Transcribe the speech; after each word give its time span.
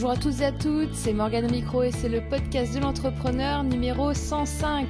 Bonjour 0.00 0.12
à 0.12 0.16
tous 0.16 0.40
et 0.40 0.46
à 0.46 0.52
toutes, 0.52 0.94
c'est 0.94 1.12
Morgane 1.12 1.50
Micro 1.50 1.82
et 1.82 1.92
c'est 1.92 2.08
le 2.08 2.22
podcast 2.22 2.74
de 2.74 2.80
l'entrepreneur 2.80 3.62
numéro 3.62 4.14
105. 4.14 4.86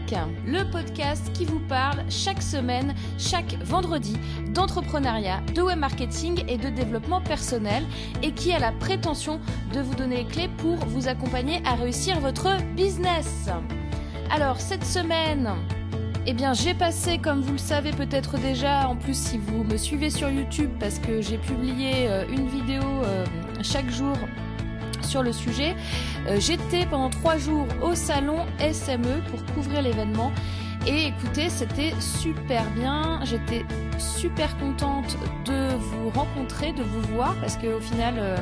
Le 0.47 0.71
podcast 0.71 1.33
qui 1.33 1.45
vous 1.45 1.59
parle 1.59 2.05
chaque 2.09 2.41
semaine, 2.41 2.95
chaque 3.19 3.57
vendredi 3.65 4.17
d'entrepreneuriat, 4.55 5.41
de 5.53 5.63
web 5.63 5.81
marketing 5.81 6.45
et 6.47 6.59
de 6.59 6.69
développement 6.69 7.21
personnel 7.21 7.83
et 8.23 8.31
qui 8.31 8.53
a 8.53 8.61
la 8.61 8.71
prétention 8.71 9.41
de 9.75 9.81
vous 9.81 9.97
donner 9.97 10.19
les 10.19 10.27
clés 10.27 10.51
pour 10.59 10.77
vous 10.77 11.09
accompagner 11.09 11.61
à 11.65 11.75
réussir 11.75 12.21
votre 12.21 12.47
business. 12.77 13.49
Alors 14.31 14.61
cette 14.61 14.85
semaine, 14.85 15.51
eh 16.25 16.35
bien, 16.35 16.53
j'ai 16.53 16.75
passé, 16.75 17.19
comme 17.19 17.41
vous 17.41 17.55
le 17.55 17.59
savez 17.59 17.91
peut-être 17.91 18.39
déjà, 18.39 18.87
en 18.87 18.95
plus 18.95 19.19
si 19.19 19.39
vous 19.39 19.65
me 19.65 19.77
suivez 19.77 20.11
sur 20.11 20.31
YouTube, 20.31 20.71
parce 20.79 21.01
que 21.01 21.21
j'ai 21.21 21.39
publié 21.39 22.07
euh, 22.07 22.29
une 22.29 22.47
vidéo 22.47 22.83
euh, 22.85 23.25
chaque 23.63 23.91
jour 23.91 24.15
sur 25.03 25.23
le 25.23 25.33
sujet. 25.33 25.75
Euh, 26.27 26.37
j'étais 26.39 26.87
pendant 26.87 27.11
trois 27.11 27.37
jours 27.39 27.67
au 27.83 27.95
salon 27.95 28.47
SME 28.59 29.23
pour 29.31 29.45
couvrir 29.55 29.83
l'événement. 29.83 30.33
Et 30.87 31.09
écoutez, 31.09 31.51
c'était 31.51 31.93
super 32.01 32.65
bien. 32.71 33.21
J'étais 33.25 33.65
super 33.99 34.57
contente 34.59 35.17
de 35.45 35.75
vous 35.77 36.11
rencontrer, 36.11 36.73
de 36.73 36.83
vous 36.83 37.03
voir, 37.15 37.35
parce 37.41 37.57
qu'au 37.57 37.81
final, 37.81 38.15
euh, 38.19 38.37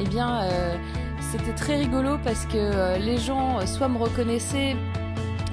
eh 0.00 0.08
bien, 0.08 0.42
euh, 0.42 0.76
c'était 1.20 1.52
très 1.52 1.76
rigolo 1.76 2.18
parce 2.24 2.46
que 2.46 2.98
les 2.98 3.18
gens 3.18 3.64
soit 3.66 3.88
me 3.88 3.98
reconnaissaient, 3.98 4.74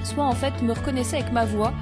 soit 0.02 0.24
en 0.24 0.32
fait 0.32 0.62
me 0.62 0.72
reconnaissaient 0.72 1.18
avec 1.18 1.32
ma 1.32 1.44
voix. 1.44 1.72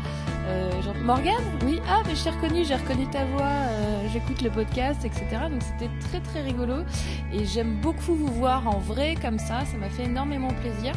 Euh, 0.46 0.70
Morgane 1.02 1.34
Oui, 1.64 1.80
ah, 1.88 2.02
mais 2.06 2.14
je 2.14 2.24
t'ai 2.24 2.30
reconnu, 2.30 2.64
j'ai 2.64 2.74
reconnu 2.74 3.06
ta 3.08 3.24
voix, 3.24 3.46
euh, 3.46 4.06
j'écoute 4.12 4.42
le 4.42 4.50
podcast, 4.50 5.04
etc. 5.04 5.24
Donc 5.50 5.62
c'était 5.62 5.90
très 6.00 6.20
très 6.20 6.42
rigolo. 6.42 6.84
Et 7.32 7.44
j'aime 7.44 7.80
beaucoup 7.80 8.14
vous 8.14 8.32
voir 8.32 8.66
en 8.68 8.78
vrai 8.78 9.16
comme 9.20 9.38
ça, 9.38 9.64
ça 9.64 9.76
m'a 9.76 9.88
fait 9.88 10.04
énormément 10.04 10.50
plaisir. 10.62 10.92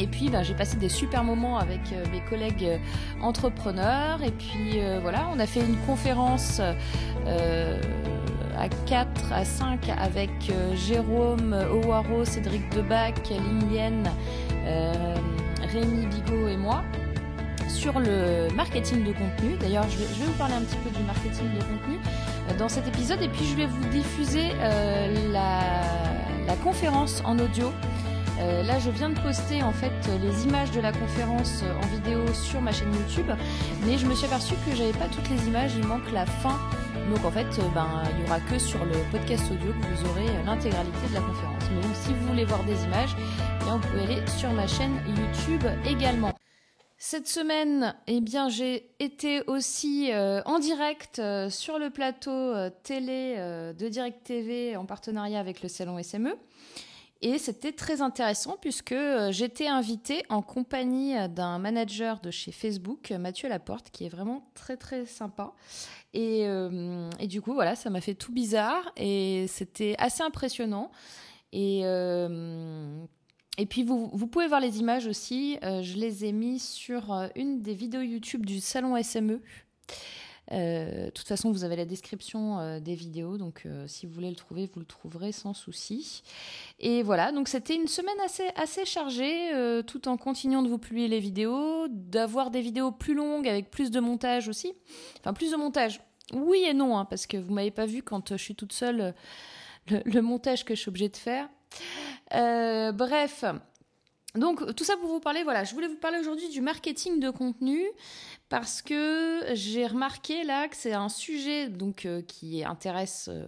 Et 0.00 0.06
puis 0.06 0.28
ben, 0.28 0.42
j'ai 0.42 0.54
passé 0.54 0.76
des 0.76 0.88
super 0.88 1.24
moments 1.24 1.58
avec 1.58 1.80
euh, 1.92 2.04
mes 2.12 2.20
collègues 2.20 2.80
entrepreneurs. 3.20 4.22
Et 4.22 4.32
puis 4.32 4.78
voilà, 5.02 5.28
on 5.34 5.38
a 5.38 5.46
fait 5.46 5.60
une 5.60 5.76
conférence 5.86 6.60
à 6.60 6.74
4, 8.86 9.32
à 9.32 9.44
5 9.44 9.90
avec 9.98 10.30
Jérôme 10.74 11.52
Owaro, 11.52 12.24
Cédric 12.24 12.68
Debac, 12.74 13.28
Lilienne, 13.28 14.10
Rémi 15.72 16.06
Bigot 16.06 16.48
et 16.48 16.56
moi 16.56 16.82
sur 17.76 18.00
le 18.00 18.48
marketing 18.54 19.04
de 19.04 19.12
contenu. 19.12 19.56
D'ailleurs, 19.60 19.84
je, 19.90 19.98
vais 19.98 20.24
vous 20.24 20.32
parler 20.32 20.54
un 20.54 20.62
petit 20.62 20.76
peu 20.76 20.90
du 20.90 21.04
marketing 21.04 21.52
de 21.54 21.62
contenu 21.62 21.98
euh, 22.48 22.58
dans 22.58 22.68
cet 22.68 22.88
épisode 22.88 23.20
et 23.22 23.28
puis 23.28 23.44
je 23.44 23.54
vais 23.54 23.66
vous 23.66 23.84
diffuser 23.90 24.52
euh, 24.60 25.32
la, 25.32 26.56
conférence 26.64 27.22
en 27.24 27.38
audio. 27.38 27.70
Euh, 28.40 28.62
là, 28.62 28.78
je 28.78 28.90
viens 28.90 29.10
de 29.10 29.18
poster 29.20 29.62
en 29.62 29.72
fait 29.72 29.92
les 30.22 30.44
images 30.44 30.70
de 30.70 30.80
la 30.80 30.90
conférence 30.90 31.62
en 31.82 31.86
vidéo 31.86 32.20
sur 32.32 32.60
ma 32.60 32.72
chaîne 32.72 32.92
YouTube, 32.94 33.30
mais 33.86 33.98
je 33.98 34.06
me 34.06 34.14
suis 34.14 34.26
aperçue 34.26 34.54
que 34.68 34.74
j'avais 34.74 34.92
pas 34.92 35.06
toutes 35.06 35.28
les 35.28 35.46
images, 35.46 35.72
il 35.76 35.86
manque 35.86 36.10
la 36.12 36.24
fin. 36.24 36.58
Donc 37.10 37.24
en 37.24 37.30
fait, 37.30 37.46
ben, 37.74 37.86
il 38.16 38.24
y 38.24 38.26
aura 38.26 38.40
que 38.40 38.58
sur 38.58 38.84
le 38.84 38.94
podcast 39.12 39.44
audio 39.50 39.72
que 39.72 39.86
vous 39.86 40.10
aurez 40.10 40.26
l'intégralité 40.44 41.08
de 41.10 41.14
la 41.14 41.20
conférence. 41.20 41.62
Mais 41.74 41.82
donc 41.82 41.94
si 41.94 42.14
vous 42.14 42.26
voulez 42.26 42.44
voir 42.46 42.64
des 42.64 42.82
images, 42.84 43.14
eh 43.60 43.64
bien, 43.64 43.76
vous 43.76 43.88
pouvez 43.88 44.02
aller 44.02 44.22
sur 44.26 44.50
ma 44.52 44.66
chaîne 44.66 44.96
YouTube 45.06 45.64
également. 45.86 46.32
Cette 47.08 47.28
semaine, 47.28 47.94
eh 48.08 48.20
bien, 48.20 48.48
j'ai 48.48 48.90
été 48.98 49.40
aussi 49.46 50.10
euh, 50.10 50.42
en 50.44 50.58
direct 50.58 51.20
euh, 51.20 51.48
sur 51.50 51.78
le 51.78 51.88
plateau 51.90 52.32
euh, 52.32 52.68
télé 52.82 53.36
de 53.78 53.88
Direct 53.88 54.24
TV 54.24 54.76
en 54.76 54.86
partenariat 54.86 55.38
avec 55.38 55.62
le 55.62 55.68
salon 55.68 56.02
SME. 56.02 56.36
Et 57.22 57.38
c'était 57.38 57.70
très 57.70 58.02
intéressant 58.02 58.56
puisque 58.60 58.96
j'étais 59.30 59.68
invitée 59.68 60.24
en 60.30 60.42
compagnie 60.42 61.14
d'un 61.28 61.60
manager 61.60 62.18
de 62.18 62.32
chez 62.32 62.50
Facebook, 62.50 63.12
Mathieu 63.12 63.48
Laporte, 63.48 63.90
qui 63.92 64.04
est 64.06 64.08
vraiment 64.08 64.50
très 64.54 64.76
très 64.76 65.06
sympa. 65.06 65.52
Et, 66.12 66.44
du 67.28 67.40
coup, 67.40 67.54
voilà, 67.54 67.76
ça 67.76 67.88
m'a 67.88 68.00
fait 68.00 68.14
tout 68.14 68.32
bizarre 68.32 68.90
et 68.96 69.46
c'était 69.46 69.94
assez 69.98 70.24
impressionnant. 70.24 70.90
Et 71.52 71.84
et 73.58 73.66
puis 73.66 73.82
vous, 73.82 74.08
pouvez 74.26 74.48
voir 74.48 74.60
les 74.60 74.80
images 74.80 75.06
aussi. 75.06 75.58
Euh, 75.62 75.82
je 75.82 75.96
les 75.96 76.24
ai 76.26 76.32
mis 76.32 76.58
sur 76.58 77.12
euh, 77.12 77.28
une 77.36 77.60
des 77.60 77.74
vidéos 77.74 78.02
YouTube 78.02 78.44
du 78.44 78.60
salon 78.60 79.00
SME. 79.02 79.40
Euh, 80.52 81.06
de 81.06 81.10
toute 81.10 81.26
façon, 81.26 81.50
vous 81.50 81.64
avez 81.64 81.74
la 81.74 81.86
description 81.86 82.78
des 82.80 82.94
vidéos, 82.94 83.36
donc 83.36 83.66
si 83.86 84.06
vous 84.06 84.12
voulez 84.12 84.30
le 84.30 84.36
trouver, 84.36 84.70
vous 84.72 84.78
le 84.78 84.86
trouverez 84.86 85.32
sans 85.32 85.54
souci. 85.54 86.22
Et 86.78 87.02
voilà, 87.02 87.32
donc 87.32 87.48
c'était 87.48 87.74
une 87.74 87.88
semaine 87.88 88.14
assez, 88.54 88.84
chargée, 88.84 89.82
tout 89.86 90.06
en 90.06 90.16
continuant 90.16 90.62
de 90.62 90.68
vous 90.68 90.78
publier 90.78 91.08
les 91.08 91.18
vidéos, 91.18 91.88
d'avoir 91.88 92.52
des 92.52 92.60
vidéos 92.60 92.92
plus 92.92 93.14
longues 93.14 93.48
avec 93.48 93.70
plus 93.72 93.90
de 93.90 93.98
montage 93.98 94.48
aussi. 94.48 94.72
Enfin, 95.18 95.32
plus 95.32 95.50
de 95.50 95.56
montage. 95.56 96.00
Oui 96.32 96.64
et 96.64 96.74
non, 96.74 96.96
hein, 96.96 97.06
parce 97.06 97.26
que 97.26 97.36
vous 97.36 97.52
m'avez 97.52 97.72
pas 97.72 97.86
vu 97.86 98.04
quand 98.04 98.36
je 98.36 98.42
suis 98.42 98.54
toute 98.54 98.72
seule 98.72 99.14
le, 99.88 100.02
le 100.04 100.22
montage 100.22 100.64
que 100.64 100.76
je 100.76 100.80
suis 100.80 100.90
obligée 100.90 101.08
de 101.08 101.16
faire. 101.16 101.48
Euh, 102.34 102.92
bref. 102.92 103.44
Donc 104.34 104.74
tout 104.74 104.84
ça 104.84 104.98
pour 104.98 105.08
vous 105.08 105.20
parler, 105.20 105.44
voilà, 105.44 105.64
je 105.64 105.72
voulais 105.72 105.88
vous 105.88 105.96
parler 105.96 106.18
aujourd'hui 106.18 106.50
du 106.50 106.60
marketing 106.60 107.20
de 107.20 107.30
contenu 107.30 107.82
parce 108.50 108.82
que 108.82 109.40
j'ai 109.54 109.86
remarqué 109.86 110.44
là 110.44 110.68
que 110.68 110.76
c'est 110.76 110.92
un 110.92 111.08
sujet 111.08 111.68
donc 111.70 112.04
euh, 112.04 112.20
qui 112.20 112.62
intéresse 112.62 113.30
euh, 113.32 113.46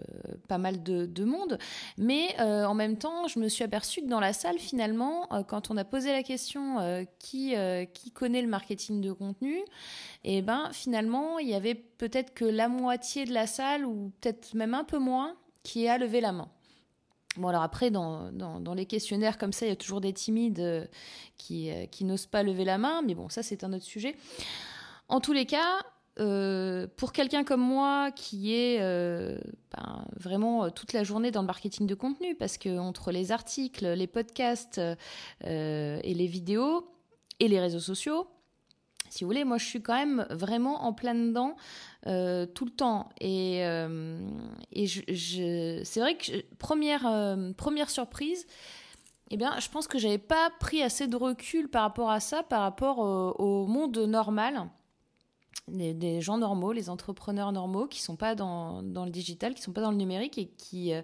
pas 0.49 0.57
mal 0.57 0.83
de, 0.83 1.25
monde, 1.25 1.59
mais 1.99 2.35
en 2.41 2.73
même 2.73 2.97
temps 2.97 3.29
je 3.29 3.39
me 3.39 3.49
suis 3.49 3.65
aperçue 3.65 4.01
que 4.01 4.09
dans 4.09 4.19
la 4.19 4.33
salle 4.33 4.59
finalement, 4.59 5.29
quand 5.47 5.71
on 5.71 5.77
a 5.77 5.85
posé 5.85 6.11
la 6.11 6.23
question 6.23 7.07
qui 7.19 7.55
qui 7.93 8.11
connaît 8.11 8.41
le 8.41 8.49
marketing 8.49 9.03
de 9.03 9.13
contenu, 9.13 9.59
et 10.25 10.39
eh 10.39 10.43
ben 10.43 10.71
finalement 10.73 11.39
il 11.39 11.49
y 11.49 11.55
avait 11.55 11.75
peut-être 11.75 12.33
que 12.33 12.47
la 12.47 12.69
moitié 12.69 13.27
de 13.27 13.35
la 13.35 13.47
salle 13.47 13.85
ou 13.85 14.11
peut-être 14.23 14.55
même 14.55 14.73
un 14.73 14.85
peu 14.85 14.99
moins 14.99 15.37
qui 15.65 15.87
a 15.87 15.99
levé 15.99 16.23
la 16.23 16.33
main. 16.33 16.49
Bon, 17.39 17.49
alors 17.49 17.63
après, 17.63 17.93
dans, 17.93 18.75
les 18.75 18.87
questionnaires 18.87 19.39
comme 19.39 19.53
ça, 19.53 19.65
il 19.65 19.69
y 19.69 19.73
a 19.73 19.77
toujours 19.77 20.01
des 20.01 20.13
timides 20.13 20.59
euh, 20.59 20.85
qui, 21.37 21.71
euh, 21.71 21.87
qui 21.87 22.05
n'osent 22.05 22.27
pas 22.27 22.43
lever 22.43 22.65
la 22.65 22.79
main, 22.79 23.01
mais 23.03 23.15
bon, 23.15 23.29
ça, 23.29 23.45
c'est 23.45 23.63
un 23.63 23.73
autre 23.73 23.85
sujet. 23.85 24.17
En 25.09 25.21
tous 25.21 25.33
les 25.33 25.47
cas, 25.47 25.79
euh, 26.19 26.89
pour 26.97 27.13
quelqu'un 27.13 27.45
comme 27.45 27.61
moi 27.61 28.11
qui 28.11 28.53
est 28.53 28.81
ben, 28.81 30.05
vraiment 30.17 30.69
toute 30.71 30.93
la 30.93 31.05
journée 31.05 31.31
dans 31.31 31.43
le 31.43 31.47
marketing 31.47 31.87
de 31.87 31.95
contenu, 31.95 32.35
parce 32.35 32.59
que 32.59 32.77
entre 32.77 33.13
les 33.13 33.31
articles, 33.31 33.87
les 33.87 34.09
podcasts 34.09 34.81
et 35.45 36.15
les 36.15 36.27
vidéos 36.27 36.91
et 37.39 37.47
les 37.47 37.61
réseaux 37.61 37.79
sociaux, 37.79 38.27
si 39.11 39.25
vous 39.25 39.31
voulez, 39.31 39.45
moi 39.45 39.59
je 39.59 39.65
suis 39.65 39.83
quand 39.83 39.95
même 39.95 40.27
vraiment 40.31 40.85
en 40.85 40.93
plein 40.93 41.15
dedans 41.15 41.57
euh, 42.07 42.47
tout 42.47 42.65
le 42.65 42.71
temps. 42.71 43.09
Et, 43.21 43.65
euh, 43.65 44.19
je, 44.75 45.81
c'est 45.85 46.01
vrai 46.01 46.17
que 46.17 46.33
première, 46.57 47.07
euh, 47.07 47.53
première 47.53 47.91
surprise, 47.91 48.47
eh 49.31 49.37
bien, 49.37 49.59
je 49.61 49.69
pense 49.69 49.87
que 49.87 49.99
j'avais 49.99 50.19
pas 50.19 50.51
pris 50.59 50.83
assez 50.83 51.07
de 51.07 51.17
recul 51.17 51.69
par 51.69 51.83
rapport 51.83 52.11
à 52.11 52.21
ça, 52.21 52.43
par 52.43 52.63
rapport 52.63 52.99
au 52.99 53.67
monde 53.67 53.99
normal 53.99 54.69
des, 55.69 56.21
gens 56.21 56.39
normaux, 56.39 56.73
les 56.73 56.91
entrepreneurs 56.91 57.53
normaux 57.53 57.87
qui 57.87 58.01
sont 58.01 58.17
pas 58.17 58.35
dans, 58.35 58.83
le 58.83 59.11
digital, 59.11 59.55
qui 59.55 59.63
sont 59.63 59.73
pas 59.73 59.81
dans 59.81 59.91
le 59.91 59.97
numérique 59.97 60.39
et 60.39 60.47
qui, 60.47 60.93
euh, 60.93 61.03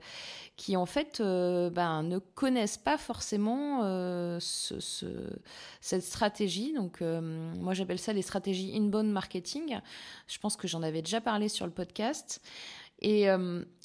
qui 0.56 0.76
en 0.76 0.86
fait 0.86 1.20
euh, 1.20 1.70
ben, 1.70 2.02
ne 2.02 2.18
connaissent 2.18 2.78
pas 2.78 2.98
forcément 2.98 3.82
euh, 3.84 4.38
ce, 4.40 4.78
cette 5.80 6.02
stratégie. 6.02 6.72
Donc 6.72 7.00
moi 7.00 7.74
j'appelle 7.74 7.98
ça 7.98 8.12
les 8.12 8.22
stratégies 8.22 8.76
inbound 8.76 9.10
marketing. 9.10 9.78
Je 10.26 10.38
pense 10.38 10.56
que 10.56 10.68
j'en 10.68 10.82
avais 10.82 11.02
déjà 11.02 11.20
parlé 11.20 11.48
sur 11.48 11.66
le 11.66 11.72
podcast. 11.72 12.40
Et, 13.00 13.26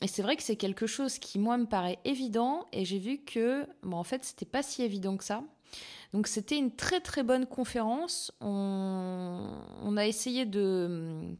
c'est 0.05 0.21
vrai 0.21 0.37
que 0.37 0.43
c'est 0.43 0.55
quelque 0.55 0.87
chose 0.87 1.19
qui 1.19 1.39
moi 1.39 1.57
me 1.57 1.65
paraît 1.65 1.99
évident 2.05 2.67
et 2.71 2.85
j'ai 2.85 2.99
vu 2.99 3.17
que 3.17 3.67
en 3.91 4.03
fait 4.03 4.23
c'était 4.23 4.45
pas 4.45 4.63
si 4.63 4.83
évident 4.83 5.17
que 5.17 5.23
ça. 5.23 5.43
Donc 6.13 6.27
c'était 6.27 6.57
une 6.57 6.71
très 6.71 7.01
très 7.01 7.23
bonne 7.23 7.45
conférence. 7.45 8.31
On, 8.41 9.95
a 9.97 10.07
essayé 10.07 10.45
de 10.45 11.35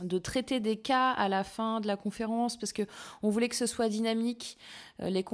de 0.00 0.18
traiter 0.18 0.60
des 0.60 0.76
cas 0.76 1.12
à 1.12 1.26
la 1.28 1.42
fin 1.42 1.80
de 1.80 1.86
la 1.86 1.96
conférence 1.96 2.58
parce 2.58 2.74
que 2.74 2.82
on 3.22 3.30
voulait 3.30 3.48
que 3.48 3.56
ce 3.56 3.66
soit 3.66 3.88
dynamique. 3.88 4.58
Euh, 5.00 5.08
les, 5.08 5.24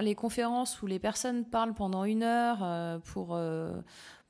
les 0.00 0.14
conférences 0.14 0.80
où 0.80 0.86
les 0.86 1.00
personnes 1.00 1.44
parlent 1.44 1.74
pendant 1.74 2.04
une 2.04 2.22
heure 2.22 2.58
euh, 2.62 2.98
pour 2.98 3.30
euh, 3.32 3.72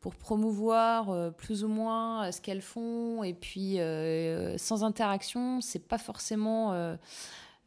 pour 0.01 0.17
promouvoir 0.17 1.33
plus 1.35 1.63
ou 1.63 1.69
moins 1.69 2.33
ce 2.33 2.41
qu'elles 2.41 2.61
font 2.61 3.23
et 3.23 3.35
puis 3.35 3.79
sans 4.57 4.83
interaction, 4.83 5.61
c'est 5.61 5.87
pas 5.87 5.97
forcément 5.97 6.97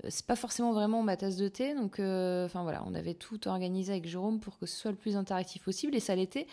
c'est 0.09 0.25
pas 0.25 0.35
forcément 0.35 0.73
vraiment 0.73 1.01
ma 1.03 1.15
tasse 1.15 1.37
de 1.37 1.47
thé. 1.47 1.73
Donc, 1.73 1.99
euh, 1.99 2.47
voilà, 2.51 2.83
on 2.85 2.93
avait 2.93 3.13
tout 3.13 3.47
organisé 3.47 3.93
avec 3.93 4.05
Jérôme 4.05 4.39
pour 4.39 4.57
que 4.59 4.65
ce 4.65 4.75
soit 4.75 4.91
le 4.91 4.97
plus 4.97 5.15
interactif 5.15 5.63
possible 5.63 5.95
et 5.95 5.99
ça 5.99 6.15
l'était. 6.15 6.47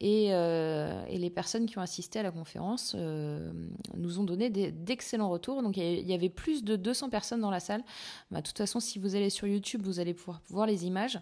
Et, 0.00 0.28
euh, 0.32 1.04
et, 1.08 1.18
les 1.18 1.30
personnes 1.30 1.66
qui 1.66 1.76
ont 1.78 1.82
assisté 1.82 2.20
à 2.20 2.22
la 2.22 2.30
conférence 2.30 2.94
euh, 2.96 3.52
nous 3.96 4.20
ont 4.20 4.24
donné 4.24 4.48
d'excellents 4.48 5.28
retours. 5.28 5.62
Donc, 5.62 5.76
il 5.76 6.08
y 6.08 6.14
avait 6.14 6.28
plus 6.28 6.62
de 6.62 6.76
200 6.76 7.10
personnes 7.10 7.40
dans 7.40 7.50
la 7.50 7.60
salle. 7.60 7.82
Bah, 8.30 8.40
de 8.40 8.46
toute 8.46 8.58
façon, 8.58 8.80
si 8.80 8.98
vous 8.98 9.16
allez 9.16 9.30
sur 9.30 9.46
YouTube, 9.46 9.82
vous 9.84 9.98
allez 9.98 10.14
pouvoir 10.14 10.40
voir 10.48 10.66
les 10.66 10.86
images. 10.86 11.18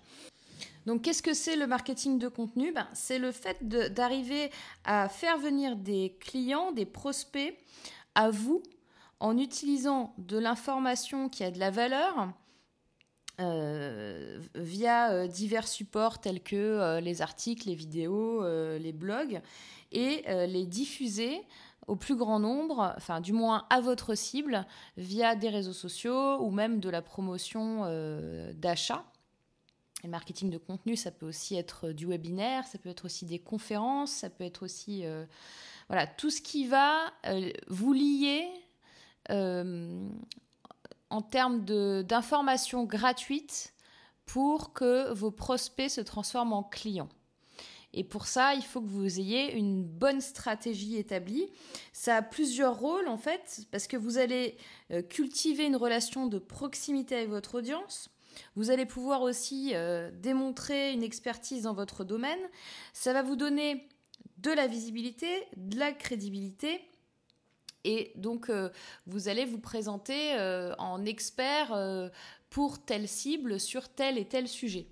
Donc, 0.87 1.03
qu'est-ce 1.03 1.23
que 1.23 1.35
c'est 1.35 1.57
le 1.57 1.67
marketing 1.67 2.19
de 2.19 2.29
contenu? 2.29 2.73
Ben, 2.73 2.89
C'est 2.93 3.19
le 3.19 3.33
fait 3.33 3.57
d'arriver 3.63 4.51
à 4.85 5.09
faire 5.09 5.39
venir 5.39 5.77
des 5.77 6.17
clients, 6.21 6.73
des 6.73 6.87
prospects 6.87 7.57
à 8.15 8.31
vous 8.31 8.63
en 9.23 9.39
utilisant 9.39 10.15
de 10.19 10.37
l'information 10.37 11.29
qui 11.29 11.45
a 11.45 11.53
de 11.53 11.61
la 11.61 11.71
valeur 11.71 12.29
euh, 13.41 14.41
via 14.57 15.13
euh, 15.13 15.27
divers 15.29 15.69
supports 15.69 16.21
tels 16.21 16.43
que 16.43 16.57
euh, 16.57 17.01
les 17.01 17.23
articles, 17.23 17.69
les 17.69 17.77
vidéos, 17.77 18.45
les 18.79 18.93
blogs, 18.93 19.41
et 19.93 20.25
les 20.47 20.67
diffuser 20.67 21.43
au 21.87 21.97
plus 21.97 22.17
grand 22.17 22.39
nombre, 22.39 22.97
du 23.23 23.33
moins 23.33 23.67
à 23.69 23.81
votre 23.81 24.15
cible, 24.15 24.67
via 24.97 25.37
des 25.37 25.51
réseaux 25.51 25.75
sociaux 25.75 26.39
ou 26.41 26.51
même 26.51 26.81
de 26.81 26.89
la 26.89 27.03
promotion 27.03 27.85
d'achat. 28.55 29.05
Le 30.03 30.09
marketing 30.09 30.49
de 30.49 30.57
contenu, 30.57 30.97
ça 30.97 31.11
peut 31.11 31.27
aussi 31.27 31.57
être 31.57 31.93
du 31.93 32.07
webinaire, 32.07 32.67
ça 32.67 32.79
peut 32.79 32.89
être 32.89 33.05
aussi 33.05 33.27
des 33.27 33.39
conférences, 33.39 34.13
ça 34.13 34.31
peut 34.31 34.45
être 34.45 34.63
aussi 34.63 35.05
voilà 35.89 36.07
tout 36.07 36.31
ce 36.31 36.41
qui 36.41 36.67
va 36.67 37.13
vous 37.69 37.93
lier 37.93 38.49
en 39.29 41.23
termes 41.23 41.65
d'informations 42.05 42.85
gratuites 42.85 43.75
pour 44.27 44.73
que 44.73 45.13
vos 45.13 45.31
prospects 45.31 45.91
se 45.91 46.01
transforment 46.01 46.55
en 46.55 46.63
clients. 46.63 47.09
Et 47.95 48.05
pour 48.05 48.27
ça, 48.27 48.55
il 48.55 48.63
faut 48.63 48.81
que 48.81 48.89
vous 48.89 49.21
ayez 49.21 49.53
une 49.53 49.85
bonne 49.85 50.21
stratégie 50.23 50.97
établie. 50.97 51.47
Ça 51.93 52.17
a 52.17 52.23
plusieurs 52.23 52.79
rôles 52.79 53.09
en 53.09 53.19
fait, 53.19 53.67
parce 53.71 53.87
que 53.87 53.97
vous 53.97 54.17
allez 54.17 54.57
euh, 54.91 55.03
cultiver 55.03 55.67
une 55.67 55.77
relation 55.77 56.27
de 56.27 56.39
proximité 56.39 57.17
avec 57.17 57.29
votre 57.29 57.57
audience. 57.57 58.09
Vous 58.57 58.71
allez 58.71 58.87
pouvoir 58.87 59.21
aussi 59.21 59.73
euh, 59.75 60.11
démontrer 60.11 60.93
une 60.93 61.03
expertise 61.03 61.65
dans 61.65 61.75
votre 61.75 62.05
domaine. 62.05 62.41
Ça 62.95 63.13
va 63.13 63.23
vous 63.23 63.37
donner 63.37 63.89
de 64.39 64.51
la 64.51 64.67
visibilité, 64.67 65.29
de 65.57 65.79
la 65.79 65.93
crédibilité 65.93 66.81
et 67.84 68.12
donc, 68.17 68.49
euh, 68.49 68.70
vous 69.06 69.29
allez 69.29 69.44
vous 69.44 69.58
présenter 69.58 70.34
euh, 70.34 70.75
en 70.79 71.05
expert 71.05 71.73
euh, 71.73 72.08
pour 72.50 72.84
telle 72.84 73.08
cible 73.08 73.58
sur 73.58 73.88
tel 73.88 74.19
et 74.19 74.26
tel 74.26 74.49
sujet. 74.49 74.87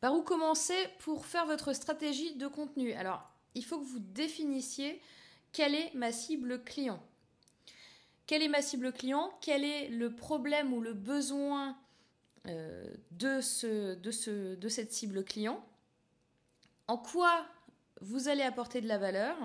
Par 0.00 0.14
où 0.14 0.22
commencer 0.22 0.76
pour 0.98 1.26
faire 1.26 1.46
votre 1.46 1.72
stratégie 1.72 2.34
de 2.34 2.46
contenu? 2.46 2.92
Alors, 2.92 3.22
il 3.54 3.64
faut 3.64 3.78
que 3.78 3.86
vous 3.86 4.00
définissiez 4.00 5.00
quelle 5.52 5.74
est 5.74 5.94
ma 5.94 6.12
cible 6.12 6.62
client. 6.62 7.02
Quelle 8.26 8.42
est 8.42 8.48
ma 8.48 8.62
cible 8.62 8.92
client? 8.92 9.32
Quel 9.40 9.64
est 9.64 9.88
le 9.88 10.14
problème 10.14 10.72
ou 10.72 10.80
le 10.80 10.92
besoin 10.92 11.76
de, 12.44 13.40
ce, 13.40 13.94
de, 13.94 14.10
ce, 14.10 14.54
de 14.56 14.68
cette 14.68 14.92
cible 14.92 15.24
client? 15.24 15.64
En 16.88 16.98
quoi 16.98 17.46
vous 18.00 18.28
allez 18.28 18.42
apporter 18.42 18.80
de 18.80 18.88
la 18.88 18.98
valeur? 18.98 19.36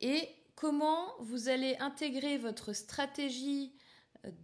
Et 0.00 0.28
comment 0.54 1.14
vous 1.20 1.48
allez 1.48 1.76
intégrer 1.78 2.38
votre 2.38 2.72
stratégie 2.72 3.72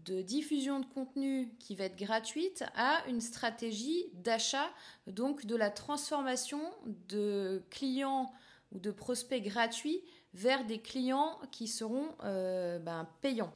de 0.04 0.22
diffusion 0.22 0.80
de 0.80 0.86
contenu 0.86 1.54
qui 1.60 1.76
va 1.76 1.84
être 1.84 1.96
gratuite 1.96 2.64
à 2.74 3.04
une 3.08 3.20
stratégie 3.20 4.06
d'achat, 4.14 4.68
donc 5.06 5.46
de 5.46 5.54
la 5.54 5.70
transformation 5.70 6.60
de 6.86 7.62
clients 7.70 8.32
ou 8.72 8.80
de 8.80 8.90
prospects 8.90 9.42
gratuits 9.42 10.02
vers 10.34 10.64
des 10.64 10.80
clients 10.80 11.38
qui 11.52 11.68
seront 11.68 12.08
euh, 12.24 12.78
ben, 12.78 13.08
payants. 13.20 13.52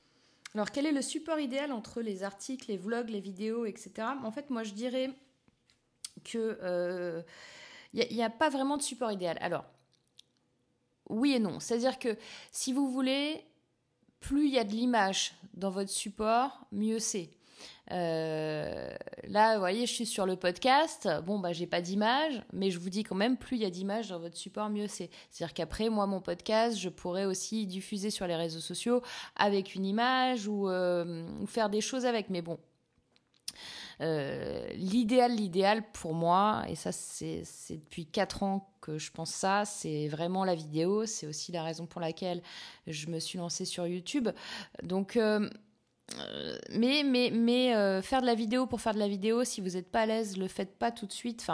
Alors 0.55 0.71
quel 0.71 0.87
est 0.87 0.93
le 0.93 1.03
support 1.03 1.41
idéal 1.41 1.73
entre 1.73 2.01
les 2.01 2.23
articles, 2.23 2.67
les 2.69 2.77
vlogs, 2.77 3.09
les 3.09 3.21
vidéos, 3.21 3.67
etc. 3.67 4.09
En 4.23 4.31
fait, 4.31 4.51
moi 4.51 4.63
je 4.63 4.75
dirais 4.75 5.11
que 6.25 6.57
il 6.61 6.65
euh, 6.65 7.23
n'y 7.95 8.23
a, 8.23 8.27
a, 8.27 8.31
pas 8.31 8.49
vraiment 8.49 8.77
de 8.77 8.83
support 8.83 9.11
idéal. 9.11 9.39
Alors, 9.41 9.65
oui 11.09 11.33
et 11.33 11.39
non. 11.39 11.61
C'est-à-dire 11.61 11.99
que 11.99 12.17
si 12.51 12.73
vous 12.73 12.91
voulez, 12.91 13.45
plus 14.21 14.47
il 14.47 14.55
y 14.55 14.59
a 14.59 14.65
de 14.65 14.73
l'image 14.73 15.35
dans 15.55 15.71
votre 15.71 15.91
support, 15.91 16.67
mieux 16.73 16.99
c'est. 16.99 17.31
Euh, 17.91 18.91
là, 19.25 19.55
vous 19.55 19.61
voyez, 19.61 19.87
je 19.87 19.93
suis 19.93 20.07
sur 20.07 20.27
le 20.27 20.37
podcast. 20.37 21.09
Bon, 21.27 21.39
bah, 21.39 21.53
j'ai 21.53 21.67
pas 21.67 21.81
d'image, 21.81 22.43
mais 22.53 22.71
je 22.71 22.79
vous 22.79 22.91
dis 22.91 23.03
quand 23.03 23.15
même, 23.15 23.37
plus 23.37 23.57
il 23.57 23.63
y 23.63 23.67
a 23.67 23.71
d'images 23.71 24.09
dans 24.09 24.19
votre 24.19 24.37
support, 24.37 24.71
mieux 24.71 24.89
c'est. 24.89 25.11
C'est-à-dire 25.31 25.55
qu'après, 25.55 25.89
moi, 25.89 26.07
mon 26.07 26.21
podcast, 26.21 26.79
je 26.79 26.89
pourrais 26.89 27.25
aussi 27.25 27.67
diffuser 27.67 28.11
sur 28.11 28.27
les 28.27 28.37
réseaux 28.37 28.61
sociaux 28.61 29.03
avec 29.37 29.75
une 29.75 29.85
image 29.85 30.47
ou, 30.47 30.69
euh, 30.69 31.27
ou 31.41 31.47
faire 31.47 31.71
des 31.71 31.81
choses 31.81 32.07
avec. 32.07 32.31
Mais 32.31 32.43
bon, 32.43 32.59
euh, 34.03 34.67
l'idéal, 34.75 35.35
l'idéal 35.35 35.85
pour 35.93 36.13
moi, 36.13 36.65
et 36.69 36.75
ça 36.75 36.91
c'est 36.93 37.45
depuis 37.71 38.07
4 38.07 38.43
ans 38.43 38.69
que 38.81 38.99
je 38.99 39.13
pense 39.13 39.31
ça, 39.31 39.65
c'est 39.65 40.09
vraiment 40.09 40.45
la 40.45 40.57
vidéo. 40.57 41.07
C'est 41.07 41.29
aussi 41.29 41.53
la 41.53 41.63
raison 41.63 41.87
pour 41.87 42.01
laquelle 42.01 42.43
je 42.89 43.07
me 43.07 43.21
suis 43.21 43.39
lancée 43.39 43.65
sur 43.65 43.87
YouTube. 43.87 44.29
Donc, 44.83 45.17
euh, 45.17 45.49
euh, 46.19 46.59
mais, 46.71 47.05
mais, 47.05 48.03
faire 48.03 48.23
de 48.23 48.27
la 48.27 48.35
vidéo 48.35 48.67
pour 48.67 48.81
faire 48.81 48.95
de 48.95 48.99
la 48.99 49.09
vidéo, 49.09 49.45
si 49.45 49.61
vous 49.61 49.71
n'êtes 49.71 49.91
pas 49.91 50.01
à 50.01 50.07
l'aise, 50.07 50.37
le 50.37 50.49
faites 50.49 50.77
pas 50.79 50.91
tout 50.91 51.07
de 51.07 51.13
suite. 51.13 51.47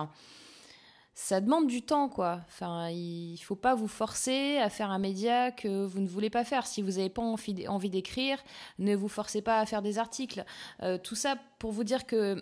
Ça 1.21 1.41
demande 1.41 1.67
du 1.67 1.83
temps, 1.83 2.09
quoi. 2.09 2.43
Enfin, 2.47 2.91
il 2.91 3.39
faut 3.39 3.57
pas 3.57 3.75
vous 3.75 3.89
forcer 3.89 4.59
à 4.59 4.71
faire 4.71 4.93
un 4.93 5.01
média 5.01 5.51
que 5.51 5.85
vous 5.85 5.99
ne 5.99 6.07
voulez 6.07 6.31
pas 6.31 6.45
faire. 6.45 6.65
Si 6.65 6.81
vous 6.81 6.93
n'avez 6.93 7.09
pas 7.09 7.23
envie 7.23 7.91
d'écrire, 7.91 8.39
ne 8.79 8.95
vous 8.95 9.09
forcez 9.09 9.43
pas 9.43 9.59
à 9.59 9.67
faire 9.67 9.83
des 9.83 9.99
articles. 9.99 10.45
Euh, 10.85 10.97
tout 10.97 11.17
ça 11.17 11.35
pour 11.59 11.73
vous 11.73 11.83
dire 11.83 12.07
que, 12.07 12.41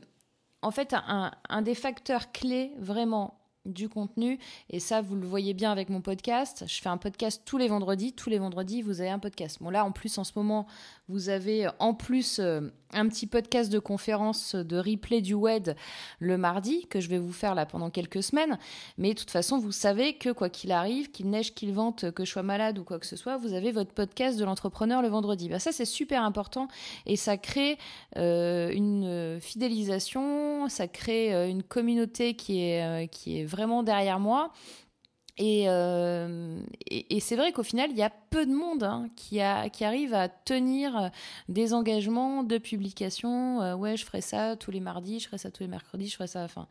en 0.61 0.70
fait, 0.70 0.94
un, 0.94 1.62
des 1.62 1.75
facteurs 1.75 2.32
clés 2.32 2.70
vraiment 2.76 3.40
du 3.64 3.88
contenu. 3.88 4.38
Et 4.69 4.79
ça, 4.79 5.00
vous 5.00 5.17
le 5.17 5.26
voyez 5.26 5.55
bien 5.55 5.72
avec 5.72 5.88
mon 5.88 6.02
podcast. 6.02 6.64
Je 6.69 6.82
fais 6.82 6.90
un 6.90 6.99
podcast 6.99 7.44
tous 7.46 7.56
les 7.56 7.69
vendredis. 7.69 8.12
Tous 8.12 8.29
les 8.29 8.38
vendredis, 8.38 8.82
vous 8.82 9.00
avez 9.00 9.11
un 9.11 9.19
podcast. 9.19 9.56
Bon, 9.62 9.70
là, 9.70 9.87
en 9.87 9.90
plus, 9.90 10.19
en 10.19 10.25
ce 10.25 10.32
moment, 10.37 10.67
vous 11.08 11.31
avez 11.31 11.67
en 11.79 11.94
plus 11.94 12.40
euh, 12.40 12.69
un 12.93 13.09
petit 13.09 13.27
podcast 13.27 13.71
de 13.71 13.79
conférence 13.79 14.55
de 14.55 14.77
replay 14.77 15.21
du 15.21 15.35
web 15.35 15.71
le 16.19 16.38
mardi 16.38 16.87
que 16.87 17.00
je 17.00 17.09
vais 17.09 17.19
vous 17.19 17.33
faire 17.33 17.55
là 17.55 17.67
pendant 17.67 17.91
quelques 17.91 18.23
semaines. 18.23 18.59
Mais 18.99 19.15
de 19.15 19.19
toute 19.19 19.31
façon, 19.31 19.59
vous 19.59 19.73
savez 19.73 20.15
que 20.15 20.31
quoi 20.31 20.49
qu'il 20.49 20.73
arrive, 20.73 21.11
qu'il 21.11 21.29
neige, 21.31 21.55
qu'il 21.55 21.73
vente, 21.73 22.11
que 22.12 22.25
je 22.25 22.31
sois 22.31 22.43
malade 22.43 22.79
ou 22.79 22.85
quoi 22.85 22.99
que 22.99 23.06
ce 23.06 23.17
soit, 23.17 23.37
vous 23.37 23.53
avez 23.53 23.73
votre 23.73 23.93
podcast 23.93 24.38
de 24.38 24.44
l'entrepreneur 24.44 25.03
le 25.03 25.09
vendredi. 25.09 25.49
Ben, 25.49 25.59
ça, 25.59 25.73
c'est 25.73 25.85
super 25.85 26.23
important 26.23 26.69
et 27.06 27.17
ça 27.17 27.37
crée 27.37 27.79
euh, 28.17 28.70
une 28.70 29.39
fidélisation, 29.41 30.69
ça 30.69 30.89
crée 30.89 31.34
euh, 31.34 31.49
une 31.49 31.63
communauté 31.63 32.34
qui 32.34 32.60
est, 32.60 33.08
qui 33.08 33.41
est 33.41 33.44
vraiment 33.44 33.82
derrière 33.82 34.20
moi 34.20 34.53
euh, 35.38 36.60
et, 36.86 37.20
c'est 37.20 37.36
vrai 37.36 37.52
qu'au 37.52 37.62
final, 37.62 37.90
il 37.90 37.96
y 37.96 38.02
a 38.02 38.10
peu 38.10 38.46
de 38.46 38.52
monde 38.52 38.82
hein, 38.82 39.08
qui, 39.16 39.40
arrive 39.40 40.14
à 40.14 40.28
tenir 40.28 40.96
euh, 40.96 41.08
des 41.48 41.74
engagements 41.74 42.43
de 42.43 42.58
publication. 42.58 43.60
Euh, 43.60 43.74
ouais, 43.74 43.96
je 43.96 44.05
ferai 44.05 44.20
ça 44.20 44.56
tous 44.56 44.70
les 44.70 44.81
mardis, 44.81 45.20
je 45.20 45.26
ferai 45.26 45.38
ça 45.38 45.50
tous 45.50 45.62
les 45.62 45.69
mercredis, 45.69 46.08
je 46.08 46.14
ferai 46.14 46.26
ça. 46.26 46.44
Enfin, 46.44 46.66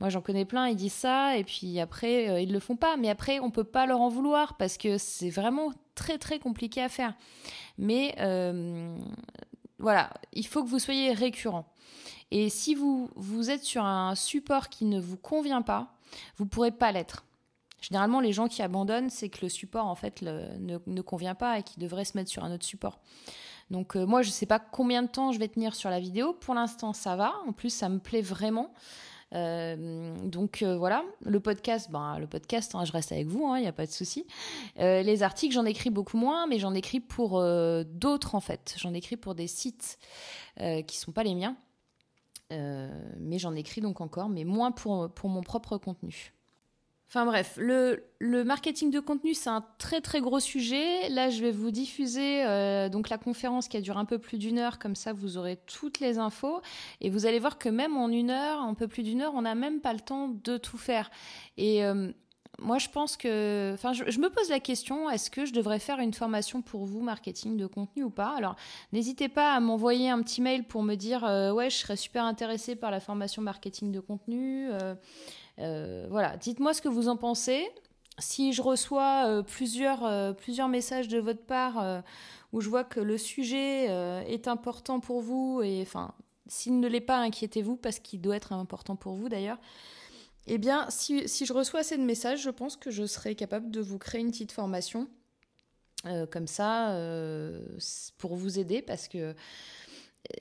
moi, 0.00 0.08
j'en 0.08 0.20
connais 0.20 0.44
plein, 0.44 0.68
ils 0.68 0.76
disent 0.76 0.92
ça, 0.92 1.36
et 1.36 1.44
puis 1.44 1.78
après, 1.78 2.42
ils 2.42 2.52
le 2.52 2.58
font 2.58 2.76
pas. 2.76 2.96
Mais 2.96 3.08
après, 3.08 3.38
on 3.38 3.50
peut 3.50 3.64
pas 3.64 3.86
leur 3.86 4.00
en 4.00 4.08
vouloir 4.08 4.56
parce 4.56 4.78
que 4.78 4.98
c'est 4.98 5.30
vraiment 5.30 5.70
très, 5.94 6.18
très 6.18 6.38
compliqué 6.40 6.82
à 6.82 6.88
faire. 6.88 7.14
Mais 7.78 8.14
voilà, 9.78 10.10
il 10.32 10.46
faut 10.46 10.64
que 10.64 10.68
vous 10.68 10.78
soyez 10.78 11.12
récurrent. 11.12 11.72
Et 12.32 12.48
si 12.48 12.74
vous, 12.74 13.10
êtes 13.50 13.62
sur 13.62 13.84
un 13.84 14.14
support 14.14 14.70
qui 14.70 14.86
ne 14.86 14.98
vous 14.98 15.18
convient 15.18 15.60
pas, 15.60 15.94
vous 16.38 16.46
pourrez 16.46 16.70
pas 16.70 16.90
l'être. 16.90 17.24
Généralement, 17.82 18.20
les 18.20 18.32
gens 18.32 18.46
qui 18.46 18.62
abandonnent, 18.62 19.10
c'est 19.10 19.28
que 19.28 19.40
le 19.42 19.48
support 19.48 19.86
en 19.86 19.96
fait 19.96 20.22
ne, 20.22 21.00
convient 21.02 21.34
pas 21.34 21.58
et 21.58 21.62
qu'ils 21.64 21.82
devraient 21.82 22.04
se 22.04 22.16
mettre 22.16 22.30
sur 22.30 22.44
un 22.44 22.54
autre 22.54 22.64
support. 22.64 23.00
Donc 23.70 23.96
euh, 23.96 24.06
moi, 24.06 24.22
je 24.22 24.28
ne 24.28 24.32
sais 24.32 24.46
pas 24.46 24.60
combien 24.60 25.02
de 25.02 25.08
temps 25.08 25.32
je 25.32 25.38
vais 25.38 25.48
tenir 25.48 25.74
sur 25.74 25.90
la 25.90 25.98
vidéo. 25.98 26.32
Pour 26.32 26.54
l'instant, 26.54 26.92
ça 26.92 27.16
va. 27.16 27.34
En 27.46 27.52
plus, 27.52 27.70
ça 27.70 27.88
me 27.88 27.98
plaît 27.98 28.22
vraiment. 28.22 28.72
Euh, 29.34 30.14
donc 30.24 30.62
euh, 30.62 30.76
voilà, 30.76 31.04
le 31.24 31.40
podcast, 31.40 31.90
ben, 31.90 32.18
le 32.18 32.26
podcast, 32.26 32.74
hein, 32.74 32.84
je 32.84 32.92
reste 32.92 33.12
avec 33.12 33.26
vous, 33.26 33.40
il 33.46 33.50
hein, 33.50 33.60
n'y 33.60 33.66
a 33.66 33.72
pas 33.72 33.86
de 33.86 33.90
souci. 33.90 34.26
les 34.76 35.22
articles, 35.22 35.54
j'en 35.54 35.64
écris 35.64 35.90
beaucoup 35.90 36.18
moins, 36.18 36.46
mais 36.46 36.58
j'en 36.58 36.74
écris 36.74 37.00
pour 37.00 37.42
d'autres 37.86 38.34
en 38.34 38.40
fait. 38.40 38.74
J'en 38.78 38.94
écris 38.94 39.16
pour 39.16 39.34
des 39.34 39.46
sites 39.48 39.98
qui 40.86 40.96
sont 40.98 41.12
pas 41.12 41.24
les 41.24 41.34
miens, 41.34 41.56
mais 42.50 43.38
j'en 43.38 43.54
écris 43.54 43.80
donc 43.80 44.02
encore, 44.02 44.28
mais 44.28 44.44
moins 44.44 44.70
pour, 44.70 45.10
pour 45.14 45.30
mon 45.30 45.40
propre 45.40 45.78
contenu. 45.78 46.34
Enfin 47.14 47.26
bref, 47.26 47.58
le, 47.58 48.42
marketing 48.42 48.90
de 48.90 48.98
contenu, 48.98 49.34
c'est 49.34 49.50
un 49.50 49.62
très 49.76 50.00
très 50.00 50.22
gros 50.22 50.40
sujet. 50.40 51.10
Là, 51.10 51.28
je 51.28 51.42
vais 51.42 51.50
vous 51.50 51.70
diffuser 51.70 52.42
euh, 52.42 52.88
donc 52.88 53.10
la 53.10 53.18
conférence 53.18 53.68
qui 53.68 53.76
a 53.76 53.82
duré 53.82 53.98
un 53.98 54.06
peu 54.06 54.18
plus 54.18 54.38
d'une 54.38 54.58
heure, 54.58 54.78
comme 54.78 54.94
ça 54.94 55.12
vous 55.12 55.36
aurez 55.36 55.58
toutes 55.66 56.00
les 56.00 56.16
infos. 56.16 56.62
Et 57.02 57.10
vous 57.10 57.26
allez 57.26 57.38
voir 57.38 57.58
que 57.58 57.68
même 57.68 57.98
en 57.98 58.08
une 58.08 58.30
heure, 58.30 58.62
un 58.62 58.72
peu 58.72 58.88
plus 58.88 59.02
d'une 59.02 59.20
heure, 59.20 59.34
on 59.34 59.42
n'a 59.42 59.54
même 59.54 59.82
pas 59.82 59.92
le 59.92 60.00
temps 60.00 60.28
de 60.28 60.56
tout 60.56 60.78
faire. 60.78 61.10
Et 61.58 61.84
euh, 61.84 62.10
moi, 62.58 62.78
je 62.78 62.88
pense 62.88 63.18
que, 63.18 63.72
enfin, 63.74 63.92
je, 63.92 64.18
me 64.18 64.30
pose 64.30 64.48
la 64.48 64.60
question 64.60 65.10
est-ce 65.10 65.30
que 65.30 65.44
je 65.44 65.52
devrais 65.52 65.80
faire 65.80 65.98
une 65.98 66.14
formation 66.14 66.62
pour 66.62 66.86
vous 66.86 67.02
marketing 67.02 67.58
de 67.58 67.66
contenu 67.66 68.04
ou 68.04 68.10
pas? 68.10 68.34
Alors, 68.38 68.56
n'hésitez 68.94 69.28
pas 69.28 69.52
à 69.52 69.60
m'envoyer 69.60 70.08
un 70.08 70.22
petit 70.22 70.40
mail 70.40 70.64
pour 70.64 70.82
me 70.82 70.94
dire 70.94 71.26
euh, 71.26 71.52
ouais, 71.52 71.68
je 71.68 71.76
serais 71.76 71.96
super 71.96 72.24
intéressé 72.24 72.74
par 72.74 72.90
la 72.90 73.00
formation 73.00 73.42
marketing 73.42 73.92
de 73.92 74.00
contenu. 74.00 74.70
Euh, 75.62 76.06
voilà, 76.10 76.36
dites-moi 76.36 76.74
ce 76.74 76.82
que 76.82 76.88
vous 76.88 77.08
en 77.08 77.16
pensez. 77.16 77.68
Si 78.18 78.52
je 78.52 78.62
reçois 78.62 79.26
euh, 79.26 79.42
plusieurs, 79.42 80.04
euh, 80.04 80.32
plusieurs 80.32 80.68
messages 80.68 81.08
de 81.08 81.18
votre 81.18 81.44
part 81.44 82.02
où 82.52 82.60
je 82.60 82.68
vois 82.68 82.84
que 82.84 83.00
le 83.00 83.16
sujet 83.16 83.86
est 84.30 84.48
important 84.48 85.00
pour 85.00 85.22
vous, 85.22 85.62
et 85.62 85.80
enfin, 85.80 86.14
s'il 86.46 86.80
ne 86.80 86.88
l'est 86.88 87.00
pas, 87.00 87.18
inquiétez-vous 87.18 87.76
parce 87.76 87.98
qu'il 87.98 88.20
doit 88.20 88.36
être 88.36 88.52
important 88.52 88.96
pour 88.96 89.14
vous 89.14 89.28
d'ailleurs. 89.28 89.58
Eh 90.46 90.58
bien, 90.58 90.86
si, 90.90 91.28
si, 91.28 91.46
je 91.46 91.52
reçois 91.52 91.80
assez 91.80 91.96
de 91.96 92.02
messages, 92.02 92.42
je 92.42 92.50
pense 92.50 92.76
que 92.76 92.90
je 92.90 93.06
serai 93.06 93.36
capable 93.36 93.70
de 93.70 93.80
vous 93.80 93.98
créer 93.98 94.20
une 94.20 94.30
petite 94.30 94.52
formation 94.52 95.08
comme 96.32 96.48
ça 96.48 96.98
pour 98.18 98.34
vous 98.34 98.58
aider 98.58 98.82
parce 98.82 99.06
que 99.08 99.34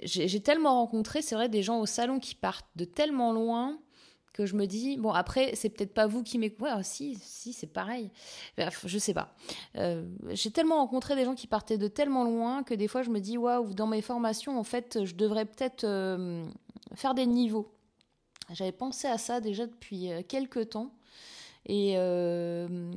j'ai 0.03 0.41
tellement 0.41 0.73
rencontré, 0.73 1.21
c'est 1.21 1.35
vrai, 1.35 1.49
des 1.49 1.63
gens 1.63 1.79
au 1.79 1.85
salon 1.85 2.19
qui 2.19 2.35
partent 2.35 2.69
de 2.75 2.83
tellement 2.83 3.31
loin 3.31 3.79
que 4.33 4.45
je 4.45 4.55
me 4.55 4.65
dis 4.65 4.97
bon 4.97 5.11
après 5.11 5.55
c'est 5.55 5.69
peut-être 5.69 5.93
pas 5.93 6.07
vous 6.07 6.23
qui 6.23 6.37
m'écoutez 6.37 6.71
ouais, 6.71 6.83
si 6.83 7.17
si 7.21 7.53
c'est 7.53 7.67
pareil. 7.67 8.11
Je 8.85 8.97
sais 8.97 9.13
pas. 9.13 9.33
Euh, 9.75 10.05
j'ai 10.29 10.51
tellement 10.51 10.77
rencontré 10.77 11.15
des 11.15 11.25
gens 11.25 11.35
qui 11.35 11.47
partaient 11.47 11.77
de 11.77 11.87
tellement 11.87 12.23
loin 12.23 12.63
que 12.63 12.73
des 12.73 12.87
fois 12.87 13.03
je 13.03 13.09
me 13.09 13.19
dis 13.19 13.37
waouh 13.37 13.73
dans 13.73 13.87
mes 13.87 14.01
formations 14.01 14.57
en 14.59 14.63
fait 14.63 15.03
je 15.03 15.15
devrais 15.15 15.45
peut-être 15.45 15.83
euh, 15.83 16.45
faire 16.95 17.13
des 17.13 17.25
niveaux. 17.25 17.71
J'avais 18.51 18.71
pensé 18.71 19.07
à 19.07 19.17
ça 19.17 19.39
déjà 19.39 19.65
depuis 19.65 20.11
euh, 20.11 20.21
quelques 20.27 20.69
temps. 20.69 20.93
Et 21.67 21.93
je 21.93 22.91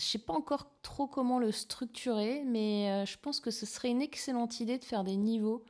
sais 0.00 0.18
pas 0.18 0.32
encore 0.32 0.66
trop 0.82 1.06
comment 1.06 1.38
le 1.38 1.52
structurer 1.52 2.42
mais 2.44 3.06
je 3.06 3.16
pense 3.22 3.38
que 3.38 3.52
ce 3.52 3.66
serait 3.66 3.90
une 3.90 4.02
excellente 4.02 4.58
idée 4.58 4.78
de 4.78 4.84
faire 4.84 5.04
des 5.04 5.14
niveaux 5.14 5.64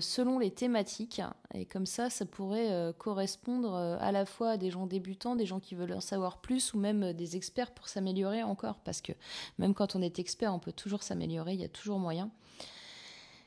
selon 0.00 0.38
les 0.38 0.50
thématiques. 0.50 1.22
Et 1.54 1.64
comme 1.64 1.86
ça, 1.86 2.10
ça 2.10 2.26
pourrait 2.26 2.70
euh, 2.70 2.92
correspondre 2.92 3.74
euh, 3.74 3.96
à 4.00 4.12
la 4.12 4.26
fois 4.26 4.50
à 4.50 4.56
des 4.56 4.70
gens 4.70 4.86
débutants, 4.86 5.36
des 5.36 5.46
gens 5.46 5.60
qui 5.60 5.74
veulent 5.74 5.92
en 5.92 6.00
savoir 6.00 6.38
plus, 6.38 6.74
ou 6.74 6.78
même 6.78 7.12
des 7.12 7.36
experts 7.36 7.72
pour 7.72 7.88
s'améliorer 7.88 8.42
encore. 8.42 8.76
Parce 8.80 9.00
que 9.00 9.12
même 9.58 9.74
quand 9.74 9.96
on 9.96 10.02
est 10.02 10.18
expert, 10.18 10.52
on 10.54 10.58
peut 10.58 10.72
toujours 10.72 11.02
s'améliorer, 11.02 11.54
il 11.54 11.60
y 11.60 11.64
a 11.64 11.68
toujours 11.68 11.98
moyen. 11.98 12.30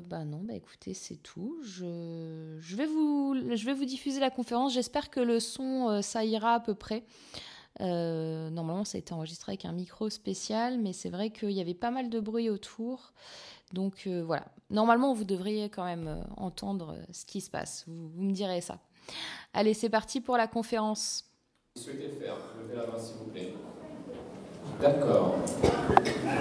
Bah 0.00 0.24
non, 0.24 0.40
bah 0.42 0.54
écoutez, 0.54 0.92
c'est 0.94 1.16
tout. 1.16 1.58
Je 1.62 2.76
vais 2.76 2.86
vous 2.86 3.34
diffuser 3.84 4.20
la 4.20 4.30
conférence. 4.30 4.74
J'espère 4.74 5.10
que 5.10 5.18
le 5.18 5.40
son, 5.40 6.02
ça 6.02 6.24
ira 6.24 6.54
à 6.54 6.60
peu 6.60 6.74
près. 6.74 7.02
Euh, 7.80 8.50
normalement, 8.50 8.84
ça 8.84 8.96
a 8.96 8.98
été 8.98 9.12
enregistré 9.12 9.52
avec 9.52 9.64
un 9.64 9.72
micro 9.72 10.10
spécial, 10.10 10.78
mais 10.78 10.92
c'est 10.92 11.10
vrai 11.10 11.30
qu'il 11.30 11.52
y 11.52 11.60
avait 11.60 11.74
pas 11.74 11.90
mal 11.90 12.10
de 12.10 12.20
bruit 12.20 12.50
autour. 12.50 13.12
Donc 13.72 14.04
euh, 14.06 14.22
voilà, 14.24 14.46
normalement, 14.70 15.14
vous 15.14 15.24
devriez 15.24 15.68
quand 15.68 15.84
même 15.84 16.08
euh, 16.08 16.20
entendre 16.36 16.96
ce 17.12 17.24
qui 17.24 17.40
se 17.40 17.50
passe. 17.50 17.84
Vous, 17.86 18.22
me 18.22 18.32
direz 18.32 18.60
ça. 18.60 18.78
Allez, 19.52 19.74
c'est 19.74 19.90
parti 19.90 20.20
pour 20.20 20.36
la 20.36 20.46
conférence. 20.46 21.24
Vous 21.76 21.82
souhaitez 21.82 22.08
faire 22.08 22.34
Levez 22.60 22.76
la 22.76 22.86
main, 22.86 22.98
s'il 22.98 23.16
vous 23.16 23.26
plaît. 23.26 23.54
D'accord. 24.80 25.36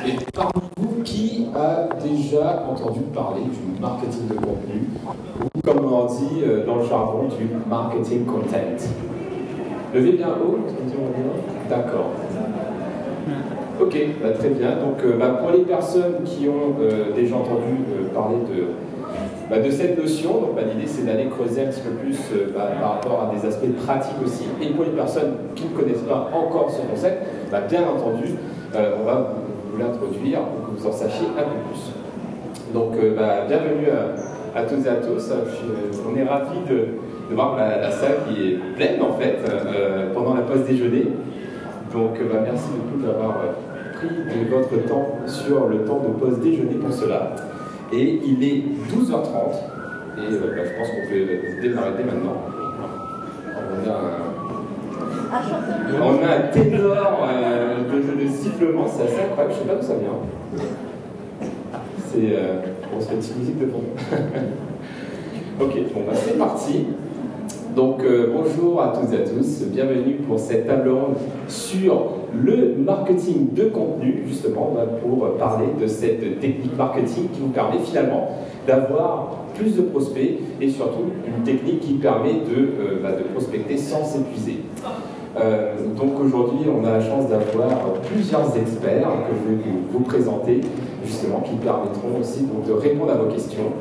Et 0.05 0.15
parmi 0.33 0.67
vous, 0.77 1.03
qui 1.03 1.47
a 1.55 1.87
déjà 1.95 2.65
entendu 2.67 3.01
parler 3.13 3.43
du 3.43 3.79
marketing 3.79 4.27
de 4.27 4.33
contenu, 4.33 4.89
ou 5.55 5.61
comme 5.61 5.85
on 5.85 6.05
dit 6.05 6.41
dans 6.65 6.75
le 6.75 6.85
jargon, 6.85 7.27
du 7.29 7.45
marketing 7.67 8.25
content? 8.25 9.16
Levez 9.93 10.11
bien 10.13 10.27
haut, 10.29 10.59
D'accord. 11.69 12.11
Ok, 13.79 13.95
bah, 14.21 14.29
très 14.31 14.49
bien. 14.49 14.71
Donc 14.71 15.03
euh, 15.05 15.17
bah, 15.19 15.39
pour 15.39 15.51
les 15.51 15.63
personnes 15.63 16.23
qui 16.25 16.47
ont 16.49 16.75
euh, 16.81 17.13
déjà 17.15 17.35
entendu 17.35 17.77
euh, 17.91 18.07
parler 18.13 18.37
de, 18.49 18.63
bah, 19.49 19.59
de 19.59 19.69
cette 19.69 19.97
notion, 19.97 20.49
l'idée 20.57 20.87
c'est 20.87 21.05
d'aller 21.05 21.27
creuser 21.27 21.61
un 21.61 21.67
petit 21.67 21.81
peu 21.81 21.91
plus 21.91 22.17
par 22.55 22.93
rapport 22.93 23.29
à 23.29 23.35
des 23.35 23.47
aspects 23.47 23.71
pratiques 23.85 24.17
aussi. 24.25 24.45
Et 24.61 24.69
pour 24.69 24.83
les 24.83 24.91
personnes 24.91 25.35
qui 25.55 25.65
ne 25.65 25.77
connaissent 25.77 26.01
pas 26.01 26.31
encore 26.33 26.71
ce 26.71 26.81
concept, 26.89 27.23
bien 27.69 27.81
entendu, 27.83 28.33
on 28.73 29.05
va 29.05 29.33
vous, 29.71 29.77
l'introduire 29.77 30.39
pour 30.41 30.73
que 30.73 30.79
vous 30.79 30.87
en 30.87 30.91
sachiez 30.91 31.27
un 31.37 31.43
peu 31.43 31.57
plus. 31.69 32.73
Donc 32.73 32.93
bienvenue 33.47 33.89
à, 33.91 34.59
à, 34.59 34.63
toutes 34.63 34.85
et 34.85 34.89
à 34.89 34.95
tous. 34.95 35.31
on 35.31 36.17
est 36.17 36.23
ravis 36.23 36.59
de, 36.67 36.87
de 37.29 37.35
voir 37.35 37.55
la, 37.57 37.91
salle 37.91 38.17
qui 38.27 38.51
est 38.51 38.57
pleine 38.75 39.01
en 39.01 39.13
fait 39.13 39.37
euh, 39.49 40.13
pendant 40.13 40.33
la 40.33 40.41
pause 40.41 40.65
déjeuner. 40.65 41.07
Donc 41.93 42.19
euh, 42.19 42.29
bah, 42.31 42.39
merci 42.43 42.69
beaucoup 42.71 43.05
d'avoir 43.05 43.37
euh, 43.37 43.93
pris 43.93 44.09
votre 44.49 44.87
temps 44.87 45.19
sur 45.25 45.67
le 45.67 45.79
temps 45.79 45.99
de 45.99 46.13
pause 46.19 46.39
déjeuner 46.39 46.75
pour 46.75 46.93
cela. 46.93 47.35
Et 47.91 48.19
il 48.25 48.43
est 48.43 48.63
12h30 48.91 49.77
et 50.17 50.31
bah, 50.31 50.63
je 50.63 50.79
pense 50.79 50.89
qu'on 50.89 51.09
peut 51.09 51.61
démarrer 51.61 51.91
dès 51.97 52.03
maintenant. 52.03 52.37
On 53.55 53.89
a 53.89 53.93
un, 53.93 54.27
on 56.01 56.51
ténor 56.51 57.27
de, 57.91 58.23
de, 58.23 58.29
sifflement, 58.29 58.85
c'est 58.87 59.03
assez 59.03 59.21
incroyable, 59.21 59.53
je 59.53 59.63
ne 59.63 59.63
sais 59.63 59.67
pas 59.67 59.75
d'où 59.75 59.87
ça 59.87 59.93
vient. 59.95 60.19
C'est 62.11 62.35
euh, 62.35 63.01
se 63.01 63.07
petite 63.07 63.37
musique 63.37 63.59
de 63.59 63.67
fond. 63.67 63.83
ok, 65.61 65.73
bon 65.93 66.01
bah 66.07 66.13
c'est 66.15 66.37
parti. 66.37 66.85
Donc 67.77 68.01
euh, 68.01 68.33
bonjour 68.33 68.81
à 68.81 68.87
toutes 68.87 69.13
et 69.13 69.17
à 69.17 69.19
tous, 69.19 69.61
bienvenue 69.67 70.15
pour 70.27 70.39
cette 70.39 70.65
table 70.65 70.89
ronde 70.89 71.13
sur 71.47 72.07
le 72.33 72.73
marketing 72.75 73.53
de 73.53 73.65
contenu, 73.65 74.23
justement, 74.27 74.71
bah, 74.73 74.87
pour 74.99 75.37
parler 75.37 75.67
de 75.79 75.85
cette 75.85 76.39
technique 76.39 76.75
marketing 76.75 77.29
qui 77.31 77.39
vous 77.39 77.49
permet 77.49 77.77
finalement 77.77 78.29
d'avoir 78.65 79.43
plus 79.53 79.75
de 79.75 79.83
prospects 79.83 80.39
et 80.59 80.69
surtout 80.71 81.03
une 81.27 81.43
technique 81.43 81.81
qui 81.81 81.93
permet 81.93 82.33
de, 82.33 82.57
euh, 82.57 82.99
bah, 83.03 83.09
prospecter 83.31 83.77
sans 83.77 84.03
s'épuiser. 84.03 84.57
Euh, 85.39 85.75
donc 85.95 86.19
aujourd'hui, 86.19 86.65
on 86.75 86.83
a 86.83 86.93
la 86.93 86.99
chance 86.99 87.29
d'avoir 87.29 87.93
plusieurs 88.11 88.57
experts 88.57 89.07
que 89.29 89.35
je 89.35 89.53
vais 89.53 89.61
vous, 89.93 89.99
présenter, 89.99 90.61
justement, 91.05 91.41
qui 91.41 91.55
permettront 91.57 92.19
aussi 92.19 92.39
de 92.67 92.73
répondre 92.73 93.11
à 93.11 93.15
vos 93.17 93.31
questions 93.31 93.71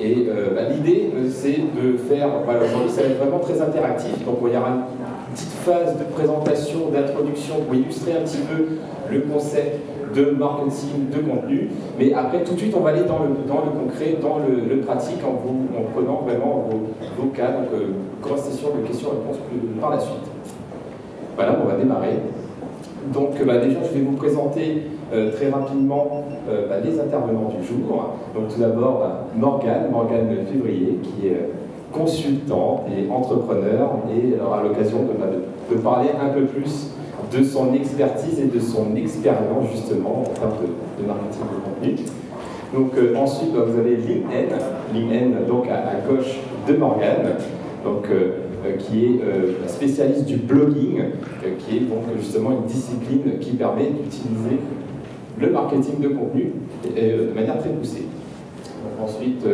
et 0.00 0.28
euh, 0.28 0.54
bah, 0.54 0.62
l'idée, 0.70 1.10
euh, 1.14 1.28
c'est 1.28 1.58
de 1.58 1.96
faire, 1.96 2.28
voilà, 2.44 2.60
aujourd'hui 2.64 2.90
ça 2.90 3.02
va 3.02 3.08
être 3.08 3.18
vraiment 3.18 3.40
très 3.40 3.60
interactif, 3.60 4.24
donc 4.24 4.36
il 4.46 4.54
y 4.54 4.56
aura 4.56 4.68
une 4.68 5.34
petite 5.34 5.52
phase 5.64 5.98
de 5.98 6.04
présentation, 6.04 6.90
d'introduction 6.92 7.56
pour 7.66 7.74
illustrer 7.74 8.12
un 8.12 8.20
petit 8.20 8.38
peu 8.38 8.78
le 9.10 9.20
concept 9.22 9.80
de 10.14 10.30
marketing, 10.30 11.10
de 11.10 11.18
contenu, 11.18 11.70
mais 11.98 12.14
après 12.14 12.44
tout 12.44 12.54
de 12.54 12.58
suite 12.58 12.74
on 12.76 12.80
va 12.80 12.90
aller 12.90 13.04
dans 13.04 13.18
le, 13.24 13.34
concret, 13.34 14.16
dans 14.22 14.38
le, 14.38 14.80
pratique 14.80 15.18
en, 15.24 15.32
vous, 15.32 15.66
en 15.76 15.82
prenant 15.92 16.22
vraiment 16.22 16.68
vos, 17.18 17.26
cas, 17.30 17.48
donc 17.48 17.68
euh, 17.74 17.88
conversation 18.22 18.68
de 18.80 18.86
questions-réponses 18.86 19.38
par 19.80 19.90
la 19.90 19.98
suite. 19.98 20.14
Voilà, 21.36 21.58
on 21.62 21.68
va 21.68 21.76
démarrer. 21.76 22.20
Donc 23.12 23.30
bah, 23.46 23.58
déjà 23.58 23.78
je 23.82 23.98
vais 23.98 24.04
vous 24.04 24.16
présenter 24.16 24.82
euh, 25.12 25.32
très 25.32 25.48
rapidement 25.48 26.24
euh, 26.48 26.68
bah, 26.68 26.76
les 26.84 27.00
intervenants 27.00 27.50
du 27.58 27.66
jour. 27.66 28.14
Donc 28.34 28.48
tout 28.52 28.60
d'abord 28.60 28.98
bah, 28.98 29.26
Morgane, 29.36 29.90
Morgane 29.90 30.28
Février, 30.52 30.98
qui 31.02 31.28
est 31.28 31.48
consultante 31.92 32.82
et 32.88 33.10
entrepreneur 33.10 33.90
et 34.12 34.38
aura 34.40 34.62
l'occasion 34.62 34.98
bah, 35.18 35.26
de, 35.70 35.76
parler 35.78 36.10
un 36.20 36.28
peu 36.28 36.44
plus 36.44 36.90
de 37.32 37.42
son 37.42 37.72
expertise 37.74 38.38
et 38.40 38.46
de 38.46 38.60
son 38.60 38.94
expérience 38.96 39.70
justement 39.72 40.22
en 40.22 40.38
termes 40.38 40.52
de, 40.98 41.06
marketing 41.06 41.42
de 41.42 41.94
contenu. 41.96 42.04
Donc 42.74 42.90
euh, 42.98 43.16
ensuite 43.16 43.52
vous 43.52 43.78
avez 43.78 43.96
Lynn 43.96 44.24
N, 44.30 44.48
Lynn 44.92 45.12
N 45.12 45.36
donc 45.48 45.66
à, 45.68 46.06
gauche 46.06 46.36
de 46.66 46.76
Morgane. 46.76 47.36
Donc 47.84 48.08
qui 48.78 49.04
est 49.04 49.68
spécialiste 49.68 50.24
du 50.24 50.36
blogging, 50.36 51.02
qui 51.58 51.76
est 51.76 51.80
donc 51.80 52.04
justement 52.18 52.50
une 52.52 52.66
discipline 52.66 53.38
qui 53.40 53.52
permet 53.52 53.84
d'utiliser 53.84 54.58
le 55.40 55.50
marketing 55.50 56.00
de 56.00 56.08
contenu 56.08 56.52
de 56.84 57.32
manière 57.34 57.58
très 57.58 57.70
poussée. 57.70 58.06
ensuite, 59.00 59.44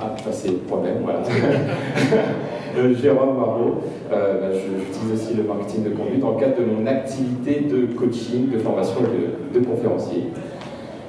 ah, 0.00 0.14
ça 0.22 0.30
c'est 0.32 0.48
le 0.48 0.58
problème, 0.58 0.96
voilà. 1.02 1.20
Jérôme 3.00 3.36
Marot, 3.38 3.80
euh, 4.12 4.40
bah, 4.40 4.46
j'utilise 4.52 5.12
aussi 5.14 5.34
le 5.34 5.44
marketing 5.44 5.84
de 5.84 5.90
contenu 5.90 6.18
dans 6.18 6.32
le 6.32 6.40
cadre 6.40 6.58
de 6.58 6.64
mon 6.64 6.86
activité 6.86 7.60
de 7.60 7.86
coaching, 7.94 8.50
de 8.50 8.58
formation 8.58 9.00
et 9.00 9.58
de, 9.58 9.64
conférencier. 9.64 10.24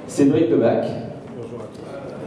Cédric 0.06 0.50
Debac, 0.50 0.86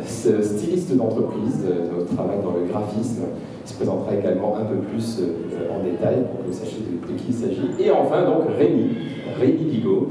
styliste 0.06 0.96
d'entreprise, 0.96 1.66
euh, 1.66 2.06
travaille 2.16 2.42
dans 2.44 2.54
le 2.54 2.68
graphisme, 2.72 3.24
il 3.64 3.70
se 3.70 3.76
présentera 3.76 4.16
également 4.16 4.58
un 4.58 4.66
peu 4.66 4.76
plus 4.76 5.20
euh, 5.20 5.70
en 5.74 5.84
détail 5.84 6.24
pour 6.30 6.44
que 6.44 6.52
vous 6.52 6.54
sachiez 6.54 6.82
de, 6.82 7.14
qui 7.18 7.26
il 7.30 7.34
s'agit. 7.34 7.70
Et 7.80 7.92
enfin, 7.92 8.24
donc 8.26 8.44
Rémi, 8.58 8.90
Rémi 9.40 9.66
Bigot, 9.66 10.10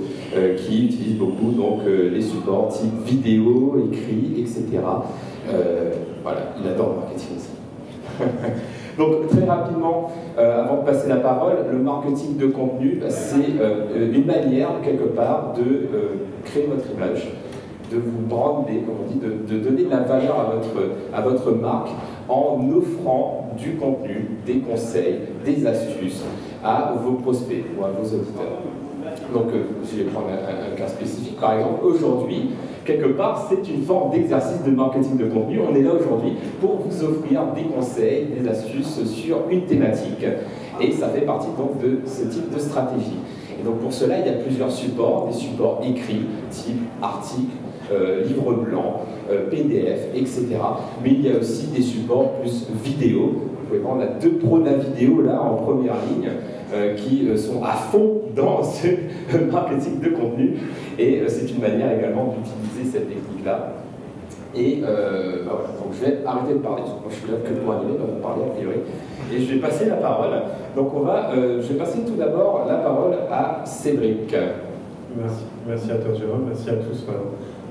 qui 0.56 0.86
utilise 0.86 1.16
beaucoup 1.16 1.50
donc, 1.50 1.80
les 1.86 2.20
supports 2.20 2.68
type 2.68 3.04
vidéo, 3.04 3.76
écrit, 3.92 4.40
etc. 4.40 4.80
voilà, 6.22 6.40
il 6.60 6.68
adore 6.68 6.90
le 6.90 6.94
marketing 6.96 7.36
aussi. 7.36 7.50
Donc 8.98 9.28
très 9.28 9.46
rapidement, 9.46 10.10
euh, 10.38 10.64
avant 10.64 10.82
de 10.82 10.86
passer 10.86 11.08
la 11.08 11.16
parole, 11.16 11.56
le 11.72 11.78
marketing 11.78 12.36
de 12.36 12.48
contenu, 12.48 12.98
bah, 13.00 13.08
c'est 13.08 13.58
euh, 13.60 14.12
une 14.12 14.26
manière 14.26 14.68
quelque 14.84 15.04
part 15.04 15.54
de 15.56 15.62
euh, 15.62 16.08
créer 16.44 16.66
votre 16.66 16.84
image, 16.92 17.28
de 17.90 17.96
vous 17.96 18.26
brander, 18.28 18.82
comme 18.84 18.96
on 19.06 19.10
dit, 19.10 19.18
de, 19.18 19.58
donner 19.58 19.84
de 19.84 19.90
la 19.90 20.00
valeur 20.00 20.38
à 20.38 20.54
votre, 20.54 20.90
à 21.14 21.20
votre 21.22 21.50
marque 21.52 21.88
en 22.30 22.60
offrant 22.70 23.50
du 23.58 23.72
contenu, 23.72 24.28
des 24.46 24.58
conseils, 24.60 25.16
des 25.44 25.66
astuces 25.66 26.22
à 26.64 26.94
vos 27.04 27.14
prospects 27.14 27.64
ou 27.76 27.84
à 27.84 27.88
vos 27.88 28.06
auditeurs. 28.06 28.62
Donc, 29.34 29.48
je 29.84 29.96
vais 29.96 30.04
prendre 30.04 30.28
un 30.28 30.76
cas 30.76 30.86
spécifique. 30.86 31.40
Par 31.40 31.54
exemple, 31.54 31.84
aujourd'hui, 31.84 32.50
quelque 32.84 33.08
part, 33.08 33.48
c'est 33.48 33.68
une 33.68 33.82
forme 33.82 34.12
d'exercice 34.12 34.62
de 34.64 34.70
marketing 34.70 35.16
de 35.16 35.26
contenu. 35.26 35.60
On 35.68 35.74
est 35.74 35.82
là 35.82 35.92
aujourd'hui 35.94 36.34
pour 36.60 36.78
vous 36.86 37.04
offrir 37.04 37.42
des 37.54 37.64
conseils, 37.64 38.26
des 38.26 38.48
astuces 38.48 39.04
sur 39.06 39.38
une 39.50 39.62
thématique. 39.62 40.24
Et 40.80 40.92
ça 40.92 41.08
fait 41.08 41.22
partie 41.22 41.48
donc 41.58 41.80
de 41.82 42.00
ce 42.06 42.24
type 42.24 42.54
de 42.54 42.58
stratégie. 42.58 43.18
Et 43.60 43.64
donc 43.64 43.78
pour 43.78 43.92
cela, 43.92 44.18
il 44.18 44.26
y 44.26 44.28
a 44.28 44.38
plusieurs 44.38 44.70
supports, 44.70 45.28
des 45.28 45.36
supports 45.36 45.82
écrits, 45.84 46.26
type 46.50 46.80
articles, 47.02 47.56
euh, 47.92 48.24
livres 48.24 48.52
blancs, 48.54 49.00
euh, 49.30 49.48
PDF, 49.50 50.08
etc. 50.14 50.46
Mais 51.02 51.10
il 51.10 51.26
y 51.26 51.32
a 51.32 51.38
aussi 51.38 51.66
des 51.68 51.82
supports 51.82 52.34
plus 52.40 52.68
vidéo. 52.84 53.32
Vous 53.34 53.66
pouvez 53.68 53.78
voir, 53.80 53.96
on 53.96 54.00
a 54.00 54.06
deux 54.06 54.32
pros 54.32 54.58
de 54.58 54.66
la 54.66 54.74
vidéo 54.74 55.22
là 55.22 55.40
en 55.40 55.54
première 55.56 55.94
ligne. 56.08 56.30
Euh, 56.72 56.94
qui 56.94 57.28
euh, 57.28 57.36
sont 57.36 57.64
à 57.64 57.72
fond 57.72 58.20
dans 58.36 58.62
ce 58.62 58.86
marketing 59.50 59.98
de 59.98 60.10
contenu. 60.10 60.56
Et 61.00 61.20
c'est 61.26 61.50
une 61.50 61.60
manière 61.60 61.98
également 61.98 62.32
d'utiliser 62.36 62.92
cette 62.92 63.08
technique-là. 63.08 63.72
Et 64.54 64.80
bah 64.82 64.88
voilà, 65.46 65.68
donc 65.78 65.92
je 65.92 66.04
vais 66.04 66.18
arrêter 66.26 66.54
de 66.54 66.58
parler, 66.58 66.82
moi 66.82 67.08
je 67.08 67.14
suis 67.14 67.30
là 67.30 67.36
que 67.44 67.54
pour 67.54 67.72
animer, 67.72 67.92
donc 67.92 68.20
parler 68.20 68.42
a 68.42 68.54
priori. 68.54 68.80
Et 69.32 69.40
je 69.40 69.54
vais 69.54 69.60
passer 69.60 69.86
la 69.86 69.94
parole. 69.94 70.30
Donc 70.74 70.92
on 70.92 71.00
va, 71.00 71.30
je 71.34 71.72
vais 71.72 71.78
passer 71.78 72.00
tout 72.00 72.16
d'abord 72.16 72.66
la 72.68 72.78
parole 72.78 73.14
à 73.30 73.62
Cédric. 73.64 74.34
Merci, 75.16 75.44
merci 75.68 75.90
à 75.92 75.96
toi 75.96 76.14
Jérôme, 76.14 76.46
merci 76.48 76.68
à 76.68 76.74
tous 76.74 77.06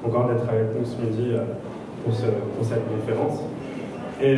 encore 0.06 0.28
d'être 0.28 0.48
avec 0.50 0.78
nous 0.78 0.86
ce 0.86 1.02
midi 1.02 1.32
pour, 2.04 2.14
ce, 2.14 2.26
pour 2.26 2.64
cette 2.64 2.84
conférence. 2.88 3.44
Et 4.22 4.36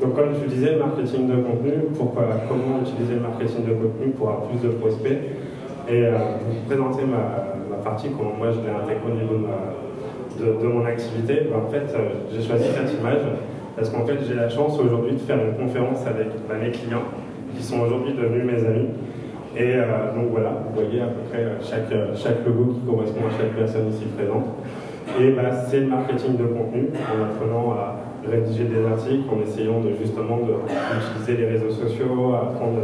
donc 0.00 0.14
comme 0.14 0.28
tu 0.40 0.48
disais, 0.48 0.76
marketing 0.76 1.26
de 1.26 1.36
contenu, 1.36 1.72
pourquoi, 1.96 2.24
comment 2.48 2.80
utiliser 2.82 3.14
le 3.14 3.20
marketing 3.20 3.64
de 3.64 3.72
contenu 3.72 4.12
pour 4.12 4.28
avoir 4.28 4.42
plus 4.48 4.60
de 4.60 4.74
prospects 4.74 5.18
Et 5.88 6.04
euh, 6.04 6.18
vous 6.46 6.68
présenter 6.68 7.04
ma, 7.04 7.80
partie, 7.82 8.08
comment 8.10 8.34
moi 8.36 8.48
je 8.50 8.60
l'ai 8.60 8.74
intégré 8.74 9.00
au 9.06 9.14
niveau 9.14 9.46
de, 10.38 10.66
mon 10.66 10.84
activité, 10.84 11.48
ben, 11.50 11.60
en 11.66 11.70
fait 11.70 11.94
euh, 11.94 12.26
j'ai 12.30 12.46
choisi 12.46 12.64
cette 12.64 13.00
image 13.00 13.22
parce 13.74 13.88
qu'en 13.88 14.04
fait 14.04 14.18
j'ai 14.26 14.34
la 14.34 14.50
chance 14.50 14.78
aujourd'hui 14.78 15.12
de 15.12 15.20
faire 15.20 15.38
une 15.38 15.54
conférence 15.54 16.06
avec 16.06 16.28
ben, 16.48 16.58
mes 16.60 16.72
clients 16.72 17.04
qui 17.56 17.62
sont 17.62 17.80
aujourd'hui 17.80 18.12
devenus 18.12 18.44
mes 18.44 18.66
amis. 18.66 18.88
Et 19.56 19.74
euh, 19.74 20.12
donc 20.14 20.30
voilà, 20.32 20.50
vous 20.66 20.82
voyez 20.82 21.00
à 21.00 21.06
peu 21.06 21.22
près 21.30 21.44
chaque, 21.62 21.92
chaque 22.14 22.44
logo 22.46 22.72
qui 22.72 22.80
correspond 22.80 23.26
à 23.26 23.38
chaque 23.38 23.52
personne 23.56 23.88
ici 23.88 24.04
présente. 24.16 24.46
Et 25.18 25.30
ben, 25.30 25.50
c'est 25.68 25.80
le 25.80 25.86
marketing 25.86 26.36
de 26.36 26.44
contenu 26.44 26.88
en 26.92 27.24
apprenant 27.24 27.72
à 27.72 27.96
rédiger 28.28 28.64
des 28.64 28.84
articles 28.84 29.24
en 29.30 29.40
essayant 29.40 29.80
de, 29.80 29.90
justement 30.00 30.38
d'utiliser 30.38 31.42
les 31.42 31.48
réseaux 31.52 31.70
sociaux, 31.70 32.34
apprendre 32.34 32.80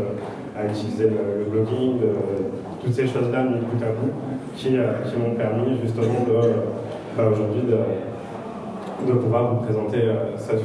à 0.57 0.66
utiliser 0.66 1.11
le, 1.11 1.51
blogging, 1.51 1.99
toutes 2.83 2.94
ces 2.94 3.07
choses-là 3.07 3.44
mis 3.44 3.61
bout 3.61 3.85
à 3.85 3.92
bout 3.92 4.12
qui, 4.57 4.77
euh, 4.77 4.92
qui 5.05 5.16
m'ont 5.16 5.35
permis 5.35 5.79
justement 5.81 6.25
de, 6.27 6.53
bah, 7.16 7.25
aujourd'hui 7.31 7.62
de, 7.62 9.12
pouvoir 9.12 9.55
vous 9.55 9.64
présenter 9.64 10.03
euh, 10.03 10.37
ça 10.37 10.53
euh, 10.55 10.59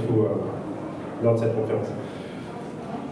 lors 1.23 1.33
de 1.33 1.39
cette 1.39 1.55
conférence. 1.55 1.87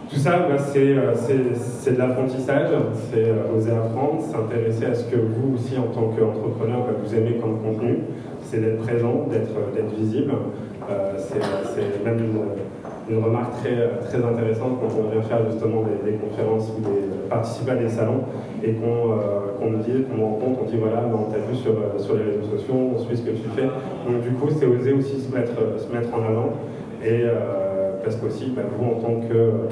Tout 0.08 0.20
ça, 0.20 0.46
bah, 0.48 0.56
c'est 0.56 1.92
de 1.92 1.98
l'apprentissage, 1.98 2.68
c'est 3.10 3.32
oser 3.54 3.72
apprendre, 3.72 4.22
s'intéresser 4.22 4.86
à 4.86 4.94
ce 4.94 5.04
que 5.04 5.16
vous 5.16 5.54
aussi 5.54 5.76
en 5.76 5.92
tant 5.92 6.08
qu'entrepreneur, 6.08 6.86
bah, 6.86 6.94
vous 7.02 7.14
aimez 7.14 7.38
comme 7.40 7.58
contenu, 7.60 7.98
c'est 8.42 8.60
d'être 8.60 8.82
présent, 8.82 9.26
d'être 9.28 9.94
visible, 9.98 10.32
euh, 10.88 11.14
c'est 11.18 12.04
même 12.04 12.18
une, 13.10 13.18
remarque 13.22 13.62
très, 13.62 13.88
très 14.08 14.24
intéressante 14.24 14.78
quand 14.80 14.88
on 14.98 15.10
vient 15.10 15.22
faire 15.22 15.50
justement 15.50 15.82
des, 16.04 16.12
conférences 16.12 16.70
ou 16.76 16.80
des, 16.82 17.28
participer 17.28 17.72
à 17.72 17.76
des 17.76 17.88
salons 17.88 18.22
et 18.62 18.72
qu'on 18.74 19.12
euh, 19.12 19.70
nous 19.70 19.78
dit, 19.78 20.04
qu'on 20.04 20.16
nous 20.16 20.26
rencontre, 20.26 20.60
on 20.66 20.70
dit 20.70 20.76
voilà, 20.76 21.02
on 21.12 21.30
t'a 21.30 21.38
vu 21.38 21.56
sur, 21.56 21.72
euh, 21.72 21.98
sur 21.98 22.14
les 22.14 22.22
réseaux 22.22 22.56
sociaux, 22.56 22.74
on 22.94 22.98
suit 22.98 23.16
ce 23.16 23.22
que 23.22 23.30
tu 23.30 23.48
fais. 23.56 23.66
Donc 23.66 24.22
du 24.22 24.30
coup, 24.30 24.48
c'est 24.50 24.66
oser 24.66 24.92
aussi 24.92 25.20
se 25.20 25.34
mettre, 25.34 25.54
se 25.78 25.92
mettre 25.92 26.14
en 26.14 26.22
avant 26.22 26.50
et 27.04 27.24
parce 28.02 28.16
qu'aussi, 28.16 28.52
bah, 28.54 28.62
vous 28.76 28.84
en 28.84 29.00
tant 29.00 29.20
que 29.28 29.66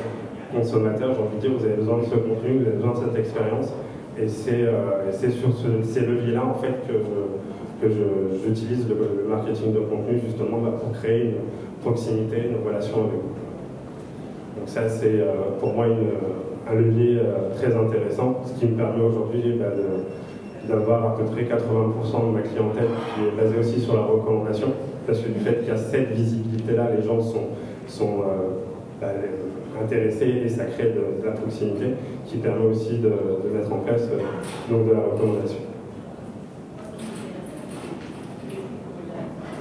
consommateur, 0.55 1.15
j'ai 1.15 1.21
envie 1.21 1.37
de 1.37 1.41
dire, 1.41 1.51
vous 1.59 1.65
avez 1.65 1.77
besoin 1.77 1.99
de 1.99 2.05
ce 2.05 2.15
contenu, 2.15 2.59
vous 2.59 2.67
avez 2.67 2.77
besoin 2.77 2.93
de 2.93 2.99
cette 3.07 3.19
expérience 3.19 3.73
et 4.17 4.29
c'est 4.29 5.31
sur 5.31 5.49
ces 5.83 6.01
leviers-là 6.01 6.45
en 6.47 6.55
fait 6.55 6.75
que 6.87 7.89
j'utilise 8.47 8.89
le, 8.89 9.29
marketing 9.29 9.73
de 9.73 9.81
contenu 9.81 10.21
justement 10.25 10.59
bah, 10.59 10.75
pour 10.81 10.93
créer 10.93 11.25
une 11.25 11.83
proximité, 11.83 12.49
une 12.51 12.67
relation 12.67 12.99
avec 12.99 13.13
vous. 13.15 13.35
Donc 14.59 14.69
ça, 14.69 14.89
c'est 14.89 15.21
euh, 15.21 15.59
pour 15.61 15.75
moi 15.75 15.87
un 15.87 16.75
levier 16.75 17.19
euh, 17.19 17.55
très 17.57 17.75
intéressant, 17.77 18.43
ce 18.47 18.59
qui 18.59 18.67
me 18.67 18.77
permet 18.77 19.03
aujourd'hui 19.03 19.59
bah, 19.59 19.67
d'avoir 20.69 21.07
à 21.07 21.17
peu 21.17 21.25
près 21.25 21.43
80% 21.43 21.51
de 21.51 22.33
ma 22.33 22.41
clientèle 22.41 22.89
qui 23.15 23.27
est 23.27 23.43
basée 23.43 23.59
aussi 23.59 23.81
sur 23.81 23.95
la 23.95 24.03
recommandation, 24.03 24.69
parce 25.07 25.19
que 25.21 25.29
du 25.29 25.41
fait 25.41 25.59
qu'il 25.61 25.69
y 25.69 25.73
a 25.73 25.77
cette 25.77 26.13
visibilité-là, 26.13 26.91
les 26.97 27.05
gens 27.05 27.21
sont, 27.21 27.49
sont 27.87 28.21
euh, 28.21 28.61
bah, 29.01 29.09
intéressés 29.83 30.43
et 30.45 30.49
ça 30.49 30.65
crée 30.65 30.93
de, 30.93 31.25
la 31.25 31.33
proximité 31.33 31.87
qui 32.27 32.39
permet 32.39 32.67
aussi 32.67 32.99
de, 32.99 33.11
mettre 33.55 33.73
en 33.73 33.79
place 33.79 34.09
donc 34.71 34.89
de 34.89 34.93
la 34.93 35.01
recommandation. 35.01 35.59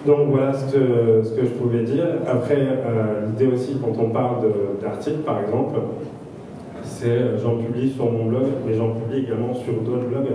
Donc 0.05 0.31
voilà 0.31 0.51
ce 0.51 0.73
que, 0.73 1.41
je 1.41 1.47
pouvais 1.47 1.83
dire. 1.83 2.05
Après, 2.27 2.57
euh, 2.57 3.25
l'idée 3.25 3.53
aussi, 3.53 3.77
quand 3.81 3.97
on 4.01 4.09
parle 4.09 4.43
d'articles, 4.81 5.19
par 5.19 5.39
exemple, 5.41 5.79
c'est 6.83 7.07
euh, 7.07 7.37
j'en 7.37 7.55
publie 7.55 7.89
sur 7.89 8.11
mon 8.11 8.25
blog, 8.25 8.43
mais 8.67 8.73
j'en 8.73 8.89
publie 8.89 9.23
également 9.23 9.53
sur 9.53 9.73
d'autres 9.75 10.07
blogs, 10.09 10.27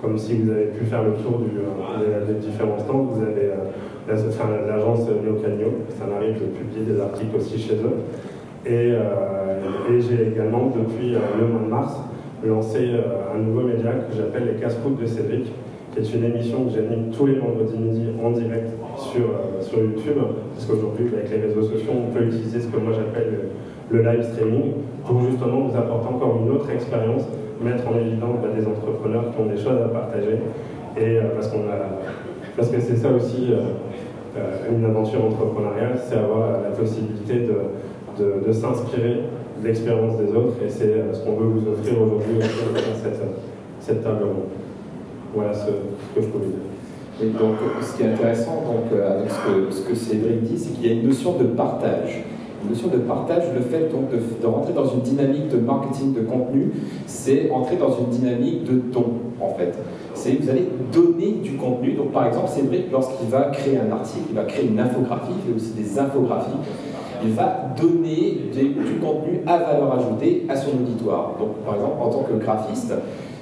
comme 0.00 0.16
si 0.16 0.36
vous 0.36 0.50
avez 0.52 0.66
pu 0.66 0.84
faire 0.84 1.02
le 1.02 1.14
tour 1.14 1.40
euh, 1.40 2.24
des, 2.24 2.34
différents 2.34 2.78
stands. 2.78 3.08
Vous 3.12 3.22
avez 3.22 3.50
l'agence 4.08 5.08
Neocagno, 5.08 5.72
ça 5.98 6.06
m'arrive 6.06 6.34
de 6.34 6.46
publier 6.46 6.94
des 6.94 7.00
articles 7.00 7.36
aussi 7.36 7.58
chez 7.58 7.74
eux. 7.74 7.96
Et, 8.68 8.88
et 8.88 10.00
j'ai 10.00 10.28
également, 10.32 10.72
depuis 10.74 11.12
le 11.12 11.46
mois 11.46 11.60
de 11.60 11.70
mars, 11.70 12.00
lancé 12.44 12.90
un 13.34 13.38
nouveau 13.38 13.62
média 13.62 13.92
que 13.92 14.16
j'appelle 14.16 14.54
les 14.54 14.60
casse-croûtes 14.60 15.00
de 15.00 15.06
Cédric, 15.06 15.52
qui 15.96 16.02
est 16.02 16.14
une 16.14 16.24
émission 16.24 16.64
que 16.64 16.72
j'anime 16.72 17.10
tous 17.10 17.26
les 17.26 17.36
vendredis 17.36 17.78
midi 17.78 18.06
en 18.22 18.30
direct 18.30 18.68
sur, 18.96 19.22
euh, 19.22 19.62
sur 19.62 19.78
YouTube, 19.78 20.18
parce 20.52 20.66
qu'aujourd'hui, 20.66 21.06
avec 21.12 21.30
les 21.30 21.48
réseaux 21.48 21.62
sociaux, 21.62 21.92
on 21.96 22.12
peut 22.12 22.24
utiliser 22.24 22.60
ce 22.60 22.68
que 22.68 22.76
moi 22.76 22.92
j'appelle 22.92 23.50
le, 23.90 24.02
live 24.02 24.22
streaming 24.22 24.72
pour 25.06 25.20
justement 25.20 25.60
vous 25.60 25.76
apporter 25.76 26.08
encore 26.08 26.40
une 26.42 26.50
autre 26.54 26.70
expérience, 26.70 27.22
mettre 27.62 27.88
en 27.88 27.96
évidence 27.98 28.36
bah, 28.42 28.48
des 28.54 28.66
entrepreneurs 28.66 29.32
qui 29.32 29.40
ont 29.40 29.46
des 29.46 29.56
choses 29.56 29.80
à 29.82 29.88
partager, 29.88 30.38
et 30.98 31.18
euh, 31.18 31.22
parce, 31.34 31.48
a, 31.48 31.56
parce 32.56 32.68
que 32.68 32.80
c'est 32.80 32.96
ça 32.96 33.10
aussi 33.10 33.52
euh, 33.52 34.76
une 34.76 34.84
aventure 34.84 35.24
entrepreneuriale, 35.24 35.96
c'est 35.96 36.16
avoir 36.16 36.60
la 36.62 36.76
possibilité 36.76 37.46
de, 37.46 37.54
de, 38.18 38.52
s'inspirer 38.52 39.22
de 39.60 39.66
l'expérience 39.66 40.16
des 40.18 40.30
autres, 40.34 40.56
et 40.64 40.68
c'est 40.68 40.94
ce 41.12 41.20
qu'on 41.24 41.36
veut 41.36 41.46
vous 41.46 41.70
offrir 41.70 42.00
aujourd'hui 42.00 42.38
dans 42.38 43.02
cette, 43.02 43.20
cette 43.80 44.02
table 44.02 44.24
ronde. 44.24 44.50
Voilà 45.34 45.52
ce 45.52 45.66
que 45.66 46.22
je 46.22 46.26
pouvais 46.26 46.46
dire. 46.46 46.66
Donc, 47.38 47.56
ce 47.80 47.96
qui 47.96 48.02
est 48.02 48.12
intéressant 48.12 48.62
donc, 48.66 48.92
euh, 48.92 49.18
avec 49.18 49.30
ce 49.30 49.36
que, 49.36 49.70
ce 49.70 49.88
que 49.88 49.94
Cédric 49.94 50.42
dit, 50.42 50.58
c'est 50.58 50.74
qu'il 50.74 50.86
y 50.86 50.90
a 50.90 50.92
une 51.00 51.08
notion 51.08 51.38
de 51.38 51.44
partage. 51.44 52.24
La 52.62 52.70
notion 52.70 52.88
de 52.88 52.98
partage, 52.98 53.44
le 53.54 53.62
fait 53.62 53.90
donc 53.90 54.10
de, 54.10 54.46
rentrer 54.46 54.74
dans 54.74 54.86
une 54.86 55.00
dynamique 55.00 55.48
de 55.48 55.56
marketing 55.56 56.12
de 56.12 56.20
contenu, 56.20 56.72
c'est 57.06 57.50
entrer 57.50 57.76
dans 57.76 57.96
une 57.98 58.08
dynamique 58.10 58.64
de 58.64 58.92
don 58.92 59.14
en 59.40 59.54
fait. 59.54 59.72
C'est 60.14 60.32
vous 60.32 60.50
allez 60.50 60.68
donner 60.92 61.38
du 61.42 61.52
contenu. 61.52 61.92
Donc 61.92 62.12
par 62.12 62.26
exemple, 62.26 62.48
Cédric, 62.48 62.90
lorsqu'il 62.92 63.28
va 63.28 63.44
créer 63.44 63.78
un 63.78 63.92
article, 63.92 64.24
il 64.30 64.34
va 64.34 64.44
créer 64.44 64.66
une 64.66 64.78
infographie, 64.78 65.32
il 65.38 65.52
fait 65.52 65.56
aussi 65.56 65.72
des 65.72 65.98
infographies 65.98 66.58
va 67.30 67.74
donner 67.80 68.38
du 68.54 68.98
contenu 69.00 69.40
à 69.46 69.58
valeur 69.58 69.92
ajoutée 69.98 70.44
à 70.48 70.56
son 70.56 70.70
auditoire. 70.70 71.34
Donc, 71.38 71.56
par 71.64 71.74
exemple, 71.74 71.96
en 72.00 72.10
tant 72.10 72.22
que 72.22 72.34
graphiste, 72.34 72.92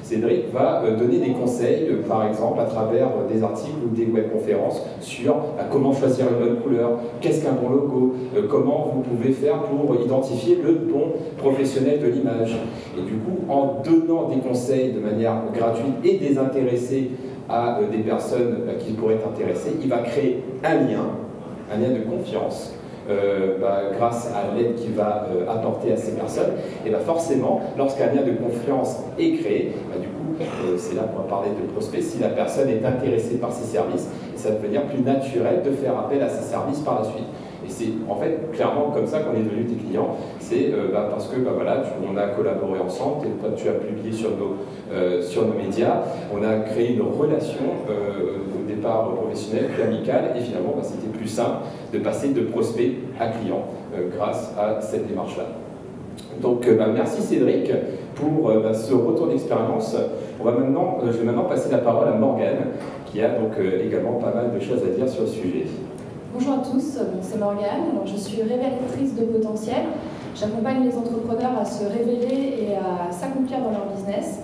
Cédric 0.04 0.52
va 0.52 0.82
euh, 0.84 0.96
donner 0.96 1.18
des 1.18 1.32
conseils, 1.32 1.88
euh, 1.88 2.02
par 2.06 2.28
exemple, 2.28 2.60
à 2.60 2.64
travers 2.64 3.06
euh, 3.06 3.32
des 3.32 3.42
articles 3.42 3.78
ou 3.84 3.96
des 3.96 4.04
webconférences 4.04 4.82
sur 5.00 5.34
bah, 5.34 5.64
comment 5.70 5.94
choisir 5.94 6.26
une 6.28 6.46
bonne 6.46 6.60
couleur, 6.60 6.98
qu'est-ce 7.22 7.42
qu'un 7.42 7.52
bon 7.52 7.70
logo, 7.70 8.14
comment 8.50 8.92
vous 8.94 9.00
pouvez 9.00 9.32
faire 9.32 9.62
pour 9.62 9.96
identifier 9.96 10.58
le 10.62 10.86
ton 10.92 11.14
professionnel 11.38 12.00
de 12.00 12.08
l'image. 12.08 12.54
Et 12.98 13.00
du 13.00 13.14
coup, 13.14 13.50
en 13.50 13.82
donnant 13.82 14.28
des 14.28 14.40
conseils 14.46 14.92
de 14.92 15.00
manière 15.00 15.36
gratuite 15.54 15.94
et 16.04 16.18
désintéressée 16.18 17.10
à 17.48 17.80
des 17.90 17.98
personnes 17.98 18.64
qui 18.80 18.92
pourraient 18.92 19.14
être 19.14 19.28
intéressées, 19.28 19.72
il 19.82 19.88
va 19.88 19.98
créer 19.98 20.42
un 20.62 20.74
lien, 20.74 21.08
un 21.72 21.78
lien 21.78 21.90
de 21.90 22.04
confiance 22.04 22.73
euh, 23.10 23.58
bah, 23.60 23.82
grâce 23.96 24.28
à 24.28 24.56
l'aide 24.56 24.76
qu'il 24.76 24.92
va 24.92 25.26
euh, 25.30 25.50
apporter 25.50 25.92
à 25.92 25.96
ces 25.96 26.12
personnes, 26.12 26.52
et 26.86 26.90
bah, 26.90 26.98
forcément, 27.04 27.60
lorsqu'un 27.76 28.06
lien 28.06 28.22
de 28.22 28.32
confiance 28.32 29.00
est 29.18 29.32
créé, 29.32 29.72
bah, 29.90 29.98
du 30.00 30.08
coup, 30.08 30.42
euh, 30.42 30.76
c'est 30.78 30.94
là 30.94 31.02
qu'on 31.02 31.22
va 31.22 31.28
parler 31.28 31.50
de 31.50 31.70
prospect, 31.72 32.00
si 32.00 32.18
la 32.18 32.28
personne 32.28 32.68
est 32.68 32.84
intéressée 32.84 33.36
par 33.36 33.52
ses 33.52 33.64
services, 33.64 34.08
ça 34.36 34.50
va 34.50 34.56
devenir 34.56 34.82
plus 34.86 35.00
naturel 35.00 35.62
de 35.64 35.70
faire 35.70 35.98
appel 35.98 36.22
à 36.22 36.28
ses 36.28 36.44
services 36.44 36.80
par 36.80 37.00
la 37.00 37.04
suite. 37.04 37.26
Et 37.66 37.70
c'est 37.70 37.88
en 38.10 38.16
fait 38.16 38.50
clairement 38.52 38.90
comme 38.90 39.06
ça 39.06 39.20
qu'on 39.20 39.32
est 39.32 39.42
devenu 39.42 39.64
tes 39.64 39.76
clients. 39.76 40.16
C'est 40.46 40.72
parce 40.92 41.28
que 41.28 41.36
voilà, 41.40 41.82
on 42.06 42.16
a 42.18 42.26
collaboré 42.28 42.78
ensemble, 42.78 43.26
tu 43.56 43.68
as 43.68 43.72
publié 43.72 44.12
sur 44.12 44.30
nos, 44.30 45.22
sur 45.22 45.46
nos 45.46 45.54
médias, 45.54 46.02
on 46.32 46.44
a 46.44 46.58
créé 46.68 46.92
une 46.94 47.02
relation 47.02 47.64
départ 48.74 49.14
professionnel, 49.14 49.70
puis 49.72 49.82
amical, 49.82 50.32
et 50.36 50.40
finalement, 50.40 50.74
bah, 50.76 50.82
c'était 50.82 51.16
plus 51.16 51.28
simple 51.28 51.58
de 51.92 51.98
passer 51.98 52.28
de 52.28 52.42
prospect 52.42 52.92
à 53.18 53.28
client 53.28 53.64
euh, 53.94 54.08
grâce 54.14 54.52
à 54.58 54.80
cette 54.80 55.06
démarche-là. 55.06 55.44
Donc, 56.40 56.66
euh, 56.66 56.76
bah, 56.76 56.86
merci 56.92 57.22
Cédric 57.22 57.70
pour 58.14 58.50
euh, 58.50 58.60
bah, 58.62 58.74
ce 58.74 58.94
retour 58.94 59.28
d'expérience. 59.28 59.96
On 60.40 60.44
va 60.44 60.52
maintenant, 60.52 60.98
je 61.06 61.12
vais 61.12 61.24
maintenant 61.24 61.44
passer 61.44 61.70
la 61.70 61.78
parole 61.78 62.08
à 62.08 62.12
Morgane, 62.12 62.72
qui 63.06 63.20
a 63.22 63.28
donc 63.28 63.52
également 63.82 64.14
pas 64.14 64.34
mal 64.34 64.52
de 64.52 64.60
choses 64.60 64.82
à 64.82 64.96
dire 64.96 65.08
sur 65.08 65.22
le 65.22 65.28
sujet. 65.28 65.66
Bonjour 66.32 66.54
à 66.54 66.58
tous, 66.58 66.98
c'est 67.22 67.38
Morgane. 67.38 68.02
je 68.04 68.16
suis 68.16 68.42
révélatrice 68.42 69.14
de 69.14 69.24
potentiel. 69.24 69.84
J'accompagne 70.34 70.82
les 70.82 70.96
entrepreneurs 70.96 71.58
à 71.60 71.64
se 71.64 71.84
révéler 71.84 72.54
et 72.62 72.74
à 72.74 73.12
s'accomplir 73.12 73.60
dans 73.60 73.70
leur 73.70 73.86
business. 73.94 74.40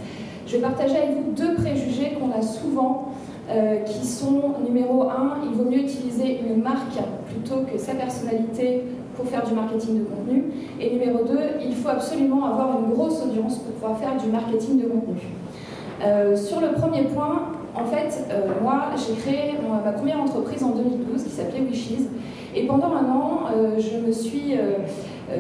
Je 0.47 0.57
vais 0.57 0.63
partager 0.63 0.97
avec 0.97 1.11
vous 1.17 1.33
deux 1.33 1.55
préjugés 1.55 2.13
qu'on 2.13 2.31
a 2.31 2.43
souvent 2.43 3.13
euh, 3.51 3.79
qui 3.79 4.07
sont 4.07 4.55
numéro 4.65 5.03
un, 5.11 5.39
il 5.45 5.57
vaut 5.57 5.69
mieux 5.69 5.81
utiliser 5.81 6.41
une 6.49 6.63
marque 6.63 6.97
plutôt 7.27 7.63
que 7.63 7.77
sa 7.77 7.95
personnalité 7.95 8.85
pour 9.17 9.27
faire 9.27 9.45
du 9.45 9.53
marketing 9.53 9.99
de 9.99 10.05
contenu. 10.05 10.45
Et 10.81 10.93
numéro 10.93 11.25
deux, 11.25 11.59
il 11.67 11.75
faut 11.75 11.89
absolument 11.89 12.47
avoir 12.47 12.79
une 12.79 12.95
grosse 12.95 13.21
audience 13.25 13.59
pour 13.59 13.73
pouvoir 13.73 13.99
faire 13.99 14.17
du 14.17 14.31
marketing 14.31 14.81
de 14.81 14.87
contenu. 14.87 15.23
Euh, 16.05 16.37
sur 16.37 16.61
le 16.61 16.69
premier 16.69 17.03
point, 17.03 17.49
en 17.75 17.85
fait, 17.87 18.27
euh, 18.31 18.47
moi, 18.63 18.91
j'ai 18.97 19.15
créé 19.15 19.55
ma 19.85 19.91
première 19.91 20.21
entreprise 20.21 20.63
en 20.63 20.71
2012 20.71 21.25
qui 21.25 21.31
s'appelait 21.31 21.63
Wishes. 21.63 22.07
Et 22.55 22.67
pendant 22.67 22.93
un 22.93 23.11
an, 23.11 23.41
je 23.79 24.05
me 24.05 24.11
suis 24.11 24.57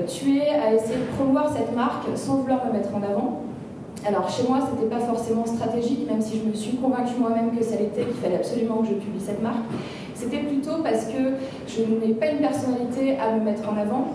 tuée 0.07 0.49
à 0.49 0.75
essayer 0.75 0.97
de 0.97 1.17
promouvoir 1.17 1.53
cette 1.57 1.75
marque 1.75 2.07
sans 2.15 2.37
vouloir 2.37 2.67
me 2.67 2.73
mettre 2.73 2.95
en 2.95 3.03
avant. 3.03 3.43
Alors 4.07 4.31
chez 4.31 4.45
moi, 4.49 4.59
ce 4.61 4.75
n'était 4.75 4.95
pas 4.95 5.01
forcément 5.01 5.45
stratégique, 5.45 6.09
même 6.11 6.23
si 6.23 6.39
je 6.39 6.49
me 6.49 6.55
suis 6.55 6.77
convaincue 6.77 7.15
moi-même 7.19 7.57
que 7.57 7.63
ça 7.63 7.77
l'était, 7.77 8.05
qu'il 8.05 8.15
fallait 8.15 8.37
absolument 8.37 8.77
que 8.79 8.89
je 8.89 8.95
publie 8.95 9.21
cette 9.21 9.43
marque. 9.43 9.65
C'était 10.15 10.39
plutôt 10.39 10.83
parce 10.83 11.07
que 11.07 11.35
je 11.67 11.83
n'ai 11.83 12.15
pas 12.15 12.27
une 12.29 12.39
personnalité 12.39 13.19
à 13.19 13.33
me 13.33 13.45
mettre 13.45 13.69
en 13.69 13.77
avant. 13.77 14.09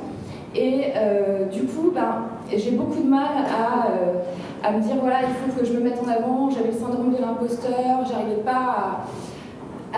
Et 0.55 0.85
euh, 0.95 1.45
du 1.45 1.63
coup, 1.63 1.91
ben, 1.93 2.23
j'ai 2.55 2.71
beaucoup 2.71 3.01
de 3.01 3.09
mal 3.09 3.27
euh, 3.43 4.19
à, 4.63 4.71
me 4.71 4.81
dire 4.81 4.95
voilà, 5.01 5.19
il 5.21 5.51
faut 5.51 5.59
que 5.59 5.65
je 5.65 5.73
me 5.73 5.81
mette 5.81 5.99
en 6.03 6.09
avant. 6.09 6.49
J'avais 6.49 6.71
le 6.71 6.77
syndrome 6.77 7.13
de 7.13 7.21
l'imposteur, 7.21 8.05
j'arrivais 8.09 8.41
pas 8.43 8.51
à, 8.51 9.05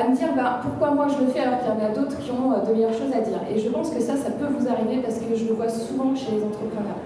me 0.05 0.15
dire 0.15 0.29
ben, 0.35 0.59
pourquoi 0.61 0.91
moi 0.91 1.07
je 1.07 1.23
le 1.23 1.31
fais 1.31 1.39
alors 1.39 1.59
qu'il 1.59 1.69
y 1.69 1.71
en 1.71 1.85
a 1.85 1.89
d'autres 1.89 2.19
qui 2.19 2.31
ont 2.31 2.51
euh, 2.51 2.65
de 2.67 2.73
meilleures 2.73 2.93
choses 2.93 3.13
à 3.13 3.21
dire. 3.21 3.39
Et 3.53 3.59
je 3.59 3.69
pense 3.69 3.89
que 3.89 3.99
ça, 3.99 4.15
ça 4.15 4.31
peut 4.31 4.47
vous 4.47 4.67
arriver 4.67 5.01
parce 5.01 5.17
que 5.17 5.35
je 5.35 5.45
le 5.45 5.53
vois 5.53 5.69
souvent 5.69 6.15
chez 6.15 6.31
les 6.31 6.43
entrepreneurs. 6.43 7.01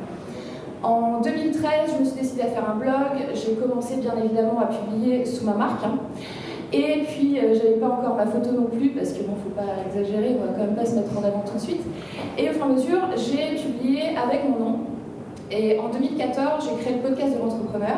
En 0.83 1.21
2013, 1.21 1.93
je 1.93 1.99
me 1.99 2.05
suis 2.05 2.19
décidée 2.19 2.41
à 2.41 2.47
faire 2.47 2.69
un 2.69 2.75
blog. 2.75 3.29
J'ai 3.33 3.53
commencé 3.53 3.97
bien 3.97 4.13
évidemment 4.17 4.59
à 4.59 4.65
publier 4.65 5.25
sous 5.25 5.45
ma 5.45 5.53
marque. 5.53 5.85
Hein. 5.85 5.99
Et 6.73 7.03
puis, 7.07 7.37
euh, 7.37 7.53
j'avais 7.53 7.75
pas 7.75 7.87
encore 7.87 8.15
ma 8.15 8.25
photo 8.25 8.51
non 8.51 8.65
plus, 8.65 8.89
parce 8.89 9.11
que 9.11 9.23
bon, 9.23 9.33
faut 9.43 9.49
pas 9.49 9.83
exagérer, 9.85 10.37
on 10.39 10.45
va 10.45 10.53
quand 10.53 10.65
même 10.65 10.75
pas 10.75 10.85
se 10.85 10.95
mettre 10.95 11.11
en 11.17 11.23
avant 11.23 11.43
tout 11.45 11.55
de 11.55 11.59
suite. 11.59 11.81
Et 12.37 12.49
au 12.49 12.53
fur 12.53 12.61
et 12.61 12.69
à 12.69 12.73
mesure, 12.73 13.01
j'ai 13.17 13.61
publié 13.61 14.03
avec 14.17 14.47
mon 14.49 14.57
nom. 14.57 14.79
Et 15.51 15.77
en 15.79 15.89
2014, 15.89 16.69
j'ai 16.69 16.81
créé 16.81 16.95
le 16.95 17.01
podcast 17.01 17.35
de 17.35 17.39
l'entrepreneur. 17.39 17.97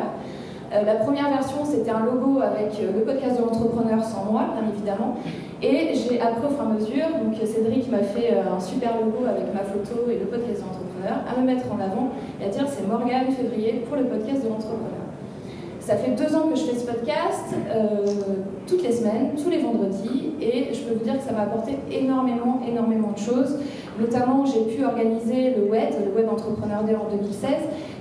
Euh, 0.74 0.82
la 0.84 0.94
première 0.96 1.28
version, 1.28 1.64
c'était 1.64 1.90
un 1.90 2.04
logo 2.04 2.40
avec 2.40 2.72
euh, 2.80 2.92
le 2.92 3.04
podcast 3.04 3.38
de 3.38 3.42
l'entrepreneur 3.42 4.02
sans 4.02 4.24
moi, 4.24 4.46
bien 4.58 4.68
évidemment. 4.74 5.16
Et 5.62 5.94
j'ai 5.94 6.20
appris 6.20 6.46
au 6.46 6.50
fur 6.50 6.64
et 6.64 6.66
à 6.66 6.74
mesure, 6.74 7.06
donc 7.22 7.34
Cédric 7.46 7.90
m'a 7.90 8.02
fait 8.02 8.34
un 8.34 8.58
super 8.58 8.96
logo 8.96 9.24
avec 9.24 9.54
ma 9.54 9.60
photo 9.60 10.10
et 10.10 10.18
le 10.18 10.26
podcast 10.26 10.60
de 10.60 10.66
l'entrepreneur 10.66 11.24
à 11.30 11.40
me 11.40 11.46
mettre 11.46 11.66
en 11.72 11.78
avant 11.78 12.10
et 12.40 12.46
à 12.46 12.48
dire 12.48 12.64
c'est 12.68 12.86
Morgane 12.86 13.30
Février 13.30 13.84
pour 13.88 13.96
le 13.96 14.04
podcast 14.04 14.42
de 14.42 14.48
l'entrepreneur. 14.48 15.04
Ça 15.84 15.96
fait 15.96 16.12
deux 16.12 16.34
ans 16.34 16.48
que 16.48 16.56
je 16.56 16.62
fais 16.64 16.78
ce 16.78 16.86
podcast, 16.86 17.54
euh, 17.68 18.06
toutes 18.66 18.82
les 18.82 18.92
semaines, 18.92 19.32
tous 19.36 19.50
les 19.50 19.58
vendredis, 19.58 20.32
et 20.40 20.72
je 20.72 20.80
peux 20.80 20.94
vous 20.94 21.04
dire 21.04 21.18
que 21.18 21.22
ça 21.22 21.32
m'a 21.32 21.42
apporté 21.42 21.76
énormément, 21.92 22.62
énormément 22.66 23.12
de 23.12 23.18
choses. 23.18 23.58
Notamment, 24.00 24.46
j'ai 24.46 24.74
pu 24.74 24.82
organiser 24.82 25.54
le 25.54 25.70
WED, 25.70 26.06
le 26.06 26.16
Web 26.16 26.30
Entrepreneur 26.32 26.82
Day 26.84 26.94
en 26.94 27.14
2016. 27.14 27.50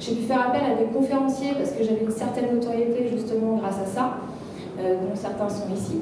J'ai 0.06 0.16
pu 0.16 0.24
faire 0.24 0.42
appel 0.42 0.62
à 0.64 0.76
des 0.76 0.92
conférenciers 0.92 1.54
parce 1.54 1.72
que 1.72 1.82
j'avais 1.82 2.02
une 2.04 2.12
certaine 2.12 2.54
notoriété 2.54 3.08
justement 3.10 3.56
grâce 3.56 3.80
à 3.80 3.86
ça, 3.86 4.18
euh, 4.78 4.96
dont 4.96 5.16
certains 5.16 5.48
sont 5.48 5.74
ici. 5.74 6.00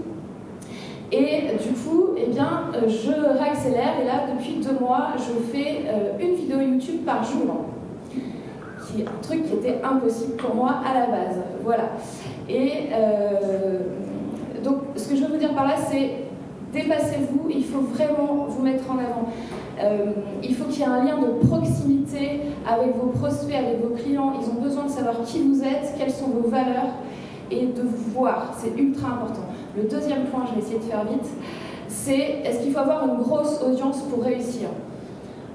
Et 1.11 1.55
du 1.61 1.73
coup, 1.73 2.15
eh 2.17 2.27
bien, 2.31 2.63
euh, 2.73 2.87
je 2.87 3.11
réaccélère 3.11 3.99
et 4.01 4.05
là, 4.05 4.23
depuis 4.33 4.55
deux 4.55 4.79
mois, 4.83 5.09
je 5.17 5.55
fais 5.55 5.83
euh, 5.85 6.19
une 6.19 6.33
vidéo 6.33 6.61
YouTube 6.61 7.01
par 7.05 7.23
jour, 7.23 7.65
qui 8.11 9.03
un 9.03 9.21
truc 9.21 9.45
qui 9.45 9.53
était 9.53 9.79
impossible 9.83 10.33
pour 10.33 10.55
moi 10.55 10.81
à 10.83 10.99
la 10.99 11.05
base. 11.05 11.37
Voilà. 11.63 11.89
Et 12.49 12.89
donc, 14.63 14.77
ce 14.95 15.07
que 15.09 15.15
je 15.15 15.21
veux 15.21 15.33
vous 15.33 15.37
dire 15.37 15.53
par 15.53 15.67
là, 15.67 15.75
c'est 15.77 16.09
dépassez-vous, 16.73 17.49
il 17.49 17.63
faut 17.63 17.81
vraiment 17.81 18.45
vous 18.47 18.63
mettre 18.63 18.89
en 18.89 18.95
avant. 18.95 19.29
Il 20.43 20.55
faut 20.55 20.65
qu'il 20.65 20.79
y 20.79 20.83
ait 20.83 20.87
un 20.87 21.03
lien 21.03 21.17
de 21.17 21.47
proximité 21.47 22.41
avec 22.67 22.95
vos 22.95 23.07
prospects, 23.07 23.55
avec 23.55 23.81
vos 23.81 23.95
clients. 23.95 24.33
Ils 24.39 24.49
ont 24.49 24.61
besoin 24.61 24.85
de 24.85 24.89
savoir 24.89 25.21
qui 25.25 25.41
vous 25.41 25.63
êtes, 25.63 25.95
quelles 25.97 26.11
sont 26.11 26.27
vos 26.27 26.47
valeurs 26.49 26.93
et 27.49 27.65
de 27.65 27.81
vous 27.81 28.11
voir. 28.13 28.53
C'est 28.57 28.79
ultra 28.79 29.07
important. 29.09 29.43
Le 29.75 29.83
deuxième 29.83 30.25
point, 30.25 30.45
je 30.49 30.55
vais 30.55 30.61
essayer 30.61 30.79
de 30.79 30.83
faire 30.83 31.05
vite, 31.05 31.25
c'est 31.87 32.41
est-ce 32.43 32.61
qu'il 32.61 32.73
faut 32.73 32.79
avoir 32.79 33.05
une 33.07 33.17
grosse 33.17 33.61
audience 33.61 34.01
pour 34.03 34.23
réussir? 34.23 34.69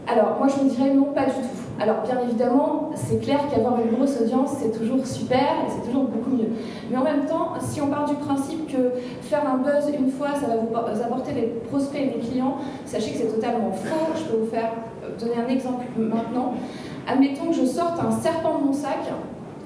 Alors, 0.06 0.36
moi 0.38 0.48
je 0.48 0.64
me 0.64 0.70
dirais 0.70 0.94
non, 0.94 1.06
pas 1.12 1.24
du 1.24 1.32
tout. 1.32 1.65
Alors, 1.78 1.96
bien 2.02 2.18
évidemment, 2.22 2.90
c'est 2.94 3.20
clair 3.20 3.40
qu'avoir 3.50 3.78
une 3.80 3.94
grosse 3.94 4.18
audience, 4.20 4.52
c'est 4.58 4.78
toujours 4.78 5.06
super 5.06 5.38
et 5.38 5.70
c'est 5.70 5.86
toujours 5.86 6.04
beaucoup 6.04 6.30
mieux. 6.30 6.48
Mais 6.90 6.96
en 6.96 7.04
même 7.04 7.26
temps, 7.26 7.52
si 7.60 7.82
on 7.82 7.88
part 7.88 8.08
du 8.08 8.14
principe 8.14 8.66
que 8.66 8.92
faire 9.20 9.42
un 9.46 9.58
buzz 9.58 9.92
une 9.98 10.10
fois, 10.10 10.28
ça 10.34 10.46
va 10.46 10.56
vous 10.56 11.02
apporter 11.02 11.32
des 11.32 11.46
prospects 11.68 12.00
et 12.00 12.18
des 12.18 12.26
clients, 12.26 12.56
sachez 12.86 13.12
que 13.12 13.18
c'est 13.18 13.34
totalement 13.34 13.72
faux. 13.72 14.12
Je 14.16 14.24
peux 14.24 14.38
vous 14.38 14.50
faire 14.50 14.70
euh, 15.04 15.20
donner 15.20 15.34
un 15.46 15.48
exemple 15.52 15.84
maintenant. 15.98 16.54
Admettons 17.06 17.48
que 17.48 17.54
je 17.56 17.66
sorte 17.66 18.00
un 18.00 18.10
serpent 18.10 18.58
de 18.58 18.64
mon 18.68 18.72
sac 18.72 18.98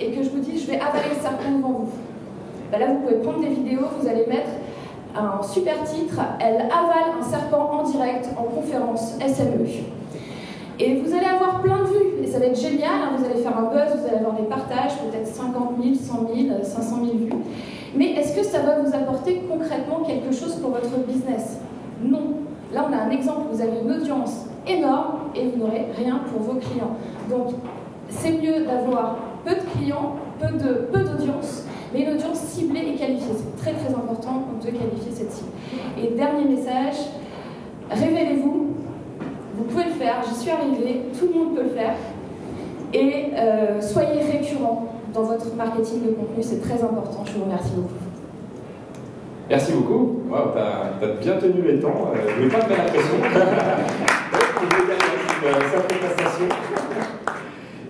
et 0.01 0.11
que 0.11 0.23
je 0.25 0.31
vous 0.31 0.41
dis 0.41 0.59
je 0.59 0.67
vais 0.67 0.81
avaler 0.81 1.15
le 1.15 1.21
serpent 1.21 1.53
devant 1.57 1.69
vous. 1.69 1.91
Bah 2.73 2.79
là, 2.79 2.87
vous 2.87 3.01
pouvez 3.01 3.21
prendre 3.21 3.41
des 3.41 3.55
vidéos, 3.55 3.87
vous 4.01 4.09
allez 4.09 4.27
mettre 4.27 4.51
un 5.17 5.43
super 5.43 5.83
titre, 5.85 6.21
elle 6.41 6.63
avale 6.63 7.21
un 7.21 7.25
serpent 7.25 7.71
en 7.73 7.83
direct 7.85 8.29
en 8.37 8.45
conférence 8.45 9.15
SME. 9.19 9.85
Et 10.83 10.95
vous 10.95 11.15
allez 11.15 11.27
avoir 11.27 11.61
plein 11.61 11.81
de 11.81 11.89
vues, 11.89 12.25
et 12.25 12.27
ça 12.27 12.39
va 12.39 12.47
être 12.47 12.59
génial, 12.59 12.91
hein. 13.03 13.11
vous 13.19 13.25
allez 13.27 13.43
faire 13.43 13.57
un 13.59 13.65
buzz, 13.65 14.01
vous 14.01 14.09
allez 14.09 14.17
avoir 14.17 14.35
des 14.35 14.45
partages, 14.45 14.97
peut-être 14.97 15.27
50 15.27 15.75
000, 15.83 15.95
100 15.95 16.29
000, 16.35 16.65
500 16.65 16.97
000 17.05 17.17
vues. 17.19 17.33
Mais 17.95 18.13
est-ce 18.13 18.35
que 18.35 18.43
ça 18.43 18.61
va 18.61 18.79
vous 18.79 18.95
apporter 18.95 19.43
concrètement 19.47 20.01
quelque 20.07 20.33
chose 20.35 20.55
pour 20.57 20.71
votre 20.71 20.97
business? 21.07 21.59
Non. 22.03 22.33
Là, 22.73 22.87
on 22.89 22.93
a 22.95 23.03
un 23.03 23.11
exemple, 23.11 23.49
vous 23.53 23.61
avez 23.61 23.81
une 23.85 23.93
audience 23.93 24.47
énorme 24.67 25.31
et 25.35 25.49
vous 25.49 25.59
n'aurez 25.59 25.87
rien 25.99 26.23
pour 26.33 26.41
vos 26.41 26.59
clients. 26.59 26.97
Donc, 27.29 27.55
c'est 28.09 28.33
mieux 28.33 28.65
d'avoir 28.65 29.19
peu 29.45 29.51
de 29.51 29.61
clients, 29.77 30.15
peu 30.39 30.47
d'audience, 30.47 31.65
mais 31.93 32.05
une 32.05 32.15
audience 32.15 32.39
ciblée 32.39 32.93
et 32.95 32.95
qualifiée. 32.95 33.35
C'est 33.37 33.63
très 33.63 33.73
très 33.75 33.95
important 33.95 34.45
de 34.61 34.67
qualifier 34.67 35.13
cette 35.13 35.33
cible. 35.33 35.51
Et 36.03 36.17
dernier 36.17 36.45
message, 36.45 36.97
révélez-vous. 37.91 38.70
Vous 39.61 39.67
pouvez 39.67 39.85
le 39.85 39.91
faire, 39.91 40.23
j'y 40.27 40.35
suis 40.35 40.51
arrivée, 40.51 41.03
tout 41.19 41.27
le 41.27 41.39
monde 41.39 41.55
peut 41.55 41.65
le 41.65 41.69
faire. 41.69 41.93
Et 42.95 43.27
euh, 43.37 43.79
soyez 43.83 44.23
récurrent 44.23 44.87
dans 45.13 45.25
votre 45.25 45.55
marketing 45.55 46.03
de 46.03 46.13
contenu, 46.13 46.43
c'est 46.43 46.63
très 46.63 46.83
important. 46.83 47.23
Je 47.27 47.33
vous 47.33 47.45
remercie 47.45 47.73
beaucoup. 47.77 47.93
Merci 49.51 49.73
beaucoup. 49.73 50.23
Wow, 50.31 50.53
tu 50.55 51.05
as, 51.05 51.09
bien 51.21 51.37
tenu 51.39 51.61
les 51.61 51.79
temps. 51.79 52.11
Euh, 52.15 52.21
je 52.27 52.43
ne 52.43 52.49
vais 52.49 52.57
pas 52.57 52.65
te 52.65 52.71
mettre 52.71 52.85
la 52.85 52.91
pression. 52.91 53.17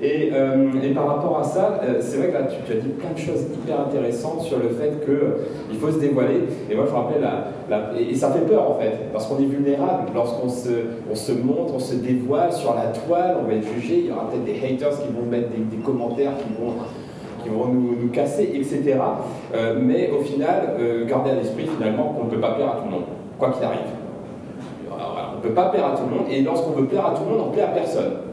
Et, 0.02 0.30
euh, 0.32 0.66
et, 0.82 0.94
par 0.94 1.06
rapport 1.08 1.40
à 1.40 1.44
ça, 1.44 1.78
euh, 1.82 1.98
c'est 2.00 2.16
vrai 2.16 2.28
que 2.28 2.72
tu, 2.72 2.72
as 2.72 2.80
dit 2.80 2.88
plein 2.88 3.10
de 3.12 3.18
choses 3.18 3.42
hyper 3.52 3.80
intéressantes 3.80 4.40
sur 4.40 4.58
le 4.58 4.70
fait 4.70 5.04
qu'il 5.04 5.12
euh, 5.12 5.78
faut 5.78 5.90
se 5.90 5.98
dévoiler. 5.98 6.40
Et 6.70 6.74
moi, 6.74 6.86
je 6.88 6.94
rappelle, 6.94 7.20
la, 7.20 7.90
et, 7.98 8.14
ça 8.14 8.30
fait 8.30 8.46
peur 8.46 8.70
en 8.70 8.74
fait, 8.80 9.12
parce 9.12 9.26
qu'on 9.26 9.36
est 9.36 9.46
vulnérable. 9.46 10.08
Lorsqu'on 10.14 10.48
se, 10.48 10.70
on 11.10 11.14
se 11.14 11.32
montre, 11.32 11.74
on 11.74 11.78
se 11.78 11.96
dévoile 11.96 12.50
sur 12.50 12.74
la 12.74 12.86
toile, 12.86 13.36
on 13.42 13.46
va 13.46 13.54
être 13.54 13.68
jugé. 13.74 13.98
Il 13.98 14.06
y 14.06 14.10
aura 14.10 14.30
peut-être 14.30 14.44
des 14.44 14.56
haters 14.66 15.02
qui 15.02 15.08
vont 15.08 15.26
mettre 15.30 15.50
des, 15.50 15.76
commentaires 15.84 16.32
qui 16.38 16.62
vont 16.62 16.72
qui 17.42 17.48
vont 17.48 17.68
nous, 17.68 18.08
casser, 18.12 18.50
etc. 18.54 18.98
mais 19.80 20.10
au 20.10 20.22
final, 20.22 20.76
garder 21.08 21.30
à 21.30 21.34
l'esprit 21.36 21.66
finalement 21.74 22.12
qu'on 22.12 22.24
ne 22.24 22.30
peut 22.30 22.40
pas 22.40 22.52
plaire 22.52 22.68
à 22.68 22.76
tout 22.76 22.84
le 22.84 22.90
monde, 22.90 23.04
quoi 23.38 23.50
qu'il 23.50 23.64
arrive. 23.64 23.80
on 24.90 25.36
ne 25.38 25.42
peut 25.42 25.54
pas 25.54 25.70
plaire 25.70 25.86
à 25.86 25.96
tout 25.96 26.02
le 26.04 26.16
monde, 26.16 26.26
et 26.30 26.42
lorsqu'on 26.42 26.72
veut 26.72 26.84
plaire 26.84 27.06
à 27.06 27.14
tout 27.14 27.22
le 27.24 27.30
monde, 27.30 27.46
on 27.48 27.50
plaît 27.50 27.62
à 27.62 27.68
personne. 27.68 28.29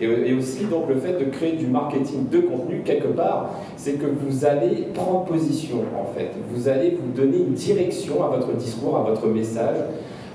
Et, 0.00 0.34
aussi, 0.34 0.64
donc, 0.64 0.88
le 0.88 0.96
fait 0.96 1.18
de 1.18 1.30
créer 1.30 1.52
du 1.52 1.66
marketing 1.66 2.28
de 2.30 2.40
contenu, 2.40 2.82
quelque 2.84 3.08
part, 3.08 3.50
c'est 3.76 3.94
que 3.94 4.06
vous 4.06 4.44
allez 4.44 4.88
prendre 4.94 5.24
position, 5.24 5.78
en 5.98 6.12
fait. 6.14 6.30
Vous 6.52 6.68
allez 6.68 6.98
vous 7.00 7.12
donner 7.12 7.38
une 7.38 7.52
direction 7.52 8.24
à 8.24 8.28
votre 8.28 8.52
discours, 8.54 8.96
à 8.96 9.02
votre 9.02 9.26
message. 9.26 9.76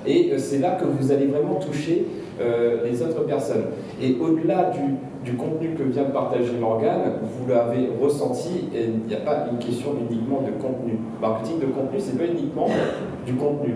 Et 0.06 0.32
euh, 0.32 0.38
c'est 0.38 0.60
là 0.60 0.78
que 0.80 0.86
vous 0.86 1.12
allez 1.12 1.26
vraiment 1.26 1.56
toucher 1.56 2.06
euh, 2.40 2.84
les 2.86 3.02
autres 3.02 3.26
personnes. 3.26 3.66
Et 4.02 4.16
au-delà 4.22 4.72
du, 4.72 5.34
contenu 5.34 5.70
que 5.70 5.82
vient 5.82 6.04
de 6.04 6.12
partager 6.12 6.52
Morgane, 6.60 7.14
vous 7.24 7.50
l'avez 7.50 7.90
ressenti, 8.00 8.70
et 8.76 8.84
il 8.84 9.08
n'y 9.08 9.16
a 9.16 9.22
pas 9.26 9.48
une 9.52 9.58
question 9.58 9.96
uniquement 10.00 10.42
de 10.42 10.52
contenu. 10.62 11.00
Marketing 11.20 11.60
de 11.60 11.66
contenu, 11.66 11.98
c'est 12.00 12.18
pas 12.18 12.26
uniquement 12.26 12.68
du 13.26 13.34
contenu. 13.34 13.74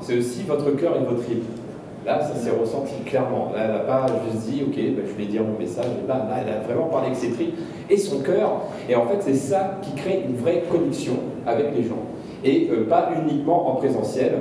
C'est 0.00 0.18
aussi 0.18 0.44
votre 0.44 0.70
cœur 0.76 0.96
et 0.96 1.04
votre 1.04 1.24
tripes. 1.24 1.42
Là, 2.04 2.20
ça 2.20 2.34
s'est 2.34 2.50
ressenti 2.50 2.94
clairement. 3.06 3.52
Là, 3.54 3.62
elle 3.64 3.72
n'a 3.72 3.78
pas 3.80 4.06
juste 4.30 4.48
dit, 4.48 4.62
ok, 4.66 4.74
ben, 4.74 5.04
je 5.06 5.12
vais 5.12 5.30
dire 5.30 5.42
mon 5.44 5.56
message. 5.58 5.86
Là, 6.08 6.14
là, 6.14 6.36
elle 6.44 6.52
a 6.52 6.58
vraiment 6.60 6.88
parlé 6.88 7.08
avec 7.08 7.18
ses 7.18 7.30
tripes 7.30 7.54
et 7.88 7.96
son 7.96 8.20
cœur. 8.20 8.62
Et 8.88 8.96
en 8.96 9.06
fait, 9.06 9.18
c'est 9.20 9.34
ça 9.34 9.78
qui 9.82 9.92
crée 9.94 10.24
une 10.28 10.36
vraie 10.36 10.64
connexion 10.70 11.14
avec 11.46 11.66
les 11.76 11.84
gens. 11.84 12.02
Et 12.44 12.68
euh, 12.72 12.88
pas 12.88 13.10
uniquement 13.22 13.70
en 13.70 13.76
présentiel, 13.76 14.32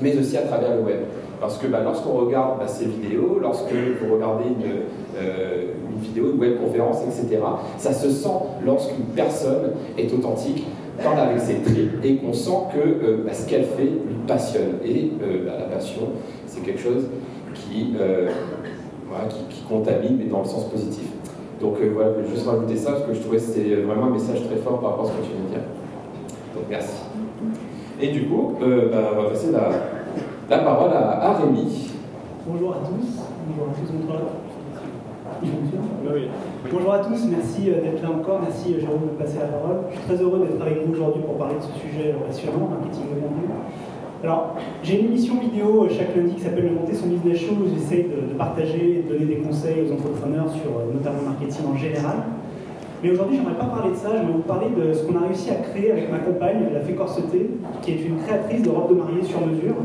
mais 0.00 0.16
aussi 0.16 0.38
à 0.38 0.42
travers 0.42 0.74
le 0.76 0.82
web. 0.82 1.00
Parce 1.38 1.58
que 1.58 1.66
bah, 1.66 1.80
lorsqu'on 1.84 2.14
regarde 2.14 2.58
bah, 2.58 2.66
ces 2.66 2.86
vidéos, 2.86 3.38
lorsque 3.42 3.72
vous 3.72 4.14
regardez 4.14 4.44
une, 4.48 4.66
euh, 5.18 5.72
une 5.92 6.02
vidéo, 6.02 6.32
une 6.32 6.40
webconférence, 6.40 7.02
etc., 7.02 7.42
ça 7.76 7.92
se 7.92 8.08
sent 8.08 8.28
lorsqu'une 8.64 9.04
personne 9.14 9.72
est 9.98 10.10
authentique, 10.14 10.66
parle 11.02 11.20
avec 11.20 11.40
ses 11.40 11.56
tripes 11.56 12.02
et 12.02 12.16
qu'on 12.16 12.32
sent 12.32 12.56
que 12.74 12.78
euh, 12.78 13.24
bah, 13.26 13.34
ce 13.34 13.46
qu'elle 13.46 13.64
fait 13.64 13.82
lui 13.82 14.16
passionne. 14.26 14.78
Et 14.82 15.10
la 15.44 15.64
passion, 15.64 16.08
quelque 16.66 16.80
chose 16.80 17.04
qui, 17.54 17.94
euh, 17.98 18.28
qui, 19.50 19.62
contamine, 19.68 20.18
mais 20.18 20.24
dans 20.24 20.40
le 20.40 20.44
sens 20.44 20.68
positif. 20.68 21.08
Donc 21.60 21.76
euh, 21.80 21.90
voilà, 21.94 22.10
je 22.10 22.14
voulais 22.16 22.34
juste 22.34 22.46
rajouter 22.46 22.76
ça 22.76 22.92
parce 22.92 23.04
que 23.04 23.14
je 23.14 23.20
trouvais 23.20 23.38
que 23.38 23.42
c'était 23.42 23.76
vraiment 23.76 24.06
un 24.06 24.10
message 24.10 24.44
très 24.46 24.56
fort 24.56 24.80
par 24.80 24.90
rapport 24.90 25.06
à 25.06 25.08
ce 25.08 25.12
que 25.12 25.22
tu 25.22 25.30
viens 25.32 25.44
de 25.44 25.50
dire. 25.50 25.64
Donc 26.54 26.64
merci. 26.68 27.02
Et 28.00 28.08
du 28.08 28.26
coup, 28.26 28.54
euh, 28.62 28.90
bah, 28.90 29.12
on 29.16 29.22
va 29.22 29.30
passer 29.30 29.52
la, 29.52 29.70
la 30.50 30.58
parole 30.62 30.90
à, 30.92 31.38
Rémi. 31.40 31.90
Bonjour 32.46 32.72
à 32.72 32.78
tous. 32.78 33.22
Bonjour 33.48 33.68
à 33.68 33.74
tous. 33.74 33.92
Bonjour 36.72 36.92
à 36.92 36.98
tous, 36.98 37.26
merci 37.28 37.62
d'être 37.62 38.02
là 38.02 38.10
encore, 38.10 38.40
merci 38.42 38.80
Jérôme 38.80 39.00
de 39.00 39.12
me 39.12 39.18
passer 39.18 39.38
la 39.38 39.46
parole. 39.46 39.78
Je 39.90 39.96
suis 39.96 40.04
très 40.04 40.16
heureux 40.22 40.46
d'être 40.46 40.60
avec 40.62 40.86
vous 40.86 40.92
aujourd'hui 40.92 41.22
pour 41.22 41.36
parler 41.36 41.56
de 41.56 41.62
ce 41.62 41.72
sujet 41.80 42.14
passionnant, 42.26 42.68
marketing 42.70 43.04
de 43.14 43.20
contenu. 43.20 43.46
Alors, 44.26 44.56
j'ai 44.82 44.98
une 44.98 45.06
émission 45.06 45.38
vidéo 45.38 45.84
euh, 45.84 45.88
chaque 45.88 46.16
lundi 46.16 46.34
qui 46.34 46.40
s'appelle 46.40 46.64
Le 46.64 46.70
Monter 46.70 46.94
son 46.94 47.06
business 47.06 47.38
show 47.38 47.54
où 47.62 47.70
j'essaie 47.72 48.10
de, 48.10 48.34
partager, 48.34 49.04
de 49.06 49.12
donner 49.14 49.24
des 49.24 49.36
conseils 49.36 49.86
aux 49.86 49.92
entrepreneurs 49.92 50.50
sur 50.50 50.66
euh, 50.66 50.92
notamment 50.92 51.18
le 51.20 51.26
marketing 51.26 51.64
en 51.72 51.76
général. 51.76 52.16
Mais 53.04 53.12
aujourd'hui, 53.12 53.36
j'aimerais 53.36 53.54
pas 53.54 53.66
parler 53.66 53.92
de 53.92 53.96
ça, 53.96 54.08
je 54.18 54.26
vais 54.26 54.32
vous 54.32 54.40
parler 54.40 54.66
de 54.76 54.92
ce 54.94 55.04
qu'on 55.04 55.14
a 55.14 55.28
réussi 55.28 55.48
à 55.50 55.54
créer 55.54 55.92
avec 55.92 56.10
ma 56.10 56.18
compagne, 56.18 56.58
la 56.74 56.80
Fée 56.80 56.94
Corseté, 56.94 57.50
qui 57.82 57.90
est 57.92 58.02
une 58.04 58.18
créatrice 58.26 58.62
de 58.62 58.68
robes 58.68 58.90
de 58.90 58.94
mariée 58.98 59.22
sur 59.22 59.46
mesure. 59.46 59.76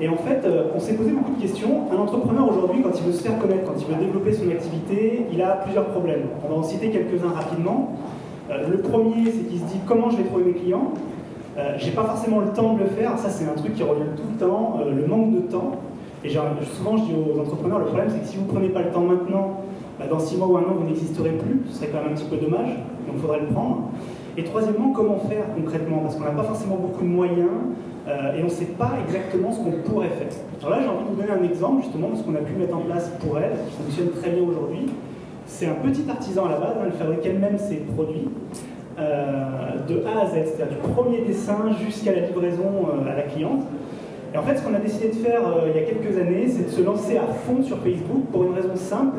Et 0.00 0.08
en 0.08 0.16
fait, 0.16 0.40
euh, 0.46 0.72
on 0.74 0.80
s'est 0.80 0.94
posé 0.94 1.10
beaucoup 1.10 1.34
de 1.34 1.42
questions. 1.42 1.82
Un 1.92 1.98
entrepreneur 1.98 2.48
aujourd'hui, 2.48 2.80
quand 2.80 2.96
il 2.96 3.04
veut 3.04 3.12
se 3.12 3.28
faire 3.28 3.38
connaître, 3.38 3.66
quand 3.66 3.78
il 3.78 3.94
veut 3.94 4.02
développer 4.02 4.32
son 4.32 4.48
activité, 4.48 5.26
il 5.30 5.42
a 5.42 5.60
plusieurs 5.64 5.88
problèmes. 5.88 6.28
On 6.46 6.48
va 6.48 6.54
en 6.60 6.62
citer 6.62 6.88
quelques-uns 6.88 7.34
rapidement. 7.34 7.92
Le 8.48 8.78
premier, 8.78 9.26
c'est 9.26 9.48
qu'il 9.50 9.58
se 9.58 9.64
dit 9.64 9.80
comment 9.86 10.08
je 10.08 10.16
vais 10.16 10.24
trouver 10.24 10.44
mes 10.44 10.52
clients? 10.52 10.92
Euh, 11.56 11.74
j'ai 11.78 11.92
pas 11.92 12.04
forcément 12.04 12.40
le 12.40 12.48
temps 12.48 12.74
de 12.74 12.80
le 12.80 12.86
faire, 12.86 13.18
ça 13.18 13.30
c'est 13.30 13.44
un 13.44 13.54
truc 13.54 13.74
qui 13.74 13.82
revient 13.82 14.10
tout 14.16 14.22
le 14.32 14.46
temps, 14.46 14.80
euh, 14.80 14.92
le 14.92 15.06
manque 15.06 15.34
de 15.34 15.40
temps. 15.40 15.72
Et 16.24 16.30
souvent 16.30 16.96
je 16.96 17.04
dis 17.04 17.14
aux 17.14 17.38
entrepreneurs, 17.38 17.78
le 17.78 17.84
problème 17.84 18.08
c'est 18.10 18.20
que 18.20 18.26
si 18.26 18.36
vous 18.36 18.46
ne 18.46 18.50
prenez 18.50 18.68
pas 18.68 18.82
le 18.82 18.90
temps 18.90 19.02
maintenant, 19.02 19.60
bah, 19.98 20.06
dans 20.10 20.18
6 20.18 20.36
mois 20.36 20.48
ou 20.48 20.56
un 20.56 20.62
an 20.62 20.74
vous 20.78 20.86
n'existerez 20.86 21.30
plus, 21.30 21.62
ce 21.68 21.76
serait 21.76 21.88
quand 21.88 22.02
même 22.02 22.12
un 22.12 22.16
petit 22.16 22.24
peu 22.24 22.36
dommage, 22.36 22.70
donc 23.06 23.14
il 23.14 23.20
faudrait 23.20 23.40
le 23.40 23.46
prendre. 23.46 23.90
Et 24.36 24.42
troisièmement, 24.42 24.90
comment 24.90 25.18
faire 25.28 25.44
concrètement? 25.54 25.98
Parce 25.98 26.16
qu'on 26.16 26.24
n'a 26.24 26.30
pas 26.30 26.42
forcément 26.42 26.76
beaucoup 26.76 27.02
de 27.02 27.08
moyens 27.08 27.50
euh, 28.08 28.36
et 28.36 28.42
on 28.42 28.46
ne 28.46 28.50
sait 28.50 28.66
pas 28.76 28.92
exactement 29.06 29.52
ce 29.52 29.58
qu'on 29.58 29.70
pourrait 29.88 30.08
faire. 30.08 30.28
Alors 30.60 30.76
là 30.76 30.82
j'ai 30.82 30.88
envie 30.88 31.04
de 31.04 31.10
vous 31.10 31.20
donner 31.20 31.32
un 31.32 31.44
exemple 31.44 31.82
justement 31.82 32.10
de 32.10 32.16
ce 32.16 32.22
qu'on 32.22 32.34
a 32.34 32.38
pu 32.38 32.52
mettre 32.54 32.76
en 32.76 32.80
place 32.80 33.10
pour 33.20 33.38
elle, 33.38 33.52
qui 33.68 33.82
fonctionne 33.82 34.10
très 34.20 34.30
bien 34.30 34.42
aujourd'hui. 34.42 34.86
C'est 35.46 35.66
un 35.66 35.74
petit 35.74 36.04
artisan 36.10 36.46
à 36.46 36.50
la 36.50 36.58
base, 36.58 36.74
hein, 36.78 36.86
elle 36.86 36.92
fabrique 36.92 37.24
elle-même 37.24 37.58
ses 37.58 37.76
produits. 37.76 38.28
Euh, 38.96 39.34
de 39.88 40.04
A 40.06 40.22
à 40.22 40.26
Z, 40.26 40.34
c'est-à-dire 40.34 40.68
du 40.68 40.92
premier 40.92 41.22
dessin 41.22 41.58
jusqu'à 41.84 42.12
la 42.12 42.20
livraison 42.20 42.86
euh, 42.88 43.10
à 43.10 43.16
la 43.16 43.22
cliente. 43.22 43.62
Et 44.32 44.38
en 44.38 44.42
fait, 44.42 44.56
ce 44.56 44.62
qu'on 44.62 44.72
a 44.72 44.78
décidé 44.78 45.08
de 45.08 45.14
faire 45.14 45.40
euh, 45.40 45.68
il 45.68 45.80
y 45.80 45.84
a 45.84 45.86
quelques 45.86 46.16
années, 46.16 46.46
c'est 46.46 46.66
de 46.66 46.70
se 46.70 46.80
lancer 46.80 47.16
à 47.16 47.26
fond 47.26 47.60
sur 47.64 47.78
Facebook 47.78 48.26
pour 48.30 48.44
une 48.44 48.54
raison 48.54 48.76
simple, 48.76 49.16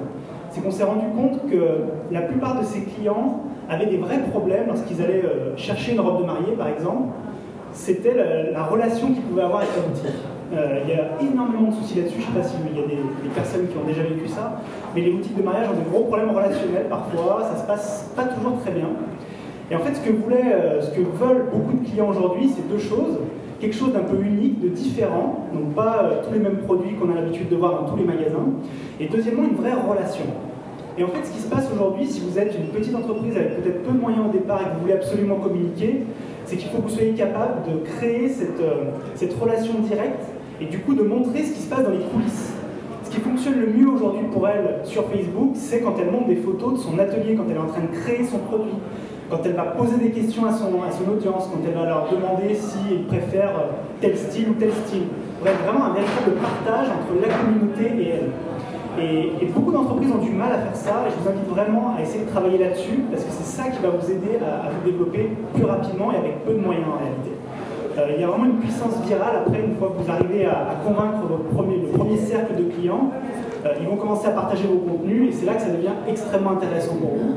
c'est 0.50 0.62
qu'on 0.62 0.72
s'est 0.72 0.86
rendu 0.86 1.08
compte 1.14 1.52
que 1.52 1.60
la 2.10 2.22
plupart 2.22 2.58
de 2.58 2.66
ses 2.66 2.84
clients 2.84 3.42
avaient 3.70 3.88
des 3.88 3.98
vrais 3.98 4.20
problèmes 4.32 4.68
lorsqu'ils 4.68 5.02
allaient 5.02 5.24
chercher 5.58 5.92
une 5.92 6.00
robe 6.00 6.22
de 6.22 6.26
mariée, 6.26 6.54
par 6.58 6.70
exemple. 6.70 7.10
C'était 7.74 8.16
la, 8.54 8.64
relation 8.64 9.08
qu'ils 9.08 9.24
pouvaient 9.24 9.44
avoir 9.44 9.64
avec 9.64 9.72
la 9.76 9.82
boutique. 9.82 10.22
il 10.54 10.90
y 10.90 10.98
a 10.98 11.30
énormément 11.30 11.70
de 11.70 11.76
soucis 11.76 11.98
là-dessus. 12.00 12.22
Je 12.22 12.40
ne 12.40 12.44
sais 12.44 12.48
pas 12.48 12.48
s'il 12.48 12.80
y 12.80 12.82
a 12.82 12.88
des, 12.88 13.30
personnes 13.36 13.68
qui 13.68 13.78
ont 13.78 13.86
déjà 13.86 14.04
vécu 14.04 14.30
ça, 14.30 14.62
mais 14.96 15.02
les 15.02 15.12
boutiques 15.12 15.36
de 15.36 15.44
mariage 15.44 15.68
ont 15.68 15.74
des 15.74 15.90
gros 15.92 16.06
problèmes 16.06 16.30
relationnels 16.30 16.88
parfois. 16.90 17.44
Ça 17.52 17.62
se 17.62 17.68
passe 17.68 18.14
pas 18.16 18.24
toujours 18.24 18.58
très 18.62 18.72
bien. 18.72 18.88
Et 19.72 19.76
en 19.76 19.80
fait, 19.80 19.96
ce 19.96 20.02
que, 20.02 20.12
voulait, 20.12 20.54
euh, 20.54 20.82
ce 20.82 20.92
que 20.92 21.02
veulent 21.02 21.48
beaucoup 21.52 21.74
de 21.74 21.86
clients 21.88 22.10
aujourd'hui, 22.10 22.52
c'est 22.56 22.68
deux 22.68 22.80
choses. 22.80 23.18
Quelque 23.60 23.76
chose 23.76 23.94
d'un 23.94 24.04
peu 24.04 24.18
unique, 24.22 24.60
de 24.62 24.68
différent, 24.68 25.48
donc 25.54 25.74
pas 25.74 26.04
euh, 26.04 26.24
tous 26.26 26.34
les 26.34 26.40
mêmes 26.40 26.58
produits 26.58 26.94
qu'on 26.96 27.10
a 27.12 27.16
l'habitude 27.16 27.50
de 27.50 27.56
voir 27.56 27.82
dans 27.82 27.90
tous 27.90 27.96
les 27.96 28.04
magasins. 28.04 28.46
Et 29.00 29.08
deuxièmement, 29.08 29.44
une 29.44 29.56
vraie 29.56 29.74
relation. 29.74 30.26
Et 30.98 31.04
en 31.04 31.08
fait, 31.08 31.26
ce 31.26 31.32
qui 31.32 31.40
se 31.40 31.50
passe 31.50 31.70
aujourd'hui, 31.74 32.06
si 32.06 32.22
vous 32.22 32.38
êtes 32.38 32.54
une 32.56 32.68
petite 32.68 32.96
entreprise 32.96 33.36
avec 33.36 33.62
peut-être 33.62 33.84
peu 33.84 33.92
de 33.92 34.00
moyens 34.00 34.28
au 34.30 34.32
départ 34.32 34.62
et 34.62 34.66
que 34.66 34.76
vous 34.76 34.82
voulez 34.82 34.94
absolument 34.94 35.36
communiquer, 35.36 36.04
c'est 36.46 36.58
qu'il 36.58 36.70
faut 36.70 36.78
que 36.78 36.84
vous 36.84 36.96
soyez 36.96 37.12
capable 37.14 37.64
de 37.70 37.80
créer 37.98 38.30
cette, 38.30 38.62
euh, 38.62 38.92
cette 39.16 39.34
relation 39.34 39.74
directe 39.80 40.24
et 40.62 40.66
du 40.66 40.80
coup 40.80 40.94
de 40.94 41.04
montrer 41.04 41.44
ce 41.44 41.54
qui 41.54 41.62
se 41.62 41.70
passe 41.70 41.84
dans 41.84 41.92
les 41.92 42.06
coulisses. 42.14 42.54
Ce 43.04 43.10
qui 43.10 43.20
fonctionne 43.20 43.60
le 43.60 43.68
mieux 43.68 43.90
aujourd'hui 43.90 44.24
pour 44.32 44.48
elle 44.48 44.80
sur 44.84 45.06
Facebook, 45.10 45.52
c'est 45.56 45.82
quand 45.82 45.96
elle 46.00 46.12
montre 46.12 46.28
des 46.28 46.38
photos 46.38 46.74
de 46.74 46.80
son 46.80 46.98
atelier, 46.98 47.36
quand 47.36 47.44
elle 47.50 47.58
est 47.58 47.60
en 47.60 47.68
train 47.68 47.82
de 47.82 47.96
créer 48.00 48.24
son 48.24 48.40
produit, 48.40 48.74
quand 49.30 49.40
elle 49.46 49.54
va 49.54 49.64
poser 49.64 49.98
des 49.98 50.12
questions 50.12 50.46
à 50.46 50.52
son, 50.52 50.84
à 50.84 50.92
son 50.92 51.12
audience, 51.12 51.50
quand 51.52 51.60
elle 51.66 51.74
va 51.74 51.86
leur 51.86 52.08
demander 52.12 52.56
s'ils 52.56 53.04
préfèrent 53.04 53.70
tel 54.02 54.18
style 54.18 54.50
ou 54.50 54.54
tel 54.54 54.72
style. 54.72 55.08
Bref, 55.42 55.56
vraiment 55.66 55.86
un 55.86 55.94
véritable 55.94 56.38
partage 56.42 56.88
entre 56.90 57.22
la 57.22 57.34
communauté 57.34 58.04
et 58.04 58.10
elle. 58.10 58.30
Et, 58.98 59.46
beaucoup 59.54 59.72
d'entreprises 59.72 60.12
ont 60.12 60.24
du 60.24 60.32
mal 60.32 60.52
à 60.52 60.58
faire 60.60 60.76
ça, 60.76 61.04
et 61.08 61.12
je 61.12 61.22
vous 61.22 61.30
invite 61.30 61.50
vraiment 61.50 61.96
à 61.98 62.02
essayer 62.02 62.24
de 62.24 62.30
travailler 62.30 62.58
là-dessus, 62.58 63.04
parce 63.12 63.24
que 63.24 63.32
c'est 63.32 63.44
ça 63.44 63.70
qui 63.70 63.82
va 63.82 63.90
vous 63.90 64.10
aider 64.10 64.40
à, 64.40 64.70
vous 64.70 64.90
développer 64.90 65.32
plus 65.54 65.66
rapidement 65.66 66.12
et 66.12 66.18
avec 66.18 66.46
peu 66.46 66.54
de 66.54 66.60
moyens 66.60 66.86
en 66.88 67.00
réalité. 67.00 67.32
Euh, 67.98 68.16
il 68.16 68.22
y 68.22 68.24
a 68.24 68.28
vraiment 68.28 68.46
une 68.46 68.60
puissance 68.60 68.96
virale 69.06 69.44
après, 69.46 69.62
une 69.62 69.76
fois 69.76 69.94
que 69.96 70.04
vous 70.04 70.12
arrivez 70.12 70.46
à, 70.46 70.76
convaincre 70.86 71.28
votre 71.28 71.44
premier, 71.56 71.78
le 71.78 71.98
premier 71.98 72.18
cercle 72.18 72.56
de 72.56 72.64
clients, 72.64 73.12
euh, 73.66 73.74
ils 73.82 73.88
vont 73.88 73.98
commencer 73.98 74.28
à 74.28 74.32
partager 74.32 74.68
vos 74.68 74.80
contenus, 74.80 75.30
et 75.30 75.32
c'est 75.34 75.46
là 75.46 75.56
que 75.56 75.62
ça 75.62 75.70
devient 75.70 75.96
extrêmement 76.08 76.52
intéressant 76.52 76.96
pour 76.96 77.12
vous. 77.16 77.36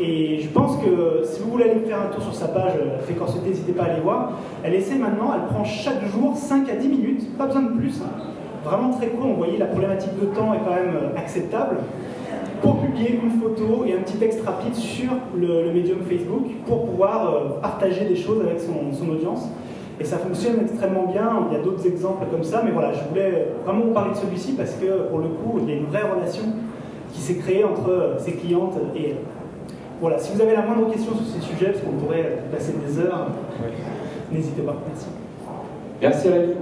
Et 0.00 0.40
je 0.40 0.48
pense 0.48 0.78
que 0.78 1.24
si 1.24 1.40
vous 1.40 1.50
voulez 1.50 1.64
aller 1.64 1.80
faire 1.80 2.00
un 2.00 2.12
tour 2.12 2.22
sur 2.22 2.34
sa 2.34 2.48
page 2.48 2.72
euh, 2.76 2.98
Fait 3.00 3.14
n'hésitez 3.46 3.72
pas 3.72 3.84
à 3.84 3.86
aller 3.86 4.00
voir. 4.00 4.32
Elle 4.64 4.74
essaie 4.74 4.96
maintenant, 4.96 5.32
elle 5.34 5.46
prend 5.54 5.64
chaque 5.64 6.04
jour 6.06 6.36
5 6.36 6.68
à 6.70 6.76
10 6.76 6.88
minutes, 6.88 7.36
pas 7.36 7.46
besoin 7.46 7.62
de 7.62 7.78
plus, 7.78 8.00
hein. 8.02 8.10
vraiment 8.64 8.90
très 8.90 9.08
court. 9.08 9.28
Vous 9.28 9.36
voyez, 9.36 9.58
la 9.58 9.66
problématique 9.66 10.18
de 10.18 10.26
temps 10.26 10.54
est 10.54 10.60
quand 10.64 10.74
même 10.74 10.94
euh, 10.94 11.18
acceptable 11.18 11.76
pour 12.62 12.78
publier 12.80 13.20
une 13.22 13.30
photo 13.40 13.84
et 13.84 13.92
un 13.92 13.98
petit 13.98 14.16
texte 14.16 14.44
rapide 14.46 14.74
sur 14.74 15.10
le, 15.36 15.72
médium 15.72 15.98
Facebook 16.08 16.46
pour 16.64 16.86
pouvoir 16.86 17.34
euh, 17.34 17.60
partager 17.60 18.04
des 18.04 18.16
choses 18.16 18.40
avec 18.40 18.60
son, 18.60 19.08
audience. 19.10 19.48
Et 20.00 20.04
ça 20.04 20.16
fonctionne 20.18 20.60
extrêmement 20.62 21.06
bien. 21.06 21.46
Il 21.50 21.56
y 21.56 21.60
a 21.60 21.62
d'autres 21.62 21.86
exemples 21.86 22.24
comme 22.30 22.44
ça, 22.44 22.62
mais 22.64 22.70
voilà, 22.70 22.92
je 22.92 23.00
voulais 23.08 23.48
vraiment 23.64 23.84
vous 23.86 23.92
parler 23.92 24.12
de 24.12 24.16
celui-ci 24.16 24.52
parce 24.52 24.72
que 24.72 25.08
pour 25.10 25.18
le 25.18 25.28
coup, 25.28 25.58
il 25.60 25.68
y 25.68 25.72
a 25.72 25.76
une 25.76 25.86
vraie 25.86 26.02
relation 26.02 26.44
qui 27.12 27.20
s'est 27.20 27.36
créée 27.36 27.62
entre 27.62 28.16
ces 28.18 28.32
clientes 28.32 28.74
et 28.96 29.10
elles. 29.10 29.41
Voilà, 30.02 30.18
si 30.18 30.32
vous 30.34 30.42
avez 30.42 30.56
la 30.56 30.62
moindre 30.62 30.90
question 30.90 31.12
sur 31.14 31.24
ces 31.24 31.40
sujets, 31.40 31.66
parce 31.66 31.84
qu'on 31.84 31.92
pourrait 31.92 32.42
passer 32.50 32.72
des 32.84 32.98
heures, 32.98 33.28
n'hésitez 34.32 34.62
pas. 34.62 34.74
Merci. 34.84 35.06
Merci 36.00 36.28
Rémi. 36.28 36.54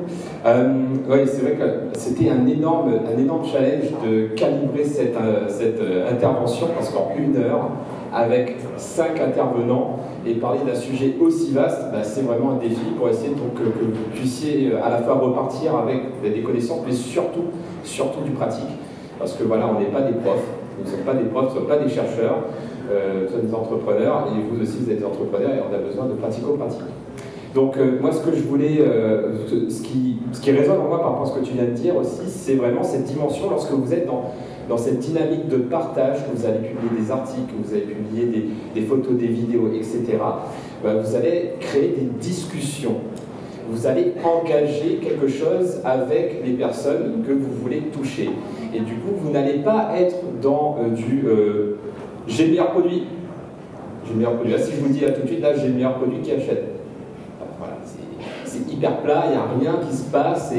Euh, 0.45 0.73
oui, 1.09 1.21
c'est 1.25 1.41
vrai 1.41 1.53
que 1.53 1.99
c'était 1.99 2.29
un 2.29 2.47
énorme, 2.47 2.93
un 3.11 3.19
énorme 3.19 3.47
challenge 3.47 3.93
de 4.05 4.27
calibrer 4.37 4.85
cette, 4.85 5.17
euh, 5.17 5.49
cette 5.49 5.81
euh, 5.81 6.11
intervention 6.13 6.67
parce 6.75 6.91
qu'en 6.91 7.13
une 7.17 7.35
heure, 7.39 7.71
avec 8.13 8.57
cinq 8.77 9.19
intervenants 9.19 10.01
et 10.27 10.35
parler 10.35 10.61
d'un 10.67 10.79
sujet 10.79 11.15
aussi 11.19 11.53
vaste, 11.53 11.91
bah, 11.91 12.03
c'est 12.03 12.21
vraiment 12.21 12.51
un 12.51 12.59
défi 12.59 12.91
pour 12.99 13.09
essayer 13.09 13.31
donc, 13.31 13.55
que, 13.55 13.71
que, 13.71 13.85
vous 13.87 14.11
puissiez 14.15 14.75
à 14.85 14.91
la 14.91 14.99
fois 14.99 15.15
repartir 15.15 15.77
avec 15.77 16.21
des 16.23 16.43
connaissances, 16.43 16.81
mais 16.87 16.93
surtout, 16.93 17.45
surtout 17.85 18.21
du 18.21 18.33
pratique. 18.33 18.69
Parce 19.19 19.33
que 19.33 19.45
voilà, 19.45 19.67
on 19.67 19.81
n'est 19.81 19.87
pas 19.87 20.03
des 20.03 20.19
profs, 20.19 20.45
nous 20.79 20.85
ne 20.85 20.91
sommes 20.91 21.07
pas 21.07 21.15
des 21.15 21.25
profs, 21.25 21.55
nous 21.55 21.55
ne 21.55 21.61
sommes 21.61 21.69
pas 21.69 21.83
des 21.83 21.89
chercheurs, 21.89 22.45
euh, 22.91 23.29
sommes 23.29 23.47
des 23.47 23.55
entrepreneurs, 23.55 24.29
et 24.29 24.41
vous 24.43 24.63
aussi 24.63 24.79
vous 24.79 24.91
êtes 24.91 24.99
des 24.99 25.05
entrepreneurs 25.05 25.51
et 25.51 25.61
on 25.61 25.75
a 25.75 25.79
besoin 25.79 26.07
de 26.07 26.15
pratico-pratique. 26.15 26.83
Donc 27.55 27.77
euh, 27.77 27.99
moi 28.01 28.13
ce 28.13 28.21
que 28.21 28.37
je 28.37 28.43
voulais, 28.43 28.79
euh, 28.81 29.47
ce, 29.49 29.83
qui, 29.83 30.19
ce 30.33 30.41
qui 30.41 30.53
résonne 30.53 30.81
en 30.81 30.89
moi 30.89 31.01
par 31.01 31.13
rapport 31.13 31.27
à 31.27 31.31
ce 31.35 31.41
que 31.41 31.45
tu 31.45 31.55
viens 31.55 31.65
de 31.65 31.71
dire 31.71 31.97
aussi, 31.97 32.29
c'est 32.29 32.55
vraiment 32.55 32.85
cette 32.85 33.05
dimension 33.05 33.51
lorsque 33.51 33.73
vous 33.73 33.93
êtes 33.93 34.07
dans, 34.07 34.33
dans 34.69 34.77
cette 34.77 34.99
dynamique 35.01 35.49
de 35.49 35.57
partage, 35.57 36.19
que 36.19 36.37
vous 36.37 36.47
allez 36.47 36.61
publier 36.69 37.03
des 37.03 37.11
articles, 37.11 37.53
que 37.53 37.69
vous 37.69 37.75
allez 37.75 37.87
publier 37.87 38.27
des, 38.27 38.81
des 38.81 38.87
photos, 38.87 39.15
des 39.15 39.27
vidéos, 39.27 39.69
etc., 39.75 40.19
ben, 40.85 40.99
vous 40.99 41.17
allez 41.17 41.55
créer 41.59 41.89
des 41.89 42.09
discussions. 42.21 42.97
Vous 43.69 43.87
allez 43.87 44.15
engager 44.25 44.99
quelque 45.01 45.29
chose 45.29 45.81
avec 45.85 46.43
les 46.45 46.53
personnes 46.53 47.23
que 47.27 47.33
vous 47.33 47.53
voulez 47.63 47.83
toucher. 47.93 48.31
Et 48.75 48.81
du 48.81 48.95
coup, 48.95 49.13
vous 49.17 49.31
n'allez 49.31 49.59
pas 49.59 49.91
être 49.97 50.17
dans 50.43 50.79
euh, 50.81 50.89
du 50.91 51.25
j'ai 52.31 52.45
le 52.45 52.51
meilleur 52.51 52.71
produit. 52.71 53.05
J'ai 54.05 54.13
le 54.13 54.17
meilleur 54.17 54.35
produit. 54.35 54.53
Là, 54.53 54.59
si 54.59 54.73
je 54.73 54.81
vous 54.81 54.89
dis 54.89 55.01
là 55.01 55.11
tout 55.11 55.23
de 55.23 55.27
suite, 55.27 55.41
là, 55.41 55.55
j'ai 55.55 55.69
le 55.69 55.75
meilleur 55.75 55.95
produit 55.97 56.21
qui 56.23 56.33
achète 56.33 56.81
c'est 58.45 58.73
hyper 58.73 58.99
plat, 58.99 59.25
il 59.27 59.31
n'y 59.31 59.37
a 59.37 59.73
rien 59.73 59.81
qui 59.87 59.97
se 59.97 60.05
passe, 60.05 60.53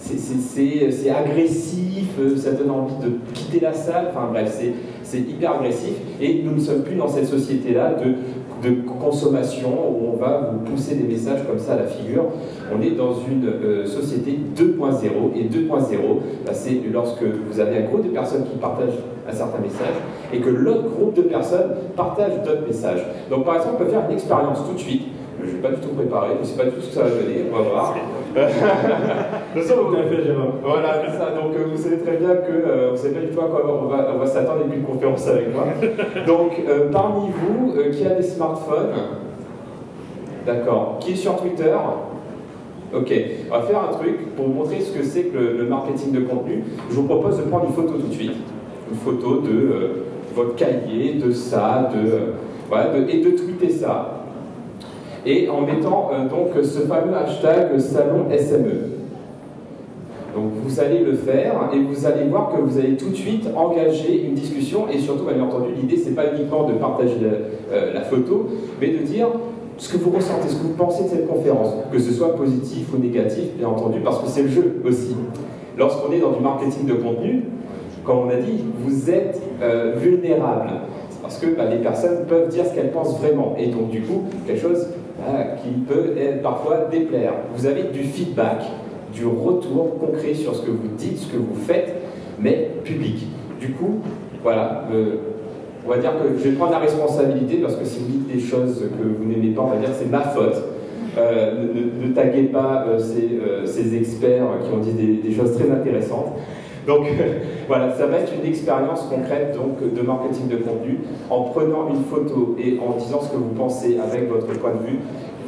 c'est 0.00 1.10
agressif, 1.10 2.08
ça 2.36 2.52
donne 2.52 2.70
envie 2.70 2.96
de 3.04 3.18
quitter 3.34 3.60
la 3.60 3.72
salle, 3.72 4.08
enfin 4.10 4.28
bref, 4.30 4.58
c'est 5.02 5.18
hyper 5.18 5.60
agressif. 5.60 5.94
Et 6.20 6.42
nous 6.42 6.52
ne 6.52 6.60
sommes 6.60 6.82
plus 6.82 6.96
dans 6.96 7.08
cette 7.08 7.26
société-là 7.26 7.94
de, 7.94 8.14
consommation 9.00 9.70
où 9.70 10.12
on 10.14 10.16
va 10.16 10.52
vous 10.52 10.70
pousser 10.70 10.94
des 10.94 11.04
messages 11.04 11.46
comme 11.46 11.58
ça 11.58 11.74
à 11.74 11.76
la 11.76 11.86
figure. 11.86 12.24
On 12.74 12.82
est 12.82 12.90
dans 12.90 13.14
une 13.14 13.46
euh, 13.46 13.86
société 13.86 14.38
2.0 14.56 15.08
et 15.36 15.44
2.0, 15.44 15.68
bah, 16.46 16.52
c'est 16.52 16.80
lorsque 16.92 17.22
vous 17.22 17.60
avez 17.60 17.78
un 17.78 17.82
groupe 17.82 18.04
de 18.04 18.10
personnes 18.10 18.44
qui 18.44 18.58
partagent 18.58 18.98
un 19.28 19.32
certain 19.32 19.58
message 19.58 19.94
et 20.32 20.40
que 20.40 20.48
l'autre 20.48 20.88
groupe 20.88 21.14
de 21.14 21.22
personnes 21.22 21.70
partage 21.96 22.32
d'autres 22.44 22.66
messages. 22.66 23.04
Donc 23.30 23.44
par 23.44 23.56
exemple, 23.56 23.76
on 23.76 23.84
peut 23.84 23.90
faire 23.90 24.04
une 24.08 24.14
expérience 24.14 24.58
tout 24.66 24.74
de 24.74 24.78
suite 24.78 25.02
je 25.40 25.46
ne 25.46 25.50
vais 25.52 25.58
pas 25.58 25.70
du 25.70 25.80
tout 25.80 25.94
préparer, 25.94 26.30
je 26.36 26.40
ne 26.40 26.44
sais 26.44 26.56
pas 26.56 26.64
du 26.64 26.70
tout 26.72 26.80
ce 26.80 26.88
que 26.88 26.94
ça 26.94 27.02
va 27.02 27.10
donner, 27.10 27.44
on 27.50 27.56
va 27.56 27.62
voir. 27.62 27.94
de 28.34 29.60
toute 29.60 29.70
vous 29.70 29.96
fait, 29.96 30.24
Jérôme. 30.24 30.52
Voilà, 30.62 31.02
c'est 31.04 31.18
ça. 31.18 31.30
Donc, 31.30 31.54
euh, 31.56 31.66
vous 31.70 31.82
savez 31.82 31.98
très 31.98 32.16
bien 32.16 32.34
que 32.36 32.52
euh, 32.52 32.90
vous 32.90 32.96
savez 32.96 33.14
pas 33.14 33.20
du 33.20 33.28
tout 33.28 33.40
à 33.40 33.44
quoi 33.44 33.80
on 33.82 33.86
va, 33.86 34.10
on 34.14 34.18
va 34.18 34.26
s'attendre 34.26 34.60
à 34.70 34.74
une 34.74 34.82
conférence 34.82 35.26
avec 35.28 35.54
moi. 35.54 35.64
Donc, 36.26 36.52
euh, 36.68 36.90
parmi 36.90 37.30
vous, 37.30 37.74
qui 37.92 38.06
a 38.06 38.10
des 38.10 38.22
smartphones? 38.22 38.94
D'accord. 40.46 40.98
Qui 41.00 41.12
est 41.12 41.16
sur 41.16 41.36
Twitter? 41.36 41.74
Ok, 42.94 43.12
on 43.50 43.54
va 43.54 43.62
faire 43.62 43.82
un 43.82 43.92
truc 43.92 44.34
pour 44.34 44.46
vous 44.46 44.54
montrer 44.54 44.80
ce 44.80 44.96
que 44.96 45.04
c'est 45.04 45.24
que 45.24 45.36
le, 45.36 45.64
marketing 45.64 46.12
de 46.12 46.20
contenu. 46.20 46.64
Je 46.90 46.96
vous 46.96 47.04
propose 47.04 47.36
de 47.36 47.42
prendre 47.42 47.66
une 47.66 47.74
photo 47.74 47.98
tout 47.98 48.06
de 48.06 48.14
suite. 48.14 48.36
Une 48.90 48.96
photo 48.96 49.40
de 49.40 50.04
votre 50.34 50.54
cahier, 50.54 51.14
de 51.14 51.30
ça, 51.32 51.90
de, 51.92 52.32
voilà, 52.68 52.96
et 52.96 53.20
de 53.20 53.30
tweeter 53.30 53.68
ça 53.68 54.17
et 55.28 55.48
en 55.48 55.60
mettant 55.60 56.10
euh, 56.12 56.26
donc 56.26 56.64
ce 56.64 56.80
fameux 56.80 57.14
hashtag 57.14 57.78
salon 57.78 58.24
SME. 58.30 58.96
Donc 60.34 60.52
vous 60.64 60.80
allez 60.80 61.00
le 61.00 61.14
faire 61.14 61.68
et 61.72 61.78
vous 61.78 62.06
allez 62.06 62.24
voir 62.24 62.50
que 62.50 62.60
vous 62.60 62.78
allez 62.78 62.96
tout 62.96 63.10
de 63.10 63.14
suite 63.14 63.46
engager 63.54 64.24
une 64.24 64.34
discussion 64.34 64.86
et 64.88 64.98
surtout, 64.98 65.24
bien 65.24 65.42
entendu, 65.42 65.72
l'idée 65.76 65.96
c'est 65.96 66.14
pas 66.14 66.32
uniquement 66.34 66.64
de 66.64 66.74
partager 66.74 67.16
la, 67.20 67.76
euh, 67.76 67.92
la, 67.92 68.00
photo, 68.02 68.48
mais 68.80 68.88
de 68.88 68.98
dire 68.98 69.26
ce 69.76 69.92
que 69.92 69.98
vous 69.98 70.10
ressentez, 70.10 70.48
ce 70.48 70.56
que 70.56 70.62
vous 70.62 70.74
pensez 70.74 71.04
de 71.04 71.08
cette 71.08 71.28
conférence, 71.28 71.74
que 71.92 71.98
ce 71.98 72.12
soit 72.12 72.34
positif 72.34 72.86
ou 72.94 72.98
négatif, 72.98 73.44
bien 73.56 73.68
entendu, 73.68 74.00
parce 74.00 74.20
que 74.20 74.28
c'est 74.28 74.42
le 74.42 74.48
jeu 74.48 74.80
aussi. 74.86 75.14
Lorsqu'on 75.76 76.12
est 76.12 76.20
dans 76.20 76.32
du 76.32 76.40
marketing 76.40 76.86
de 76.86 76.94
contenu, 76.94 77.44
comme 78.04 78.18
on 78.18 78.30
a 78.30 78.36
dit, 78.36 78.64
vous 78.80 79.10
êtes 79.10 79.40
euh, 79.62 79.94
vulnérable. 79.96 80.70
Parce 81.22 81.38
que 81.38 81.46
bah, 81.54 81.64
les 81.70 81.78
personnes 81.78 82.24
peuvent 82.26 82.48
dire 82.48 82.64
ce 82.64 82.74
qu'elles 82.74 82.90
pensent 82.90 83.18
vraiment. 83.20 83.54
Et 83.58 83.66
donc, 83.66 83.90
du 83.90 84.00
coup, 84.00 84.22
quelque 84.46 84.60
chose 84.60 84.88
qui 85.62 85.70
peut 85.86 86.14
parfois 86.42 86.88
déplaire. 86.90 87.32
Vous 87.54 87.66
avez 87.66 87.84
du 87.84 88.04
feedback, 88.04 88.62
du 89.12 89.26
retour 89.26 89.98
concret 89.98 90.34
sur 90.34 90.54
ce 90.54 90.62
que 90.62 90.70
vous 90.70 90.88
dites, 90.96 91.18
ce 91.18 91.32
que 91.32 91.36
vous 91.36 91.56
faites, 91.66 91.94
mais 92.38 92.70
public. 92.84 93.26
Du 93.60 93.72
coup, 93.72 94.00
voilà, 94.42 94.84
euh, 94.92 95.16
on 95.86 95.90
va 95.90 95.98
dire 95.98 96.12
que 96.12 96.38
je 96.38 96.48
vais 96.48 96.56
prendre 96.56 96.72
la 96.72 96.78
responsabilité 96.78 97.56
parce 97.56 97.76
que 97.76 97.84
si 97.84 98.00
vous 98.00 98.06
dites 98.06 98.32
des 98.32 98.40
choses 98.40 98.84
que 98.98 99.02
vous 99.02 99.24
n'aimez 99.24 99.50
pas, 99.50 99.62
on 99.62 99.68
va 99.68 99.76
dire 99.76 99.90
c'est 99.92 100.10
ma 100.10 100.20
faute. 100.20 100.56
Euh, 101.16 101.52
ne, 102.04 102.12
taguez 102.12 102.44
pas 102.44 102.84
euh, 102.86 102.98
ces, 103.66 103.96
experts 103.96 104.44
qui 104.62 104.72
ont 104.72 104.78
dit 104.78 104.92
des 104.92 105.32
choses 105.32 105.56
très 105.56 105.68
intéressantes. 105.68 106.36
Donc 106.88 107.06
voilà, 107.68 107.92
ça 107.94 108.06
va 108.06 108.16
être 108.16 108.32
une 108.32 108.50
expérience 108.50 109.02
concrète 109.02 109.54
donc, 109.54 109.92
de 109.92 110.00
marketing 110.00 110.48
de 110.48 110.56
contenu. 110.56 111.00
En 111.28 111.42
prenant 111.42 111.88
une 111.90 112.02
photo 112.02 112.56
et 112.58 112.80
en 112.80 112.96
disant 112.96 113.20
ce 113.20 113.28
que 113.28 113.36
vous 113.36 113.54
pensez 113.54 113.98
avec 114.00 114.28
votre 114.28 114.46
point 114.58 114.72
de 114.72 114.86
vue, 114.88 114.98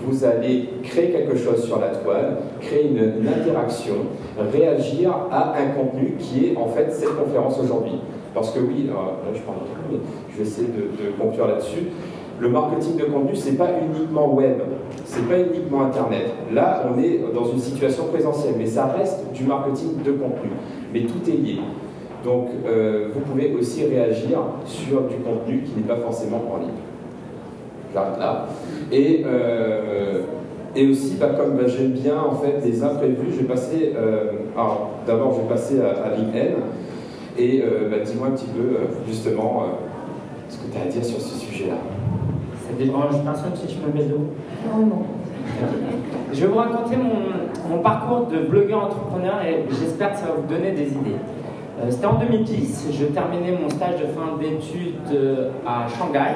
vous 0.06 0.24
allez 0.24 0.68
créer 0.82 1.10
quelque 1.10 1.36
chose 1.36 1.64
sur 1.64 1.80
la 1.80 1.88
toile, 1.88 2.36
créer 2.60 2.88
une, 2.88 3.26
interaction, 3.26 3.94
réagir 4.52 5.14
à 5.30 5.54
un 5.58 5.68
contenu 5.68 6.14
qui 6.18 6.46
est 6.46 6.56
en 6.56 6.68
fait 6.68 6.92
cette 6.92 7.16
conférence 7.16 7.58
aujourd'hui. 7.58 8.00
Parce 8.34 8.50
que 8.50 8.60
oui, 8.60 8.86
là 8.86 8.94
je 9.34 9.40
parle 9.40 9.58
mais 9.90 9.98
je 10.32 10.38
vais 10.38 10.48
essayer 10.48 10.68
de, 10.68 10.82
de 10.82 11.10
conclure 11.18 11.48
là-dessus. 11.48 11.88
Le 12.40 12.48
marketing 12.48 12.96
de 12.96 13.04
contenu, 13.04 13.36
c'est 13.36 13.58
pas 13.58 13.68
uniquement 13.82 14.32
web, 14.32 14.62
c'est 15.04 15.28
pas 15.28 15.38
uniquement 15.38 15.84
internet. 15.84 16.32
Là, 16.52 16.84
on 16.90 16.98
est 16.98 17.20
dans 17.34 17.44
une 17.44 17.58
situation 17.58 18.04
présentielle, 18.04 18.54
mais 18.56 18.66
ça 18.66 18.86
reste 18.86 19.30
du 19.32 19.44
marketing 19.44 20.02
de 20.02 20.12
contenu 20.12 20.50
mais 20.92 21.00
tout 21.02 21.28
est 21.28 21.36
lié. 21.36 21.58
Donc, 22.24 22.48
euh, 22.66 23.08
vous 23.14 23.20
pouvez 23.20 23.54
aussi 23.58 23.86
réagir 23.86 24.38
sur 24.66 25.02
du 25.02 25.16
contenu 25.16 25.62
qui 25.62 25.72
n'est 25.76 25.86
pas 25.86 25.96
forcément 25.96 26.42
en 26.52 26.58
ligne. 26.58 26.68
J'arrête 27.94 28.18
là. 28.18 28.46
Et, 28.92 29.22
euh, 29.24 30.22
et 30.76 30.88
aussi, 30.88 31.16
bah, 31.18 31.30
comme 31.36 31.56
bah, 31.56 31.66
j'aime 31.66 31.92
bien 31.92 32.20
en 32.20 32.34
fait 32.34 32.60
des 32.62 32.82
imprévus, 32.82 33.32
je 33.32 33.38
vais 33.38 33.44
passer. 33.44 33.94
Euh, 33.96 34.32
alors, 34.54 34.90
d'abord, 35.06 35.34
je 35.34 35.42
vais 35.42 35.48
passer 35.48 35.80
à, 35.80 36.06
à 36.06 36.14
LinkedIn. 36.14 36.56
Et 37.38 37.62
bah, 37.90 37.96
dis-moi 38.04 38.26
un 38.26 38.30
petit 38.32 38.48
peu, 38.48 38.76
justement, 39.08 39.64
ce 40.48 40.58
que 40.58 40.72
tu 40.72 40.78
as 40.78 40.82
à 40.82 40.86
dire 40.86 41.04
sur 41.04 41.20
ce 41.20 41.38
sujet-là. 41.38 41.76
Ça 42.70 42.84
dérange 42.84 43.24
personne 43.24 43.52
si 43.54 43.66
tu 43.66 43.80
me 43.80 43.92
mets 43.92 44.08
de 44.08 44.14
Non, 44.14 44.86
non. 44.86 45.02
Je 46.32 46.40
vais 46.40 46.46
vous 46.46 46.58
raconter 46.58 46.96
mon, 46.96 47.78
parcours 47.78 48.26
de 48.26 48.38
blogueur 48.38 48.84
entrepreneur 48.84 49.42
et 49.44 49.64
j'espère 49.70 50.12
que 50.12 50.18
ça 50.18 50.26
va 50.26 50.32
vous 50.34 50.46
donner 50.46 50.72
des 50.72 50.88
idées. 50.88 51.16
Euh, 51.80 51.86
c'était 51.90 52.06
en 52.06 52.18
2010, 52.18 52.88
je 52.92 53.06
terminais 53.06 53.58
mon 53.60 53.68
stage 53.70 54.00
de 54.00 54.06
fin 54.06 54.36
d'études 54.38 54.94
euh, 55.12 55.50
à 55.66 55.86
Shanghai 55.88 56.34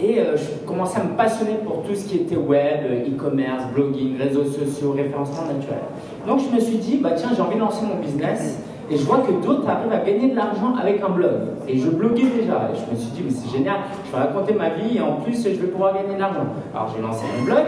et 0.00 0.20
euh, 0.20 0.36
je 0.36 0.66
commençais 0.66 1.00
à 1.00 1.04
me 1.04 1.16
passionner 1.16 1.54
pour 1.64 1.82
tout 1.82 1.94
ce 1.94 2.04
qui 2.04 2.16
était 2.18 2.36
web, 2.36 2.84
e-commerce, 3.08 3.64
blogging, 3.74 4.18
réseaux 4.18 4.44
sociaux, 4.44 4.92
référencement 4.92 5.46
naturel. 5.46 5.80
Donc 6.26 6.40
je 6.40 6.54
me 6.54 6.60
suis 6.60 6.76
dit, 6.76 6.98
bah 6.98 7.12
tiens, 7.16 7.30
j'ai 7.34 7.42
envie 7.42 7.56
de 7.56 7.60
lancer 7.60 7.84
mon 7.86 8.00
business 8.00 8.62
et 8.90 8.96
je 8.96 9.04
vois 9.04 9.18
que 9.18 9.32
d'autres 9.44 9.68
arrivent 9.68 9.92
à 9.92 10.04
gagner 10.04 10.30
de 10.30 10.36
l'argent 10.36 10.74
avec 10.80 11.00
un 11.02 11.10
blog. 11.10 11.32
Et 11.68 11.78
je 11.78 11.88
bloguais 11.88 12.24
déjà. 12.24 12.70
Et 12.72 12.76
je 12.76 12.90
me 12.90 12.96
suis 12.96 13.10
dit, 13.12 13.22
mais 13.24 13.30
c'est 13.30 13.56
génial, 13.56 13.76
je 14.06 14.10
vais 14.10 14.18
raconter 14.18 14.54
ma 14.54 14.70
vie 14.70 14.98
et 14.98 15.00
en 15.00 15.16
plus, 15.16 15.42
je 15.42 15.60
vais 15.60 15.68
pouvoir 15.68 15.94
gagner 15.94 16.14
de 16.14 16.20
l'argent. 16.20 16.46
Alors 16.74 16.92
j'ai 16.94 17.00
lancé 17.00 17.24
mon 17.38 17.44
blog 17.44 17.66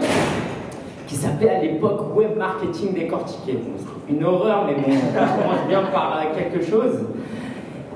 qui 1.07 1.15
s'appelait 1.15 1.49
à 1.49 1.61
l'époque 1.61 2.15
Web 2.15 2.37
Marketing 2.37 2.93
Décortiqué. 2.93 3.59
une 4.09 4.23
horreur, 4.23 4.65
mais 4.65 4.75
bon, 4.75 4.91
on 4.91 5.41
commence 5.41 5.67
bien 5.67 5.83
par 5.93 6.19
quelque 6.35 6.63
chose. 6.63 6.99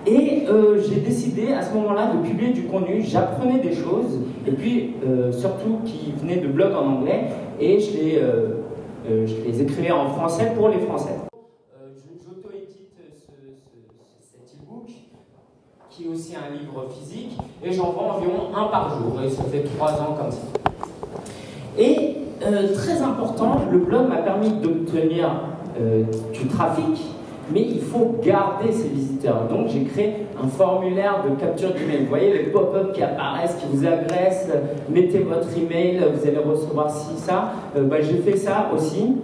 Et 0.06 0.46
euh, 0.48 0.80
j'ai 0.88 1.02
décidé 1.02 1.52
à 1.52 1.62
ce 1.62 1.74
moment-là 1.74 2.14
de 2.14 2.26
publier 2.26 2.54
du 2.54 2.64
contenu, 2.64 3.02
j'apprenais 3.02 3.60
des 3.60 3.74
choses, 3.74 4.20
et 4.48 4.52
puis 4.52 4.94
euh, 5.06 5.34
surtout 5.34 5.80
qui 5.84 6.14
venaient 6.22 6.38
de 6.38 6.48
blogs 6.48 6.74
en 6.74 7.00
anglais, 7.00 7.26
et 7.60 7.80
je 7.80 7.92
euh, 8.22 9.26
je 9.26 9.36
les 9.46 9.62
écrivais 9.62 9.92
en 9.92 10.08
français 10.10 10.54
pour 10.56 10.70
les 10.70 10.80
Français. 10.80 11.16
J'auto-édite 12.26 12.94
cet 14.22 14.60
e-book, 14.62 14.90
aussi 16.12 16.34
un 16.36 16.54
livre 16.54 16.86
physique, 16.90 17.38
et 17.64 17.72
j'en 17.72 17.92
vends 17.92 18.18
environ 18.18 18.56
un 18.56 18.66
par 18.66 18.98
jour, 18.98 19.22
et 19.24 19.30
ça 19.30 19.44
fait 19.44 19.64
trois 19.76 19.92
ans 19.94 20.16
comme 20.18 20.32
ça. 20.32 20.48
Et 21.78 22.18
très 22.74 23.02
important, 23.02 23.62
le 23.72 23.80
blog 23.80 24.08
m'a 24.08 24.18
permis 24.18 24.50
d'obtenir 24.50 25.30
du 26.34 26.48
trafic, 26.48 27.04
mais 27.52 27.62
il 27.62 27.82
faut 27.82 28.16
garder 28.22 28.72
ces 28.72 28.90
visiteurs. 28.90 29.48
Donc 29.50 29.70
j'ai 29.70 29.84
créé 29.84 30.28
un 30.44 30.48
formulaire 30.48 31.24
de 31.24 31.40
capture 31.40 31.70
d'email. 31.70 32.04
Vous 32.04 32.10
voyez 32.10 32.34
les 32.34 32.44
pop-up 32.52 32.92
qui 32.94 33.02
apparaissent, 33.02 33.56
qui 33.56 33.68
vous 33.72 33.86
agressent, 33.86 34.50
mettez 34.90 35.20
votre 35.20 35.48
email, 35.58 36.04
vous 36.14 36.28
allez 36.28 36.40
recevoir 36.40 36.90
ci, 36.90 37.16
ça. 37.18 37.54
Bah, 37.76 38.02
j'ai 38.02 38.18
fait 38.18 38.38
ça 38.38 38.70
aussi. 38.76 39.16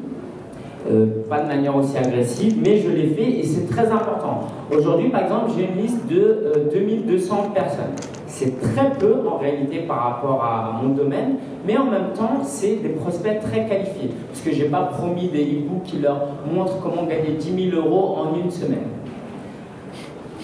Euh, 0.91 1.05
pas 1.29 1.39
de 1.39 1.47
manière 1.47 1.75
aussi 1.75 1.97
agressive, 1.97 2.57
mais 2.61 2.77
je 2.77 2.89
l'ai 2.89 3.07
fait 3.07 3.39
et 3.39 3.43
c'est 3.43 3.69
très 3.69 3.89
important. 3.89 4.41
Aujourd'hui, 4.69 5.09
par 5.09 5.23
exemple, 5.23 5.51
j'ai 5.55 5.65
une 5.65 5.81
liste 5.81 6.05
de 6.07 6.69
2200 6.73 7.36
euh, 7.36 7.53
personnes. 7.53 7.95
C'est 8.27 8.59
très 8.59 8.89
peu 8.99 9.15
en 9.25 9.38
réalité 9.38 9.79
par 9.88 10.03
rapport 10.03 10.43
à 10.43 10.81
mon 10.81 10.89
domaine, 10.89 11.36
mais 11.65 11.77
en 11.77 11.86
même 11.86 12.11
temps, 12.13 12.41
c'est 12.43 12.77
des 12.77 12.89
prospects 12.89 13.39
très 13.39 13.65
qualifiés, 13.65 14.09
parce 14.27 14.41
que 14.41 14.51
je 14.51 14.63
n'ai 14.63 14.69
pas 14.69 14.81
promis 14.81 15.29
des 15.29 15.43
e-books 15.43 15.84
qui 15.84 15.99
leur 15.99 16.19
montrent 16.53 16.81
comment 16.81 17.03
gagner 17.03 17.36
10 17.39 17.71
000 17.71 17.81
euros 17.81 18.17
en 18.17 18.36
une 18.38 18.51
semaine. 18.51 18.88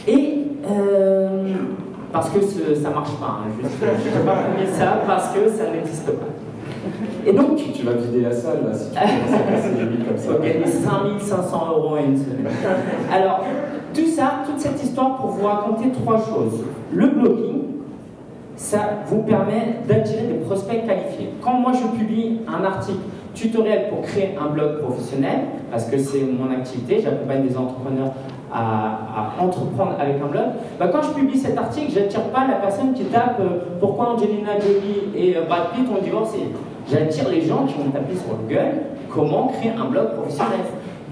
Et 0.08 0.44
euh, 0.72 1.54
parce 2.14 2.30
que 2.30 2.40
ça 2.76 2.90
ne 2.90 2.94
marche 2.94 3.14
pas, 3.20 3.42
hein, 3.42 3.52
je 3.60 3.64
n'ai 3.66 4.26
pas 4.26 4.36
promis 4.36 4.68
ça 4.72 5.02
parce 5.06 5.34
que 5.34 5.50
ça 5.50 5.70
n'existe 5.70 6.12
pas. 6.12 6.49
Et 7.26 7.34
donc. 7.34 7.58
Tu, 7.74 7.86
vas 7.86 7.94
vider 7.94 8.22
la 8.22 8.32
salle 8.32 8.60
là 8.68 8.74
si 8.74 8.90
tu 8.90 8.96
commences 8.96 10.08
comme 10.08 10.18
ça. 10.18 10.34
gagner 10.44 10.66
5500 10.66 11.68
euros 11.70 11.96
à 11.96 12.02
une 12.02 12.18
semaine. 12.18 12.48
Alors, 13.12 13.46
tout 13.94 14.06
ça, 14.06 14.44
toute 14.46 14.60
cette 14.60 14.84
histoire 14.84 15.18
pour 15.18 15.32
vous 15.32 15.46
raconter 15.46 15.92
trois 15.92 16.18
choses. 16.18 16.66
Le 16.94 17.08
blogging, 17.08 17.62
ça 18.56 18.80
vous 19.08 19.22
permet 19.24 19.78
d'attirer 19.88 20.24
des 20.24 20.40
prospects 20.46 20.86
qualifiés. 20.86 21.30
Quand 21.42 21.54
moi 21.54 21.72
je 21.74 21.98
publie 21.98 22.42
un 22.48 22.64
article 22.66 23.00
tutoriel 23.34 23.90
pour 23.90 24.02
créer 24.02 24.38
un 24.40 24.50
blog 24.50 24.80
professionnel, 24.80 25.40
parce 25.72 25.86
que 25.86 25.98
c'est 25.98 26.24
mon 26.24 26.52
activité, 26.52 27.00
j'accompagne 27.02 27.48
des 27.48 27.56
entrepreneurs 27.56 28.12
à, 28.54 29.34
entreprendre 29.40 29.96
avec 30.00 30.22
un 30.22 30.28
blog, 30.28 30.46
bah 30.80 30.88
quand 30.92 31.02
je 31.04 31.10
publie 31.10 31.38
cet 31.38 31.58
article, 31.58 31.92
je 31.94 32.00
n'attire 32.00 32.24
pas 32.32 32.48
la 32.48 32.56
personne 32.56 32.94
qui 32.94 33.06
tape 33.06 33.40
euh, 33.40 33.78
pourquoi 33.80 34.10
Angelina 34.14 34.60
Jolie 34.60 35.16
et 35.16 35.38
euh, 35.38 35.44
Brad 35.48 35.70
Pitt 35.74 35.86
ont 35.90 36.04
divorcé? 36.04 36.40
J'attire 36.92 37.30
les 37.30 37.42
gens 37.42 37.66
qui 37.66 37.76
vont 37.76 37.92
taper 37.92 38.16
sur 38.16 38.36
Google 38.36 38.82
comment 39.14 39.48
créer 39.48 39.72
un 39.72 39.86
blog 39.86 40.14
professionnel. 40.16 40.62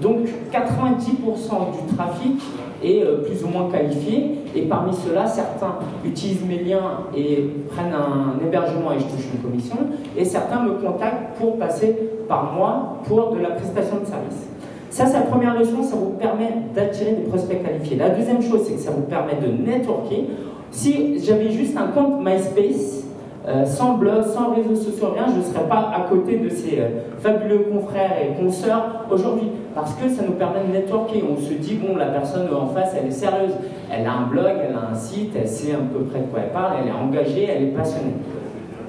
Donc 0.00 0.28
90% 0.52 1.08
du 1.10 1.94
trafic 1.96 2.40
est 2.82 3.02
euh, 3.02 3.24
plus 3.24 3.44
ou 3.44 3.48
moins 3.48 3.68
qualifié 3.70 4.38
et 4.54 4.62
parmi 4.62 4.92
ceux-là, 4.94 5.26
certains 5.26 5.74
utilisent 6.04 6.44
mes 6.44 6.62
liens 6.62 7.00
et 7.16 7.50
prennent 7.68 7.92
un 7.92 8.44
hébergement 8.44 8.92
et 8.92 9.00
je 9.00 9.04
touche 9.04 9.26
une 9.34 9.40
commission 9.40 9.76
et 10.16 10.24
certains 10.24 10.62
me 10.62 10.74
contactent 10.74 11.36
pour 11.38 11.58
passer 11.58 11.96
par 12.28 12.52
moi 12.52 12.98
pour 13.06 13.34
de 13.34 13.40
la 13.40 13.50
prestation 13.50 13.96
de 14.00 14.06
service. 14.06 14.48
Ça, 14.90 15.06
c'est 15.06 15.14
la 15.14 15.22
première 15.22 15.58
leçon, 15.58 15.82
ça 15.82 15.96
vous 15.96 16.10
permet 16.10 16.50
d'attirer 16.74 17.12
des 17.12 17.22
prospects 17.22 17.62
qualifiés. 17.62 17.96
La 17.96 18.10
deuxième 18.10 18.40
chose, 18.40 18.62
c'est 18.66 18.74
que 18.74 18.80
ça 18.80 18.90
vous 18.90 19.02
permet 19.02 19.34
de 19.34 19.48
networker. 19.48 20.24
Si 20.70 21.18
j'avais 21.24 21.50
juste 21.50 21.76
un 21.76 21.88
compte 21.88 22.24
MySpace, 22.24 23.04
euh, 23.46 23.64
sans 23.64 23.94
blog, 23.94 24.24
sans 24.24 24.54
réseaux 24.54 24.74
sociaux, 24.74 25.08
rien, 25.14 25.26
je 25.32 25.38
ne 25.38 25.42
serais 25.42 25.66
pas 25.68 25.92
à 25.94 26.08
côté 26.08 26.38
de 26.38 26.48
ces 26.48 26.80
euh, 26.80 26.88
fabuleux 27.20 27.66
confrères 27.72 28.12
et 28.20 28.42
consoeurs 28.42 29.06
aujourd'hui. 29.10 29.50
Parce 29.74 29.94
que 29.94 30.08
ça 30.08 30.22
nous 30.26 30.32
permet 30.32 30.64
de 30.66 30.72
networker. 30.72 31.22
On 31.30 31.40
se 31.40 31.54
dit, 31.54 31.74
bon, 31.76 31.96
la 31.96 32.06
personne 32.06 32.48
en 32.52 32.66
face, 32.66 32.94
elle 32.98 33.06
est 33.06 33.12
sérieuse. 33.12 33.54
Elle 33.90 34.06
a 34.06 34.12
un 34.12 34.26
blog, 34.26 34.52
elle 34.68 34.74
a 34.74 34.90
un 34.90 34.94
site, 34.94 35.32
elle 35.36 35.48
sait 35.48 35.72
à 35.72 35.76
peu 35.76 36.04
près 36.04 36.20
de 36.20 36.26
quoi 36.26 36.40
elle 36.44 36.52
parle, 36.52 36.78
elle 36.82 36.88
est 36.88 36.92
engagée, 36.92 37.48
elle 37.48 37.62
est 37.62 37.70
passionnée. 37.70 38.14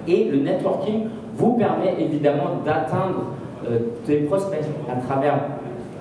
Et 0.08 0.26
le 0.26 0.40
networking 0.40 1.06
vous 1.36 1.54
permet 1.54 1.96
évidemment 2.00 2.62
d'atteindre 2.66 3.28
euh, 3.70 3.80
des 4.06 4.18
prospects 4.22 4.66
à 4.92 5.00
travers 5.06 5.36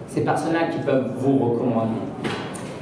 ces 0.07 0.23
personnes-là 0.23 0.69
qui 0.73 0.79
peuvent 0.81 1.13
vous 1.19 1.39
recommander. 1.39 2.01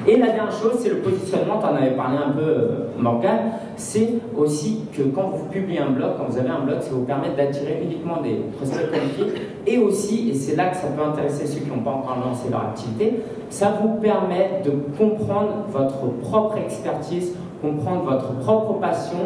Et 0.06 0.16
la 0.16 0.26
dernière 0.26 0.52
chose, 0.52 0.78
c'est 0.78 0.90
le 0.90 0.98
positionnement, 0.98 1.58
tu 1.58 1.66
en 1.66 1.74
avais 1.74 1.96
parlé 1.96 2.18
un 2.18 2.30
peu, 2.30 2.40
euh, 2.40 2.68
Morgan, 2.96 3.38
c'est 3.76 4.14
aussi 4.36 4.80
que 4.96 5.02
quand 5.02 5.30
vous 5.34 5.46
publiez 5.46 5.78
un 5.78 5.90
blog, 5.90 6.12
quand 6.18 6.24
vous 6.30 6.38
avez 6.38 6.48
un 6.48 6.64
blog, 6.64 6.80
ça 6.80 6.90
vous 6.92 7.04
permet 7.04 7.30
d'attirer 7.36 7.80
uniquement 7.82 8.22
des 8.22 8.40
prospects 8.56 8.90
qualifiés, 8.90 9.42
et 9.66 9.78
aussi, 9.78 10.30
et 10.30 10.34
c'est 10.34 10.56
là 10.56 10.68
que 10.68 10.76
ça 10.76 10.88
peut 10.88 11.02
intéresser 11.02 11.46
ceux 11.46 11.60
qui 11.60 11.70
n'ont 11.70 11.82
pas 11.82 11.90
encore 11.90 12.18
lancé 12.24 12.48
leur 12.50 12.62
activité, 12.62 13.20
ça 13.50 13.78
vous 13.82 14.00
permet 14.00 14.62
de 14.64 14.70
comprendre 14.98 15.66
votre 15.70 16.06
propre 16.22 16.56
expertise, 16.58 17.32
comprendre 17.60 18.04
votre 18.04 18.32
propre 18.38 18.74
passion, 18.80 19.18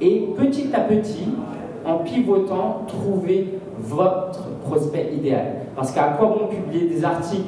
et 0.00 0.28
petit 0.36 0.68
à 0.74 0.80
petit, 0.80 1.28
en 1.84 1.98
pivotant, 1.98 2.82
trouver 2.88 3.58
votre 3.78 4.48
prospect 4.64 5.12
idéal. 5.14 5.46
Parce 5.76 5.92
qu'à 5.92 6.14
quoi 6.18 6.28
bon 6.28 6.46
publier 6.48 6.88
des 6.88 7.04
articles 7.04 7.42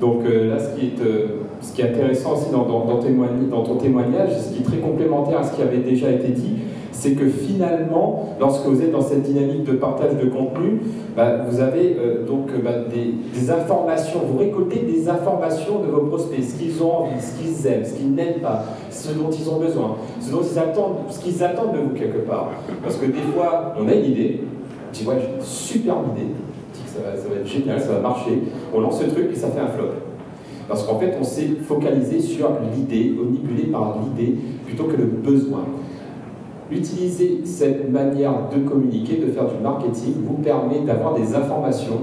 Donc 0.00 0.24
euh, 0.24 0.54
là, 0.54 0.58
ce 0.58 0.78
qui, 0.78 0.86
est, 0.86 1.00
euh, 1.04 1.40
ce 1.60 1.74
qui 1.74 1.82
est 1.82 1.90
intéressant 1.90 2.32
aussi 2.34 2.50
dans, 2.50 2.64
dans, 2.64 2.86
dans 2.86 3.64
ton 3.64 3.76
témoignage, 3.76 4.38
ce 4.38 4.54
qui 4.54 4.60
est 4.60 4.64
très 4.64 4.78
complémentaire 4.78 5.40
à 5.40 5.44
ce 5.44 5.54
qui 5.54 5.62
avait 5.62 5.78
déjà 5.78 6.10
été 6.10 6.28
dit, 6.28 6.56
c'est 6.92 7.12
que 7.12 7.28
finalement, 7.28 8.36
lorsque 8.38 8.66
vous 8.66 8.82
êtes 8.82 8.92
dans 8.92 9.00
cette 9.00 9.22
dynamique 9.22 9.64
de 9.64 9.72
partage 9.72 10.16
de 10.16 10.28
contenu, 10.28 10.80
bah, 11.16 11.44
vous 11.48 11.60
avez 11.60 11.96
euh, 11.98 12.26
donc 12.26 12.50
euh, 12.50 12.58
bah, 12.62 12.70
des, 12.92 13.50
informations, 13.50 14.20
vous 14.26 14.38
récoltez 14.38 14.80
des 14.80 15.08
informations 15.08 15.80
de 15.80 15.90
vos 15.90 16.06
prospects, 16.06 16.42
ce 16.42 16.54
qu'ils 16.54 16.82
ont 16.82 16.92
envie, 16.92 17.20
ce 17.20 17.38
qu'ils 17.38 17.66
aiment, 17.66 17.84
ce 17.84 17.94
qu'ils 17.94 18.12
n'aiment 18.12 18.40
pas, 18.40 18.64
ce 18.90 19.12
dont 19.12 19.30
ils 19.30 19.48
ont 19.48 19.58
besoin, 19.58 19.96
ce 20.20 20.30
dont 20.30 20.42
ils 20.42 20.58
attendent, 20.58 20.96
ce 21.10 21.20
qu'ils 21.20 21.42
attendent 21.42 21.74
de 21.74 21.80
vous 21.80 21.94
quelque 21.94 22.26
part. 22.26 22.50
Parce 22.82 22.96
que 22.96 23.06
des 23.06 23.22
fois, 23.34 23.74
on 23.78 23.88
a 23.88 23.94
une 23.94 24.04
idée, 24.04 24.40
on 24.88 24.92
dit 24.92 25.06
ouais, 25.06 25.16
j'ai 25.20 25.36
une 25.36 25.42
superbe 25.42 26.16
idée, 26.16 26.28
ça 26.86 27.00
va, 27.00 27.16
ça 27.16 27.28
va 27.28 27.36
être 27.36 27.46
génial, 27.46 27.80
ça 27.80 27.92
va 27.92 28.00
marcher, 28.00 28.42
on 28.74 28.80
lance 28.80 29.00
ce 29.00 29.06
truc 29.06 29.30
et 29.32 29.36
ça 29.36 29.48
fait 29.48 29.60
un 29.60 29.68
flop. 29.68 29.90
Parce 30.70 30.84
qu'en 30.84 31.00
fait, 31.00 31.16
on 31.20 31.24
s'est 31.24 31.48
focalisé 31.66 32.20
sur 32.20 32.48
l'idée, 32.72 33.12
omnibulé 33.20 33.64
par 33.64 33.96
l'idée, 33.98 34.36
plutôt 34.64 34.84
que 34.84 34.96
le 34.96 35.04
besoin. 35.04 35.64
Utiliser 36.70 37.40
cette 37.44 37.90
manière 37.90 38.48
de 38.54 38.60
communiquer, 38.68 39.16
de 39.16 39.26
faire 39.26 39.48
du 39.48 39.60
marketing, 39.62 40.14
vous 40.24 40.42
permet 40.42 40.80
d'avoir 40.86 41.14
des 41.14 41.34
informations 41.34 42.00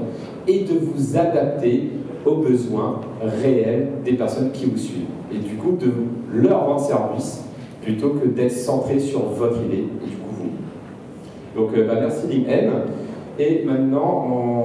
et 0.48 0.62
de 0.62 0.74
vous 0.74 1.18
adapter 1.18 1.92
aux 2.26 2.36
besoins 2.36 3.00
réels 3.22 3.90
des 4.04 4.14
personnes 4.14 4.52
qui 4.52 4.66
vous 4.66 4.78
suivent. 4.78 5.06
Et 5.34 5.38
du 5.38 5.56
coup, 5.56 5.72
de 5.72 5.92
leur 6.34 6.66
rendre 6.66 6.82
service 6.82 7.46
plutôt 7.82 8.10
que 8.10 8.28
d'être 8.28 8.52
centré 8.52 9.00
sur 9.00 9.22
votre 9.22 9.62
idée 9.64 9.86
et 10.04 10.10
du 10.10 10.18
coup 10.18 10.34
vous. 10.38 11.62
Donc, 11.62 11.78
euh, 11.78 11.88
bah, 11.88 11.94
merci 12.02 12.28
LinkedIn. 12.28 12.72
Et 13.40 13.64
maintenant, 13.66 14.26
en 14.28 14.57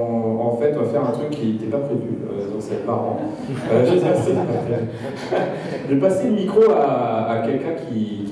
fait, 0.63 0.71
va 0.71 0.85
faire 0.85 1.05
un 1.05 1.11
truc 1.11 1.29
qui 1.29 1.53
n'était 1.53 1.67
pas 1.67 1.79
prévu, 1.79 2.17
euh, 2.31 2.47
donc 2.51 2.61
c'est 2.61 2.85
marrant. 2.85 3.19
Euh, 3.71 3.85
je, 3.85 3.93
vais 5.93 5.99
passer, 5.99 6.29
le 6.29 6.35
micro 6.35 6.61
à, 6.71 7.43
quelqu'un 7.45 7.73
qui, 7.87 8.23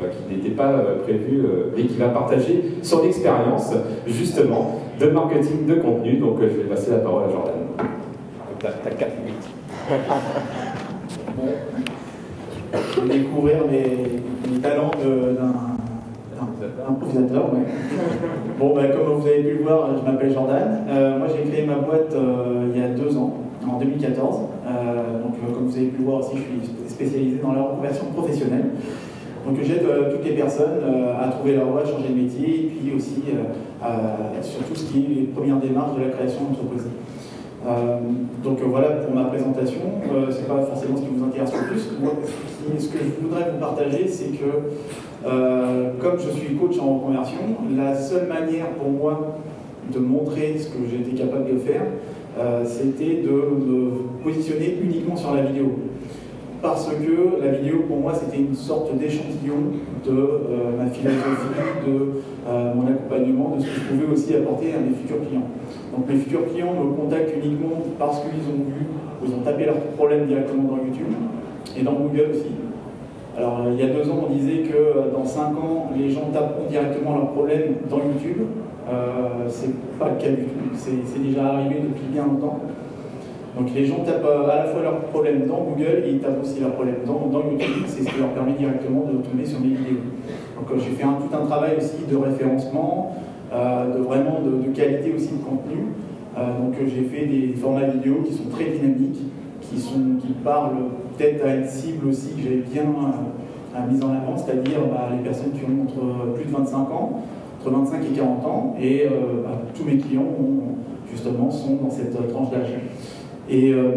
bah, 0.00 0.06
qui 0.08 0.22
n'était 0.34 0.54
pas 0.54 0.70
euh, 0.70 1.02
prévu 1.02 1.44
euh, 1.44 1.76
et 1.76 1.84
qui 1.86 1.96
va 1.96 2.08
partager 2.08 2.78
son 2.82 3.04
expérience 3.04 3.72
justement 4.06 4.80
de 4.98 5.10
marketing 5.10 5.66
de 5.66 5.74
contenu. 5.74 6.16
Donc 6.18 6.40
euh, 6.40 6.48
je 6.50 6.56
vais 6.62 6.68
passer 6.68 6.92
la 6.92 6.98
parole 6.98 7.24
à 7.24 7.30
Jordan. 7.30 7.54
Tu 8.60 8.66
as, 8.66 8.90
4 8.90 9.12
minutes. 9.24 9.48
je 12.94 13.00
vais 13.00 13.18
découvrir 13.18 13.64
les, 13.70 14.22
talents 14.60 14.90
d'un 15.02 15.67
improvisateur. 16.88 17.50
Bon, 18.58 18.74
bah, 18.74 18.88
comme 18.88 19.20
vous 19.20 19.26
avez 19.26 19.42
pu 19.44 19.58
le 19.58 19.62
voir, 19.62 19.90
je 19.96 20.10
m'appelle 20.10 20.32
Jordan. 20.32 20.82
moi, 21.18 21.28
j'ai 21.28 21.48
créé 21.48 21.64
ma 21.64 21.76
boîte 21.76 22.14
il 22.74 22.80
y 22.80 22.84
a 22.84 22.88
deux 22.88 23.16
ans, 23.16 23.34
en 23.68 23.78
2014. 23.78 24.36
donc, 25.22 25.54
comme 25.54 25.66
vous 25.66 25.76
avez 25.76 25.86
pu 25.86 25.98
le 25.98 26.04
voir 26.04 26.18
aussi, 26.18 26.36
je 26.36 26.42
suis 26.42 26.88
spécialisé 26.88 27.38
dans 27.40 27.52
la 27.52 27.62
reconversion 27.62 28.06
professionnelle. 28.06 28.70
Donc 29.48 29.56
j'aide 29.62 29.84
euh, 29.84 30.12
toutes 30.12 30.24
les 30.24 30.34
personnes 30.34 30.78
euh, 30.82 31.14
à 31.18 31.28
trouver 31.28 31.54
leur 31.56 31.66
voie, 31.66 31.80
à 31.80 31.86
changer 31.86 32.08
de 32.10 32.20
métier, 32.20 32.66
et 32.66 32.68
puis 32.68 32.94
aussi 32.94 33.22
euh, 33.32 34.42
sur 34.42 34.62
tout 34.64 34.74
ce 34.74 34.92
qui 34.92 34.98
est 34.98 35.08
les 35.08 35.26
premières 35.26 35.56
démarches 35.56 35.96
de 35.96 36.02
la 36.02 36.10
création 36.10 36.40
d'entreprise. 36.44 36.86
donc 38.44 38.58
voilà 38.60 38.88
pour 38.88 39.14
ma 39.14 39.24
présentation. 39.24 39.80
c'est 40.30 40.46
pas 40.46 40.62
forcément 40.62 40.96
ce 40.96 41.02
qui 41.02 41.08
vous 41.14 41.24
intéresse 41.24 41.52
le 41.54 41.66
plus. 41.68 41.88
Moi, 42.00 42.12
ce 42.78 42.88
que 42.88 42.98
je 42.98 43.22
voudrais 43.22 43.50
vous 43.52 43.58
partager, 43.58 44.06
c'est 44.06 44.36
que 44.36 44.50
comme 45.24 46.18
je 46.18 46.30
suis 46.30 46.54
coach 46.56 46.78
en 46.78 46.98
reconversion, 46.98 47.38
la 47.76 47.94
seule 47.94 48.28
manière 48.28 48.68
pour 48.70 48.90
moi 48.90 49.38
de 49.92 49.98
montrer 49.98 50.56
ce 50.58 50.68
que 50.68 50.78
j'étais 50.90 51.16
capable 51.16 51.52
de 51.52 51.58
faire, 51.58 51.82
c'était 52.64 53.22
de 53.22 53.30
me 53.30 53.90
positionner 54.22 54.76
uniquement 54.82 55.16
sur 55.16 55.34
la 55.34 55.42
vidéo 55.42 55.72
parce 56.60 56.88
que 56.88 57.42
la 57.42 57.52
vidéo 57.52 57.84
pour 57.86 57.98
moi 57.98 58.12
c'était 58.14 58.38
une 58.38 58.54
sorte 58.54 58.96
d'échantillon 58.96 59.78
de 60.04 60.10
euh, 60.10 60.76
ma 60.76 60.90
philosophie, 60.90 61.54
de 61.86 62.22
euh, 62.48 62.74
mon 62.74 62.86
accompagnement, 62.88 63.56
de 63.56 63.62
ce 63.62 63.66
que 63.66 63.74
je 63.74 63.80
pouvais 63.80 64.12
aussi 64.12 64.34
apporter 64.34 64.74
à 64.74 64.80
mes 64.80 64.94
futurs 64.94 65.26
clients. 65.28 65.46
Donc 65.94 66.08
mes 66.08 66.16
futurs 66.16 66.52
clients 66.52 66.72
me 66.72 66.94
contactent 66.94 67.34
uniquement 67.42 67.82
parce 67.98 68.20
qu'ils 68.20 68.42
ont 68.50 68.64
vu, 68.66 68.86
ils 69.24 69.34
ont 69.34 69.42
tapé 69.44 69.66
leurs 69.66 69.80
problèmes 69.96 70.26
directement 70.26 70.64
dans 70.64 70.76
YouTube 70.76 71.12
et 71.78 71.82
dans 71.82 71.92
Google 71.92 72.30
aussi. 72.32 72.67
Alors 73.38 73.60
il 73.72 73.78
y 73.78 73.82
a 73.82 73.92
deux 73.94 74.10
ans 74.10 74.26
on 74.28 74.34
disait 74.34 74.68
que 74.68 74.76
euh, 74.76 75.12
dans 75.12 75.24
cinq 75.24 75.56
ans 75.56 75.90
les 75.96 76.10
gens 76.10 76.28
taperont 76.32 76.68
directement 76.68 77.14
leurs 77.14 77.30
problèmes 77.30 77.76
dans 77.88 77.98
YouTube. 77.98 78.42
Euh, 78.90 79.46
c'est 79.48 79.74
pas 79.98 80.10
le 80.10 80.20
cas 80.20 80.30
du 80.30 80.44
tout, 80.44 80.74
c'est 80.74 81.22
déjà 81.22 81.46
arrivé 81.46 81.76
depuis 81.82 82.06
bien 82.12 82.26
longtemps. 82.26 82.60
Donc 83.58 83.74
les 83.74 83.86
gens 83.86 84.04
tapent 84.04 84.24
euh, 84.24 84.48
à 84.48 84.56
la 84.56 84.64
fois 84.64 84.82
leurs 84.82 85.00
problèmes 85.06 85.46
dans 85.46 85.62
Google 85.62 86.04
et 86.06 86.10
ils 86.10 86.20
tapent 86.20 86.40
aussi 86.42 86.60
leurs 86.60 86.74
problèmes 86.74 87.02
dans, 87.04 87.42
YouTube. 87.50 87.84
C'est 87.86 88.04
ce 88.04 88.08
qui 88.08 88.20
leur 88.20 88.28
permet 88.28 88.52
directement 88.52 89.06
de 89.12 89.18
tomber 89.18 89.44
sur 89.44 89.60
mes 89.60 89.68
vidéos. 89.68 90.06
Donc 90.56 90.70
euh, 90.70 90.78
j'ai 90.78 90.92
fait 90.94 91.02
tout 91.02 91.36
un 91.36 91.46
travail 91.46 91.76
aussi 91.76 92.04
de 92.08 92.16
référencement, 92.16 93.16
euh, 93.52 93.96
de 93.96 93.98
vraiment 94.00 94.40
de, 94.44 94.68
qualité 94.72 95.12
aussi 95.14 95.30
de 95.32 95.42
contenu. 95.42 95.90
donc 96.36 96.74
j'ai 96.86 97.02
fait 97.04 97.26
des 97.26 97.54
formats 97.54 97.88
vidéo 97.88 98.22
qui 98.24 98.32
sont 98.32 98.48
très 98.48 98.66
dynamiques, 98.66 99.22
qui, 99.74 100.32
parlent 100.44 100.76
peut-être 101.16 101.44
à 101.44 101.56
une 101.56 101.66
cible 101.66 102.08
aussi 102.08 102.30
que 102.36 102.42
j'avais 102.42 102.64
bien 102.72 102.84
mise 103.90 104.02
en 104.02 104.08
avant, 104.08 104.36
c'est-à-dire 104.36 104.80
bah, 104.90 105.08
les 105.16 105.22
personnes 105.22 105.52
qui 105.52 105.60
ont 105.64 105.82
entre 105.82 106.34
plus 106.34 106.44
de 106.44 106.50
25 106.50 106.76
ans, 106.90 107.22
entre 107.60 107.70
25 107.70 108.00
et 108.04 108.16
40 108.16 108.44
ans, 108.44 108.76
et 108.80 109.06
bah, 109.44 109.62
tous 109.74 109.84
mes 109.84 109.98
clients 109.98 110.24
justement 111.10 111.50
sont 111.50 111.76
dans 111.76 111.90
cette 111.90 112.14
tranche 112.30 112.50
d'âge. 112.50 112.74
Euh, 113.50 113.92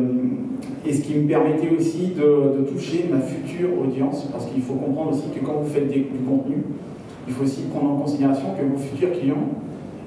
et, 0.85 0.93
ce 0.93 1.01
qui 1.01 1.15
me 1.15 1.27
permettait 1.27 1.69
aussi 1.75 2.13
de, 2.17 2.63
toucher 2.71 3.09
ma 3.11 3.19
future 3.19 3.69
audience, 3.79 4.27
parce 4.31 4.45
qu'il 4.47 4.61
faut 4.61 4.75
comprendre 4.75 5.11
aussi 5.11 5.25
que 5.35 5.45
quand 5.45 5.61
vous 5.61 5.69
faites 5.69 5.89
du 5.91 6.03
contenu, 6.27 6.63
il 7.27 7.33
faut 7.33 7.43
aussi 7.43 7.63
prendre 7.73 7.91
en 7.91 7.97
considération 7.97 8.47
que 8.57 8.63
vos 8.63 8.79
futurs 8.79 9.11
clients 9.11 9.49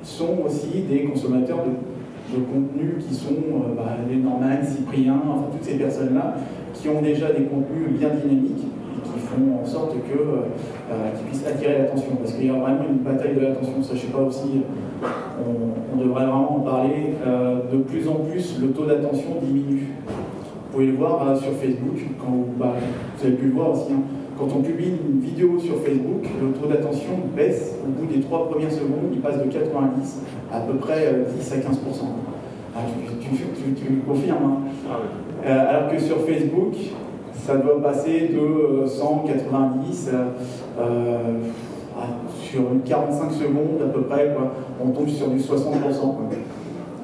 sont 0.02 0.38
aussi 0.46 0.82
des 0.88 1.04
consommateurs 1.04 1.58
de, 1.58 1.70
contenu 2.40 2.96
qui 2.98 3.14
sont 3.14 3.30
euh, 3.30 3.74
bah, 3.76 3.96
les 4.08 4.16
Norman, 4.16 4.62
Cyprien, 4.62 5.20
toutes 5.52 5.64
ces 5.64 5.78
personnes-là 5.78 6.36
qui 6.72 6.88
ont 6.88 7.00
déjà 7.00 7.32
des 7.32 7.44
contenus 7.44 7.98
bien 7.98 8.10
dynamiques 8.10 8.66
qui 9.04 9.20
font 9.20 9.62
en 9.62 9.66
sorte 9.66 9.92
que 9.92 10.18
euh, 10.18 11.10
qu'ils 11.16 11.26
puissent 11.26 11.46
attirer 11.46 11.78
l'attention. 11.78 12.16
Parce 12.16 12.34
qu'il 12.34 12.46
y 12.46 12.50
a 12.50 12.54
vraiment 12.54 12.84
une 12.90 12.98
bataille 12.98 13.34
de 13.34 13.40
l'attention. 13.40 13.82
Ça, 13.82 13.94
je 13.94 14.00
sais 14.00 14.06
pas 14.08 14.22
aussi, 14.22 14.62
on, 15.02 15.96
devrait 15.96 16.24
vraiment 16.26 16.56
en 16.56 16.60
parler. 16.60 17.14
Euh, 17.26 17.60
de 17.72 17.78
plus 17.78 18.08
en 18.08 18.16
plus, 18.30 18.58
le 18.60 18.68
taux 18.68 18.86
d'attention 18.86 19.40
diminue. 19.42 19.88
Vous 20.06 20.72
pouvez 20.72 20.86
le 20.86 20.94
voir 20.94 21.36
sur 21.36 21.52
Facebook, 21.52 21.98
quand 22.18 22.32
vous, 22.32 22.46
bah, 22.58 22.74
vous, 23.16 23.26
avez 23.26 23.36
pu 23.36 23.46
le 23.46 23.52
voir 23.52 23.70
aussi. 23.70 23.92
Hein. 23.92 24.02
Quand 24.38 24.48
on 24.56 24.62
publie 24.62 24.90
une 24.90 25.20
vidéo 25.20 25.58
sur 25.60 25.76
Facebook, 25.76 26.24
le 26.42 26.52
taux 26.52 26.66
d'attention 26.66 27.12
baisse 27.36 27.76
au 27.84 27.88
bout 27.88 28.12
des 28.12 28.20
trois 28.20 28.48
premières 28.48 28.72
secondes, 28.72 29.10
il 29.12 29.20
passe 29.20 29.38
de 29.38 29.48
90 29.50 30.20
à 30.52 30.56
à 30.56 30.60
peu 30.60 30.74
près 30.74 31.14
10 31.38 31.52
à 31.52 31.56
15 31.58 31.78
ah, 32.76 32.80
tu, 33.20 33.28
tu, 33.28 33.74
tu, 33.74 33.92
confirmes. 34.06 34.44
Hein. 34.44 34.58
Ah 34.90 35.52
alors 35.52 35.92
que 35.92 36.00
sur 36.00 36.18
Facebook, 36.26 36.74
ça 37.46 37.56
doit 37.56 37.80
passer 37.82 38.30
de 38.32 38.86
190 38.86 40.10
euh, 40.12 40.24
euh, 40.80 41.16
sur 42.40 42.62
45 42.84 43.32
secondes 43.32 43.82
à 43.84 43.92
peu 43.92 44.02
près, 44.02 44.34
on 44.82 44.90
tombe 44.90 45.08
sur 45.08 45.28
du 45.28 45.38
60%. 45.38 45.52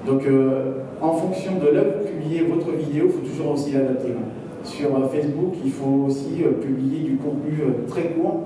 Donc 0.07 0.27
euh, 0.27 0.73
en 1.01 1.13
fonction 1.13 1.53
de 1.63 1.77
là 1.77 1.83
où 1.83 2.03
vous 2.03 2.09
publiez 2.09 2.43
votre 2.43 2.71
vidéo, 2.73 3.07
il 3.07 3.13
faut 3.13 3.27
toujours 3.27 3.53
aussi 3.53 3.73
l'adapter. 3.73 4.15
Sur 4.65 4.91
Facebook, 5.11 5.55
il 5.65 5.71
faut 5.71 6.07
aussi 6.09 6.43
publier 6.61 7.01
du 7.01 7.17
contenu 7.17 7.63
très 7.89 8.11
court, 8.11 8.43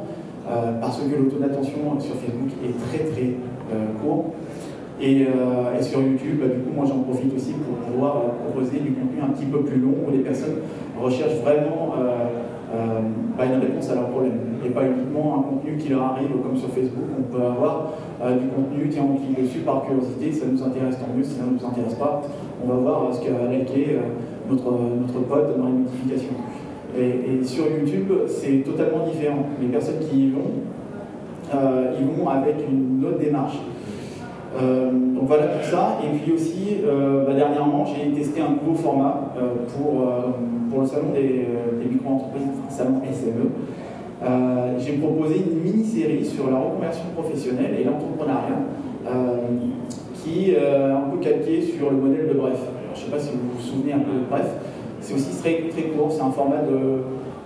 parce 0.80 0.98
que 0.98 1.22
le 1.22 1.28
taux 1.28 1.38
d'attention 1.38 1.98
sur 1.98 2.14
Facebook 2.14 2.50
est 2.64 2.88
très 2.88 3.04
très 3.10 3.34
court. 4.00 4.32
Et, 5.00 5.26
sur 5.80 6.00
YouTube, 6.00 6.40
bah, 6.40 6.46
du 6.46 6.60
coup, 6.60 6.74
moi 6.74 6.86
j'en 6.86 7.00
profite 7.00 7.34
aussi 7.34 7.52
pour 7.52 7.76
pouvoir 7.76 8.22
proposer 8.44 8.78
du 8.78 8.92
contenu 8.92 9.20
un 9.22 9.32
petit 9.32 9.46
peu 9.46 9.60
plus 9.60 9.80
long 9.80 9.94
où 10.06 10.10
les 10.10 10.20
personnes 10.20 10.56
recherchent 11.00 11.40
vraiment 11.42 11.94
euh, 11.98 12.26
euh, 12.74 13.00
bah, 13.36 13.44
une 13.46 13.60
réponse 13.60 13.90
à 13.90 13.94
leurs 13.94 14.08
problèmes 14.08 14.38
et 14.64 14.70
pas 14.70 14.82
uniquement 14.84 15.38
un 15.38 15.42
contenu 15.42 15.76
qui 15.76 15.90
leur 15.90 16.02
arrive 16.02 16.30
comme 16.42 16.56
sur 16.56 16.68
Facebook. 16.70 17.04
On 17.18 17.22
peut 17.22 17.44
avoir 17.44 17.92
euh, 18.22 18.36
du 18.38 18.46
contenu, 18.48 18.88
tiens, 18.88 19.04
on 19.04 19.16
clique 19.16 19.42
dessus 19.42 19.60
par 19.60 19.84
curiosité, 19.84 20.32
ça 20.32 20.46
nous 20.50 20.62
intéresse 20.62 20.96
tant 20.98 21.12
mieux, 21.14 21.24
si 21.24 21.34
ça 21.34 21.44
ne 21.44 21.58
nous 21.58 21.66
intéresse 21.66 21.94
pas, 21.94 22.22
on 22.64 22.68
va 22.68 22.74
voir 22.74 23.14
ce 23.14 23.20
qu'a 23.20 23.50
liké 23.50 23.98
notre, 24.50 24.70
notre 24.72 25.58
dans 25.58 25.66
les 25.66 25.72
notifications. 25.72 26.36
Et, 26.96 27.44
sur 27.44 27.64
YouTube, 27.64 28.12
c'est 28.28 28.64
totalement 28.64 29.06
différent. 29.06 29.46
Les 29.60 29.68
personnes 29.68 29.98
qui 29.98 30.28
y 30.28 30.30
vont, 30.30 30.62
ils 31.52 32.06
vont 32.06 32.28
avec 32.28 32.56
une 32.70 33.04
autre 33.04 33.18
démarche. 33.18 33.58
Euh, 34.60 34.90
donc 34.90 35.26
voilà 35.26 35.46
tout 35.46 35.70
ça. 35.70 35.98
Et 36.02 36.16
puis 36.18 36.32
aussi, 36.32 36.78
euh, 36.84 37.24
bah, 37.26 37.34
dernièrement, 37.34 37.84
j'ai 37.84 38.10
testé 38.12 38.40
un 38.40 38.50
nouveau 38.50 38.74
format 38.74 39.32
euh, 39.36 39.66
pour, 39.74 40.06
pour 40.70 40.80
le 40.80 40.86
salon 40.86 41.10
des, 41.14 41.48
micro-entreprises, 41.90 42.42
enfin, 42.66 42.70
salon 42.70 43.00
SME. 43.12 43.50
j'ai 44.78 44.92
proposé 44.94 45.36
une 45.36 45.60
mini-série 45.60 46.24
sur 46.24 46.50
la 46.50 46.58
reconversion 46.58 47.04
professionnelle 47.14 47.76
et 47.78 47.84
l'entrepreneuriat 47.84 48.62
qui 50.14 50.52
est 50.52 50.56
un 50.56 51.10
peu 51.10 51.18
calqué 51.18 51.60
sur 51.60 51.90
le 51.90 51.96
modèle 51.96 52.28
de 52.28 52.34
Bref. 52.34 52.58
Je 53.04 53.14
ne 53.14 53.20
sais 53.20 53.24
pas 53.24 53.30
si 53.30 53.36
vous 53.36 53.50
vous 53.56 53.60
souvenez 53.60 53.92
un 53.92 53.98
peu 53.98 54.12
Bref. 54.30 54.46
C'est 55.00 55.14
aussi 55.14 55.36
très, 55.38 55.68
très 55.68 55.82
court, 55.90 56.10
c'est 56.10 56.22
un 56.22 56.30
format 56.30 56.62
de 56.62 57.02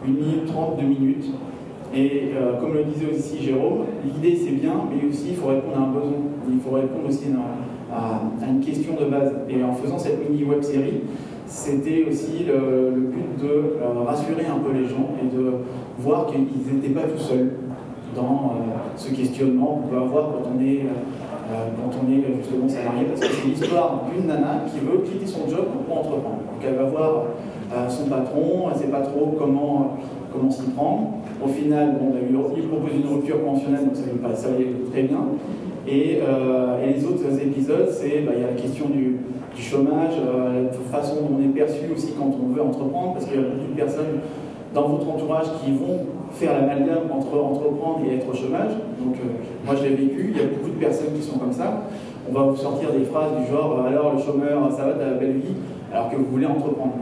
1 0.06 0.10
minute 0.10 0.46
30, 0.46 0.78
2 0.78 0.86
minutes. 0.86 1.26
Et 1.94 2.30
euh, 2.36 2.60
comme 2.60 2.74
le 2.74 2.84
disait 2.84 3.10
aussi 3.12 3.42
Jérôme, 3.42 3.86
l'idée 4.04 4.36
c'est 4.36 4.52
bien, 4.52 4.74
mais 4.88 5.08
aussi 5.08 5.30
il 5.30 5.36
faut 5.36 5.48
répondre 5.48 5.76
à 5.76 5.80
un 5.80 5.92
besoin. 5.92 6.18
Il 6.48 6.60
faut 6.60 6.70
répondre 6.70 7.08
aussi 7.08 7.24
à, 7.92 8.20
une 8.48 8.60
question 8.60 8.92
de 8.94 9.10
base. 9.10 9.32
Et 9.48 9.64
en 9.64 9.72
faisant 9.74 9.98
cette 9.98 10.28
mini 10.28 10.44
web 10.44 10.62
série, 10.62 11.00
c'était 11.46 12.04
aussi 12.08 12.44
le, 12.46 12.90
but 12.90 13.42
de 13.42 13.48
euh, 13.48 14.02
rassurer 14.06 14.46
un 14.46 14.58
peu 14.58 14.72
les 14.72 14.86
gens 14.86 15.10
et 15.20 15.34
de 15.34 15.52
voir 15.98 16.26
qu'ils 16.26 16.74
n'étaient 16.74 16.94
pas 16.94 17.08
tout 17.08 17.18
seuls 17.18 17.54
dans 18.14 18.22
euh, 18.54 18.74
ce 18.96 19.10
questionnement 19.10 19.82
qu'on 19.82 19.88
peut 19.88 20.00
avoir 20.00 20.32
quand 20.32 20.50
on 20.56 20.62
est, 20.62 20.82
quand 21.48 21.90
on 22.02 22.12
est 22.12 22.22
justement 22.42 22.68
salarié. 22.68 23.04
Parce 23.08 23.20
que 23.20 23.34
c'est 23.34 23.48
l'histoire 23.48 24.04
d'une 24.12 24.26
nana 24.26 24.64
qui 24.70 24.80
veut 24.80 24.98
quitter 24.98 25.26
son 25.26 25.48
job 25.48 25.66
pour 25.86 25.98
entreprendre. 25.98 26.44
Donc 26.52 26.60
elle 26.66 26.74
va 26.74 26.84
voir 26.84 27.24
son 27.88 28.04
patron, 28.06 28.68
elle 28.70 28.76
ne 28.76 28.82
sait 28.82 28.90
pas 28.90 29.02
trop 29.02 29.34
comment, 29.38 29.96
comment 30.32 30.50
s'y 30.50 30.70
prendre. 30.70 31.14
Au 31.42 31.48
final, 31.48 31.96
bon, 32.00 32.10
bah, 32.10 32.18
il 32.56 32.62
propose 32.64 32.90
une 32.94 33.14
rupture 33.14 33.44
conventionnelle, 33.44 33.84
donc 33.84 33.96
ça 33.96 34.10
lui 34.10 34.18
passe 34.18 34.46
très 34.90 35.02
bien. 35.02 35.24
Euh, 35.90 36.84
et, 36.84 36.92
les 36.92 37.04
autres 37.04 37.40
épisodes, 37.40 37.88
c'est 37.90 38.20
bah, 38.20 38.32
y 38.38 38.44
a 38.44 38.48
la 38.48 38.60
question 38.60 38.86
du, 38.88 39.18
chômage, 39.58 40.14
euh, 40.24 40.68
la 40.70 40.98
façon 40.98 41.16
dont 41.16 41.36
on 41.36 41.42
est 41.42 41.52
perçu 41.52 41.80
aussi 41.92 42.12
quand 42.16 42.30
on 42.40 42.54
veut 42.54 42.62
entreprendre, 42.62 43.14
parce 43.14 43.24
qu'il 43.24 43.34
y 43.34 43.38
a 43.40 43.48
beaucoup 43.48 43.72
de 43.72 43.76
personnes 43.76 44.20
dans 44.74 44.88
votre 44.88 45.08
entourage 45.08 45.46
qui 45.64 45.72
vont 45.72 46.06
faire 46.32 46.52
l'amalgame 46.52 47.10
entre 47.10 47.38
entreprendre 47.38 48.00
et 48.08 48.16
être 48.16 48.28
au 48.28 48.34
chômage. 48.34 48.72
Donc 49.00 49.16
euh, 49.16 49.28
moi 49.64 49.74
je 49.76 49.84
l'ai 49.84 49.94
vécu, 49.94 50.32
il 50.34 50.36
y 50.36 50.40
a 50.40 50.46
beaucoup 50.48 50.70
de 50.70 50.80
personnes 50.80 51.14
qui 51.14 51.22
sont 51.22 51.38
comme 51.38 51.52
ça. 51.52 51.84
On 52.28 52.32
va 52.32 52.42
vous 52.42 52.56
sortir 52.56 52.92
des 52.92 53.04
phrases 53.04 53.32
du 53.40 53.50
genre 53.50 53.84
alors 53.86 54.14
le 54.14 54.20
chômeur, 54.20 54.70
ça 54.70 54.84
va, 54.84 54.92
t'as 54.92 55.12
la 55.12 55.16
belle 55.16 55.38
vie, 55.38 55.54
alors 55.92 56.10
que 56.10 56.16
vous 56.16 56.26
voulez 56.26 56.46
entreprendre. 56.46 56.94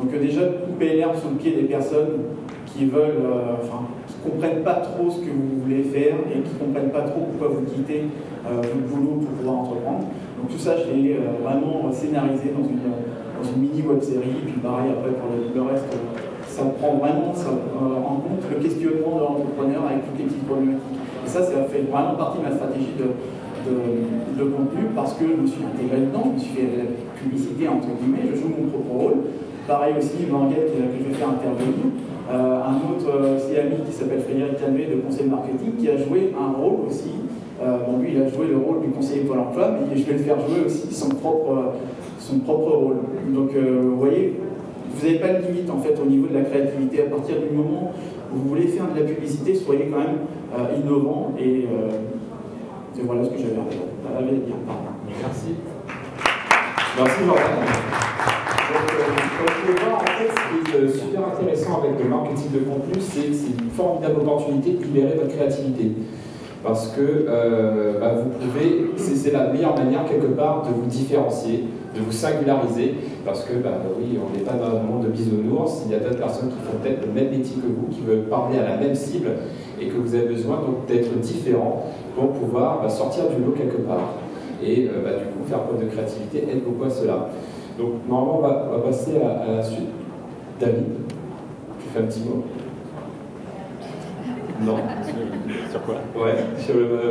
Donc 0.00 0.18
déjà 0.20 0.40
couper 0.46 0.96
l'herbe 0.96 1.16
sous 1.16 1.28
le 1.28 1.36
pied 1.36 1.52
des 1.52 1.68
personnes 1.68 2.18
qui 2.66 2.86
veulent, 2.86 3.22
euh, 3.22 3.60
enfin, 3.62 3.84
qui 4.06 4.14
comprennent 4.28 4.62
pas 4.62 4.80
trop 4.82 5.10
ce 5.10 5.20
que 5.20 5.30
vous 5.30 5.62
voulez 5.62 5.82
faire 5.82 6.14
et 6.34 6.40
qui 6.40 6.54
comprennent 6.54 6.90
pas 6.90 7.02
trop 7.02 7.20
pourquoi 7.20 7.48
vous 7.48 7.64
quittez 7.66 8.04
euh, 8.46 8.56
votre 8.56 8.74
boulot 8.88 9.20
pour 9.20 9.30
pouvoir 9.36 9.56
entreprendre. 9.58 10.04
Donc 10.38 10.50
tout 10.50 10.58
ça, 10.58 10.74
je 10.76 10.92
l'ai 10.92 11.14
euh, 11.14 11.38
vraiment 11.42 11.92
scénarisé 11.92 12.50
dans 12.56 12.66
une, 12.66 12.80
dans 12.82 13.46
une 13.46 13.62
mini 13.62 13.82
web 13.82 14.00
série. 14.00 14.42
Puis 14.44 14.58
pareil, 14.62 14.90
après 14.90 15.12
pour 15.12 15.30
le, 15.30 15.62
reste, 15.62 15.86
ça 16.52 16.64
prend 16.78 17.00
vraiment 17.00 17.32
ça, 17.32 17.48
en 17.48 18.16
compte 18.20 18.44
le 18.52 18.60
questionnement 18.60 19.16
de 19.16 19.20
l'entrepreneur 19.24 19.88
avec 19.88 20.04
toutes 20.04 20.18
les 20.20 20.28
petites 20.28 20.44
problématiques. 20.44 21.00
Et 21.24 21.28
ça, 21.28 21.40
ça 21.42 21.64
fait 21.64 21.88
vraiment 21.88 22.14
partie 22.14 22.38
de 22.38 22.44
ma 22.44 22.52
stratégie 22.52 22.92
de, 23.00 23.08
de, 24.36 24.44
contenu 24.52 24.92
parce 24.94 25.14
que 25.14 25.24
je 25.24 25.40
me 25.40 25.46
suis 25.46 25.64
intégré 25.64 26.04
dedans, 26.04 26.28
je 26.28 26.34
me 26.34 26.38
suis 26.38 26.52
fait 26.52 26.68
la 26.76 26.92
publicité 27.16 27.68
entre 27.68 27.88
guillemets, 27.96 28.28
je 28.28 28.36
joue 28.36 28.52
mon 28.52 28.68
propre 28.68 28.92
rôle. 28.92 29.18
Pareil 29.66 29.94
aussi, 29.96 30.28
Vanguette 30.28 30.76
que 30.76 30.82
je 30.92 31.08
vais 31.08 31.14
faire 31.14 31.30
intervenir. 31.30 31.88
Euh, 32.30 32.60
un 32.60 32.76
autre 32.90 33.08
euh, 33.08 33.60
ami 33.60 33.76
qui 33.86 33.92
s'appelle 33.92 34.20
Frédéric 34.20 34.58
Calvé 34.58 34.86
de 34.86 35.00
conseil 35.00 35.26
marketing 35.26 35.72
qui 35.78 35.88
a 35.88 35.96
joué 35.96 36.32
un 36.38 36.52
rôle 36.52 36.86
aussi 36.88 37.12
bon, 37.60 37.98
lui, 37.98 38.10
il 38.14 38.20
a 38.20 38.28
joué 38.28 38.48
le 38.48 38.56
rôle 38.56 38.80
du 38.82 38.88
conseiller 38.88 39.22
Pôle 39.22 39.38
emploi, 39.38 39.70
mais 39.88 39.96
je 39.96 40.04
vais 40.04 40.14
le 40.14 40.18
faire 40.18 40.36
jouer 40.40 40.66
aussi 40.66 40.92
son 40.92 41.10
propre, 41.10 41.74
son 42.18 42.40
propre 42.40 42.72
rôle. 42.72 42.96
Donc, 43.28 43.50
vous 43.54 43.96
voyez, 43.98 44.34
vous 44.94 45.06
n'avez 45.06 45.18
pas 45.18 45.28
de 45.28 45.46
limite 45.46 45.70
en 45.70 45.78
fait 45.78 45.94
au 46.00 46.06
niveau 46.06 46.26
de 46.28 46.34
la 46.34 46.42
créativité. 46.42 47.02
À 47.02 47.10
partir 47.10 47.36
du 47.40 47.54
moment 47.54 47.92
où 48.32 48.38
vous 48.38 48.48
voulez 48.50 48.68
faire 48.68 48.86
de 48.92 49.00
la 49.00 49.06
publicité, 49.06 49.54
soyez 49.54 49.86
quand 49.86 49.98
même 49.98 50.18
innovant 50.82 51.34
et, 51.38 51.66
voilà 53.04 53.24
ce 53.24 53.30
que 53.30 53.38
j'avais 53.38 53.58
à 53.58 54.22
dire. 54.22 54.54
Merci. 55.20 55.54
Merci 56.96 57.24
Jordan. 57.26 57.92
Donc, 58.72 58.90
euh, 58.90 59.04
comme 59.38 59.46
vous 59.46 59.72
pouvez 59.72 59.84
voir, 59.84 60.02
en 60.02 60.06
fait, 60.06 60.28
ce 60.30 60.70
qui 60.70 60.76
est 60.76 60.80
euh, 60.80 60.88
super 60.88 61.28
intéressant 61.28 61.82
avec 61.82 62.02
le 62.02 62.08
marketing 62.08 62.52
de 62.52 62.58
contenu, 62.60 63.00
c'est 63.00 63.26
une 63.26 63.70
formidable 63.70 64.20
opportunité 64.20 64.72
de 64.72 64.84
libérer 64.84 65.14
votre 65.16 65.34
créativité. 65.34 65.92
Parce 66.62 66.88
que 66.88 67.00
euh, 67.00 67.98
bah, 67.98 68.14
vous 68.14 68.30
pouvez, 68.30 68.92
c'est 68.96 69.32
la 69.32 69.48
meilleure 69.48 69.76
manière 69.76 70.04
quelque 70.04 70.28
part 70.28 70.62
de 70.62 70.72
vous 70.72 70.86
différencier, 70.86 71.64
de 71.94 72.00
vous 72.00 72.12
singulariser, 72.12 72.94
parce 73.24 73.44
que 73.44 73.54
bah, 73.54 73.70
oui, 73.98 74.18
on 74.18 74.36
n'est 74.36 74.44
pas 74.44 74.54
dans 74.54 74.78
un 74.78 74.82
monde 74.82 75.04
de 75.04 75.08
bisounours, 75.08 75.82
il 75.86 75.92
y 75.92 75.94
a 75.94 75.98
d'autres 75.98 76.18
personnes 76.18 76.48
qui 76.48 76.56
font 76.66 76.78
peut-être 76.82 77.06
le 77.06 77.12
même 77.12 77.30
métier 77.30 77.56
que 77.56 77.66
vous, 77.66 77.88
qui 77.90 78.00
veulent 78.00 78.28
parler 78.28 78.58
à 78.58 78.68
la 78.70 78.76
même 78.76 78.94
cible, 78.94 79.28
et 79.80 79.88
que 79.88 79.96
vous 79.96 80.14
avez 80.14 80.26
besoin 80.26 80.56
donc 80.56 80.86
d'être 80.86 81.12
différent 81.20 81.86
pour 82.14 82.32
pouvoir 82.32 82.82
bah, 82.82 82.88
sortir 82.88 83.24
du 83.28 83.42
lot 83.44 83.52
quelque 83.52 83.82
part. 83.82 84.14
Et 84.64 84.88
bah, 85.04 85.10
du 85.18 85.24
coup, 85.26 85.44
faire 85.48 85.60
preuve 85.60 85.84
de 85.84 85.90
créativité 85.90 86.44
aide 86.50 86.62
beaucoup 86.64 86.84
à 86.84 86.90
cela. 86.90 87.28
Donc 87.78 88.06
normalement, 88.08 88.38
on 88.38 88.76
va, 88.76 88.78
passer 88.84 89.12
à, 89.16 89.56
la 89.56 89.62
suite. 89.62 89.88
David, 90.60 90.84
tu 91.80 91.88
fais 91.92 92.00
un 92.00 92.02
petit 92.02 92.20
mot? 92.20 92.44
Non 94.64 94.76
Sur 95.72 95.80
quoi 95.84 95.94
Ouais, 96.14 96.34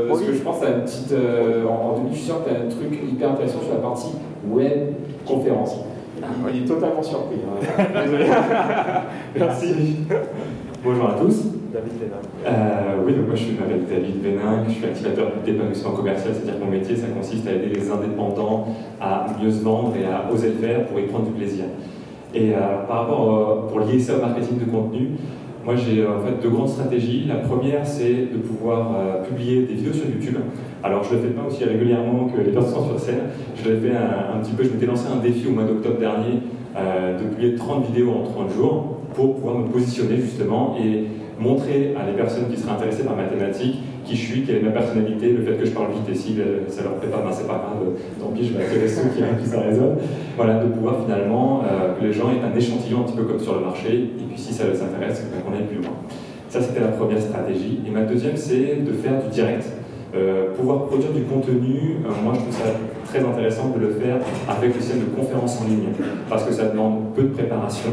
parce 0.07 0.21
que 0.21 0.33
je 0.33 0.39
pense 0.41 0.61
à 0.61 0.69
une 0.69 0.81
petite. 0.83 1.11
Euh, 1.13 1.65
en, 1.65 1.97
2000, 1.97 2.11
je 2.11 2.17
suis 2.17 2.25
sûr 2.27 2.43
que 2.43 2.49
tu 2.49 2.55
as 2.55 2.59
un 2.59 2.69
truc 2.69 2.99
hyper 3.11 3.31
intéressant 3.31 3.59
sur 3.59 3.73
la 3.73 3.79
partie 3.79 4.11
web 4.47 4.93
conférence. 5.25 5.77
Il 6.53 6.61
est 6.61 6.65
totalement 6.67 7.01
surpris. 7.01 7.37
Hein. 7.41 7.65
Merci. 9.35 9.95
Bonjour 10.83 11.09
à 11.09 11.13
tous. 11.13 11.45
David 11.73 11.93
Vénin. 11.99 12.21
Euh, 12.45 13.03
oui, 13.03 13.13
donc 13.13 13.27
moi 13.27 13.35
je 13.35 13.59
m'appelle 13.59 13.85
David 13.89 14.21
Vénin, 14.21 14.63
je 14.67 14.73
suis 14.73 14.85
activateur 14.85 15.31
d'épanouissement 15.43 15.91
commercial, 15.91 16.35
c'est-à-dire 16.35 16.59
que 16.59 16.63
mon 16.63 16.69
métier 16.69 16.95
ça 16.95 17.07
consiste 17.07 17.47
à 17.47 17.53
aider 17.53 17.73
les 17.73 17.89
indépendants 17.89 18.67
à 18.99 19.25
mieux 19.41 19.49
se 19.49 19.63
vendre 19.63 19.93
et 19.95 20.05
à 20.05 20.31
oser 20.31 20.49
le 20.49 20.67
faire 20.67 20.85
pour 20.85 20.99
y 20.99 21.03
prendre 21.07 21.25
du 21.25 21.31
plaisir. 21.31 21.65
Et 22.35 22.53
euh, 22.53 22.85
par 22.87 23.01
rapport, 23.01 23.67
pour 23.67 23.79
lier 23.79 23.99
ça 23.99 24.17
au 24.17 24.21
marketing 24.21 24.59
de 24.59 24.65
contenu, 24.65 25.11
moi 25.65 25.75
j'ai 25.75 26.05
en 26.05 26.19
fait 26.19 26.41
deux 26.41 26.49
grandes 26.49 26.69
stratégies. 26.69 27.25
La 27.27 27.35
première 27.35 27.85
c'est 27.85 28.31
de 28.31 28.37
pouvoir 28.37 28.95
euh, 28.95 29.23
publier 29.23 29.63
des 29.63 29.73
vidéos 29.73 29.93
sur 29.93 30.05
YouTube. 30.05 30.37
Alors 30.83 31.03
je 31.03 31.15
le 31.15 31.21
fais 31.21 31.29
pas 31.29 31.43
aussi 31.47 31.63
régulièrement 31.63 32.27
que 32.27 32.41
les 32.41 32.51
personnes 32.51 32.85
sur 32.85 32.99
scène. 32.99 33.21
Je 33.55 33.69
l'ai 33.69 33.79
fait 33.79 33.95
un, 33.95 34.37
un, 34.37 34.39
petit 34.41 34.51
peu, 34.51 34.63
je 34.63 34.69
m'étais 34.69 34.85
lancé 34.87 35.05
un 35.07 35.21
défi 35.21 35.47
au 35.47 35.51
mois 35.51 35.63
d'octobre 35.63 35.99
dernier 35.99 36.41
de 36.73 37.23
publier 37.25 37.55
30 37.55 37.87
vidéos 37.87 38.11
en 38.11 38.23
30 38.23 38.49
jours 38.53 38.97
pour 39.13 39.35
pouvoir 39.35 39.57
me 39.57 39.67
positionner 39.67 40.15
justement 40.15 40.77
et 40.81 41.05
montrer 41.37 41.93
à 41.99 42.09
les 42.09 42.15
personnes 42.15 42.47
qui 42.49 42.57
seraient 42.57 42.73
intéressées 42.73 43.03
par 43.03 43.15
mathématiques 43.15 43.79
qui 44.03 44.15
je 44.15 44.25
suis, 44.25 44.41
quelle 44.43 44.57
est 44.57 44.61
ma 44.61 44.71
personnalité, 44.71 45.31
le 45.31 45.43
fait 45.43 45.53
que 45.53 45.65
je 45.65 45.71
parle 45.71 45.91
vite 45.91 46.09
et 46.09 46.15
si 46.15 46.35
ça 46.69 46.83
leur 46.83 46.97
fait 47.01 47.07
pas, 47.07 47.17
ben 47.17 47.31
c'est 47.31 47.47
pas 47.47 47.61
grave, 47.63 47.95
tant 48.19 48.27
pis, 48.27 48.47
je 48.47 48.53
vais 48.53 48.63
attirer 48.63 48.87
ceux 48.87 49.09
qui, 49.09 49.21
qui 49.41 49.49
ça 49.49 49.61
résonne. 49.61 49.97
Voilà, 50.35 50.63
de 50.63 50.67
pouvoir 50.69 51.03
finalement 51.03 51.63
euh, 51.63 51.93
que 51.93 52.05
les 52.05 52.13
gens 52.13 52.29
aient 52.31 52.43
un 52.43 52.55
échantillon 52.55 53.01
un 53.01 53.03
petit 53.03 53.17
peu 53.17 53.23
comme 53.23 53.39
sur 53.39 53.55
le 53.55 53.61
marché, 53.61 53.93
et 53.93 54.23
puis 54.27 54.37
si 54.37 54.53
ça 54.53 54.65
les 54.71 54.81
intéresse, 54.81 55.25
ben, 55.31 55.41
qu'on 55.41 55.55
aille 55.55 55.67
plus 55.67 55.77
loin. 55.77 55.93
Ça, 56.49 56.61
c'était 56.61 56.81
la 56.81 56.89
première 56.89 57.21
stratégie. 57.21 57.79
Et 57.87 57.91
ma 57.91 58.01
deuxième, 58.01 58.35
c'est 58.35 58.83
de 58.83 58.91
faire 58.91 59.23
du 59.23 59.29
direct. 59.29 59.65
Euh, 60.13 60.51
pouvoir 60.57 60.87
produire 60.87 61.13
du 61.13 61.21
contenu, 61.21 61.95
euh, 62.03 62.09
moi 62.21 62.33
je 62.35 62.41
trouve 62.41 62.53
ça 62.53 62.73
très 63.05 63.19
intéressant 63.25 63.69
de 63.69 63.79
le 63.79 63.91
faire 63.91 64.17
avec 64.49 64.75
le 64.75 64.81
système 64.81 64.99
de 64.99 65.15
conférences 65.15 65.61
en 65.61 65.69
ligne, 65.69 65.87
parce 66.29 66.43
que 66.43 66.51
ça 66.51 66.65
demande 66.65 67.13
peu 67.15 67.23
de 67.23 67.29
préparation, 67.29 67.91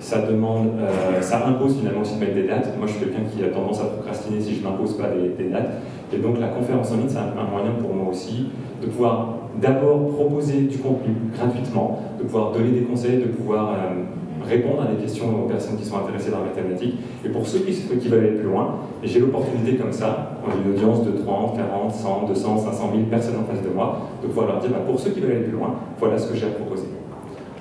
ça 0.00 0.22
demande, 0.22 0.70
euh, 0.80 1.20
ça 1.20 1.46
impose 1.46 1.76
finalement 1.76 2.00
aussi 2.00 2.14
de 2.14 2.20
mettre 2.20 2.34
des 2.34 2.46
dates. 2.46 2.76
Moi, 2.78 2.86
je 2.86 2.94
suis 2.94 3.04
quelqu'un 3.04 3.20
qui 3.30 3.44
a 3.44 3.48
tendance 3.48 3.80
à 3.80 3.84
procrastiner 3.84 4.40
si 4.40 4.56
je 4.56 4.64
n'impose 4.64 4.96
pas 4.96 5.08
des, 5.08 5.48
dates. 5.48 5.72
Et 6.12 6.16
donc, 6.16 6.40
la 6.40 6.48
conférence 6.48 6.90
en 6.90 6.96
ligne, 6.96 7.08
c'est 7.08 7.18
un, 7.18 7.44
moyen 7.44 7.72
pour 7.78 7.94
moi 7.94 8.10
aussi 8.10 8.46
de 8.80 8.86
pouvoir 8.86 9.34
d'abord 9.60 10.08
proposer 10.08 10.62
du 10.62 10.78
contenu 10.78 11.14
gratuitement, 11.36 12.00
de 12.18 12.24
pouvoir 12.24 12.52
donner 12.52 12.70
des 12.70 12.82
conseils, 12.82 13.18
de 13.18 13.26
pouvoir 13.26 13.74
euh, 13.74 14.48
répondre 14.48 14.82
à 14.82 14.86
des 14.86 15.02
questions 15.02 15.26
aux 15.44 15.46
personnes 15.46 15.76
qui 15.76 15.84
sont 15.84 15.98
intéressées 15.98 16.30
dans 16.30 16.38
la 16.38 16.46
mathématique. 16.46 16.94
Et 17.22 17.28
pour 17.28 17.46
ceux 17.46 17.58
qui, 17.58 17.72
qui 17.74 18.08
veulent 18.08 18.24
aller 18.24 18.38
plus 18.38 18.48
loin, 18.48 18.76
j'ai 19.04 19.20
l'opportunité 19.20 19.76
comme 19.76 19.92
ça, 19.92 20.38
dans 20.42 20.56
une 20.56 20.74
audience 20.74 21.04
de 21.04 21.10
30, 21.10 21.58
40, 21.58 21.92
100, 21.92 22.24
200, 22.26 22.58
500 22.58 22.90
000 22.94 23.04
personnes 23.10 23.36
en 23.38 23.44
face 23.44 23.62
de 23.62 23.68
moi, 23.68 24.08
de 24.22 24.28
pouvoir 24.28 24.46
leur 24.46 24.60
dire, 24.60 24.70
bah, 24.70 24.80
pour 24.86 24.98
ceux 24.98 25.10
qui 25.10 25.20
veulent 25.20 25.32
aller 25.32 25.44
plus 25.44 25.58
loin, 25.58 25.74
voilà 25.98 26.16
ce 26.16 26.26
que 26.32 26.38
j'ai 26.38 26.46
à 26.46 26.50
proposer. 26.50 26.88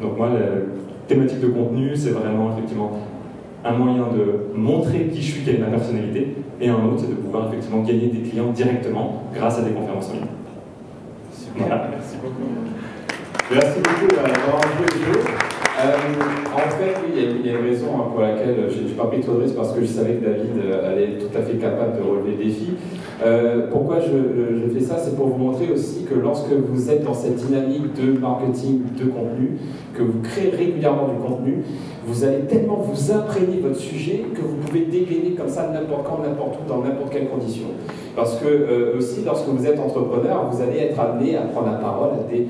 Donc 0.01 0.17
moi, 0.17 0.29
thématique 1.09 1.41
de 1.41 1.47
contenu, 1.47 1.95
c'est 1.95 2.11
vraiment 2.11 2.51
effectivement 2.53 2.91
un 3.65 3.73
moyen 3.73 4.03
de 4.15 4.57
montrer 4.57 5.07
qui 5.07 5.21
je 5.21 5.31
suis, 5.31 5.43
quelle 5.43 5.55
est 5.55 5.59
ma 5.59 5.67
personnalité, 5.67 6.35
et 6.61 6.69
un 6.69 6.75
autre, 6.75 6.99
c'est 6.99 7.09
de 7.09 7.15
pouvoir 7.15 7.47
effectivement 7.49 7.81
gagner 7.83 8.07
des 8.07 8.29
clients 8.29 8.51
directement 8.51 9.23
grâce 9.33 9.59
à 9.59 9.63
des 9.63 9.71
conférences 9.71 10.11
en 10.11 10.13
ligne. 10.13 10.23
Voilà. 11.57 11.89
Merci 11.91 12.15
beaucoup. 12.23 12.47
Merci 13.51 13.79
beaucoup 13.79 14.07
d'avoir 14.15 14.61
joué 14.61 14.85
le 14.85 15.13
jeu. 15.13 15.19
Euh, 15.79 15.95
en 16.53 16.69
fait, 16.71 16.93
oui, 17.01 17.13
il 17.15 17.45
y, 17.45 17.49
a 17.49 17.57
une 17.57 17.65
raison 17.65 17.87
hein, 17.95 18.07
pour 18.11 18.21
laquelle 18.21 18.67
je 18.69 18.81
n'ai 18.81 18.93
pas 18.95 19.05
pris 19.05 19.21
de 19.21 19.29
risques 19.29 19.55
parce 19.55 19.71
que 19.71 19.79
je 19.79 19.85
savais 19.85 20.15
que 20.15 20.25
David 20.25 20.51
euh, 20.61 20.91
allait 20.91 21.03
être 21.03 21.31
tout 21.31 21.37
à 21.37 21.41
fait 21.41 21.53
capable 21.53 21.97
de 21.97 22.03
relever 22.03 22.31
le 22.31 22.43
défi. 22.43 22.71
Euh, 23.23 23.67
pourquoi 23.71 23.99
je, 24.01 24.07
je, 24.09 24.73
fais 24.73 24.83
ça? 24.83 24.97
C'est 24.97 25.15
pour 25.15 25.27
vous 25.27 25.37
montrer 25.37 25.71
aussi 25.71 26.03
que 26.03 26.15
lorsque 26.15 26.51
vous 26.51 26.91
êtes 26.91 27.05
dans 27.05 27.13
cette 27.13 27.35
dynamique 27.35 27.93
de 27.93 28.19
marketing 28.19 28.81
de 28.97 29.05
contenu, 29.05 29.57
que 29.93 30.03
vous 30.03 30.19
créez 30.21 30.49
régulièrement 30.49 31.07
du 31.07 31.25
contenu, 31.25 31.63
vous 32.05 32.25
allez 32.25 32.39
tellement 32.39 32.75
vous 32.75 33.11
imprégner 33.13 33.61
votre 33.61 33.79
sujet 33.79 34.25
que 34.35 34.41
vous 34.41 34.57
pouvez 34.57 34.81
dégainer 34.81 35.31
comme 35.37 35.49
ça 35.49 35.69
n'importe 35.73 36.07
quand, 36.07 36.21
n'importe 36.21 36.55
où, 36.55 36.67
dans 36.67 36.83
n'importe 36.83 37.13
quelle 37.13 37.29
condition. 37.29 37.67
Parce 38.17 38.35
que 38.35 38.97
aussi, 38.97 39.21
lorsque 39.25 39.47
vous 39.47 39.65
êtes 39.65 39.79
entrepreneur, 39.79 40.49
vous 40.51 40.61
allez 40.61 40.79
être 40.79 40.99
amené 40.99 41.37
à 41.37 41.43
prendre 41.43 41.67
la 41.67 41.77
parole 41.77 42.09
à 42.19 42.29
des 42.29 42.47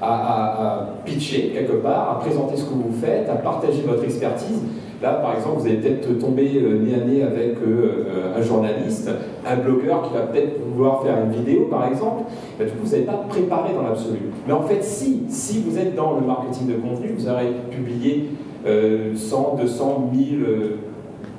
à, 0.00 0.86
pitcher 1.04 1.52
quelque 1.54 1.76
part, 1.76 2.10
à 2.10 2.18
présenter 2.20 2.56
ce 2.56 2.64
que 2.64 2.74
vous 2.74 2.94
faites, 3.00 3.28
à 3.28 3.36
partager 3.36 3.82
votre 3.86 4.04
expertise. 4.04 4.60
Là, 5.02 5.12
par 5.14 5.34
exemple, 5.34 5.60
vous 5.60 5.66
allez 5.66 5.76
peut-être 5.76 6.18
tomber 6.18 6.50
euh, 6.56 6.78
nez 6.78 6.94
à 6.94 7.04
nez 7.04 7.22
avec 7.22 7.56
euh, 7.66 8.06
euh, 8.06 8.38
un 8.38 8.42
journaliste, 8.42 9.10
un 9.46 9.56
blogueur 9.56 10.02
qui 10.02 10.12
va 10.12 10.20
peut-être 10.20 10.60
vouloir 10.74 11.02
faire 11.02 11.16
une 11.24 11.32
vidéo, 11.32 11.68
par 11.70 11.88
exemple. 11.88 12.24
du 12.58 12.66
coup, 12.66 12.84
vous 12.84 12.90
n'allez 12.90 13.04
pas 13.04 13.24
préparé 13.28 13.72
dans 13.74 13.82
l'absolu. 13.82 14.18
Mais 14.46 14.52
en 14.52 14.62
fait, 14.62 14.84
si, 14.84 15.22
si 15.28 15.62
vous 15.62 15.78
êtes 15.78 15.94
dans 15.94 16.16
le 16.20 16.26
marketing 16.26 16.68
de 16.68 16.74
contenu, 16.74 17.14
vous 17.16 17.28
aurez 17.28 17.50
publié 17.70 18.28
100, 18.66 19.56
200, 19.58 20.10
1000 20.12 20.46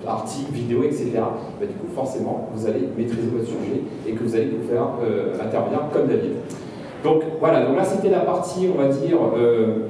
articles, 0.08 0.54
vidéos, 0.54 0.84
etc. 0.84 1.12
Bah, 1.14 1.68
du 1.68 1.74
coup, 1.76 1.94
forcément, 1.94 2.50
vous 2.56 2.66
allez 2.66 2.90
maîtriser 2.98 3.28
votre 3.32 3.46
sujet 3.46 3.84
et 4.08 4.14
que 4.14 4.24
vous 4.24 4.36
allez 4.36 4.50
vous 4.50 4.68
faire 4.68 4.88
intervenir 5.40 5.82
comme 5.94 6.08
David. 6.08 6.32
Donc 7.04 7.24
voilà, 7.40 7.66
donc 7.66 7.78
là 7.78 7.84
c'était 7.84 8.10
la 8.10 8.20
partie, 8.20 8.68
on 8.74 8.80
va 8.80 8.88
dire, 8.88 9.18
euh, 9.36 9.88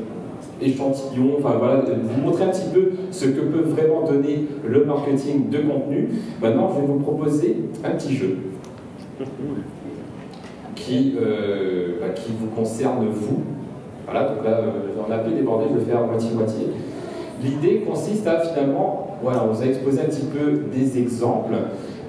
échantillon, 0.62 1.38
enfin 1.40 1.56
vous 1.60 2.22
montrer 2.22 2.46
un 2.46 2.50
petit 2.50 2.70
peu 2.74 2.92
ce 3.12 3.26
que 3.26 3.42
peut 3.42 3.64
vraiment 3.64 4.04
donner 4.08 4.48
le 4.66 4.86
marketing 4.86 5.50
de 5.50 5.58
contenu. 5.60 6.10
Maintenant, 6.42 6.72
je 6.74 6.82
vais 6.82 6.88
vous 6.88 7.00
proposer 7.00 7.58
un 7.84 7.92
petit 7.92 8.16
jeu 8.16 8.38
qui, 10.76 11.16
euh, 11.22 12.00
bah, 12.00 12.10
qui 12.10 12.32
vous 12.40 12.48
concerne 12.48 13.06
vous. 13.10 13.42
Voilà, 14.06 14.30
donc 14.30 14.44
là, 14.44 14.62
j'en 14.96 15.14
ai 15.14 15.18
un 15.18 15.24
peu 15.24 15.32
débordé, 15.32 15.66
je 15.72 15.80
vais 15.80 15.92
faire 15.92 16.06
moitié-moitié. 16.06 16.68
L'idée 17.44 17.84
consiste 17.88 18.28
à 18.28 18.40
finalement, 18.40 19.18
voilà, 19.22 19.44
on 19.44 19.54
vous 19.54 19.62
a 19.62 19.66
exposé 19.66 20.02
un 20.02 20.06
petit 20.06 20.26
peu 20.26 20.62
des 20.74 21.00
exemples. 21.00 21.54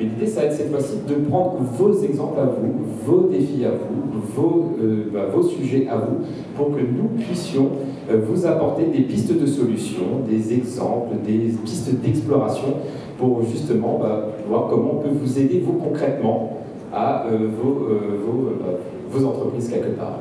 L'idée, 0.03 0.27
ça 0.27 0.41
va 0.41 0.47
être 0.47 0.55
cette 0.55 0.71
fois-ci 0.71 0.97
de 1.09 1.15
prendre 1.29 1.59
vos 1.79 2.03
exemples 2.03 2.41
à 2.41 2.45
vous, 2.45 2.75
vos 3.05 3.29
défis 3.29 3.65
à 3.65 3.71
vous, 3.71 4.21
vos, 4.35 4.73
euh, 4.83 5.11
bah, 5.13 5.27
sujets 5.43 5.87
à 5.89 5.97
vous, 5.97 6.25
pour 6.57 6.71
que 6.71 6.81
nous 6.81 7.09
puissions 7.19 7.71
euh, 8.11 8.21
vous 8.27 8.47
apporter 8.47 8.87
des 8.87 9.03
pistes 9.03 9.39
de 9.39 9.47
solutions, 9.47 10.21
des 10.29 10.55
exemples, 10.55 11.17
des 11.25 11.55
pistes 11.65 12.01
d'exploration, 12.01 12.75
pour 13.19 13.43
justement 13.45 13.99
bah, 14.01 14.27
voir 14.49 14.69
comment 14.69 14.95
on 14.95 15.03
peut 15.03 15.15
vous 15.15 15.39
aider, 15.39 15.63
vous 15.65 15.75
concrètement, 15.75 16.59
à 16.93 17.27
euh, 17.27 17.49
bah, 17.49 18.67
vos 19.11 19.27
entreprises 19.27 19.69
quelque 19.69 19.97
part. 19.97 20.21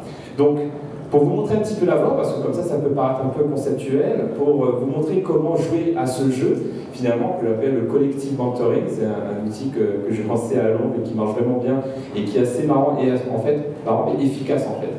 Pour 1.12 1.26
vous 1.26 1.36
montrer 1.36 1.56
un 1.56 1.60
petit 1.60 1.76
peu 1.76 1.86
la 1.86 1.98
voie, 1.98 2.16
parce 2.16 2.34
que 2.34 2.42
comme 2.42 2.54
ça, 2.54 2.64
ça 2.64 2.78
peut 2.78 2.90
paraître 2.90 3.20
un 3.26 3.30
peu 3.30 3.44
conceptuel, 3.44 4.30
pour 4.38 4.66
vous 4.80 4.86
montrer 4.86 5.22
comment 5.22 5.58
jouer 5.58 5.94
à 5.98 6.08
ce 6.08 6.32
jeu, 6.32 6.58
finalement, 6.94 7.38
que 7.40 7.48
j'appelle 7.48 7.76
le 7.76 7.82
collective 7.82 8.38
mentoring. 8.38 8.84
C'est 8.88 9.06
un, 9.06 9.46
outil 9.46 9.70
que, 9.70 10.08
que 10.08 10.14
j'ai 10.14 10.24
lancé 10.24 10.58
à 10.58 10.70
Londres 10.70 10.96
et 11.00 11.02
qui 11.04 11.14
marche 11.14 11.38
vraiment 11.38 11.58
bien 11.58 11.82
et 12.16 12.24
qui 12.24 12.38
est 12.38 12.42
assez 12.42 12.66
marrant 12.66 12.98
et 12.98 13.12
en 13.12 13.40
fait, 13.40 13.60
marrant 13.86 14.14
mais 14.18 14.24
efficace 14.24 14.66
en 14.68 14.80
fait. 14.80 14.92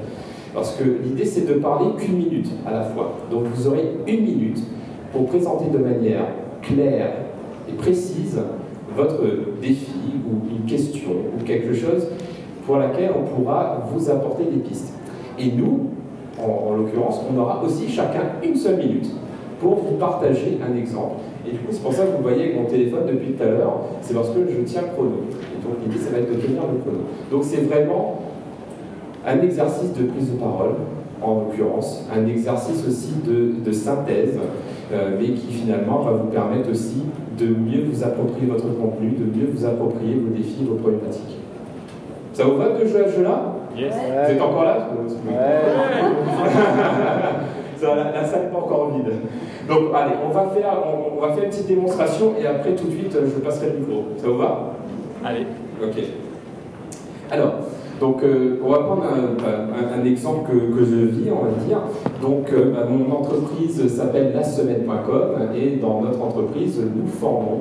Parce 0.55 0.77
que 0.77 0.85
l'idée, 0.85 1.25
c'est 1.25 1.49
de 1.49 1.55
parler 1.55 1.87
qu'une 1.97 2.19
minute 2.19 2.49
à 2.67 2.73
la 2.73 2.83
fois. 2.83 3.15
Donc 3.31 3.45
vous 3.55 3.69
aurez 3.69 3.93
une 4.07 4.23
minute 4.23 4.59
pour 5.13 5.27
présenter 5.27 5.67
de 5.73 5.79
manière 5.79 6.27
claire 6.61 7.13
et 7.69 7.73
précise 7.73 8.39
votre 8.95 9.23
défi 9.63 9.93
ou 10.27 10.55
une 10.55 10.67
question 10.67 11.11
ou 11.11 11.43
quelque 11.45 11.73
chose 11.73 12.09
pour 12.67 12.77
laquelle 12.77 13.13
on 13.19 13.23
pourra 13.23 13.89
vous 13.91 14.11
apporter 14.11 14.45
des 14.45 14.61
pistes. 14.61 14.93
Et 15.39 15.51
nous, 15.53 15.91
en, 16.39 16.77
l'occurrence, 16.77 17.21
on 17.33 17.39
aura 17.39 17.63
aussi 17.65 17.89
chacun 17.89 18.23
une 18.43 18.57
seule 18.57 18.77
minute 18.77 19.11
pour 19.61 19.77
vous 19.77 19.97
partager 19.97 20.59
un 20.67 20.77
exemple. 20.77 21.17
Et 21.47 21.53
du 21.53 21.59
coup, 21.59 21.69
c'est 21.71 21.83
pour 21.83 21.93
ça 21.93 22.05
que 22.05 22.17
vous 22.17 22.23
voyez 22.23 22.55
mon 22.55 22.65
téléphone 22.65 23.07
depuis 23.07 23.33
tout 23.33 23.43
à 23.43 23.47
l'heure, 23.47 23.81
c'est 24.01 24.15
parce 24.15 24.31
que 24.31 24.41
je 24.49 24.63
tiens 24.65 24.83
le 24.83 24.89
chrono. 24.89 25.23
Et 25.31 25.63
donc 25.63 25.77
l'idée, 25.85 25.99
ça 25.99 26.11
va 26.11 26.19
être 26.19 26.31
de 26.31 26.41
tenir 26.41 26.63
le 26.63 26.81
chrono. 26.81 27.05
Donc 27.31 27.45
c'est 27.45 27.63
vraiment 27.63 28.23
un 29.27 29.41
exercice 29.41 29.93
de 29.93 30.05
prise 30.05 30.31
de 30.33 30.37
parole, 30.37 30.75
en 31.23 31.35
l'occurrence, 31.41 32.05
un 32.13 32.27
exercice 32.27 32.85
aussi 32.87 33.13
de, 33.25 33.73
synthèse, 33.73 34.39
euh, 34.93 35.17
mais 35.19 35.29
qui 35.29 35.53
finalement 35.53 36.01
va 36.01 36.13
vous 36.13 36.29
permettre 36.29 36.71
aussi 36.71 37.03
de 37.39 37.47
mieux 37.47 37.85
vous 37.91 38.03
approprier 38.03 38.47
votre 38.47 38.67
contenu, 38.77 39.11
de 39.11 39.25
mieux 39.25 39.49
vous 39.53 39.65
approprier 39.65 40.17
vos 40.17 40.35
défis, 40.35 40.65
vos 40.69 40.75
problématiques. 40.75 41.39
Ça 42.33 42.45
vous 42.45 42.57
va 42.57 42.71
de 42.71 42.83
à 42.83 43.11
ce 43.11 43.17
jeu-là? 43.17 43.55
Yes. 43.77 43.95
Vous 43.95 44.33
êtes 44.33 44.43
encore 44.43 44.65
là 44.65 44.89
la, 48.15 48.25
salle 48.25 48.43
n'est 48.45 48.51
pas 48.51 48.59
encore 48.59 48.93
vide. 48.93 49.13
Donc 49.69 49.95
allez, 49.95 50.15
on 50.25 50.31
va, 50.31 50.47
faire, 50.55 50.73
on, 51.17 51.21
va 51.21 51.33
faire 51.33 51.45
une 51.45 51.51
petite 51.51 51.67
démonstration 51.67 52.35
et 52.41 52.47
après 52.47 52.75
tout 52.75 52.87
de 52.87 52.93
suite 52.93 53.13
je 53.13 53.41
passerai 53.41 53.71
le 53.71 53.79
micro. 53.81 54.05
Ça 54.19 54.29
vous 54.29 54.39
va? 54.39 54.75
Allez. 55.25 55.47
Ok. 55.83 56.03
Alors, 57.31 57.53
donc, 58.03 58.23
euh, 58.25 58.59
on 58.65 58.71
va 58.71 58.79
prendre 58.81 59.05
un, 59.05 60.05
exemple 60.05 60.51
que, 60.51 60.85
je 60.85 60.97
vis, 61.07 61.31
on 61.31 61.45
va 61.45 61.51
dire. 61.65 61.79
Donc, 62.21 62.53
euh, 62.53 62.73
bah, 62.75 62.87
mon 62.91 63.15
entreprise 63.15 63.87
s'appelle 63.87 64.33
lasemaine.com 64.35 65.55
et 65.55 65.77
dans 65.77 66.03
notre 66.03 66.21
entreprise, 66.21 66.81
nous 66.81 67.07
formons 67.07 67.61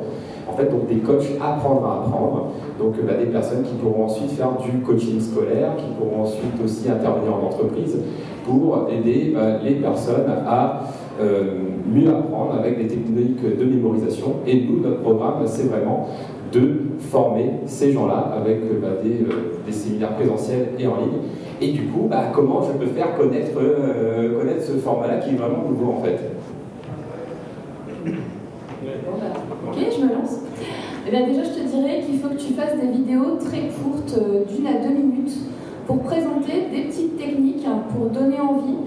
donc 0.70 0.88
des 0.88 0.98
coachs 0.98 1.28
apprendre 1.42 1.86
à 1.86 2.06
apprendre. 2.06 2.52
Donc, 2.80 2.96
bah, 3.06 3.14
des 3.20 3.32
personnes 3.32 3.64
qui 3.64 3.74
pourront 3.76 4.06
ensuite 4.06 4.32
faire 4.32 4.52
du 4.58 4.80
coaching 4.80 5.20
scolaire, 5.20 5.76
qui 5.78 5.86
pourront 5.98 6.24
ensuite 6.24 6.54
aussi 6.64 6.90
intervenir 6.90 7.34
en 7.36 7.48
entreprise 7.48 7.98
pour 8.46 8.88
aider 8.90 9.32
bah, 9.34 9.58
les 9.64 9.76
personnes 9.76 10.30
à 10.48 10.84
euh, 11.22 11.44
mieux 11.88 12.10
apprendre 12.10 12.56
avec 12.60 12.78
des 12.78 12.88
techniques 12.88 13.44
de 13.44 13.66
mémorisation. 13.66 14.36
Et 14.48 14.66
nous, 14.66 14.82
notre 14.82 15.02
programme, 15.02 15.44
c'est 15.46 15.70
vraiment 15.70 16.08
de 16.52 16.82
former 17.00 17.52
ces 17.66 17.92
gens-là 17.92 18.34
avec 18.38 18.58
euh, 18.58 18.80
bah, 18.82 18.88
euh, 19.04 19.64
des, 19.66 19.72
séminaires 19.72 20.16
présentiels 20.16 20.70
et 20.78 20.88
en 20.88 20.98
ligne. 20.98 21.20
Et 21.62 21.72
du 21.72 21.84
coup, 21.88 22.08
bah, 22.10 22.32
comment 22.34 22.62
je 22.64 22.74
peux 22.74 22.92
faire 22.92 23.16
connaître, 23.16 23.52
euh, 23.58 24.40
connaître 24.40 24.64
ce 24.64 24.74
format-là 24.74 25.18
qui 25.18 25.32
est 25.32 25.38
vraiment 25.38 25.64
nouveau 25.68 25.94
en 25.94 26.02
fait? 26.04 26.20
Lance. 30.14 30.38
Eh 31.08 31.12
bien, 31.12 31.26
déjà, 31.26 31.44
je 31.44 31.50
te 31.50 31.68
dirais 31.68 32.04
qu'il 32.06 32.20
faut 32.20 32.30
que 32.30 32.40
tu 32.40 32.54
fasses 32.54 32.76
des 32.80 32.88
vidéos 32.88 33.38
très 33.40 33.70
courtes, 33.70 34.18
d'une 34.48 34.68
à 34.68 34.74
deux 34.74 34.94
minutes, 34.94 35.34
pour 35.88 36.00
présenter 36.00 36.68
des 36.72 36.84
petites 36.84 37.18
techniques, 37.18 37.66
hein, 37.68 37.84
pour 37.94 38.08
donner 38.10 38.40
envie, 38.40 38.78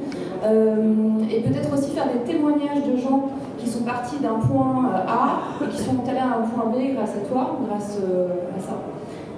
et 1.30 1.40
peut-être 1.40 1.72
aussi 1.72 1.90
faire 1.90 2.06
des 2.06 2.30
témoignages 2.30 2.84
de 2.86 2.96
gens 2.98 3.30
qui 3.64 3.70
sont 3.70 3.82
partis 3.82 4.18
d'un 4.18 4.38
point 4.46 4.90
euh, 4.92 5.08
A 5.08 5.64
et 5.64 5.68
qui 5.68 5.82
sont 5.82 5.96
allés 6.08 6.18
à 6.18 6.38
un 6.38 6.42
point 6.42 6.70
B 6.70 6.94
grâce 6.94 7.10
à 7.10 7.28
toi, 7.28 7.58
grâce 7.68 7.98
euh, 8.02 8.28
à 8.56 8.60
ça. 8.60 8.76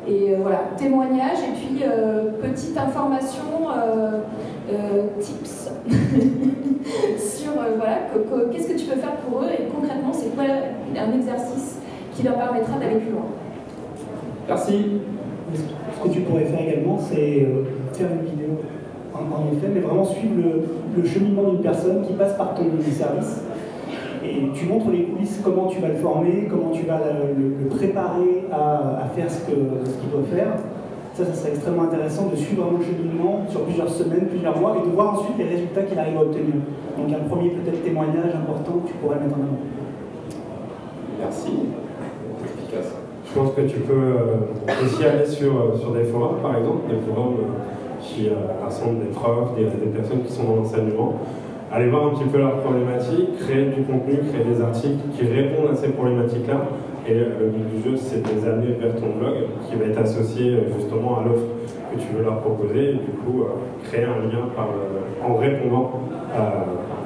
Et 0.08 0.32
euh, 0.32 0.38
voilà, 0.42 0.62
témoignage 0.76 1.38
et 1.38 1.52
puis 1.54 1.82
petite 2.40 2.76
information, 2.78 3.42
tips 5.20 5.70
sur 7.18 7.52
voilà, 7.76 7.98
qu'est-ce 8.52 8.68
que 8.68 8.78
tu 8.78 8.86
peux 8.86 9.00
faire 9.00 9.16
pour 9.16 9.40
eux 9.40 9.48
et 9.52 9.64
concrètement 9.64 10.12
c'est 10.12 10.34
quoi 10.36 10.44
un 10.44 11.12
exercice 11.12 11.75
qui 12.16 12.22
leur 12.22 12.34
permettra 12.34 12.78
d'aller 12.78 12.96
plus 12.96 13.12
loin. 13.12 13.26
Merci. 14.48 15.00
Ce 15.54 16.08
que 16.08 16.12
tu 16.12 16.20
pourrais 16.20 16.44
faire 16.44 16.60
également, 16.60 16.98
c'est 16.98 17.46
faire 17.92 18.08
une 18.12 18.28
vidéo 18.28 18.60
en, 19.14 19.52
effet, 19.52 19.68
mais 19.72 19.80
vraiment 19.80 20.04
suivre 20.04 20.34
le, 20.36 21.02
le 21.02 21.08
cheminement 21.08 21.50
d'une 21.50 21.62
personne 21.62 22.06
qui 22.06 22.12
passe 22.14 22.34
par 22.34 22.54
ton 22.54 22.64
service 22.90 23.42
et 24.26 24.50
tu 24.54 24.66
montres 24.66 24.90
les 24.90 25.04
coulisses, 25.04 25.40
comment 25.42 25.66
tu 25.66 25.80
vas 25.80 25.88
le 25.88 25.96
former, 25.96 26.48
comment 26.50 26.70
tu 26.70 26.84
vas 26.84 27.00
le, 27.36 27.68
préparer 27.68 28.44
à, 28.52 29.08
faire 29.14 29.30
ce 29.30 29.44
qu'il 29.46 30.10
doit 30.10 30.26
faire. 30.32 30.48
Ça, 31.14 31.24
ça 31.24 31.34
serait 31.34 31.52
extrêmement 31.52 31.84
intéressant 31.84 32.26
de 32.26 32.36
suivre 32.36 32.64
un 32.64 32.82
cheminement 32.84 33.46
sur 33.48 33.62
plusieurs 33.62 33.88
semaines, 33.88 34.26
plusieurs 34.26 34.58
mois, 34.58 34.76
et 34.78 34.86
de 34.86 34.92
voir 34.92 35.14
ensuite 35.14 35.38
les 35.38 35.44
résultats 35.44 35.82
qu'il 35.82 35.98
arrive 35.98 36.18
à 36.18 36.22
obtenir. 36.22 36.54
Donc 36.98 37.08
un 37.08 37.28
premier 37.28 37.50
peut-être 37.50 37.82
témoignage 37.82 38.34
important 38.34 38.80
que 38.84 38.88
tu 38.88 38.94
pourrais 38.94 39.16
mettre 39.16 39.34
en 39.34 39.42
avant. 39.42 39.58
Merci. 41.20 41.52
Je 43.36 43.42
pense 43.42 43.52
que 43.52 43.68
tu 43.68 43.80
peux 43.80 43.92
euh, 43.92 44.82
aussi 44.82 45.04
aller 45.04 45.26
sur, 45.26 45.52
euh, 45.52 45.76
sur 45.78 45.92
des 45.92 46.04
forums, 46.04 46.40
par 46.40 46.56
exemple, 46.56 46.88
des 46.88 46.96
forums 47.04 47.34
euh, 47.36 48.00
qui 48.00 48.30
rassemblent 48.64 49.00
des 49.00 49.12
profs, 49.12 49.54
des, 49.54 49.64
personnes 49.94 50.22
qui 50.22 50.32
sont 50.32 50.44
dans 50.44 50.56
l'enseignement, 50.56 51.20
aller 51.70 51.90
voir 51.90 52.06
un 52.06 52.10
petit 52.14 52.24
peu 52.24 52.38
leurs 52.38 52.56
problématiques, 52.62 53.36
créer 53.40 53.66
du 53.66 53.82
contenu, 53.82 54.20
créer 54.32 54.42
des 54.42 54.62
articles 54.62 55.04
qui 55.12 55.26
répondent 55.26 55.70
à 55.70 55.76
ces 55.76 55.88
problématiques-là. 55.88 56.62
Et 57.06 57.12
le 57.12 57.52
but 57.52 57.76
du 57.76 57.82
jeu, 57.84 57.96
c'est 57.98 58.22
de 58.22 58.40
les 58.40 58.48
amener 58.48 58.72
vers 58.80 58.94
ton 58.94 59.12
blog 59.20 59.34
qui 59.68 59.76
va 59.76 59.84
être 59.84 59.98
associé 60.00 60.56
justement 60.74 61.18
à 61.18 61.24
l'offre 61.24 61.44
que 61.92 62.00
tu 62.00 62.16
veux 62.16 62.24
leur 62.24 62.40
proposer 62.40 62.88
et 62.88 62.94
du 62.94 63.12
coup 63.20 63.44
créer 63.84 64.04
un 64.04 64.24
lien 64.32 64.48
en 65.22 65.34
répondant 65.34 66.00
à, 66.34 66.64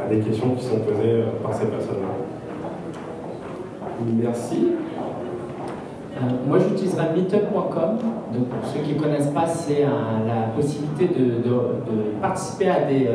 des 0.09 0.21
questions 0.21 0.51
qui 0.51 0.65
sont 0.65 0.79
posées 0.79 1.25
par 1.43 1.53
ces 1.53 1.67
personnes-là. 1.67 2.15
Merci. 4.23 4.69
Moi, 6.47 6.59
j'utiliserai 6.59 7.05
meetup.com. 7.17 7.99
Donc, 8.33 8.49
pour 8.49 8.69
ceux 8.69 8.81
qui 8.81 8.95
ne 8.95 9.01
connaissent 9.01 9.31
pas, 9.31 9.47
c'est 9.47 9.83
la 9.83 10.49
possibilité 10.55 11.09
de, 11.09 12.21
participer 12.21 12.69
à 12.69 12.81
des, 12.83 13.09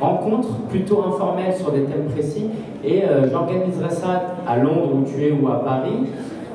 rencontres 0.00 0.54
plutôt 0.68 1.04
informelles 1.04 1.54
sur 1.56 1.72
des 1.72 1.82
thèmes 1.82 2.06
précis 2.06 2.46
et 2.84 3.04
euh, 3.04 3.30
j'organiserai 3.30 3.90
ça 3.90 4.22
à 4.46 4.56
Londres 4.56 4.90
où 4.94 5.04
tu 5.04 5.24
es 5.24 5.32
ou 5.32 5.48
à 5.48 5.64
Paris 5.64 6.06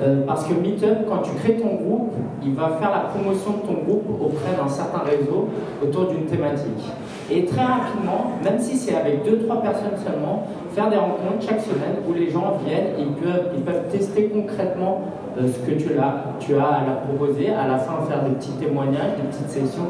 euh, 0.02 0.26
parce 0.26 0.46
que 0.46 0.54
Meetup, 0.54 1.08
quand 1.08 1.20
tu 1.20 1.32
crées 1.36 1.58
ton 1.58 1.76
groupe, 1.76 2.14
il 2.44 2.54
va 2.54 2.70
faire 2.80 2.92
la 2.92 3.10
promotion 3.10 3.52
de 3.52 3.68
ton 3.68 3.84
groupe 3.84 4.06
auprès 4.22 4.56
d'un 4.58 4.68
certain 4.68 5.00
réseau 5.00 5.50
autour 5.82 6.08
d'une 6.08 6.26
thématique. 6.26 6.92
Et 7.36 7.46
très 7.46 7.64
rapidement, 7.64 8.32
même 8.44 8.60
si 8.60 8.78
c'est 8.78 8.96
avec 8.96 9.26
2-3 9.26 9.62
personnes 9.62 9.98
seulement, 10.06 10.48
faire 10.74 10.90
des 10.90 10.98
rencontres 10.98 11.42
chaque 11.42 11.62
semaine 11.62 11.98
où 12.08 12.14
les 12.14 12.30
gens 12.30 12.60
viennent, 12.66 12.94
ils 13.00 13.14
peuvent, 13.14 13.52
ils 13.56 13.64
peuvent 13.64 13.88
tester 13.92 14.26
concrètement 14.26 15.02
euh, 15.38 15.48
ce 15.48 15.60
que 15.70 15.78
tu 15.78 15.98
as, 15.98 16.36
tu 16.40 16.56
as 16.56 16.66
à 16.66 16.86
leur 16.86 17.00
proposer, 17.02 17.50
à 17.50 17.68
la 17.68 17.78
fin 17.78 17.94
faire 18.08 18.24
des 18.24 18.36
petits 18.36 18.52
témoignages, 18.54 19.16
des 19.18 19.28
petites 19.30 19.50
sessions 19.50 19.90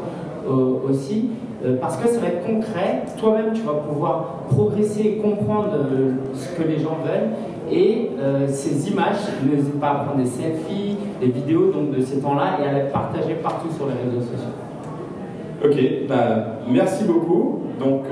aussi. 0.86 1.30
Euh, 1.64 1.76
parce 1.80 1.96
que 1.96 2.08
ça 2.08 2.20
va 2.20 2.26
être 2.26 2.44
concret, 2.44 3.04
toi-même 3.18 3.54
tu 3.54 3.62
vas 3.62 3.72
pouvoir 3.74 4.44
progresser 4.50 5.00
et 5.00 5.16
comprendre 5.16 5.70
euh, 5.72 6.12
ce 6.34 6.48
que 6.50 6.68
les 6.68 6.78
gens 6.78 6.98
veulent 7.02 7.30
et 7.72 8.10
euh, 8.20 8.46
ces 8.48 8.90
images, 8.90 9.16
n'hésite 9.50 9.80
pas 9.80 9.90
à 9.90 9.94
prendre 10.04 10.18
des 10.18 10.28
selfies, 10.28 10.96
des 11.20 11.28
vidéos 11.28 11.72
donc 11.72 11.96
de 11.96 12.02
ces 12.02 12.18
temps-là 12.18 12.58
et 12.62 12.68
à 12.68 12.72
les 12.72 12.90
partager 12.90 13.34
partout 13.34 13.68
sur 13.74 13.86
les 13.86 13.94
réseaux 13.94 14.20
sociaux. 14.20 14.63
Ok, 15.64 15.76
bah, 16.06 16.58
merci 16.68 17.04
beaucoup. 17.04 17.60
Donc 17.80 18.02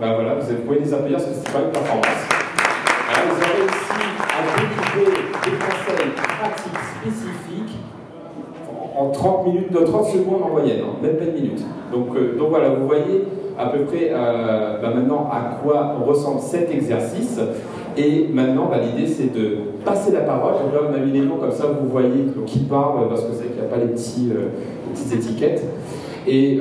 bah, 0.00 0.14
voilà, 0.14 0.36
vous 0.36 0.54
pouvez 0.64 0.78
les 0.78 0.94
appuyer 0.94 1.18
sur 1.18 1.28
cette 1.28 1.72
performance. 1.72 2.06
vous 3.10 3.42
avez 3.42 3.52
réussi 3.58 3.98
à 4.22 4.60
découvrir 4.60 5.18
des 5.44 5.50
conseils 5.50 6.10
pratiques 6.14 6.78
spécifiques 7.00 7.78
en 8.96 9.10
30 9.10 9.46
minutes, 9.46 9.84
30 9.84 10.06
secondes 10.06 10.42
en 10.44 10.50
moyenne, 10.50 10.82
hein, 10.84 10.96
même 11.02 11.16
pas 11.16 11.24
une 11.24 11.34
minute. 11.34 11.64
Donc, 11.92 12.16
euh, 12.16 12.36
voilà, 12.48 12.70
vous 12.70 12.86
voyez 12.86 13.24
à 13.58 13.66
peu 13.70 13.80
près 13.80 14.10
euh, 14.12 14.80
bah, 14.80 14.92
maintenant 14.94 15.28
à 15.32 15.56
quoi 15.60 15.96
ressemble 16.06 16.40
cet 16.40 16.72
exercice. 16.72 17.40
Et 17.96 18.28
maintenant, 18.32 18.68
bah, 18.70 18.78
l'idée 18.78 19.10
c'est 19.10 19.34
de 19.34 19.58
passer 19.84 20.12
la 20.12 20.20
parole. 20.20 20.52
Donc 20.52 20.72
là, 20.72 20.88
on 20.88 20.94
a 20.94 20.98
mis 20.98 21.10
les 21.10 21.22
noms 21.22 21.38
comme 21.38 21.50
ça, 21.50 21.66
vous 21.66 21.88
voyez 21.88 22.26
qui 22.46 22.60
parle, 22.60 23.08
parce 23.08 23.22
que 23.22 23.32
c'est 23.32 23.48
qu'il 23.48 23.60
n'y 23.60 23.66
a 23.66 23.70
pas 23.70 23.78
les, 23.78 23.88
petits, 23.88 24.30
euh, 24.32 24.50
petites 24.94 25.14
étiquettes. 25.14 25.64
Et 26.26 26.60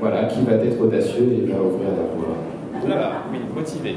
voilà, 0.00 0.24
qui 0.24 0.42
va 0.42 0.52
être 0.52 0.80
audacieux 0.80 1.28
et 1.32 1.50
va 1.50 1.60
ouvrir 1.60 1.88
la 1.90 2.16
voie. 2.16 2.36
Voilà, 2.80 3.12
oui, 3.30 3.38
motivé. 3.54 3.96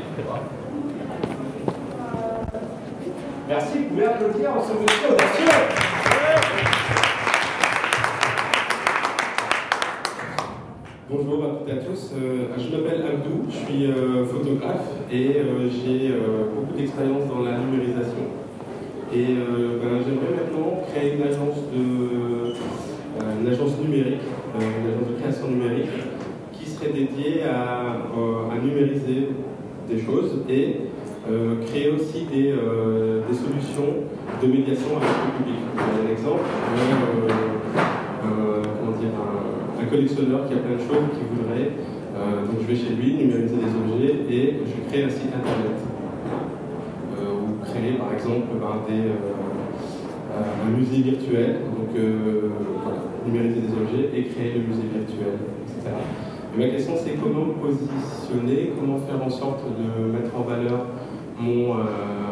Merci, 3.47 3.77
vous 3.77 3.89
pouvez 3.89 4.05
applaudir 4.05 4.51
en 4.51 4.61
ce 4.61 4.73
monsieur 4.73 5.09
audacieux. 5.09 5.83
Bonjour 11.09 11.43
à 11.43 11.47
toutes 11.49 11.69
et 11.69 11.71
à 11.73 11.75
tous, 11.75 12.11
euh, 12.17 12.47
je 12.57 12.75
m'appelle 12.75 13.03
Abdou, 13.05 13.45
je 13.47 13.55
suis 13.55 13.85
euh, 13.85 14.25
photographe 14.25 14.87
et 15.11 15.37
euh, 15.37 15.69
j'ai 15.69 16.11
beaucoup 16.55 16.73
d'expérience 16.75 17.27
dans 17.29 17.43
la 17.43 17.59
numérisation. 17.59 18.25
Et 19.13 19.35
ben, 19.35 20.01
j'aimerais 20.03 20.33
maintenant 20.33 20.81
créer 20.91 21.13
une 21.13 21.21
agence, 21.21 21.57
de, 21.71 22.53
une 23.19 23.47
agence 23.47 23.77
numérique, 23.79 24.21
une 24.55 24.89
agence 24.91 25.07
de 25.09 25.21
création 25.21 25.47
numérique 25.47 25.89
qui 26.51 26.65
serait 26.65 26.91
dédiée 26.91 27.43
à, 27.43 27.97
numériser 28.63 29.29
des 29.89 29.99
choses 29.99 30.41
et 30.49 30.77
créer 31.67 31.89
aussi 31.91 32.25
des, 32.25 32.53
des, 32.53 33.35
solutions 33.35 34.07
de 34.41 34.47
médiation 34.47 34.97
avec 34.97 35.09
le 35.09 35.43
public. 35.43 35.59
Un 35.77 36.11
exemple, 36.11 36.43
collectionneur 39.93 40.47
qui 40.47 40.53
a 40.53 40.57
plein 40.57 40.73
de 40.73 40.81
choses 40.81 41.05
qu'il 41.13 41.29
voudrait. 41.29 41.69
donc 42.49 42.57
je 42.61 42.67
vais 42.67 42.75
chez 42.75 42.93
lui, 42.95 43.13
numériser 43.13 43.57
des 43.61 43.73
objets 43.77 44.15
et 44.29 44.59
je 44.65 44.89
crée 44.89 45.03
un 45.03 45.09
site 45.09 45.29
internet. 45.29 45.77
ou 47.21 47.63
créer 47.63 47.93
par 47.93 48.11
exemple 48.13 48.57
ben, 48.59 48.81
des, 48.89 49.13
un 50.33 50.69
musée 50.75 51.01
virtuel, 51.03 51.61
donc 51.77 51.93
numériser 53.25 53.61
des 53.61 53.73
objets 53.73 54.09
et 54.15 54.23
créer 54.25 54.53
le 54.53 54.61
musée 54.67 54.87
virtuel, 54.93 55.39
etc. 55.65 55.95
ma 56.57 56.67
question 56.67 56.93
c'est 56.97 57.15
comment 57.21 57.45
me 57.45 57.53
positionner, 57.53 58.73
comment 58.79 58.99
faire 58.99 59.21
en 59.25 59.29
sorte 59.29 59.63
de 59.65 60.11
mettre 60.11 60.35
en 60.37 60.41
valeur 60.43 60.85
mon, 61.39 61.75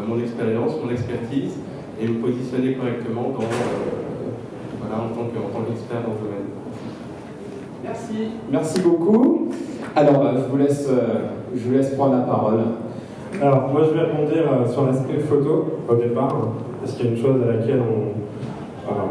mon 0.08 0.20
expérience, 0.22 0.74
mon 0.84 0.92
expertise 0.92 1.58
et 2.00 2.08
me 2.08 2.20
positionner 2.20 2.74
correctement 2.74 3.34
dans, 3.34 3.46
voilà, 4.80 5.04
en 5.04 5.10
tant 5.10 5.26
qu'expert 5.32 6.02
dans 6.02 6.14
le 6.14 6.20
domaine. 6.20 6.50
Merci. 7.84 8.30
Merci 8.52 8.82
beaucoup. 8.82 9.50
Alors, 9.96 10.24
je 10.36 10.52
vous 10.52 10.58
laisse, 10.58 10.88
je 11.56 11.64
vous 11.64 11.74
laisse 11.74 11.96
prendre 11.96 12.16
la 12.16 12.22
parole. 12.22 12.60
Alors, 13.42 13.70
moi, 13.70 13.82
je 13.86 13.92
vais 13.92 14.02
répondre 14.02 14.70
sur 14.70 14.86
l'aspect 14.86 15.20
photo 15.20 15.66
au 15.90 15.96
départ, 15.96 16.36
parce 16.80 16.96
qu'il 16.96 17.06
y 17.06 17.10
a 17.10 17.12
une 17.12 17.22
chose 17.22 17.42
à 17.44 17.54
laquelle 17.54 17.82
on, 17.82 18.12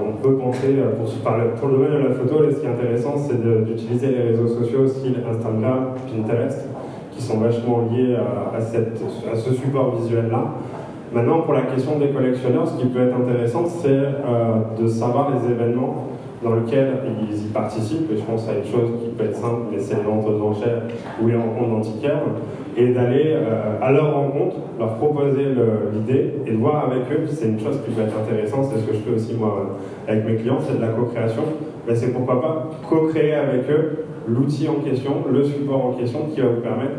on 0.02 0.22
peut 0.22 0.36
penser 0.36 0.76
pour, 0.96 1.32
pour 1.60 1.68
le 1.68 1.74
domaine 1.76 2.02
de 2.02 2.08
la 2.08 2.14
photo. 2.14 2.36
ce 2.50 2.60
qui 2.60 2.66
est 2.66 2.70
intéressant, 2.70 3.14
c'est 3.16 3.40
d'utiliser 3.40 4.08
les 4.08 4.22
réseaux 4.30 4.48
sociaux, 4.48 4.86
style 4.86 5.16
Instagram, 5.28 5.94
Pinterest, 6.06 6.66
qui 7.12 7.22
sont 7.22 7.38
vachement 7.38 7.88
liés 7.90 8.16
à, 8.16 8.60
ce 8.60 9.54
support 9.54 9.96
visuel-là. 9.96 10.44
Maintenant, 11.12 11.40
pour 11.40 11.54
la 11.54 11.62
question 11.62 11.98
des 11.98 12.08
collectionneurs, 12.08 12.68
ce 12.68 12.80
qui 12.80 12.86
peut 12.86 13.08
être 13.08 13.16
intéressant, 13.16 13.64
c'est 13.66 13.88
euh, 13.88 14.80
de 14.80 14.86
savoir 14.86 15.32
les 15.34 15.50
événements 15.50 16.06
dans 16.42 16.54
lesquels 16.54 16.92
ils 17.28 17.46
y 17.46 17.48
participent, 17.48 18.08
je 18.16 18.22
pense 18.22 18.48
à 18.48 18.52
une 18.52 18.64
chose 18.64 18.90
qui 19.02 19.10
peut 19.10 19.24
être 19.24 19.36
simple, 19.36 19.74
c'est 19.78 19.96
les 19.96 20.02
ventes 20.02 20.26
aux 20.26 20.42
enchères 20.42 20.82
ou 21.20 21.26
les 21.26 21.36
rencontres 21.36 21.68
d'antiquaires, 21.68 22.22
et 22.76 22.92
d'aller 22.92 23.34
euh, 23.34 23.78
à 23.80 23.92
leur 23.92 24.14
rencontre, 24.14 24.56
leur 24.78 24.94
proposer 24.94 25.44
l'idée 25.92 26.34
et 26.46 26.52
de 26.52 26.56
voir 26.56 26.86
avec 26.86 27.02
eux, 27.12 27.26
c'est 27.26 27.48
une 27.48 27.60
chose 27.60 27.78
qui 27.84 27.90
peut 27.90 28.02
être 28.02 28.16
intéressante, 28.16 28.66
c'est 28.72 28.80
ce 28.80 28.86
que 28.86 28.94
je 28.94 28.98
fais 28.98 29.14
aussi 29.14 29.34
moi 29.34 29.76
avec 30.06 30.24
mes 30.24 30.36
clients, 30.36 30.58
c'est 30.60 30.76
de 30.76 30.82
la 30.82 30.88
co-création, 30.88 31.42
mais 31.86 31.94
c'est 31.94 32.12
pourquoi 32.12 32.40
pas 32.40 32.70
co-créer 32.88 33.34
avec 33.34 33.68
eux 33.70 34.04
l'outil 34.28 34.68
en 34.68 34.80
question, 34.80 35.24
le 35.30 35.42
support 35.44 35.86
en 35.86 35.92
question 35.92 36.20
qui 36.32 36.40
va 36.40 36.48
vous 36.48 36.60
permettre 36.60 36.96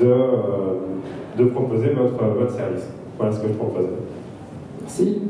de, 0.00 0.06
euh, 0.06 1.38
de 1.38 1.44
proposer 1.44 1.90
votre, 1.90 2.22
votre 2.24 2.52
service. 2.52 2.88
Voilà 3.18 3.32
ce 3.32 3.40
que 3.40 3.48
je 3.48 3.54
propose. 3.54 3.86
Merci. 4.80 5.22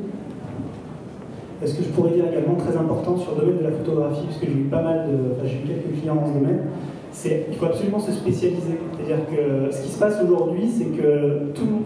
Est-ce 1.63 1.77
que 1.77 1.85
je 1.85 1.89
pourrais 1.91 2.11
dire 2.11 2.25
également 2.27 2.57
très 2.57 2.77
important 2.77 3.17
sur 3.17 3.35
le 3.35 3.41
domaine 3.41 3.59
de 3.59 3.65
la 3.65 3.71
photographie, 3.71 4.27
puisque 4.27 4.47
j'ai 4.53 4.61
eu 4.61 4.65
pas 4.65 4.83
mal 4.83 5.07
de, 5.07 5.33
enfin, 5.33 5.47
j'ai 5.47 5.59
eu 5.59 5.69
quelques 5.69 6.01
clients 6.01 6.17
dans 6.17 6.27
ce 6.27 6.39
domaine, 6.39 6.63
qu'il 7.13 7.57
faut 7.59 7.67
absolument 7.67 8.01
se 8.01 8.13
spécialiser. 8.13 8.79
C'est-à-dire 8.97 9.27
que 9.27 9.73
ce 9.73 9.83
qui 9.83 9.91
se 9.91 9.99
passe 9.99 10.17
aujourd'hui, 10.23 10.69
c'est 10.69 10.87
que 10.87 11.53
tout 11.55 11.65
le 11.65 11.71
monde, 11.71 11.85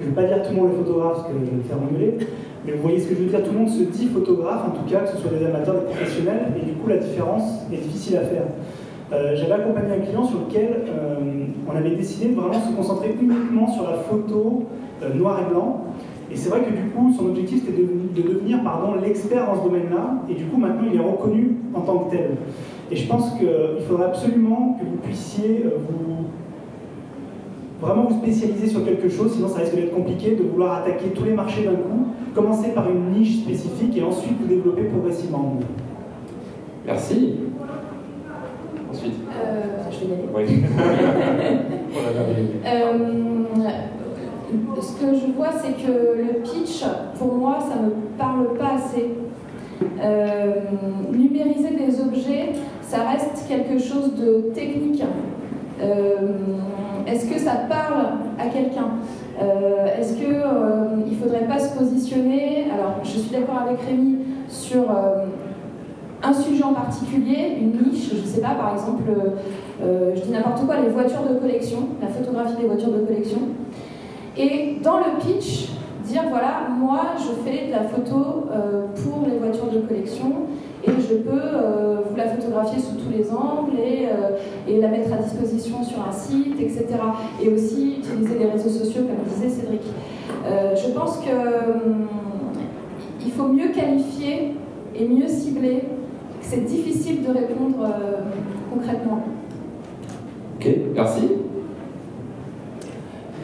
je 0.00 0.04
ne 0.04 0.10
vais 0.10 0.14
pas 0.14 0.24
dire 0.24 0.42
tout 0.42 0.50
le 0.50 0.56
monde 0.56 0.70
est 0.72 0.76
photographe, 0.76 1.14
parce 1.14 1.28
que 1.28 1.34
je 1.34 1.50
vais 1.50 1.56
me 1.56 1.62
faire 1.62 1.78
engueuler, 1.78 2.26
mais 2.66 2.72
vous 2.72 2.82
voyez 2.82 3.00
ce 3.00 3.08
que 3.08 3.14
je 3.14 3.20
veux 3.20 3.26
dire, 3.26 3.42
tout 3.42 3.52
le 3.52 3.58
monde 3.58 3.70
se 3.70 3.82
dit 3.84 4.06
photographe, 4.06 4.62
en 4.66 4.70
tout 4.70 4.90
cas, 4.90 5.00
que 5.00 5.16
ce 5.16 5.18
soit 5.18 5.30
des 5.30 5.46
amateurs, 5.46 5.74
des 5.74 5.86
professionnels, 5.86 6.52
et 6.60 6.64
du 6.64 6.72
coup 6.72 6.88
la 6.88 6.98
différence 6.98 7.42
est 7.72 7.76
difficile 7.76 8.16
à 8.16 8.22
faire. 8.22 8.44
Euh, 9.10 9.34
j'avais 9.36 9.52
accompagné 9.52 9.94
un 9.94 10.00
client 10.00 10.24
sur 10.24 10.40
lequel 10.40 10.84
euh, 10.86 11.14
on 11.66 11.74
avait 11.74 11.96
décidé 11.96 12.28
de 12.28 12.34
vraiment 12.34 12.60
se 12.60 12.74
concentrer 12.76 13.16
uniquement 13.18 13.72
sur 13.72 13.84
la 13.84 13.96
photo 13.96 14.64
euh, 15.02 15.14
noir 15.14 15.40
et 15.40 15.50
blanc. 15.50 15.84
Et 16.30 16.36
c'est 16.36 16.50
vrai 16.50 16.60
que 16.60 16.70
du 16.70 16.90
coup, 16.90 17.14
son 17.16 17.26
objectif 17.26 17.64
c'était 17.64 17.80
de, 17.80 18.22
devenir 18.22 18.58
l'expert 19.02 19.46
dans 19.46 19.62
ce 19.62 19.68
domaine-là, 19.68 20.22
et 20.28 20.34
du 20.34 20.44
coup 20.44 20.58
maintenant 20.58 20.82
il 20.92 21.00
est 21.00 21.02
reconnu 21.02 21.56
en 21.72 21.80
tant 21.80 21.98
que 22.00 22.16
tel. 22.16 22.30
Et 22.90 22.96
je 22.96 23.06
pense 23.06 23.34
qu'il 23.34 23.46
faudrait 23.86 24.06
absolument 24.06 24.78
que 24.80 24.86
vous 24.86 24.96
puissiez 24.96 25.64
vous, 25.64 26.24
vraiment 27.80 28.04
vous 28.04 28.18
spécialiser 28.18 28.66
sur 28.66 28.84
quelque 28.84 29.08
chose, 29.08 29.32
sinon 29.34 29.48
ça 29.48 29.60
risque 29.60 29.74
d'être 29.74 29.94
compliqué 29.94 30.36
de 30.36 30.42
vouloir 30.42 30.76
attaquer 30.78 31.08
tous 31.10 31.24
les 31.24 31.32
marchés 31.32 31.64
d'un 31.64 31.76
coup, 31.76 32.08
commencer 32.34 32.70
par 32.70 32.90
une 32.90 33.12
niche 33.12 33.42
spécifique 33.42 33.96
et 33.96 34.02
ensuite 34.02 34.38
vous 34.40 34.46
développer 34.46 34.82
progressivement. 34.84 35.58
Merci. 36.86 37.34
Ensuite. 38.90 39.14
Euh, 39.30 39.62
je 39.90 39.98
vais 39.98 40.06
y 40.06 40.12
aller. 40.14 40.24
Oui. 40.34 40.64
euh, 42.66 42.98
ce 44.80 44.92
que 44.92 45.14
je 45.14 45.26
vois, 45.36 45.52
c'est 45.52 45.74
que 45.74 45.92
le 45.92 46.40
pitch, 46.42 46.84
pour 47.18 47.34
moi, 47.34 47.58
ça 47.60 47.76
ne 47.80 47.86
me 47.86 47.92
parle 48.16 48.54
pas 48.58 48.76
assez. 48.76 49.10
Euh, 50.02 50.54
numériser 51.12 51.70
des 51.70 52.00
objets, 52.00 52.52
ça 52.82 52.98
reste 53.10 53.46
quelque 53.48 53.78
chose 53.78 54.14
de 54.14 54.52
technique. 54.54 55.02
Euh, 55.80 56.16
est-ce 57.06 57.26
que 57.26 57.38
ça 57.38 57.52
parle 57.68 58.06
à 58.38 58.46
quelqu'un? 58.46 58.90
Euh, 59.40 59.86
Est-ce 59.98 60.14
qu'il 60.14 60.28
ne 60.30 61.16
faudrait 61.16 61.46
pas 61.46 61.58
se 61.58 61.76
positionner? 61.76 62.66
Alors, 62.72 62.96
je 63.02 63.18
suis 63.18 63.30
d'accord 63.30 63.62
avec 63.66 63.80
Rémi 63.82 64.18
sur 64.48 64.84
un 66.22 66.32
sujet 66.32 66.64
en 66.64 66.74
particulier, 66.74 67.58
une 67.60 67.90
niche, 67.90 68.10
je 68.10 68.20
ne 68.20 68.26
sais 68.26 68.40
pas, 68.40 68.54
par 68.54 68.72
exemple, 68.72 69.04
je 69.80 70.20
dis 70.20 70.30
n'importe 70.30 70.66
quoi, 70.66 70.76
les 70.82 70.88
voitures 70.88 71.22
de 71.22 71.38
collection, 71.38 71.78
la 72.00 72.08
photographie 72.08 72.56
des 72.60 72.66
voitures 72.66 72.92
de 72.92 73.00
collection. 73.00 73.38
Et 74.36 74.78
dans 74.82 74.98
le 74.98 75.18
pitch, 75.20 75.68
dire 76.08 76.22
voilà, 76.28 76.68
moi 76.78 77.00
je 77.18 77.48
fais 77.48 77.66
de 77.66 77.72
la 77.72 77.84
photo 77.84 78.46
euh, 78.50 78.86
pour 78.94 79.26
les 79.28 79.38
voitures 79.38 79.70
de 79.70 79.80
collection 79.86 80.46
et 80.86 80.90
je 80.90 81.14
peux 81.16 81.30
euh, 81.32 82.00
vous 82.08 82.16
la 82.16 82.28
photographier 82.28 82.80
sous 82.80 82.96
tous 82.96 83.10
les 83.10 83.30
angles 83.30 83.76
euh, 83.78 84.38
et, 84.66 84.80
la 84.80 84.88
mettre 84.88 85.12
à 85.12 85.18
disposition 85.18 85.82
sur 85.84 85.98
un 86.06 86.12
site, 86.12 86.60
etc. 86.60 86.86
Et 87.42 87.48
aussi 87.50 87.98
utiliser 87.98 88.38
les 88.38 88.46
réseaux 88.46 88.70
sociaux, 88.70 89.02
comme 89.02 89.34
disait 89.34 89.48
Cédric. 89.48 89.82
je 90.46 90.90
pense 90.92 91.18
qu'il 91.18 91.32
hum, 91.32 92.08
faut 93.36 93.48
mieux 93.48 93.68
qualifier 93.68 94.54
et 94.94 95.06
mieux 95.06 95.28
cibler, 95.28 95.84
c'est 96.40 96.64
difficile 96.64 97.22
de 97.22 97.28
répondre 97.28 97.86
concrètement. 98.72 99.20
Ok, 100.56 100.68
merci. 100.94 101.47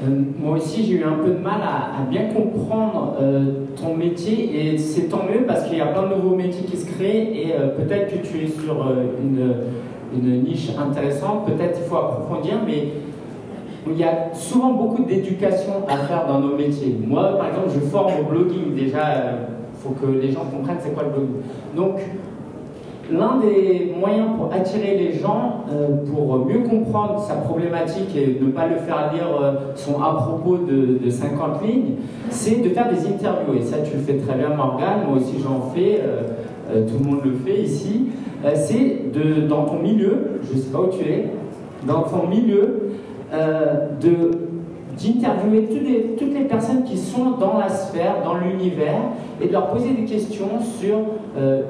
Euh, 0.04 0.22
moi 0.38 0.56
aussi, 0.56 0.84
j'ai 0.84 0.94
eu 0.94 1.04
un 1.04 1.14
peu 1.14 1.30
de 1.30 1.38
mal 1.38 1.60
à, 1.62 2.04
bien 2.10 2.26
comprendre 2.34 3.16
euh, 3.20 3.66
ton 3.80 3.94
métier 3.94 4.72
et 4.72 4.78
c'est 4.78 5.08
tant 5.08 5.24
mieux 5.24 5.44
parce 5.46 5.64
qu'il 5.64 5.78
y 5.78 5.80
a 5.80 5.86
plein 5.86 6.02
de 6.08 6.14
nouveaux 6.14 6.36
métiers 6.36 6.64
qui 6.64 6.76
se 6.76 6.86
créent 6.86 7.32
et 7.34 7.54
euh, 7.54 7.68
peut-être 7.68 8.10
que 8.10 8.26
tu 8.26 8.44
es 8.44 8.48
sur 8.48 8.86
une, 9.22 10.44
niche 10.44 10.70
intéressante, 10.78 11.46
peut-être 11.46 11.78
il 11.82 11.88
faut 11.88 11.96
approfondir, 11.96 12.54
mais 12.64 12.88
il 13.88 13.98
y 13.98 14.04
a 14.04 14.32
souvent 14.32 14.72
beaucoup 14.72 15.02
d'éducation 15.02 15.84
à 15.88 15.96
faire 16.06 16.26
dans 16.28 16.38
nos 16.38 16.56
métiers. 16.56 16.96
Moi, 17.04 17.36
par 17.36 17.48
exemple, 17.48 17.70
je 17.74 17.80
forme 17.80 18.12
au 18.20 18.30
blogging. 18.30 18.74
Déjà, 18.74 19.00
il 19.72 19.82
faut 19.82 19.90
que 19.90 20.06
les 20.06 20.30
gens 20.30 20.44
comprennent 20.44 20.78
c'est 20.80 20.94
quoi 20.94 21.02
le 21.02 21.10
blogging. 21.10 21.42
Donc, 21.76 21.96
L'un 23.12 23.38
des 23.38 23.92
moyens 23.98 24.28
pour 24.36 24.50
attirer 24.52 24.96
les 24.96 25.12
gens, 25.18 25.64
euh, 25.70 25.88
pour 26.10 26.46
mieux 26.46 26.60
comprendre 26.60 27.20
sa 27.20 27.34
problématique 27.34 28.16
et 28.16 28.38
ne 28.40 28.50
pas 28.50 28.66
le 28.66 28.76
faire 28.76 29.12
lire 29.12 29.28
euh, 29.42 29.52
son 29.74 30.02
à 30.02 30.14
propos 30.14 30.56
de, 30.56 31.10
50 31.10 31.62
lignes, 31.66 31.96
c'est 32.30 32.62
de 32.62 32.70
faire 32.70 32.88
des 32.90 33.06
interviews. 33.06 33.58
Et 33.58 33.62
ça, 33.62 33.78
tu 33.78 33.96
le 33.96 34.02
fais 34.02 34.16
très 34.16 34.38
bien, 34.38 34.50
Morgane, 34.56 35.06
moi 35.06 35.18
aussi 35.18 35.34
j'en 35.42 35.70
fais, 35.74 36.00
euh, 36.02 36.86
tout 36.86 37.04
le 37.04 37.10
monde 37.10 37.20
le 37.24 37.32
fait 37.32 37.60
ici. 37.60 38.06
c'est 38.54 39.12
dans 39.48 39.66
ton 39.66 39.80
milieu, 39.80 40.40
je 40.42 40.56
ne 40.56 40.62
sais 40.62 40.70
pas 40.70 40.80
où 40.80 40.88
tu 40.88 41.04
es, 41.04 41.26
dans 41.86 42.02
ton 42.02 42.26
milieu, 42.26 42.90
d'interviewer 44.96 45.64
toutes 45.64 45.86
les, 45.86 46.02
toutes 46.16 46.32
les 46.32 46.44
personnes 46.44 46.84
qui 46.84 46.96
sont 46.96 47.32
dans 47.38 47.58
la 47.58 47.68
sphère, 47.68 48.22
dans 48.24 48.36
l'univers, 48.38 49.00
et 49.42 49.48
de 49.48 49.52
leur 49.52 49.68
poser 49.68 49.90
des 49.90 50.04
questions 50.04 50.60
sur 50.78 50.98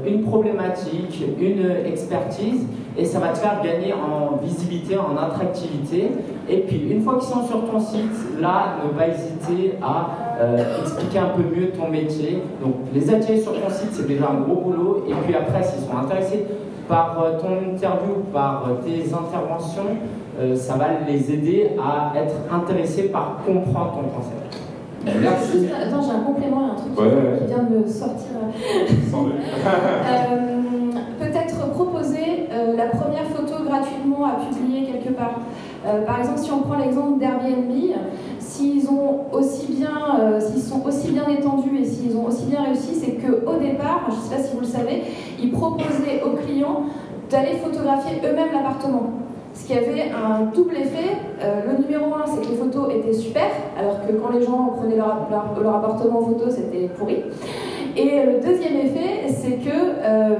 une 0.07 0.23
problématique, 0.25 1.23
une 1.41 1.87
expertise, 1.87 2.67
et 2.97 3.05
ça 3.05 3.19
va 3.19 3.29
te 3.29 3.39
faire 3.39 3.61
gagner 3.63 3.93
en 3.93 4.37
visibilité, 4.37 4.97
en 4.97 5.17
attractivité. 5.17 6.13
Et 6.49 6.59
puis, 6.59 6.89
une 6.91 7.03
fois 7.03 7.15
qu'ils 7.15 7.29
sont 7.29 7.45
sur 7.45 7.69
ton 7.69 7.81
site, 7.81 8.41
là, 8.41 8.77
ne 8.85 8.97
pas 8.97 9.09
hésiter 9.09 9.77
à 9.83 10.11
euh, 10.41 10.81
expliquer 10.81 11.19
un 11.19 11.31
peu 11.37 11.43
mieux 11.43 11.71
ton 11.71 11.89
métier. 11.89 12.43
Donc, 12.63 12.75
les 12.93 13.13
attirer 13.13 13.41
sur 13.41 13.53
ton 13.53 13.69
site, 13.69 13.91
c'est 13.93 14.07
déjà 14.07 14.29
un 14.31 14.41
gros 14.43 14.61
boulot. 14.61 15.05
Et 15.09 15.15
puis 15.25 15.35
après, 15.35 15.63
s'ils 15.63 15.85
sont 15.85 15.97
intéressés 15.97 16.45
par 16.89 17.21
euh, 17.21 17.41
ton 17.41 17.73
interview, 17.73 18.23
par 18.33 18.65
tes 18.85 19.13
interventions, 19.13 19.97
euh, 20.39 20.55
ça 20.55 20.75
va 20.75 20.87
les 21.09 21.33
aider 21.33 21.71
à 21.83 22.13
être 22.17 22.35
intéressés 22.53 23.05
par 23.05 23.39
comprendre 23.45 23.93
ton 23.93 24.09
concept. 24.17 24.64
Merci. 25.05 25.69
Attends, 25.75 26.03
j'ai 26.03 26.11
un 26.11 26.25
complément, 26.25 26.73
un 26.73 26.75
truc 26.75 26.93
qui 26.95 27.47
vient 27.47 27.63
de 27.63 27.79
me 27.79 27.87
sortir. 27.87 28.31
Euh, 30.07 30.91
peut-être 31.19 31.71
proposer 31.73 32.49
euh, 32.53 32.77
la 32.77 32.87
première 32.87 33.25
photo 33.25 33.65
gratuitement 33.65 34.25
à 34.25 34.37
publier 34.45 34.87
quelque 34.87 35.15
part. 35.15 35.41
par 36.07 36.21
exemple, 36.21 36.39
si 36.39 36.51
on 36.53 36.61
prend 36.61 36.77
l'exemple 36.77 37.19
d'Airbnb, 37.19 37.71
s'ils 38.39 38.89
ont 38.89 39.25
aussi 39.33 39.67
bien, 39.73 40.41
s'ils 40.41 40.63
sont 40.63 40.85
aussi 40.85 41.13
bien 41.13 41.27
étendus 41.29 41.79
et 41.81 41.85
s'ils 41.85 42.17
ont 42.17 42.27
aussi 42.27 42.47
bien 42.47 42.63
réussi, 42.63 42.95
c'est 42.95 43.13
qu'au 43.13 43.59
départ, 43.59 44.09
je 44.09 44.17
ne 44.17 44.21
sais 44.21 44.37
pas 44.37 44.43
si 44.43 44.55
vous 44.55 44.61
le 44.61 44.67
savez, 44.67 45.03
ils 45.41 45.51
proposaient 45.51 46.23
aux 46.25 46.37
clients 46.37 46.85
d'aller 47.31 47.57
photographier 47.57 48.21
eux-mêmes 48.25 48.53
l'appartement. 48.53 49.11
Ce 49.55 49.67
qui 49.67 49.73
avait 49.73 50.11
un 50.11 50.47
double 50.53 50.77
effet. 50.77 51.17
Euh, 51.41 51.61
le 51.71 51.83
numéro 51.85 52.13
un, 52.13 52.27
c'est 52.27 52.45
que 52.45 52.51
les 52.51 52.57
photos 52.57 52.93
étaient 52.93 53.13
super, 53.13 53.47
alors 53.79 54.05
que 54.05 54.13
quand 54.13 54.37
les 54.37 54.45
gens 54.45 54.75
prenaient 54.77 54.97
leur, 54.97 55.29
leur, 55.63 55.77
appartement 55.77 56.21
en 56.21 56.27
photo, 56.27 56.51
c'était 56.51 56.89
pourri. 56.89 57.19
Et 57.97 58.25
le 58.27 58.41
deuxième 58.45 58.77
effet, 58.77 59.29
c'est 59.29 59.59
que, 59.59 59.71
euh, 59.71 60.35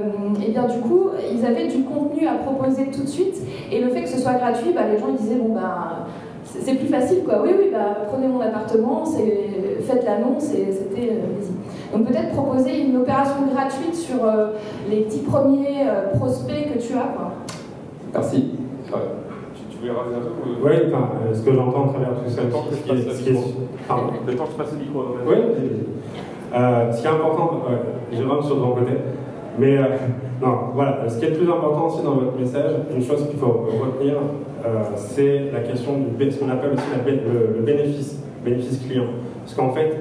eh 0.45 0.51
bien, 0.51 0.63
du 0.63 0.79
coup, 0.79 1.11
ils 1.33 1.45
avaient 1.45 1.67
du 1.67 1.83
contenu 1.83 2.27
à 2.27 2.33
proposer 2.33 2.87
tout 2.87 3.03
de 3.03 3.07
suite. 3.07 3.37
Et 3.71 3.79
le 3.79 3.89
fait 3.89 4.01
que 4.01 4.09
ce 4.09 4.19
soit 4.19 4.33
gratuit, 4.33 4.73
bah, 4.75 4.81
les 4.91 4.99
gens 4.99 5.13
disaient 5.17 5.35
bon 5.35 5.53
ben, 5.53 6.05
c'est 6.43 6.75
plus 6.75 6.87
facile 6.87 7.23
quoi. 7.23 7.41
Oui 7.41 7.51
oui, 7.57 7.69
bah, 7.71 7.97
prenez 8.11 8.27
mon 8.27 8.41
appartement, 8.41 9.05
faites 9.05 10.03
l'annonce 10.03 10.53
et 10.53 10.71
c'était 10.71 11.11
euh, 11.11 11.97
Donc 11.97 12.07
peut-être 12.07 12.31
proposer 12.33 12.81
une 12.81 12.97
opération 12.97 13.47
gratuite 13.53 13.95
sur 13.95 14.17
les 14.89 15.05
dix 15.05 15.19
premiers 15.19 15.85
prospects 16.17 16.73
que 16.73 16.79
tu 16.79 16.93
as 16.93 17.13
quoi. 17.15 17.31
Merci. 18.13 18.64
Tu, 19.71 19.77
voulais 19.77 19.91
rajouter 19.91 20.15
un 20.17 20.21
truc 20.21 20.35
Oui, 20.63 20.71
enfin, 20.87 21.09
euh, 21.25 21.33
ce 21.33 21.41
que 21.41 21.53
j'entends 21.53 21.85
à 21.85 21.93
travers 21.93 22.09
tout 22.09 22.29
ça, 22.29 22.43
le 22.43 22.49
temps 22.49 22.65
que 22.69 22.75
je 22.75 23.03
passe 23.03 23.25
le 23.25 23.31
micro. 23.31 23.53
Le 24.27 24.35
temps 24.35 24.45
que 24.45 24.51
je 24.51 24.57
passe 24.57 24.71
le 24.73 24.79
micro. 24.79 25.05
Oui, 25.25 25.35
euh, 26.53 26.91
ce 26.91 27.01
qui 27.01 27.07
est 27.07 27.09
important, 27.09 27.63
je 28.11 28.17
Jérôme 28.17 28.43
sur 28.43 28.61
ton 28.61 28.71
côté, 28.71 28.93
mais 29.59 29.77
euh, 29.77 29.87
non, 30.41 30.57
voilà, 30.73 30.99
ce 31.07 31.17
qui 31.17 31.25
est 31.25 31.29
le 31.29 31.37
plus 31.37 31.49
important 31.49 31.87
aussi 31.87 32.03
dans 32.03 32.15
votre 32.15 32.37
message, 32.37 32.71
une 32.93 33.03
chose 33.03 33.27
qu'il 33.29 33.39
faut 33.39 33.67
retenir, 33.83 34.15
c'est 34.95 35.51
la 35.53 35.59
question 35.61 35.93
du 36.17 36.31
ce 36.31 36.39
qu'on 36.39 36.49
appelle 36.49 36.71
aussi 36.73 36.83
le, 37.05 37.61
bénéfice, 37.61 38.19
bénéfice 38.43 38.85
client. 38.85 39.05
Parce 39.43 39.53
qu'en 39.55 39.71
fait, 39.71 39.95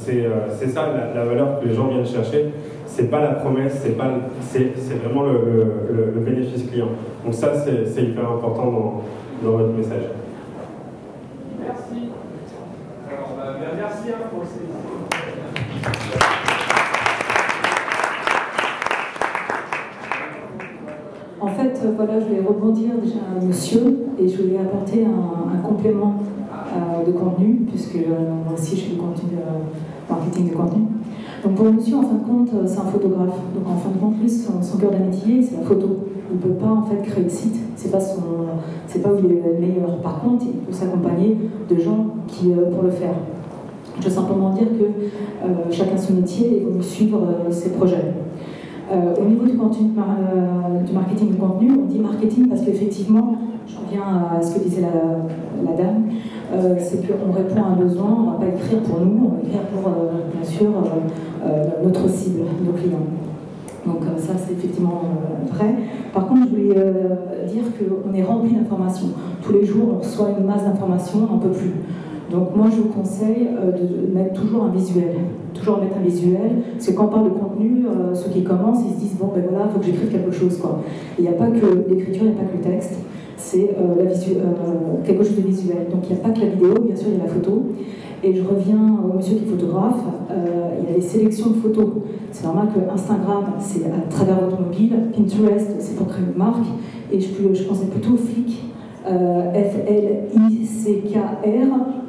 c'est 0.00 0.68
ça 0.68 0.88
la, 1.14 1.24
valeur 1.24 1.60
que 1.60 1.68
les 1.68 1.74
gens 1.74 1.88
viennent 1.88 2.06
chercher 2.06 2.50
c'est 2.88 3.10
pas 3.10 3.20
la 3.20 3.34
promesse, 3.34 3.78
c'est 3.82 3.96
pas, 3.96 4.10
c'est, 4.40 4.72
vraiment 5.04 5.22
le, 5.22 6.12
le, 6.14 6.20
bénéfice 6.20 6.68
client. 6.68 6.88
Donc 7.24 7.34
ça, 7.34 7.52
c'est, 7.54 8.02
hyper 8.02 8.28
important 8.28 8.64
dans, 8.64 9.02
dans, 9.42 9.56
votre 9.56 9.72
message. 9.72 10.02
Merci. 11.64 12.10
Alors, 13.08 13.36
merci 13.76 14.10
hein, 14.10 14.26
pour 14.30 14.42
fait, 21.80 21.88
voilà, 21.96 22.20
je 22.20 22.26
vais 22.26 22.40
rebondir 22.46 22.90
déjà 23.02 23.20
à 23.36 23.44
monsieur 23.44 24.06
et 24.18 24.28
je 24.28 24.42
voulais 24.42 24.58
apporter 24.58 25.04
un, 25.04 25.58
complément 25.66 26.14
euh, 26.50 27.04
de 27.06 27.12
contenu, 27.12 27.66
puisque 27.68 27.96
euh, 27.96 28.34
moi 28.44 28.54
aussi 28.54 28.76
je 28.76 28.82
fais 28.82 28.92
du 28.92 28.98
contenu, 28.98 29.30
de 29.30 30.12
marketing 30.12 30.50
de 30.50 30.54
contenu. 30.54 30.82
Donc 31.44 31.54
pour 31.54 31.66
monsieur, 31.66 31.96
en 31.96 32.02
fin 32.02 32.14
de 32.14 32.24
compte, 32.24 32.50
euh, 32.54 32.66
c'est 32.66 32.80
un 32.80 32.84
photographe. 32.84 33.38
Donc 33.54 33.66
en 33.68 33.76
fin 33.76 33.90
de 33.90 33.98
compte, 33.98 34.20
lui, 34.20 34.28
son, 34.28 34.78
cœur 34.78 34.90
d'amitié, 34.90 35.42
c'est 35.42 35.56
la 35.56 35.62
photo. 35.62 35.88
Il 36.30 36.36
ne 36.36 36.42
peut 36.42 36.58
pas 36.60 36.70
en 36.70 36.82
fait 36.82 37.00
créer 37.02 37.24
le 37.24 37.30
site. 37.30 37.56
C'est 37.76 37.90
pas 37.90 38.00
son, 38.00 38.22
c'est 38.86 39.02
pas 39.02 39.10
où 39.10 39.18
il 39.18 39.32
est 39.32 39.42
le 39.42 39.60
meilleur. 39.60 39.98
Par 40.02 40.20
contre, 40.20 40.44
il 40.46 40.60
peut 40.60 40.72
s'accompagner 40.72 41.36
de 41.70 41.80
gens 41.80 42.06
qui 42.26 42.52
euh, 42.52 42.70
pour 42.70 42.82
le 42.82 42.90
faire. 42.90 43.14
Je 44.00 44.04
veux 44.04 44.10
simplement 44.10 44.50
dire 44.50 44.68
que 44.68 45.46
euh, 45.46 45.70
chacun 45.70 45.96
son 45.96 46.14
métier 46.14 46.62
et 46.62 46.66
vous 46.68 46.82
suivre 46.82 47.20
ses 47.50 47.70
projets. 47.70 48.14
Au 48.90 49.24
niveau 49.24 49.44
du, 49.44 49.56
contenu, 49.56 49.90
du 50.86 50.92
marketing 50.92 51.36
contenu, 51.36 51.70
on 51.72 51.86
dit 51.86 51.98
marketing 51.98 52.48
parce 52.48 52.62
qu'effectivement, 52.62 53.36
je 53.66 53.76
reviens 53.76 54.02
à 54.38 54.42
ce 54.42 54.54
que 54.54 54.60
disait 54.60 54.82
la, 54.82 55.72
dame, 55.72 56.04
c'est 56.78 57.06
qu'on 57.06 57.32
répond 57.32 57.62
à 57.62 57.66
un 57.66 57.76
besoin, 57.76 58.08
on 58.08 58.20
ne 58.20 58.32
va 58.32 58.38
pas 58.38 58.46
écrire 58.46 58.80
pour 58.80 59.00
nous, 59.00 59.26
on 59.26 59.28
va 59.30 59.42
écrire 59.42 59.60
pour, 59.72 59.90
bien 60.32 60.48
sûr, 60.48 60.70
euh, 61.44 61.64
notre 61.84 62.08
cible, 62.08 62.40
nos 62.64 62.72
clients. 62.72 63.06
Donc 63.86 64.02
euh, 64.02 64.18
ça, 64.18 64.32
c'est 64.36 64.54
effectivement 64.54 65.02
euh, 65.04 65.52
vrai. 65.54 65.74
Par 66.12 66.26
contre, 66.26 66.46
je 66.46 66.50
voulais 66.50 66.74
dire 67.46 67.62
qu'on 67.78 68.12
est 68.12 68.24
rempli 68.24 68.54
d'informations. 68.54 69.08
Tous 69.42 69.52
les 69.52 69.64
jours, 69.64 69.88
on 69.94 69.98
reçoit 69.98 70.30
une 70.38 70.46
masse 70.46 70.64
d'informations, 70.64 71.20
on 71.28 71.34
n'en 71.34 71.38
peut 71.38 71.50
plus. 71.50 71.70
Donc 72.30 72.54
moi, 72.54 72.66
je 72.70 72.82
vous 72.82 72.88
conseille 72.88 73.48
de 73.48 74.14
mettre 74.14 74.40
toujours 74.40 74.64
un 74.64 74.70
visuel. 74.70 75.14
Toujours 75.54 75.78
mettre 75.80 75.96
un 75.98 76.04
visuel. 76.04 76.62
Parce 76.74 76.86
que 76.86 76.92
quand 76.92 77.06
on 77.06 77.08
parle 77.08 77.24
de 77.24 77.30
contenu, 77.30 77.86
ceux 78.14 78.30
qui 78.30 78.42
commencent, 78.44 78.84
ils 78.86 78.94
se 78.94 79.00
disent, 79.00 79.16
bon, 79.18 79.30
ben 79.34 79.42
voilà, 79.48 79.66
il 79.66 79.72
faut 79.72 79.78
que 79.78 79.86
j'écrive 79.86 80.10
quelque 80.10 80.30
chose. 80.30 80.58
Quoi. 80.58 80.80
Il 81.18 81.22
n'y 81.22 81.28
a 81.28 81.32
pas 81.32 81.46
que 81.46 81.88
l'écriture, 81.88 82.24
il 82.24 82.32
n'y 82.32 82.36
a 82.36 82.42
pas 82.42 82.44
que 82.44 82.56
le 82.56 82.62
texte. 82.62 82.96
C'est 83.36 83.70
quelque 85.04 85.24
chose 85.24 85.36
de 85.36 85.42
visuel. 85.42 85.86
Donc 85.90 86.02
il 86.04 86.14
n'y 86.14 86.20
a 86.20 86.22
pas 86.22 86.30
que 86.30 86.40
la 86.40 86.48
vidéo, 86.48 86.74
bien 86.84 86.96
sûr, 86.96 87.08
il 87.10 87.18
y 87.18 87.20
a 87.20 87.24
la 87.24 87.30
photo. 87.30 87.62
Et 88.22 88.34
je 88.34 88.42
reviens 88.42 88.98
au 89.04 89.16
monsieur 89.16 89.36
qui 89.36 89.44
est 89.44 89.46
photographe. 89.46 90.02
Euh, 90.30 90.70
il 90.82 90.90
y 90.90 90.92
a 90.92 90.96
des 90.96 91.04
sélections 91.04 91.50
de 91.50 91.54
photos. 91.54 91.86
C'est 92.32 92.44
normal 92.44 92.68
que 92.74 92.92
Instagram, 92.92 93.44
c'est 93.60 93.86
à 93.86 94.10
travers 94.10 94.40
votre 94.40 94.60
mobile. 94.60 94.92
Pinterest, 95.14 95.76
c'est 95.78 95.96
pour 95.96 96.08
créer 96.08 96.24
une 96.24 96.36
marque. 96.36 96.66
Et 97.12 97.20
je, 97.20 97.28
je 97.54 97.62
pensais 97.62 97.86
plutôt 97.86 98.16
Flick, 98.16 98.48
euh, 98.48 98.77
F-L-I-C-K-R, 99.54 100.98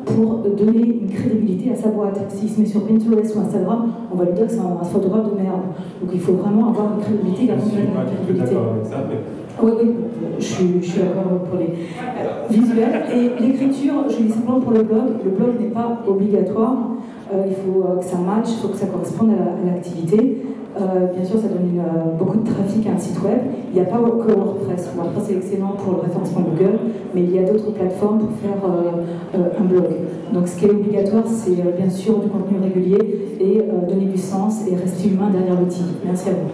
pour 0.05 0.39
donner 0.57 0.99
une 1.01 1.09
crédibilité 1.09 1.71
à 1.71 1.75
sa 1.75 1.89
boîte. 1.89 2.19
S'il 2.29 2.49
se 2.49 2.59
met 2.59 2.65
sur 2.65 2.85
Pinterest 2.85 3.35
ou 3.35 3.39
Instagram, 3.39 3.91
on 4.11 4.15
va 4.15 4.25
lui 4.25 4.33
dire 4.33 4.47
que 4.47 4.51
c'est 4.51 4.59
un, 4.59 4.83
photographe 4.83 5.31
de 5.31 5.35
merde. 5.41 5.61
Donc 6.01 6.09
il 6.13 6.19
faut 6.19 6.33
vraiment 6.33 6.69
avoir 6.69 6.93
une 6.95 7.01
crédibilité. 7.03 7.53
Je 7.55 7.69
suis 7.69 7.87
pas 7.87 8.03
d'accord 8.45 8.73
avec 8.73 8.85
ça, 8.85 9.05
mais 9.07 9.17
oui, 9.61 9.71
oui, 9.81 9.91
je, 10.39 10.43
suis 10.43 10.99
d'accord 10.99 11.39
pour 11.49 11.59
les 11.59 11.65
euh, 11.65 12.47
visuels. 12.49 13.03
Et 13.13 13.29
l'écriture, 13.41 14.05
je 14.09 14.23
dis 14.23 14.31
simplement 14.31 14.61
pour 14.61 14.71
le 14.71 14.83
blog, 14.83 15.19
le 15.23 15.31
blog 15.31 15.59
n'est 15.59 15.67
pas 15.67 16.01
obligatoire. 16.07 16.77
Euh, 17.33 17.43
il 17.47 17.53
faut 17.53 17.83
euh, 17.83 17.99
que 17.99 18.05
ça 18.05 18.17
matche, 18.17 18.49
il 18.49 18.61
faut 18.61 18.69
que 18.69 18.77
ça 18.77 18.87
corresponde 18.87 19.31
à 19.31 19.65
l'activité. 19.65 20.43
Bien 20.77 21.25
sûr, 21.25 21.39
ça 21.39 21.47
donne 21.47 21.81
beaucoup 22.17 22.37
de 22.37 22.49
trafic 22.49 22.87
à 22.87 22.91
un 22.91 22.97
site 22.97 23.21
web. 23.23 23.39
Il 23.71 23.75
n'y 23.75 23.81
a 23.81 23.85
pas 23.85 23.97
que 23.97 24.31
WordPress. 24.33 24.89
WordPress 24.95 25.29
est 25.31 25.37
excellent 25.37 25.73
pour 25.77 25.93
le 25.93 25.99
référencement 26.01 26.41
Google, 26.41 26.79
mais 27.13 27.23
il 27.23 27.35
y 27.35 27.39
a 27.39 27.43
d'autres 27.43 27.71
plateformes 27.71 28.19
pour 28.19 28.31
faire 28.37 28.57
un 29.33 29.63
blog. 29.63 29.85
Donc, 30.33 30.47
ce 30.47 30.55
qui 30.57 30.65
est 30.65 30.71
obligatoire, 30.71 31.25
c'est 31.27 31.51
bien 31.51 31.89
sûr 31.89 32.19
du 32.19 32.29
contenu 32.29 32.59
régulier 32.61 32.99
et 33.39 33.63
donner 33.87 34.05
du 34.05 34.17
sens 34.17 34.67
et 34.67 34.75
rester 34.75 35.09
humain 35.09 35.29
derrière 35.31 35.59
l'outil. 35.59 35.85
Merci 36.05 36.29
à 36.29 36.33
vous. 36.33 36.49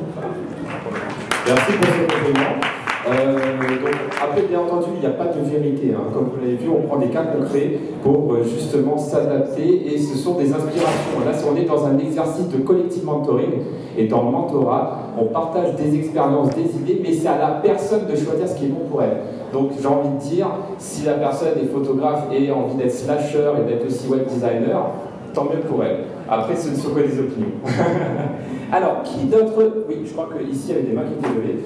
Merci 1.47 1.71
pour 1.73 1.87
ce. 1.87 2.84
Euh, 3.07 3.33
donc, 3.33 3.95
après, 4.21 4.41
bien 4.43 4.59
entendu, 4.61 4.87
il 4.95 4.99
n'y 4.99 5.05
a 5.05 5.11
pas 5.11 5.27
de 5.27 5.39
vérité. 5.41 5.93
Hein. 5.95 6.09
Comme 6.11 6.29
vous 6.33 6.41
l'avez 6.41 6.55
vu, 6.55 6.69
on 6.69 6.87
prend 6.87 6.97
des 6.97 7.09
cas 7.09 7.23
concrets 7.23 7.77
pour 8.01 8.33
euh, 8.33 8.43
justement 8.43 8.97
s'adapter 8.97 9.93
et 9.93 9.99
ce 9.99 10.17
sont 10.17 10.33
des 10.35 10.51
inspirations. 10.51 11.19
Là, 11.23 11.31
on 11.51 11.55
est 11.55 11.65
dans 11.65 11.85
un 11.85 11.99
exercice 11.99 12.49
de 12.49 12.57
collective 12.57 13.05
mentoring 13.05 13.61
et 13.95 14.07
dans 14.07 14.23
le 14.23 14.31
mentorat, 14.31 14.99
on 15.19 15.25
partage 15.25 15.75
des 15.75 15.95
expériences, 15.95 16.49
des 16.55 16.63
idées, 16.63 16.99
mais 17.03 17.13
c'est 17.13 17.27
à 17.27 17.37
la 17.37 17.61
personne 17.63 18.07
de 18.07 18.15
choisir 18.15 18.47
ce 18.47 18.55
qui 18.55 18.65
est 18.65 18.69
bon 18.69 18.87
pour 18.89 19.03
elle. 19.03 19.17
Donc, 19.53 19.71
j'ai 19.79 19.87
envie 19.87 20.09
de 20.09 20.35
dire, 20.35 20.47
si 20.79 21.05
la 21.05 21.13
personne 21.13 21.49
est 21.61 21.67
photographe 21.67 22.23
et 22.33 22.49
a 22.49 22.55
envie 22.55 22.75
d'être 22.75 22.91
slasher 22.91 23.51
et 23.61 23.69
d'être 23.69 23.85
aussi 23.85 24.07
web 24.07 24.25
designer, 24.27 24.89
tant 25.33 25.43
mieux 25.43 25.61
pour 25.69 25.83
elle. 25.83 26.05
Après, 26.27 26.55
ce 26.55 26.71
ne 26.71 26.75
sont 26.75 26.89
que 26.89 27.01
des 27.01 27.19
opinions. 27.19 27.53
Alors, 28.71 29.03
qui 29.03 29.25
d'autre? 29.25 29.53
Oui, 29.87 29.97
je 30.03 30.11
crois 30.11 30.27
qu'ici, 30.35 30.69
il 30.69 30.75
y 30.75 30.77
avait 30.79 30.87
des 30.87 30.93
mains 30.93 31.03
qui 31.03 31.13
étaient 31.13 31.35
levées. 31.35 31.59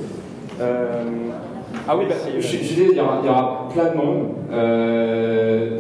Euh, 0.59 1.03
ah 1.87 1.95
oui, 1.97 2.05
bah, 2.09 2.15
je, 2.25 2.39
je 2.41 2.57
disais, 2.57 2.87
il 2.91 2.97
y, 2.97 2.99
aura, 2.99 3.19
il 3.21 3.27
y, 3.27 3.29
aura, 3.29 3.67
plein 3.73 3.91
de 3.91 3.95
monde. 3.97 4.29
Euh, 4.51 5.79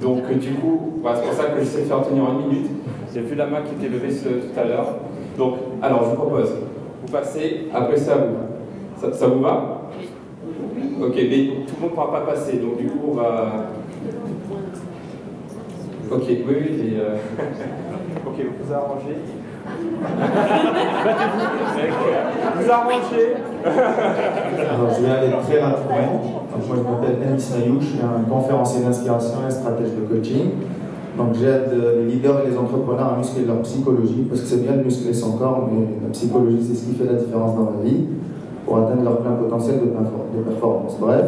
donc, 0.00 0.30
du 0.38 0.54
coup, 0.54 1.00
bah, 1.02 1.14
c'est 1.16 1.22
pour 1.28 1.34
ça 1.34 1.44
que 1.50 1.60
j'essaie 1.60 1.82
de 1.82 1.86
faire 1.86 2.02
tenir 2.06 2.24
une 2.30 2.48
minute. 2.48 2.70
J'ai 3.12 3.20
vu 3.20 3.34
la 3.34 3.46
main 3.46 3.58
qui 3.62 3.74
était 3.74 3.92
levée 3.92 4.14
tout 4.14 4.60
à 4.60 4.64
l'heure. 4.64 4.86
Donc, 5.36 5.54
alors, 5.82 6.04
je 6.04 6.10
vous 6.10 6.16
propose, 6.16 6.54
vous 7.02 7.12
passez, 7.12 7.68
après 7.72 7.96
ça, 7.96 8.16
vous. 8.16 9.12
Ça, 9.12 9.26
vous 9.26 9.40
va? 9.40 9.82
Ok, 11.02 11.14
mais 11.14 11.48
tout 11.66 11.74
le 11.76 11.80
monde 11.82 11.90
ne 11.90 11.94
pourra 11.94 12.10
pas 12.10 12.32
passer, 12.32 12.56
donc 12.56 12.78
du 12.78 12.86
coup, 12.86 13.10
on 13.10 13.14
va. 13.14 13.66
Ok, 16.10 16.22
oui, 16.28 16.44
oui, 16.48 16.94
et, 16.94 17.00
euh... 17.00 17.16
ok, 18.26 18.34
vous 18.38 18.64
vous 18.64 18.72
arrangez. 18.72 19.16
Vous 22.56 22.70
arrangez 22.70 23.34
Alors, 23.64 24.90
je 24.96 25.02
vais 25.02 25.10
aller 25.10 25.32
très 25.42 25.60
rapidement. 25.60 26.20
moi, 26.66 26.76
je 26.76 26.82
m'appelle 26.82 27.16
Anis 27.28 27.54
Nayou, 27.56 27.80
je 27.80 27.86
suis 27.86 28.00
un 28.00 28.28
conférencier 28.28 28.82
d'inspiration 28.82 29.38
et 29.48 29.50
stratège 29.50 29.90
de 29.94 30.02
coaching. 30.08 30.50
Donc, 31.16 31.34
j'aide 31.34 31.72
les 31.98 32.04
leaders 32.12 32.40
et 32.44 32.50
les 32.50 32.58
entrepreneurs 32.58 33.14
à 33.14 33.16
muscler 33.16 33.44
leur 33.46 33.60
psychologie, 33.62 34.26
parce 34.28 34.42
que 34.42 34.46
c'est 34.46 34.62
bien 34.62 34.76
de 34.76 34.82
muscler 34.82 35.14
son 35.14 35.32
corps, 35.32 35.68
mais 35.72 35.86
la 36.02 36.10
psychologie, 36.12 36.62
c'est 36.62 36.74
ce 36.74 36.84
qui 36.86 36.94
fait 36.94 37.06
la 37.06 37.14
différence 37.14 37.54
dans 37.56 37.70
la 37.76 37.82
vie, 37.82 38.04
pour 38.66 38.78
atteindre 38.78 39.04
leur 39.04 39.18
plein 39.20 39.32
potentiel 39.32 39.80
de 39.80 40.42
performance. 40.42 40.96
Bref, 41.00 41.24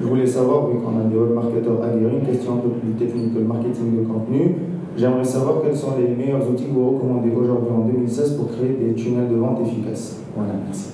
je 0.00 0.06
voulais 0.06 0.26
savoir, 0.26 0.66
vu 0.68 0.78
qu'on 0.78 1.00
a 1.00 1.04
des 1.08 1.16
web 1.16 1.32
marketeurs 1.34 1.82
aguerris, 1.82 2.16
une 2.20 2.26
question 2.26 2.54
un 2.54 2.58
peu 2.58 2.68
plus 2.68 2.92
technique 2.92 3.34
que 3.34 3.38
le 3.38 3.44
marketing 3.44 4.02
de 4.02 4.06
contenu. 4.06 4.56
J'aimerais 4.96 5.24
savoir 5.24 5.62
quels 5.62 5.76
sont 5.76 5.94
les 5.98 6.06
meilleurs 6.06 6.48
outils 6.48 6.66
que 6.66 6.72
vous 6.72 6.94
recommandez 6.94 7.30
aujourd'hui 7.34 7.70
en 7.74 7.80
2016 7.80 8.34
pour 8.36 8.52
créer 8.52 8.76
des 8.80 8.94
tunnels 8.94 9.28
de 9.28 9.34
vente 9.34 9.60
efficaces. 9.60 10.20
Voilà, 10.36 10.52
merci. 10.64 10.92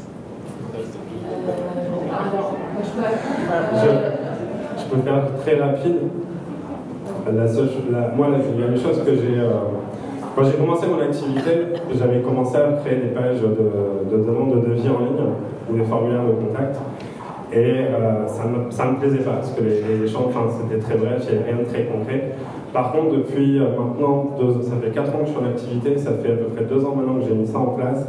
Je, 4.78 4.84
peux 4.90 5.02
faire 5.02 5.22
très 5.42 5.60
rapide. 5.60 5.96
La 7.34 7.46
seule, 7.46 7.68
la, 7.92 8.08
moi, 8.16 8.28
il 8.54 8.60
y 8.60 8.64
a 8.64 8.68
une 8.68 8.78
chose 8.80 9.02
que 9.04 9.14
j'ai. 9.14 9.38
Euh, 9.38 9.50
Quand 10.34 10.44
j'ai 10.44 10.56
commencé 10.56 10.86
mon 10.86 11.00
activité, 11.00 11.50
j'avais 11.98 12.20
commencé 12.20 12.56
à 12.56 12.72
créer 12.82 12.96
des 13.00 13.08
pages 13.08 13.40
de, 13.42 14.16
de 14.16 14.24
demande 14.24 14.62
de 14.62 14.68
devis 14.70 14.88
en 14.88 15.00
ligne 15.00 15.26
ou 15.70 15.76
des 15.76 15.84
formulaires 15.84 16.24
de 16.24 16.46
contact. 16.46 16.76
Et 17.52 17.56
euh, 17.58 18.26
ça 18.26 18.44
ne 18.44 18.50
me, 18.50 18.94
me, 18.94 19.00
plaisait 19.00 19.24
pas, 19.24 19.32
parce 19.32 19.50
que 19.50 19.62
les, 19.62 19.82
les 19.82 20.04
échanges, 20.04 20.26
enfin, 20.28 20.46
c'était 20.48 20.80
très 20.80 20.94
bref, 20.94 21.26
il 21.28 21.36
n'y 21.36 21.42
avait 21.42 21.52
rien 21.52 21.62
de 21.62 21.68
très 21.68 21.84
concret. 21.84 22.32
Par 22.72 22.92
contre, 22.92 23.16
depuis 23.16 23.58
euh, 23.58 23.64
maintenant, 23.76 24.36
ça 24.62 24.76
fait 24.82 24.90
4 24.90 25.14
ans 25.14 25.18
que 25.20 25.26
je 25.26 25.30
suis 25.30 25.40
en 25.40 25.48
activité, 25.48 25.98
ça 25.98 26.12
fait 26.12 26.32
à 26.32 26.36
peu 26.36 26.44
près 26.54 26.64
2 26.64 26.84
ans 26.84 26.94
maintenant 26.94 27.14
que 27.20 27.28
j'ai 27.28 27.34
mis 27.34 27.46
ça 27.46 27.58
en 27.58 27.74
place. 27.74 28.06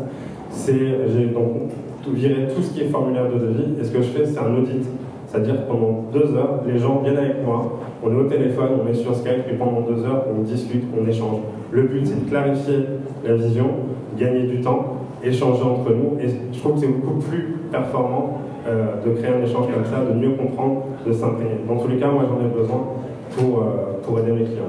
J'ai 0.67 1.25
donc 1.27 1.71
viré 2.13 2.47
tout 2.53 2.61
ce 2.61 2.73
qui 2.73 2.81
est 2.81 2.89
formulaire 2.89 3.25
de 3.31 3.39
devis, 3.39 3.79
et 3.79 3.83
ce 3.83 3.91
que 3.91 4.01
je 4.01 4.09
fais, 4.09 4.25
c'est 4.25 4.39
un 4.39 4.55
audit. 4.55 4.85
C'est-à-dire 5.27 5.65
pendant 5.65 6.05
2 6.13 6.19
heures, 6.35 6.61
les 6.67 6.77
gens 6.77 7.01
viennent 7.03 7.17
avec 7.17 7.43
moi, 7.45 7.79
on 8.03 8.11
est 8.11 8.15
au 8.15 8.25
téléphone, 8.25 8.69
on 8.83 8.89
est 8.89 8.93
sur 8.93 9.15
Skype, 9.15 9.47
et 9.49 9.55
pendant 9.55 9.81
2 9.81 10.03
heures, 10.05 10.25
on 10.37 10.41
discute, 10.41 10.83
on 10.99 11.07
échange. 11.07 11.39
Le 11.71 11.83
but, 11.83 12.05
c'est 12.05 12.25
de 12.25 12.29
clarifier 12.29 12.79
la 13.25 13.35
vision, 13.35 13.69
gagner 14.17 14.43
du 14.43 14.61
temps, 14.61 14.97
échanger 15.23 15.63
entre 15.63 15.91
nous, 15.91 16.19
et 16.19 16.27
je 16.51 16.59
trouve 16.59 16.73
que 16.73 16.81
c'est 16.81 16.87
beaucoup 16.87 17.19
plus 17.19 17.55
performant 17.71 18.41
euh, 18.67 18.87
de 19.05 19.11
créer 19.11 19.31
un 19.33 19.43
échange 19.43 19.67
comme 19.73 19.85
ça, 19.85 20.03
de 20.03 20.19
mieux 20.19 20.35
comprendre, 20.35 20.83
de 21.07 21.13
s'imprégner. 21.13 21.61
Dans 21.67 21.77
tous 21.77 21.87
les 21.87 21.97
cas, 21.97 22.11
moi 22.11 22.25
j'en 22.27 22.45
ai 22.45 22.49
besoin 22.49 22.81
pour, 23.35 23.59
euh, 23.59 23.99
pour 24.03 24.19
aider 24.19 24.31
mes 24.31 24.45
clients. 24.45 24.63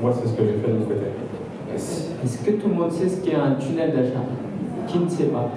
Moi, 0.00 0.12
c'est 0.12 0.28
ce 0.28 0.34
que 0.34 0.42
j'ai 0.44 0.58
fait 0.58 0.72
de 0.72 0.78
mon 0.78 0.84
côté. 0.84 1.06
Est-ce 1.74 2.44
que 2.44 2.50
tout 2.52 2.68
le 2.68 2.74
monde 2.74 2.92
sait 2.92 3.08
ce 3.08 3.20
qu'est 3.20 3.34
un 3.34 3.54
tunnel 3.54 3.92
d'achat? 3.92 4.24
Qui 4.86 4.98
ne 4.98 5.08
sait 5.08 5.24
pas? 5.24 5.48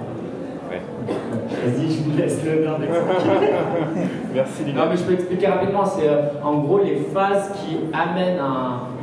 Vas-y, 0.68 1.92
je 1.92 2.02
vous 2.02 2.16
laisse 2.18 2.44
le 2.44 2.62
verre 2.62 2.78
Merci 4.34 4.64
Non, 4.74 4.82
mais 4.90 4.96
je 4.96 5.02
peux 5.02 5.12
expliquer 5.12 5.46
rapidement. 5.46 5.84
C'est 5.84 6.08
euh, 6.08 6.22
en 6.42 6.58
gros 6.58 6.78
les 6.78 6.96
phases 6.96 7.52
qui 7.54 7.76
amènent 7.92 8.40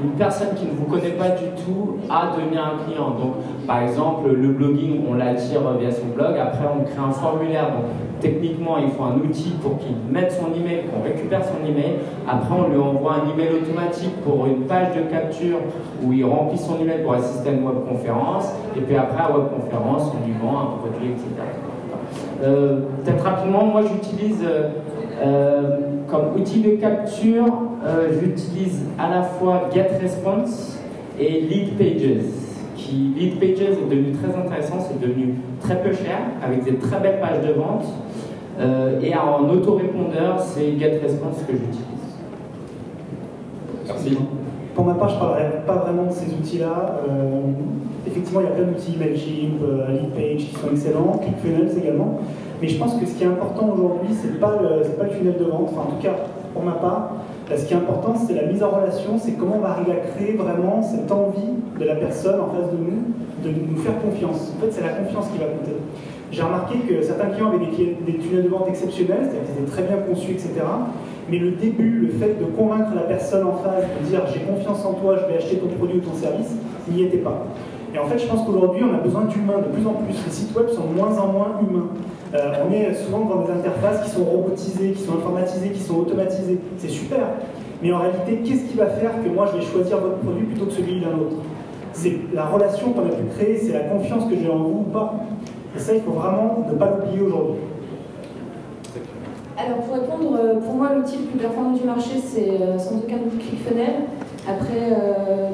une 0.04 0.12
personne 0.12 0.56
qui 0.56 0.66
ne 0.66 0.72
vous 0.72 0.86
connaît 0.86 1.12
pas 1.12 1.30
du 1.30 1.46
tout 1.64 1.98
à 2.10 2.36
devenir 2.36 2.62
un 2.66 2.84
client. 2.84 3.12
Donc, 3.12 3.36
par 3.66 3.84
exemple, 3.84 4.30
le 4.30 4.50
blogging, 4.50 5.06
on 5.10 5.14
l'attire 5.14 5.62
via 5.80 5.92
son 5.92 6.08
blog. 6.08 6.36
Après, 6.38 6.66
on 6.68 6.84
crée 6.84 7.00
un 7.00 7.12
formulaire. 7.12 7.68
Donc, 7.68 7.86
techniquement, 8.24 8.78
il 8.78 8.90
faut 8.90 9.04
un 9.04 9.18
outil 9.18 9.52
pour 9.62 9.78
qu'il 9.78 9.96
mette 10.10 10.32
son 10.32 10.48
email, 10.60 10.86
qu'on 10.88 11.04
récupère 11.04 11.42
son 11.44 11.60
email. 11.70 11.96
Après, 12.28 12.56
on 12.58 12.70
lui 12.70 12.80
envoie 12.80 13.16
un 13.16 13.34
email 13.34 13.62
automatique 13.62 14.16
pour 14.24 14.48
une 14.48 14.62
page 14.62 14.96
de 14.96 15.02
capture 15.12 15.58
où 16.02 16.14
il 16.14 16.24
remplit 16.24 16.58
son 16.58 16.80
email 16.82 17.04
pour 17.04 17.14
assister 17.14 17.50
à 17.50 17.52
une 17.52 17.66
webconférence. 17.66 18.46
Et 18.78 18.82
puis 18.82 18.96
après, 18.96 19.22
à 19.22 19.30
webconférence, 19.38 20.12
on 20.16 20.26
lui 20.26 20.34
vend 20.42 20.60
un 20.60 20.66
produit, 20.78 21.12
etc. 21.12 21.28
Euh, 22.44 22.82
peut-être 23.04 23.24
rapidement, 23.24 23.66
moi 23.66 23.82
j'utilise 23.82 24.40
euh, 24.44 24.70
euh, 25.22 25.78
comme 26.08 26.36
outil 26.40 26.62
de 26.62 26.72
capture, 26.72 27.46
j'utilise 28.22 28.86
à 28.98 29.10
la 29.10 29.24
fois 29.24 29.70
GetResponse 29.74 30.80
et 31.20 31.42
LeadPages. 31.42 32.26
Qui, 32.76 33.14
LeadPages 33.18 33.62
est 33.62 33.90
devenu 33.90 34.12
très 34.12 34.38
intéressant, 34.38 34.78
c'est 34.80 35.00
devenu 35.00 35.36
très 35.62 35.82
peu 35.82 35.94
cher, 35.94 36.18
avec 36.44 36.64
des 36.64 36.76
très 36.76 37.00
belles 37.00 37.20
pages 37.20 37.42
de 37.48 37.54
vente. 37.54 37.86
Et 38.60 39.16
en 39.16 39.50
autorépondeur, 39.50 40.40
c'est 40.40 40.78
GetResponse 40.78 41.38
que 41.48 41.54
j'utilise. 41.54 41.80
Merci. 43.88 44.18
Pour 44.76 44.86
ma 44.86 44.94
part, 44.94 45.10
je 45.10 45.16
ne 45.16 45.20
parlerai 45.20 45.44
pas 45.66 45.76
vraiment 45.76 46.06
de 46.06 46.12
ces 46.12 46.34
outils-là. 46.34 47.02
effectivement, 48.08 48.42
il 48.42 48.46
y 48.46 48.48
a 48.48 48.52
plein 48.52 48.66
d'outils, 48.66 48.98
Mailchimp, 48.98 49.60
LeadPage 49.90 50.50
qui 50.50 50.56
sont 50.56 50.70
excellents, 50.72 51.20
ClickFunnels 51.22 51.78
également. 51.78 52.20
Mais 52.62 52.68
je 52.68 52.78
pense 52.78 52.96
que 52.96 53.06
ce 53.06 53.14
qui 53.14 53.24
est 53.24 53.28
important 53.28 53.74
aujourd'hui, 53.74 54.10
ce 54.14 54.28
n'est 54.28 54.40
pas, 54.40 54.54
le, 54.62 54.88
pas 54.92 55.04
le 55.04 55.10
tunnel 55.10 55.38
de 55.38 55.44
vente, 55.44 55.70
enfin, 55.72 55.90
en 55.90 55.96
tout 55.96 56.02
cas 56.02 56.16
pour 56.54 56.64
ma 56.64 56.74
part. 56.74 57.12
Ce 57.56 57.66
qui 57.66 57.74
est 57.74 57.78
important, 57.78 58.16
c'est 58.16 58.34
la 58.34 58.44
mise 58.44 58.64
en 58.64 58.70
relation, 58.70 59.18
c'est 59.20 59.34
comment 59.34 59.58
on 59.58 59.62
va 59.62 59.72
arriver 59.72 59.92
à 59.92 59.96
créer 59.96 60.34
vraiment 60.34 60.82
cette 60.82 61.12
envie 61.12 61.54
de 61.80 61.86
la 61.86 61.96
personne 61.96 62.40
en 62.40 62.48
face 62.48 62.72
de 62.72 62.78
nous 62.78 63.14
de 63.44 63.50
nous 63.50 63.78
faire 63.78 64.02
confiance. 64.02 64.54
En 64.56 64.62
fait, 64.62 64.72
c'est 64.72 64.82
la 64.82 64.94
confiance 64.94 65.28
qui 65.28 65.38
va 65.38 65.46
compter. 65.46 65.76
J'ai 66.34 66.42
remarqué 66.42 66.80
que 66.80 67.04
certains 67.04 67.28
clients 67.28 67.50
avaient 67.50 67.60
des, 67.60 68.18
tunnels 68.18 68.44
de 68.44 68.50
vente 68.50 68.68
exceptionnels, 68.68 69.30
c'est-à-dire 69.30 69.44
qu'ils 69.46 69.64
étaient 69.64 69.72
très 69.72 69.84
bien 69.84 69.98
conçus, 69.98 70.32
etc. 70.32 70.50
Mais 71.30 71.38
le 71.38 71.52
début, 71.52 72.00
le 72.00 72.10
fait 72.10 72.40
de 72.40 72.46
convaincre 72.58 72.90
la 72.96 73.04
personne 73.04 73.46
en 73.46 73.54
face, 73.58 73.84
de 74.02 74.08
dire 74.08 74.22
j'ai 74.34 74.40
confiance 74.40 74.84
en 74.84 74.94
toi, 74.94 75.16
je 75.22 75.32
vais 75.32 75.38
acheter 75.38 75.58
ton 75.58 75.68
produit 75.68 76.00
ou 76.00 76.02
ton 76.02 76.16
service, 76.16 76.56
n'y 76.90 77.04
était 77.04 77.18
pas. 77.18 77.46
Et 77.94 78.00
en 78.00 78.06
fait, 78.06 78.18
je 78.18 78.26
pense 78.26 78.44
qu'aujourd'hui, 78.48 78.82
on 78.84 78.96
a 78.96 78.98
besoin 78.98 79.26
d'humains 79.26 79.60
de 79.60 79.78
plus 79.78 79.86
en 79.86 79.94
plus. 79.94 80.16
Les 80.26 80.32
sites 80.32 80.56
web 80.58 80.70
sont 80.70 80.88
de 80.88 80.96
moins 80.96 81.16
en 81.20 81.28
moins 81.28 81.52
humains. 81.62 81.90
Euh, 82.34 82.66
on 82.68 82.74
est 82.74 82.96
souvent 82.96 83.26
dans 83.26 83.42
des 83.44 83.52
interfaces 83.52 84.04
qui 84.04 84.10
sont 84.10 84.24
robotisées, 84.24 84.94
qui 84.94 85.04
sont 85.04 85.14
informatisées, 85.14 85.70
qui 85.70 85.82
sont 85.82 85.98
automatisées. 85.98 86.58
C'est 86.80 86.90
super. 86.90 87.28
Mais 87.84 87.94
en 87.94 88.00
réalité, 88.00 88.40
qu'est-ce 88.44 88.72
qui 88.72 88.76
va 88.76 88.88
faire 88.88 89.12
que 89.24 89.30
moi 89.30 89.48
je 89.54 89.60
vais 89.60 89.66
choisir 89.66 90.00
votre 90.00 90.18
produit 90.18 90.48
plutôt 90.48 90.66
que 90.66 90.72
celui 90.72 91.00
d'un 91.00 91.14
autre? 91.14 91.44
C'est 91.92 92.18
la 92.34 92.46
relation 92.46 92.92
qu'on 92.92 93.06
a 93.06 93.12
pu 93.12 93.26
créer, 93.38 93.58
c'est 93.58 93.74
la 93.74 93.82
confiance 93.82 94.26
que 94.28 94.36
j'ai 94.36 94.50
en 94.50 94.58
vous 94.58 94.86
ou 94.88 94.92
pas. 94.92 95.14
Et 95.76 95.80
ça, 95.80 95.94
il 95.96 96.02
faut 96.02 96.12
vraiment 96.12 96.66
ne 96.72 96.78
pas 96.78 96.92
l'oublier 96.92 97.22
aujourd'hui. 97.22 97.62
Alors 99.58 99.78
pour 99.80 99.96
répondre, 99.96 100.38
euh, 100.40 100.60
pour 100.60 100.74
moi 100.74 100.94
l'outil 100.96 101.18
le 101.18 101.24
plus 101.26 101.40
performant 101.40 101.78
du 101.78 101.84
marché 101.84 102.20
c'est 102.20 102.50
euh, 102.60 102.80
sans 102.80 102.98
aucun 102.98 103.18
doute 103.18 103.38
ClickFunnels. 103.38 104.08
Après 104.48 104.90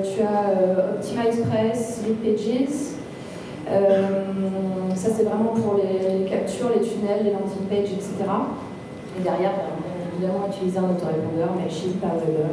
tu 0.04 0.22
as 0.22 0.96
Optima 0.96 1.26
Express, 1.26 2.02
Pages. 2.24 3.00
Euh, 3.72 4.24
ça, 4.96 5.10
c'est 5.16 5.24
vraiment 5.24 5.54
pour 5.54 5.76
les, 5.76 6.26
captures, 6.26 6.70
les 6.74 6.82
tunnels, 6.82 7.24
les 7.24 7.32
landing 7.32 7.68
pages, 7.70 7.94
etc. 7.94 8.14
Et 9.18 9.22
derrière, 9.22 9.52
bien 9.52 10.08
évidemment, 10.14 10.48
utiliser 10.48 10.80
un 10.80 10.90
autorépondeur, 10.90 11.54
Mailchimp, 11.56 12.02
Powerweber, 12.02 12.50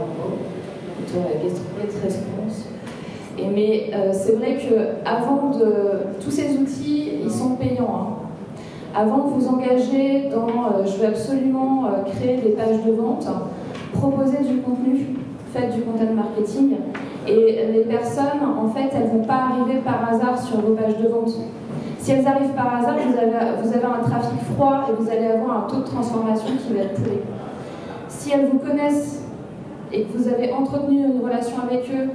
Get 1.42 2.04
Response. 2.04 2.65
Mais 3.39 3.91
euh, 3.93 4.12
c'est 4.12 4.32
vrai 4.32 4.57
que 4.57 5.09
avant 5.09 5.51
de 5.51 6.22
tous 6.22 6.30
ces 6.30 6.57
outils, 6.57 7.12
ils 7.24 7.30
sont 7.30 7.57
payants. 7.57 7.95
Hein. 7.95 8.07
Avant 8.95 9.28
de 9.28 9.34
vous 9.34 9.49
engager 9.49 10.28
dans 10.30 10.47
euh, 10.49 10.87
je 10.87 10.97
veux 10.97 11.09
absolument 11.09 11.84
créer 12.07 12.37
des 12.37 12.51
pages 12.51 12.82
de 12.84 12.93
vente, 12.93 13.26
proposer 13.93 14.39
du 14.39 14.61
contenu, 14.62 15.07
faites 15.53 15.74
du 15.74 15.82
content 15.82 16.12
marketing, 16.14 16.76
et 17.28 17.66
les 17.72 17.84
personnes, 17.84 18.41
en 18.57 18.68
fait, 18.68 18.89
elles 18.95 19.12
ne 19.12 19.18
vont 19.18 19.24
pas 19.24 19.49
arriver 19.51 19.80
par 19.80 20.09
hasard 20.09 20.41
sur 20.41 20.61
vos 20.61 20.74
pages 20.74 20.97
de 20.97 21.09
vente. 21.09 21.32
Si 21.99 22.12
elles 22.12 22.26
arrivent 22.26 22.55
par 22.55 22.72
hasard, 22.76 22.95
vous 23.05 23.18
avez, 23.18 23.32
vous 23.62 23.68
avez 23.68 23.84
un 23.84 24.09
trafic 24.09 24.41
froid 24.55 24.87
et 24.89 25.03
vous 25.03 25.11
allez 25.11 25.26
avoir 25.26 25.64
un 25.64 25.68
taux 25.68 25.78
de 25.78 25.87
transformation 25.87 26.53
qui 26.64 26.72
va 26.72 26.84
être 26.84 26.95
pourri. 26.95 27.18
Si 28.09 28.30
elles 28.30 28.47
vous 28.47 28.59
connaissent 28.59 29.24
et 29.93 30.03
que 30.05 30.16
vous 30.16 30.28
avez 30.28 30.53
entretenu 30.53 30.99
une 30.99 31.24
relation 31.24 31.57
avec 31.68 31.91
eux 31.91 32.11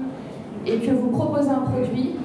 et 0.65 0.77
que 0.77 0.91
vous 0.91 1.09
proposez 1.09 1.49
un 1.49 1.69
produit, 1.71 2.15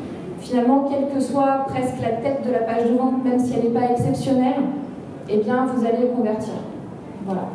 finalement, 0.40 0.88
quelle 0.90 1.14
que 1.14 1.20
soit 1.20 1.66
presque 1.68 2.00
la 2.00 2.12
tête 2.12 2.46
de 2.46 2.52
la 2.52 2.60
page 2.60 2.90
de 2.90 2.96
vente, 2.96 3.24
même 3.24 3.38
si 3.38 3.54
elle 3.54 3.64
n'est 3.64 3.78
pas 3.78 3.90
exceptionnelle, 3.90 4.62
eh 5.28 5.38
bien, 5.38 5.66
vous 5.66 5.84
allez 5.84 6.08
convertir. 6.08 6.54
Voilà. 7.24 7.48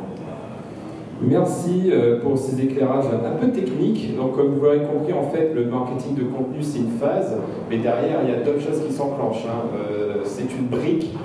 Merci 1.24 1.92
euh, 1.92 2.20
pour 2.20 2.36
ces 2.36 2.60
éclairages 2.62 3.06
un 3.06 3.38
peu 3.38 3.52
techniques. 3.52 4.16
Donc, 4.18 4.36
comme 4.36 4.56
vous 4.56 4.66
l'avez 4.66 4.86
compris, 4.86 5.14
en 5.14 5.30
fait, 5.30 5.54
le 5.54 5.66
marketing 5.66 6.16
de 6.16 6.24
contenu, 6.24 6.62
c'est 6.62 6.80
une 6.80 6.98
phase, 7.00 7.38
mais 7.70 7.78
derrière, 7.78 8.22
il 8.24 8.32
y 8.32 8.34
a 8.34 8.40
d'autres 8.40 8.62
choses 8.62 8.82
qui 8.86 8.92
s'enclenchent. 8.92 9.46
Hein. 9.48 9.68
Euh, 9.78 10.22
c'est 10.26 10.52
une 10.52 10.66
brique 10.66 11.16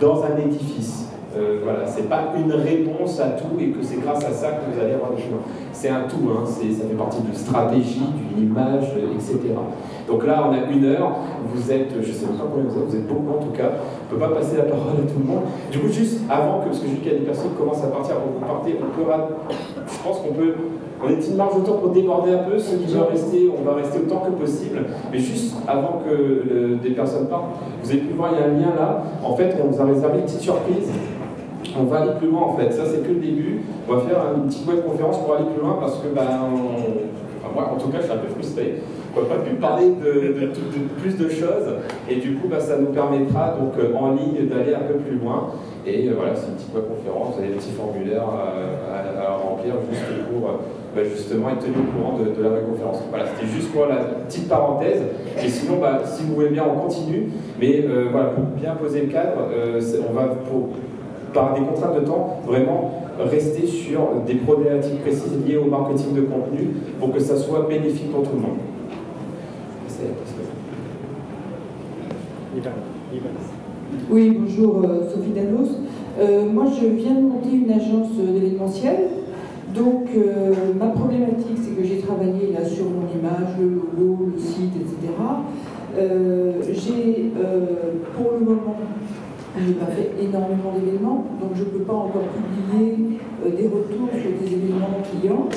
dans 0.00 0.22
un 0.22 0.36
édifice. 0.38 1.08
Euh, 1.36 1.58
voilà, 1.64 1.84
c'est 1.84 2.08
pas 2.08 2.32
une 2.38 2.52
réponse 2.52 3.18
à 3.18 3.30
tout 3.30 3.58
et 3.58 3.70
que 3.70 3.82
c'est 3.82 4.00
grâce 4.00 4.24
à 4.24 4.30
ça 4.30 4.52
que 4.52 4.72
vous 4.72 4.80
allez 4.80 4.94
avoir 4.94 5.10
des 5.10 5.22
choses. 5.22 5.42
C'est 5.72 5.88
un 5.88 6.02
tout, 6.02 6.30
hein. 6.30 6.44
ça 6.46 6.86
fait 6.88 6.94
partie 6.94 7.20
d'une 7.22 7.34
stratégie, 7.34 8.02
d'une 8.34 8.50
image, 8.50 8.92
etc. 9.14 9.54
Donc 10.08 10.26
là, 10.26 10.48
on 10.48 10.52
a 10.52 10.70
une 10.70 10.84
heure, 10.84 11.12
vous 11.52 11.72
êtes, 11.72 11.90
je 12.00 12.12
sais 12.12 12.26
pas 12.26 12.44
combien 12.50 12.68
vous 12.68 12.78
êtes, 12.78 12.86
vous 12.88 12.96
êtes 12.96 13.06
beaucoup 13.06 13.38
en 13.38 13.42
tout 13.42 13.52
cas, 13.56 13.70
on 13.70 14.14
ne 14.14 14.20
peut 14.20 14.26
pas 14.26 14.34
passer 14.34 14.56
la 14.56 14.64
parole 14.64 14.92
à 14.92 15.10
tout 15.10 15.18
le 15.18 15.24
monde. 15.24 15.44
Du 15.72 15.78
coup, 15.78 15.88
juste 15.88 16.20
avant 16.28 16.60
que, 16.60 16.66
parce 16.66 16.80
que 16.80 16.86
je 16.86 16.92
dis 16.92 17.00
qu'il 17.00 17.12
y 17.12 17.16
a 17.16 17.18
des 17.18 17.24
personnes 17.24 17.50
qui 17.50 17.56
commencent 17.56 17.84
à 17.84 17.88
partir, 17.88 18.16
avant 18.16 18.26
que 18.26 18.38
vous 18.38 18.52
partez, 18.52 18.76
on 18.78 18.90
peut, 18.94 19.10
je 19.88 19.98
pense 20.02 20.18
qu'on 20.18 20.34
peut, 20.34 20.54
on 21.02 21.08
est 21.08 21.26
une 21.26 21.36
marge 21.36 21.56
de 21.56 21.60
temps 21.60 21.78
pour 21.78 21.90
déborder 21.90 22.32
un 22.32 22.44
peu, 22.44 22.58
ceux 22.58 22.76
qui 22.76 22.92
veulent 22.92 23.08
rester, 23.10 23.50
on 23.56 23.62
va 23.62 23.74
rester 23.76 23.98
autant 23.98 24.20
que 24.20 24.40
possible, 24.40 24.84
mais 25.10 25.18
juste 25.18 25.56
avant 25.66 26.02
que 26.04 26.76
des 26.82 26.90
personnes 26.90 27.28
partent, 27.28 27.56
vous 27.82 27.90
avez 27.90 28.00
pu 28.00 28.14
voir, 28.14 28.30
il 28.32 28.40
y 28.40 28.42
a 28.42 28.46
un 28.46 28.60
lien 28.60 28.74
là, 28.76 29.02
en 29.22 29.34
fait, 29.34 29.56
on 29.62 29.68
vous 29.68 29.80
a 29.80 29.84
réservé 29.84 30.18
une 30.18 30.24
petite 30.24 30.40
surprise 30.40 30.88
on 31.76 31.84
va 31.84 32.00
aller 32.00 32.12
plus 32.18 32.28
loin 32.28 32.42
en 32.42 32.56
fait. 32.56 32.70
Ça, 32.72 32.82
c'est 32.86 33.02
que 33.02 33.08
le 33.08 33.20
début. 33.20 33.60
On 33.88 33.94
va 33.94 34.00
faire 34.02 34.18
une 34.36 34.46
petite 34.46 34.66
web 34.66 34.84
conférence 34.84 35.18
pour 35.18 35.34
aller 35.34 35.46
plus 35.52 35.62
loin 35.62 35.78
parce 35.80 35.98
que, 35.98 36.08
moi, 37.52 37.70
en 37.72 37.76
tout 37.76 37.88
cas, 37.88 37.98
je 37.98 38.04
suis 38.04 38.12
un 38.12 38.18
peu 38.18 38.28
frustré. 38.28 38.74
On 39.16 39.22
n'a 39.22 39.28
pas 39.28 39.42
pu 39.42 39.54
parler 39.54 39.90
de, 39.90 40.50
plus 41.00 41.16
de 41.16 41.28
choses 41.28 41.68
et 42.08 42.16
du 42.16 42.34
coup, 42.34 42.48
ben, 42.48 42.60
ça 42.60 42.78
nous 42.78 42.86
permettra 42.86 43.56
donc 43.58 43.74
euh, 43.78 43.94
en 43.94 44.12
ligne 44.12 44.48
d'aller 44.48 44.74
un 44.74 44.86
peu 44.86 44.94
plus 44.94 45.18
loin. 45.18 45.50
Et 45.86 46.08
euh, 46.08 46.14
voilà, 46.16 46.34
c'est 46.34 46.48
une 46.48 46.54
petite 46.54 46.74
web 46.74 46.84
conférence. 46.88 47.34
Vous 47.34 47.40
avez 47.40 47.52
des 47.52 47.58
petits 47.58 47.72
formulaires 47.72 48.26
à, 48.26 49.36
remplir 49.36 49.74
juste 49.90 50.04
pour 50.30 50.48
euh, 50.48 50.52
ben, 50.96 51.04
justement 51.04 51.50
être 51.50 51.60
tenu 51.60 51.74
au 51.78 51.92
courant 51.92 52.18
de, 52.18 52.42
la 52.42 52.50
web 52.50 52.66
conférence. 52.70 53.02
Voilà, 53.10 53.26
c'était 53.26 53.46
juste 53.46 53.72
pour 53.72 53.86
la 53.86 53.96
petite 54.26 54.48
parenthèse. 54.48 55.02
Et 55.42 55.48
sinon, 55.48 55.78
ben, 55.80 55.98
si 56.04 56.24
vous 56.24 56.34
voulez 56.34 56.50
bien, 56.50 56.64
on 56.68 56.80
continue. 56.80 57.30
Mais 57.60 57.84
voilà, 58.10 58.28
pour 58.28 58.44
bien 58.44 58.74
poser 58.74 59.02
le 59.02 59.08
cadre, 59.08 59.48
on 60.08 60.12
va 60.12 60.26
pour 60.50 60.70
par 61.34 61.52
des 61.52 61.60
contraintes 61.60 62.00
de 62.00 62.06
temps, 62.06 62.38
vraiment 62.46 62.92
rester 63.18 63.66
sur 63.66 64.22
des 64.26 64.36
problématiques 64.36 65.02
précises 65.02 65.32
liées 65.46 65.56
au 65.56 65.66
marketing 65.66 66.14
de 66.14 66.22
contenu 66.22 66.68
pour 66.98 67.12
que 67.12 67.20
ça 67.20 67.36
soit 67.36 67.66
bénéfique 67.68 68.10
pour 68.12 68.22
tout 68.22 68.36
le 68.36 68.42
monde. 68.42 68.58
Oui, 74.10 74.38
bonjour 74.40 74.82
Sophie 75.12 75.30
Dallos. 75.30 76.48
moi, 76.52 76.64
je 76.80 76.86
viens 76.86 77.14
de 77.14 77.22
monter 77.22 77.50
une 77.52 77.70
agence 77.70 78.16
d'événementiel. 78.16 78.96
Donc, 79.74 80.08
ma 80.78 80.86
problématique, 80.86 81.58
c'est 81.62 81.74
que 81.76 81.84
j'ai 81.86 81.98
travaillé 81.98 82.52
là 82.52 82.64
sur 82.64 82.84
mon 82.84 83.08
image, 83.12 83.58
le 83.58 83.66
logo, 83.98 84.30
le 84.34 84.40
site, 84.40 84.72
etc. 84.76 85.12
j'ai, 86.72 87.32
pour 88.16 88.32
le 88.38 88.44
moment, 88.44 88.76
je 89.56 89.68
n'ai 89.68 89.74
pas 89.74 89.86
fait 89.86 90.10
énormément 90.20 90.72
d'événements, 90.74 91.24
donc 91.40 91.50
je 91.54 91.64
ne 91.64 91.68
peux 91.68 91.84
pas 91.84 91.94
encore 91.94 92.26
publier 92.34 93.18
euh, 93.44 93.50
des 93.50 93.68
retours 93.68 94.10
sur 94.10 94.30
des 94.40 94.52
événements 94.52 94.98
clients. 95.10 95.48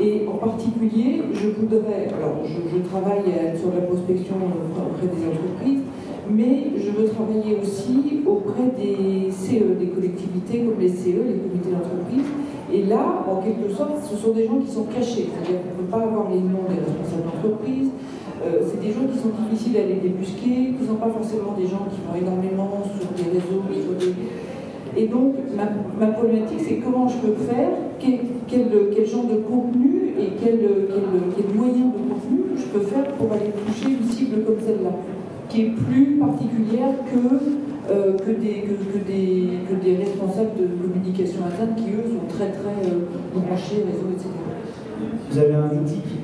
Et 0.00 0.26
en 0.26 0.38
particulier, 0.38 1.22
je 1.32 1.48
voudrais, 1.50 2.10
alors 2.10 2.42
je, 2.42 2.78
travaille 2.88 3.30
sur 3.54 3.70
la 3.70 3.86
prospection 3.86 4.34
auprès 4.42 5.06
des 5.06 5.22
entreprises, 5.22 5.82
mais 6.28 6.72
je 6.76 6.90
veux 6.90 7.08
travailler 7.08 7.58
aussi 7.62 8.22
auprès 8.26 8.74
des 8.76 9.30
CE, 9.30 9.78
des 9.78 9.86
collectivités 9.86 10.66
comme 10.66 10.80
les 10.80 10.88
CE, 10.88 11.22
les 11.22 11.38
comités 11.38 11.70
d'entreprise. 11.70 12.26
Et 12.72 12.82
là, 12.86 13.24
en 13.30 13.36
quelque 13.40 13.70
sorte, 13.70 14.02
ce 14.02 14.16
sont 14.16 14.32
des 14.32 14.46
gens 14.46 14.58
qui 14.58 14.72
sont 14.72 14.84
cachés, 14.84 15.30
c'est-à-dire 15.30 15.62
qu'on 15.62 15.78
ne 15.78 15.86
peut 15.86 15.90
pas 15.90 16.02
avoir 16.02 16.28
les 16.28 16.40
noms 16.40 16.66
des 16.66 16.82
responsables 16.82 17.30
d'entreprise, 17.30 17.90
euh, 18.44 18.60
c'est 18.66 18.80
des 18.80 18.92
gens 18.92 19.06
qui 19.10 19.18
sont 19.18 19.32
difficiles 19.48 19.76
à 19.76 19.86
les 19.86 19.94
débusquer, 19.94 20.74
qui 20.76 20.82
ne 20.82 20.86
sont 20.86 21.00
pas 21.00 21.08
forcément 21.08 21.52
des 21.56 21.66
gens 21.66 21.88
qui 21.90 22.00
vont 22.04 22.14
énormément 22.14 22.82
sur 22.84 23.08
des 23.16 23.30
réseaux, 23.30 23.62
Et 24.96 25.06
donc, 25.08 25.34
ma, 25.56 26.06
problématique, 26.08 26.60
c'est 26.60 26.76
comment 26.76 27.08
je 27.08 27.18
peux 27.18 27.34
faire, 27.48 27.70
quel, 27.98 28.20
quel, 28.46 29.06
genre 29.06 29.24
de 29.24 29.36
contenu 29.36 30.14
et 30.20 30.28
quel, 30.42 30.60
quel, 31.36 31.56
moyen 31.56 31.86
de 31.88 31.98
contenu 31.98 32.54
je 32.56 32.66
peux 32.66 32.84
faire 32.84 33.06
pour 33.16 33.32
aller 33.32 33.50
toucher 33.66 33.96
une 33.98 34.08
cible 34.08 34.44
comme 34.44 34.60
celle-là, 34.60 34.92
qui 35.48 35.62
est 35.62 35.70
plus 35.70 36.18
particulière 36.18 36.94
que, 37.10 37.90
euh, 37.90 38.16
que, 38.16 38.30
des, 38.30 38.64
que, 38.64 38.98
des, 39.06 39.60
que, 39.68 39.74
des, 39.84 39.96
responsables 39.96 40.56
de 40.56 40.66
communication 40.80 41.44
interne 41.44 41.76
qui, 41.76 41.92
eux, 41.92 42.08
sont 42.08 42.26
très, 42.34 42.50
très 42.50 42.88
euh, 42.88 43.04
branchés, 43.34 43.84
réseaux, 43.84 44.08
etc. 44.12 44.30
Vous 45.30 45.38
avez 45.38 45.54
un 45.54 45.68
outil 45.68 46.00
qui, 46.00 46.23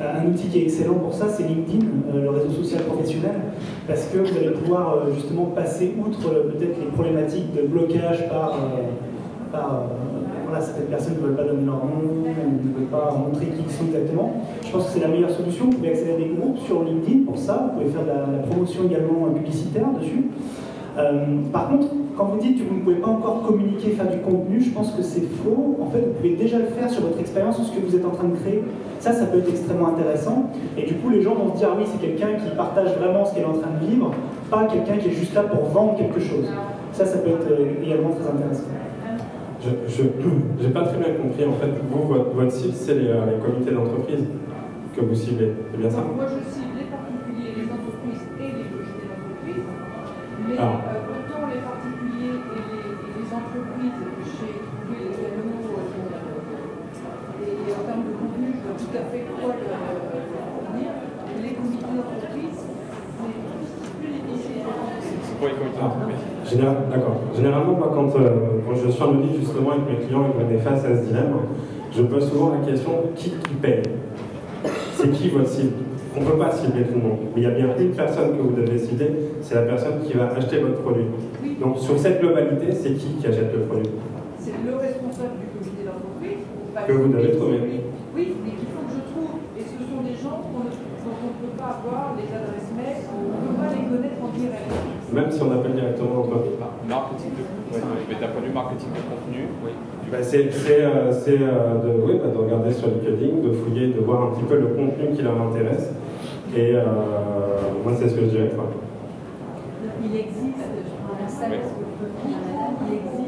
un 0.00 0.26
outil 0.26 0.48
qui 0.48 0.58
est 0.58 0.62
excellent 0.62 0.94
pour 0.94 1.14
ça, 1.14 1.28
c'est 1.28 1.44
LinkedIn, 1.44 1.86
euh, 2.12 2.22
le 2.22 2.30
réseau 2.30 2.50
social 2.50 2.82
professionnel, 2.82 3.36
parce 3.86 4.06
que 4.06 4.18
vous 4.18 4.36
allez 4.36 4.50
pouvoir 4.50 4.94
euh, 4.94 5.14
justement 5.14 5.46
passer 5.46 5.94
outre 5.98 6.28
euh, 6.28 6.50
peut-être 6.50 6.78
les 6.78 6.90
problématiques 6.92 7.54
de 7.54 7.62
blocage 7.66 8.28
par, 8.28 8.58
par 9.52 9.84
voilà, 10.46 10.60
certaines 10.60 10.86
personnes 10.86 11.14
ne 11.20 11.26
veulent 11.26 11.36
pas 11.36 11.44
donner 11.44 11.64
leur 11.64 11.84
nom, 11.84 12.02
ne 12.02 12.78
veulent 12.78 12.90
pas 12.90 13.16
montrer 13.16 13.46
qui 13.46 13.62
ils 13.66 13.72
sont 13.72 13.84
exactement. 13.86 14.42
Je 14.64 14.70
pense 14.70 14.86
que 14.86 14.90
c'est 14.92 15.00
la 15.00 15.08
meilleure 15.08 15.30
solution. 15.30 15.66
Vous 15.66 15.72
pouvez 15.72 15.90
accéder 15.90 16.12
à 16.12 16.16
des 16.16 16.28
groupes 16.28 16.58
sur 16.58 16.84
LinkedIn 16.84 17.24
pour 17.24 17.38
ça, 17.38 17.72
vous 17.72 17.80
pouvez 17.80 17.92
faire 17.92 18.02
de 18.02 18.08
la 18.08 18.38
promotion 18.48 18.84
également 18.84 19.30
publicitaire 19.34 19.86
dessus. 19.98 20.30
par 21.52 21.68
contre, 21.68 21.88
quand 22.16 22.24
vous 22.26 22.40
dites 22.40 22.58
que 22.58 22.68
vous 22.68 22.76
ne 22.76 22.80
pouvez 22.80 22.96
pas 22.96 23.08
encore 23.08 23.42
communiquer, 23.42 23.90
faire 23.90 24.10
du 24.10 24.18
contenu, 24.18 24.60
je 24.60 24.70
pense 24.70 24.92
que 24.92 25.02
c'est 25.02 25.26
faux. 25.42 25.76
En 25.80 25.90
fait, 25.90 26.00
vous 26.00 26.12
pouvez 26.14 26.34
déjà 26.34 26.58
le 26.58 26.66
faire 26.66 26.90
sur 26.90 27.02
votre 27.02 27.20
expérience, 27.20 27.56
sur 27.56 27.66
ce 27.66 27.72
que 27.72 27.86
vous 27.86 27.94
êtes 27.94 28.06
en 28.06 28.10
train 28.10 28.28
de 28.28 28.36
créer. 28.36 28.62
Ça, 29.00 29.12
ça 29.12 29.26
peut 29.26 29.38
être 29.38 29.48
extrêmement 29.48 29.88
intéressant. 29.88 30.50
Et 30.76 30.86
du 30.86 30.94
coup, 30.94 31.10
les 31.10 31.22
gens 31.22 31.34
vont 31.34 31.52
se 31.52 31.58
dire, 31.58 31.68
ah 31.72 31.76
oui, 31.78 31.84
c'est 31.90 32.00
quelqu'un 32.00 32.34
qui 32.34 32.54
partage 32.56 32.96
vraiment 32.98 33.24
ce 33.24 33.34
qu'elle 33.34 33.44
est 33.44 33.46
en 33.46 33.58
train 33.58 33.70
de 33.80 33.86
vivre, 33.86 34.10
pas 34.50 34.64
quelqu'un 34.64 34.96
qui 34.96 35.08
est 35.08 35.12
juste 35.12 35.34
là 35.34 35.42
pour 35.42 35.64
vendre 35.66 35.96
quelque 35.96 36.20
chose. 36.20 36.46
Ça, 36.92 37.04
ça 37.04 37.18
peut 37.18 37.30
être 37.30 37.50
euh, 37.50 37.84
également 37.84 38.10
très 38.10 38.28
intéressant. 38.28 38.68
Je 39.88 40.02
n'ai 40.02 40.70
pas 40.74 40.82
très 40.82 40.98
bien 40.98 41.14
compris. 41.14 41.44
En 41.44 41.52
fait, 41.54 41.70
vous, 41.90 42.02
votre, 42.08 42.30
votre 42.30 42.52
cible, 42.52 42.74
c'est 42.74 42.94
les, 42.94 43.08
euh, 43.08 43.26
les, 43.26 43.38
comités 43.38 43.72
d'entreprise 43.72 44.24
que 44.94 45.00
vous 45.02 45.14
ciblez. 45.14 45.52
C'est 45.72 45.78
bien 45.78 45.90
ça? 45.90 45.98
Moi, 45.98 46.24
je 46.24 46.50
cible 46.52 46.78
les 46.78 46.84
particuliers, 46.86 47.52
les 47.56 47.64
entreprises 47.64 48.22
et 48.40 48.44
les 48.44 48.64
comités 48.64 49.06
d'entreprise. 49.08 49.64
Mais 50.48 50.56
ah. 50.58 50.62
euh, 50.64 51.06
D'accord. 66.54 67.20
Généralement, 67.34 67.74
quand, 67.74 68.16
euh, 68.16 68.60
quand, 68.66 68.74
je 68.74 68.90
suis 68.90 69.02
en 69.02 69.12
mes 69.88 70.06
clients 70.06 70.24
qu'on 70.32 70.54
est 70.54 70.58
face 70.58 70.84
à 70.84 70.96
ce 70.96 71.06
dilemme, 71.06 71.34
je 71.94 72.02
pose 72.02 72.28
souvent 72.30 72.52
la 72.58 72.66
question 72.66 72.92
qui, 73.14 73.30
qui 73.30 73.54
paye? 73.60 73.82
C'est 74.94 75.10
qui 75.10 75.28
votre 75.30 75.48
cible? 75.48 75.72
On 76.16 76.20
ne 76.20 76.26
peut 76.26 76.38
pas 76.38 76.50
cibler 76.50 76.84
tout 76.84 76.94
le 76.94 77.02
monde. 77.02 77.18
Mais 77.34 77.42
il 77.42 77.44
y 77.44 77.46
a 77.46 77.50
bien 77.50 77.68
une 77.78 77.92
personne 77.92 78.36
que 78.36 78.42
vous 78.42 78.56
devez 78.56 78.78
cibler, 78.78 79.10
c'est 79.42 79.54
la 79.54 79.62
personne 79.62 80.00
qui 80.04 80.14
va 80.14 80.32
acheter 80.34 80.58
votre 80.58 80.80
produit. 80.80 81.04
Donc 81.60 81.78
sur 81.78 81.98
cette 81.98 82.20
globalité, 82.20 82.72
c'est 82.72 82.92
qui 82.94 83.16
qui 83.20 83.26
achète 83.26 83.52
le 83.52 83.60
produit? 83.60 83.90
C'est 84.38 84.52
le 84.64 84.76
responsable 84.76 85.40
du 85.40 85.46
comité 85.52 85.84
d'entreprise. 85.84 86.44
Que 86.86 86.92
vous 86.92 87.08
devez 87.08 87.32
trouver. 87.32 87.60
Oui, 88.14 88.34
mais 88.44 88.50
qu'il 88.52 88.68
faut 88.68 88.84
que 88.84 88.92
je 88.92 89.02
trouve. 89.12 89.40
Et 89.56 89.64
ce 89.64 89.80
sont 89.80 90.02
des 90.04 90.16
gens 90.16 90.44
dont 90.44 90.60
on 90.60 90.68
ne 90.68 91.36
peut 91.40 91.55
pas 91.66 91.78
avoir 91.82 92.14
les 92.14 92.30
adresses 92.30 92.70
mail, 92.76 93.02
on 93.10 93.26
ne 93.26 93.42
peut 93.42 93.58
pas 93.58 93.70
les 93.74 93.84
connaître 93.90 94.20
en 94.22 94.30
direct. 94.30 94.70
Même 95.12 95.30
si 95.30 95.42
on 95.42 95.50
appelle 95.50 95.74
directement 95.74 96.14
l'entreprise. 96.22 96.54
Marketing 96.86 97.32
de, 97.34 97.42
ouais, 97.74 97.82
mais 98.08 98.14
d'un 98.14 98.30
point 98.30 98.42
de 98.42 98.46
vue 98.46 98.52
marketing 98.52 98.90
de 98.94 99.02
contenu, 99.10 99.42
oui. 99.64 99.72
Bah 100.10 100.22
c'est 100.22 100.46
euh, 100.46 101.10
euh, 101.10 101.82
de, 101.82 101.90
oui, 102.06 102.14
bah 102.22 102.30
de, 102.30 102.38
regarder 102.38 102.72
sur 102.72 102.86
LinkedIn, 102.88 103.42
de 103.42 103.52
fouiller, 103.52 103.88
de 103.88 104.00
voir 104.00 104.22
un 104.22 104.30
petit 104.34 104.44
peu 104.44 104.56
le 104.56 104.68
contenu 104.68 105.16
qui 105.16 105.22
leur 105.22 105.40
intéresse. 105.40 105.90
Et 106.54 106.76
euh, 106.76 106.84
moi, 107.82 107.92
c'est 107.98 108.08
ce 108.08 108.14
que 108.14 108.20
je 108.22 108.30
dirais. 108.30 108.52
Quoi. 108.54 108.70
Il 110.04 110.14
existe, 110.14 110.62
je 110.62 110.94
prends 111.02 111.18
la 111.20 111.28
salle, 111.28 111.58
il 112.86 112.94
existe. 112.94 113.26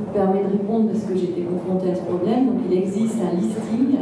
permet 0.13 0.43
de 0.43 0.51
répondre 0.57 0.89
parce 0.91 1.03
que 1.05 1.15
j'étais 1.15 1.41
confrontée 1.41 1.91
à 1.91 1.95
ce 1.95 2.01
problème. 2.01 2.47
Donc, 2.47 2.55
il 2.69 2.77
existe 2.77 3.17
un 3.21 3.35
listing 3.35 3.97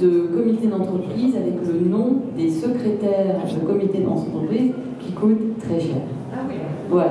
de 0.00 0.28
comités 0.34 0.66
d'entreprise 0.66 1.36
avec 1.36 1.54
le 1.66 1.88
nom 1.88 2.16
des 2.36 2.50
secrétaires 2.50 3.36
de 3.44 3.66
comité 3.66 3.98
d'entreprise 3.98 4.72
qui 5.00 5.12
coûte 5.12 5.58
très 5.58 5.80
cher. 5.80 6.02
Ah 6.32 6.40
oui. 6.48 6.54
Voilà. 6.90 7.10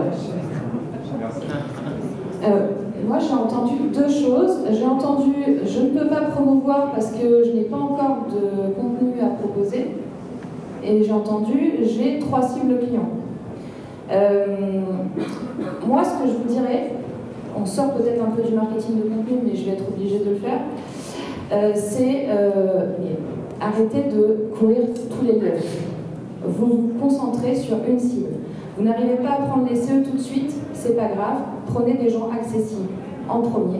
Euh, 2.45 2.67
moi, 3.07 3.19
j'ai 3.19 3.33
entendu 3.33 3.73
deux 3.93 4.09
choses. 4.09 4.59
J'ai 4.71 4.85
entendu 4.85 5.31
je 5.65 5.79
ne 5.79 5.89
peux 5.89 6.07
pas 6.07 6.21
promouvoir 6.21 6.91
parce 6.91 7.11
que 7.11 7.43
je 7.45 7.51
n'ai 7.51 7.63
pas 7.63 7.77
encore 7.77 8.27
de 8.29 8.73
contenu 8.73 9.21
à 9.21 9.27
proposer. 9.27 9.91
Et 10.85 11.03
j'ai 11.03 11.13
entendu 11.13 11.73
j'ai 11.83 12.19
trois 12.19 12.41
cibles 12.41 12.77
clients. 12.79 13.09
Euh, 14.11 14.81
moi, 15.87 16.03
ce 16.03 16.21
que 16.21 16.29
je 16.29 16.33
vous 16.37 16.53
dirais, 16.53 16.91
on 17.55 17.65
sort 17.65 17.93
peut-être 17.93 18.21
un 18.21 18.31
peu 18.31 18.41
du 18.41 18.53
marketing 18.53 18.97
de 18.97 19.09
contenu, 19.09 19.39
mais 19.45 19.55
je 19.55 19.65
vais 19.65 19.71
être 19.71 19.87
obligée 19.87 20.19
de 20.19 20.29
le 20.31 20.35
faire, 20.35 20.59
euh, 21.51 21.71
c'est 21.75 22.27
euh, 22.29 22.93
arrêter 23.59 24.09
de 24.09 24.49
courir 24.57 24.81
tous 25.09 25.25
les 25.25 25.39
lieux. 25.39 25.57
Vous 26.45 26.65
vous 26.65 26.91
concentrez 26.99 27.55
sur 27.55 27.77
une 27.87 27.99
cible. 27.99 28.31
Vous 28.77 28.83
n'arrivez 28.83 29.15
pas 29.15 29.33
à 29.33 29.45
prendre 29.47 29.67
les 29.69 29.75
CE 29.75 30.03
tout 30.03 30.17
de 30.17 30.21
suite, 30.21 30.53
c'est 30.73 30.95
pas 30.95 31.07
grave, 31.07 31.41
prenez 31.67 31.93
des 31.93 32.09
gens 32.09 32.29
accessibles 32.31 32.89
en 33.29 33.41
premier 33.41 33.79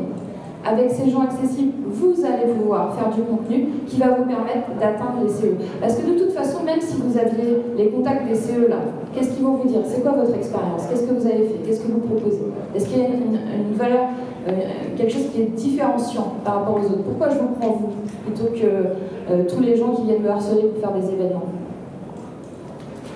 avec 0.66 0.92
ces 0.92 1.10
gens 1.10 1.22
accessibles, 1.22 1.74
vous 1.88 2.16
allez 2.26 2.54
pouvoir 2.54 2.96
faire 2.96 3.10
du 3.14 3.22
contenu 3.22 3.68
qui 3.86 4.00
va 4.00 4.08
vous 4.10 4.24
permettre 4.24 4.70
d'atteindre 4.80 5.24
les 5.24 5.30
CE. 5.30 5.56
Parce 5.82 5.96
que 5.96 6.08
de 6.08 6.18
toute 6.18 6.32
façon, 6.32 6.64
même 6.64 6.80
si 6.80 6.96
vous 7.02 7.18
aviez 7.18 7.62
les 7.78 7.90
contacts 7.90 8.28
des 8.28 8.36
CE 8.36 8.70
là, 8.70 8.78
qu'est-ce 9.14 9.32
qu'ils 9.32 9.44
vont 9.44 9.56
vous 9.56 9.68
dire? 9.68 9.82
C'est 9.86 10.02
quoi 10.02 10.14
votre 10.14 10.36
expérience? 10.36 10.84
Qu'est-ce 10.90 11.04
que 11.04 11.14
vous 11.14 11.26
avez 11.26 11.48
fait? 11.48 11.60
Qu'est-ce 11.66 11.82
que 11.82 11.92
vous 11.92 12.00
proposez? 12.00 12.44
Est-ce 12.76 12.88
qu'il 12.88 13.00
y 13.00 13.02
a 13.02 13.08
une, 13.08 13.76
valeur, 13.76 14.06
euh, 14.48 14.52
quelque 14.96 15.12
chose 15.12 15.30
qui 15.34 15.42
est 15.42 15.56
différenciant 15.56 16.34
par 16.46 16.56
rapport 16.56 16.76
aux 16.76 16.86
autres? 16.86 17.04
Pourquoi 17.04 17.30
je 17.30 17.40
vous 17.40 17.56
prends 17.60 17.72
vous 17.72 17.90
plutôt 18.26 18.52
que 18.54 19.32
euh, 19.32 19.44
tous 19.48 19.62
les 19.62 19.76
gens 19.76 19.92
qui 19.92 20.04
viennent 20.04 20.22
me 20.22 20.30
harceler 20.30 20.64
pour 20.64 20.80
faire 20.80 20.98
des 20.98 21.12
événements? 21.12 21.44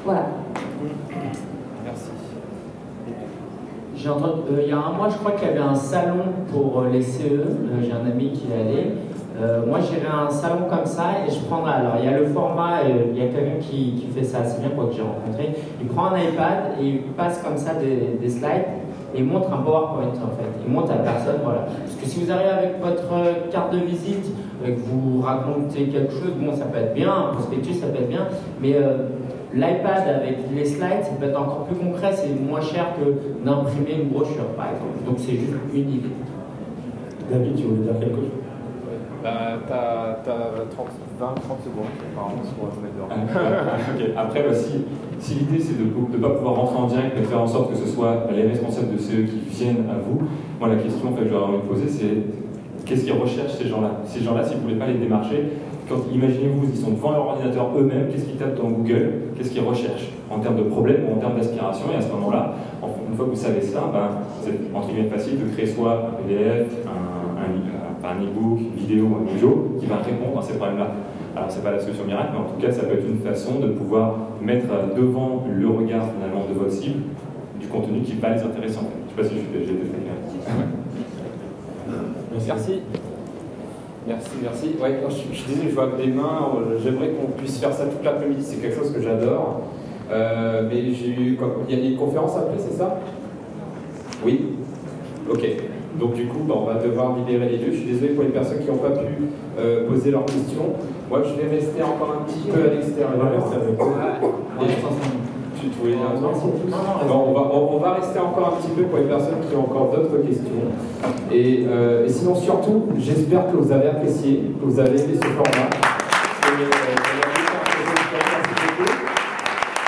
Voilà. 0.04 0.28
Euh, 4.08 4.62
il 4.64 4.70
y 4.70 4.72
a 4.72 4.78
un 4.78 4.92
mois, 4.92 5.10
je 5.10 5.18
crois 5.18 5.32
qu'il 5.32 5.48
y 5.48 5.52
avait 5.52 5.60
un 5.60 5.76
salon 5.76 6.24
pour 6.52 6.82
euh, 6.82 6.90
les 6.92 7.02
CE. 7.02 7.24
Euh, 7.24 7.82
j'ai 7.82 7.92
un 7.92 8.10
ami 8.10 8.32
qui 8.32 8.46
est 8.52 8.60
allé. 8.60 8.94
moi, 9.68 9.80
j'irai 9.80 10.08
un 10.08 10.30
salon 10.30 10.66
comme 10.70 10.86
ça 10.86 11.10
et 11.28 11.32
je 11.32 11.40
prendrai. 11.46 11.74
Alors, 11.74 11.94
il 12.00 12.06
y 12.06 12.08
a 12.08 12.18
le 12.18 12.26
format, 12.26 12.80
il 12.88 13.18
y 13.18 13.22
a 13.22 13.28
quelqu'un 13.28 13.60
qui, 13.60 14.08
fait 14.16 14.24
ça 14.24 14.40
assez 14.40 14.60
bien, 14.60 14.70
quoi, 14.70 14.88
que 14.88 14.94
j'ai 14.94 15.02
rencontré. 15.02 15.54
Il 15.82 15.88
prend 15.88 16.06
un 16.08 16.18
iPad 16.18 16.80
et 16.82 16.86
il 16.86 17.02
passe 17.16 17.44
comme 17.44 17.58
ça 17.58 17.74
des, 17.76 18.30
slides 18.30 18.82
et 19.14 19.22
montre 19.22 19.52
un 19.54 19.58
PowerPoint 19.58 20.10
en 20.10 20.34
fait. 20.38 20.52
Il 20.66 20.74
montre 20.74 20.92
à 20.92 20.98
personne, 20.98 21.40
voilà. 21.44 21.68
Parce 21.86 21.96
que 22.02 22.06
si 22.08 22.24
vous 22.24 22.32
arrivez 22.32 22.50
avec 22.50 22.82
votre 22.82 23.50
carte 23.52 23.74
de 23.74 23.80
visite 23.80 24.26
et 24.66 24.74
que 24.74 24.80
vous 24.80 25.22
racontez 25.22 25.86
quelque 25.86 26.12
chose, 26.12 26.34
bon, 26.40 26.56
ça 26.56 26.66
peut 26.66 26.80
être 26.80 26.94
bien, 26.96 27.12
un 27.14 27.34
prospectus, 27.34 27.76
ça 27.76 27.88
peut 27.88 28.02
être 28.02 28.10
bien, 28.10 28.26
mais 28.60 28.76
L'iPad 29.58 30.08
avec 30.22 30.38
les 30.56 30.66
slides, 30.66 31.04
ça 31.04 31.12
peut 31.20 31.26
être 31.26 31.42
encore 31.42 31.66
plus 31.66 31.76
concret, 31.76 32.12
c'est 32.14 32.30
moins 32.40 32.62
cher 32.62 32.94
que 32.96 33.44
d'imprimer 33.44 34.04
une 34.04 34.10
brochure, 34.10 34.46
par 34.56 34.68
exemple. 34.68 35.04
Donc 35.06 35.18
c'est 35.18 35.34
juste 35.34 35.54
une 35.74 35.90
idée. 35.92 36.14
David, 37.30 37.56
tu 37.56 37.64
voulais 37.64 37.82
dire 37.82 38.00
quelque 38.00 38.16
chose? 38.16 38.32
Bah, 39.24 39.58
t'as 39.68 40.22
20-30 40.24 40.24
secondes, 41.66 41.90
apparemment, 42.14 42.44
pour 42.58 42.70
te 42.70 42.80
mettre 42.80 42.96
dehors. 42.96 43.10
Après, 44.16 44.44
bah, 44.44 44.54
si, 44.54 44.86
si 45.20 45.40
l'idée 45.40 45.60
c'est 45.60 45.78
de 45.78 45.86
ne 45.86 46.22
pas 46.22 46.30
pouvoir 46.30 46.56
rentrer 46.56 46.78
en 46.78 46.88
direct, 46.88 47.16
mais 47.18 47.24
faire 47.24 47.42
en 47.42 47.48
sorte 47.48 47.72
que 47.72 47.78
ce 47.78 47.88
soit 47.88 48.28
les 48.34 48.44
responsables 48.44 48.94
de 48.94 48.98
CE 49.00 49.26
qui 49.26 49.40
viennent 49.50 49.86
à 49.90 49.98
vous, 49.98 50.22
moi 50.60 50.70
la 50.70 50.76
question 50.76 51.12
que 51.14 51.28
j'aurais 51.28 51.46
envie 51.46 51.58
de 51.58 51.62
poser, 51.64 51.88
c'est 51.90 52.86
qu'est-ce 52.86 53.04
qu'ils 53.06 53.20
recherchent 53.20 53.56
ces 53.56 53.68
gens-là? 53.68 53.92
Ces 54.06 54.22
gens-là, 54.24 54.44
si 54.44 54.54
vous 54.54 54.60
ne 54.60 54.64
voulez 54.66 54.76
pas 54.76 54.88
les 54.88 55.00
démarcher, 55.00 55.50
imaginez-vous, 56.14 56.68
ils 56.74 56.78
sont 56.78 56.92
devant 56.92 57.12
leur 57.12 57.28
ordinateur 57.28 57.70
eux-mêmes, 57.78 58.08
qu'est-ce 58.12 58.26
qu'ils 58.26 58.38
tapent 58.38 58.58
dans 58.58 58.70
Google 58.70 59.14
Qu'est-ce 59.38 59.52
qu'ils 59.52 59.64
recherchent 59.64 60.10
en 60.30 60.40
termes 60.40 60.58
de 60.58 60.64
problèmes 60.64 61.06
ou 61.10 61.18
en 61.18 61.20
termes 61.20 61.38
d'aspiration 61.38 61.86
Et 61.94 61.98
à 61.98 62.02
ce 62.02 62.12
moment-là, 62.12 62.56
une 63.10 63.16
fois 63.16 63.26
que 63.26 63.32
vous 63.32 63.36
savez 63.36 63.62
ça, 63.62 63.90
ben, 63.92 64.10
c'est 64.42 64.54
entre 64.76 64.90
guillemets 64.90 65.10
facile 65.10 65.40
de 65.40 65.50
créer 65.54 65.68
soit 65.68 66.10
un 66.10 66.24
PDF, 66.24 66.68
un, 66.86 68.08
un, 68.08 68.10
un 68.10 68.16
e-book, 68.24 68.60
une 68.60 68.80
vidéo, 68.80 69.08
un 69.08 69.36
audio 69.36 69.76
qui 69.80 69.86
va 69.86 69.98
répondre 69.98 70.40
à 70.40 70.42
ces 70.42 70.54
problèmes-là. 70.54 70.92
Alors 71.36 71.52
c'est 71.52 71.64
pas 71.64 71.72
la 71.72 71.80
solution 71.80 72.06
miracle, 72.06 72.30
mais 72.34 72.40
en 72.40 72.44
tout 72.44 72.60
cas 72.60 72.72
ça 72.72 72.84
peut 72.84 72.94
être 72.94 73.08
une 73.08 73.20
façon 73.20 73.60
de 73.60 73.68
pouvoir 73.68 74.16
mettre 74.42 74.68
devant 74.96 75.46
le 75.50 75.70
regard 75.70 76.06
finalement 76.16 76.46
de 76.52 76.58
votre 76.58 76.72
cible 76.72 77.04
du 77.60 77.68
contenu 77.68 78.02
qui 78.02 78.14
va 78.14 78.34
les 78.34 78.42
intéresser 78.42 78.78
en 78.78 78.82
fait. 78.82 78.98
Je 79.06 79.24
sais 79.24 79.30
pas 79.30 79.36
si 79.36 79.36
j'ai 79.54 79.62
été 79.62 79.88
très 79.90 80.02
clair. 80.02 80.66
Merci. 82.48 82.82
Merci, 84.08 84.30
merci. 84.42 84.76
Ouais, 84.82 85.00
je, 85.10 85.34
je, 85.34 85.38
suis 85.38 85.50
désolé, 85.50 85.70
je 85.70 85.76
vois 85.76 85.90
des 85.98 86.08
mains. 86.08 86.54
Euh, 86.56 86.78
j'aimerais 86.82 87.10
qu'on 87.10 87.28
puisse 87.32 87.60
faire 87.60 87.74
ça 87.74 87.86
toute 87.86 88.04
l'après-midi. 88.06 88.42
C'est 88.42 88.62
quelque 88.62 88.78
chose 88.78 88.94
que 88.94 89.02
j'adore. 89.02 89.64
Euh, 90.10 90.64
mais 90.70 90.94
j'ai 90.94 91.10
eu. 91.10 91.38
Il 91.68 91.78
y 91.78 91.82
a 91.82 91.90
une 91.90 91.98
conférence 91.98 92.38
après, 92.38 92.56
c'est 92.58 92.78
ça? 92.78 93.00
Oui 94.26 94.54
Ok. 95.30 95.46
Donc 96.00 96.14
du 96.14 96.28
coup, 96.28 96.40
bah, 96.48 96.54
on 96.58 96.66
va 96.66 96.76
devoir 96.76 97.18
libérer 97.18 97.50
les 97.50 97.58
lieux. 97.58 97.72
Je 97.72 97.80
suis 97.80 97.92
désolé 97.92 98.14
pour 98.14 98.24
les 98.24 98.30
personnes 98.30 98.60
qui 98.60 98.68
n'ont 98.68 98.78
pas 98.78 98.92
pu 98.92 99.14
euh, 99.60 99.86
poser 99.90 100.12
leurs 100.12 100.26
questions. 100.26 100.74
Moi, 101.10 101.24
je 101.24 101.42
vais 101.42 101.50
rester 101.54 101.84
encore 101.84 102.16
un 102.22 102.32
petit 102.32 102.50
peu 102.50 102.70
à 102.70 102.74
l'extérieur. 102.74 103.12
Tu, 105.74 105.80
voulais 105.80 105.96
dire 105.96 106.04
on, 107.10 107.34
va, 107.34 107.42
on, 107.54 107.78
va, 107.78 107.94
rester 107.96 108.20
encore 108.20 108.54
un 108.54 108.62
petit 108.62 108.72
peu 108.74 108.84
pour 108.84 109.00
les 109.00 109.06
personnes 109.06 109.42
qui 109.50 109.56
ont 109.56 109.66
encore 109.66 109.92
d'autres 109.92 110.26
questions. 110.26 110.46
Et, 111.32 111.66
euh, 111.68 112.06
et, 112.06 112.10
sinon, 112.10 112.36
surtout, 112.36 112.86
j'espère 112.98 113.52
que 113.52 113.58
vous 113.58 113.72
avez 113.72 113.90
apprécié, 113.90 114.44
que 114.60 114.66
vous 114.66 114.80
avez 114.80 115.02
aimé 115.02 115.16
ce 115.22 115.28
format. 115.28 115.70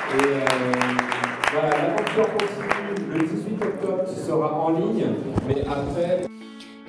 Et, 0.10 0.26
euh, 0.26 0.40
voilà, 1.54 1.70
l'aventure 1.70 2.28
continue 2.34 3.14
le 3.14 3.20
18 3.20 3.64
octobre, 3.64 4.04
tu 4.08 4.20
seras 4.20 4.52
en 4.52 4.70
ligne, 4.72 5.06
mais 5.48 5.62
après. 5.62 6.26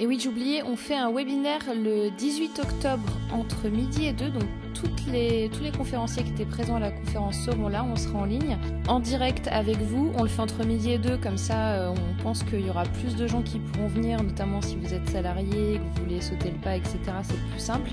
Et 0.00 0.06
oui, 0.06 0.18
j'ai 0.18 0.28
oublié, 0.30 0.62
on 0.64 0.76
fait 0.76 0.96
un 0.96 1.12
webinaire 1.12 1.62
le 1.74 2.10
18 2.16 2.60
octobre 2.60 3.08
entre 3.32 3.68
midi 3.68 4.06
et 4.06 4.12
2, 4.12 4.30
donc 4.30 4.44
tous 4.88 5.62
les 5.62 5.72
conférenciers 5.76 6.22
qui 6.22 6.30
étaient 6.30 6.44
présents 6.44 6.76
à 6.76 6.80
la 6.80 6.90
conférence 6.90 7.38
seront 7.38 7.68
là, 7.68 7.84
on 7.84 7.96
sera 7.96 8.20
en 8.20 8.24
ligne, 8.24 8.58
en 8.88 9.00
direct 9.00 9.48
avec 9.50 9.78
vous. 9.78 10.12
On 10.18 10.22
le 10.22 10.28
fait 10.28 10.40
entre 10.40 10.64
midi 10.64 10.92
et 10.92 10.98
2, 10.98 11.18
comme 11.18 11.36
ça 11.36 11.72
euh, 11.72 11.94
on 11.94 12.22
pense 12.22 12.42
qu'il 12.42 12.66
y 12.66 12.70
aura 12.70 12.84
plus 12.84 13.16
de 13.16 13.26
gens 13.26 13.42
qui 13.42 13.58
pourront 13.58 13.88
venir, 13.88 14.22
notamment 14.22 14.60
si 14.62 14.76
vous 14.76 14.92
êtes 14.92 15.08
salarié, 15.08 15.78
que 15.78 15.98
vous 15.98 16.04
voulez 16.04 16.20
sauter 16.20 16.50
le 16.50 16.58
pas, 16.58 16.76
etc. 16.76 16.98
C'est 17.22 17.40
plus 17.50 17.60
simple. 17.60 17.90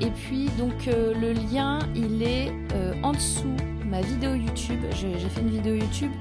Et 0.00 0.10
puis 0.10 0.48
donc 0.58 0.88
euh, 0.88 1.14
le 1.14 1.32
lien, 1.32 1.80
il 1.94 2.22
est 2.22 2.52
euh, 2.74 2.94
en 3.02 3.12
dessous 3.12 3.56
ma 3.86 4.00
vidéo 4.00 4.34
YouTube. 4.34 4.80
J'ai 4.92 5.28
fait 5.28 5.40
une 5.40 5.50
vidéo 5.50 5.74
YouTube 5.74 6.12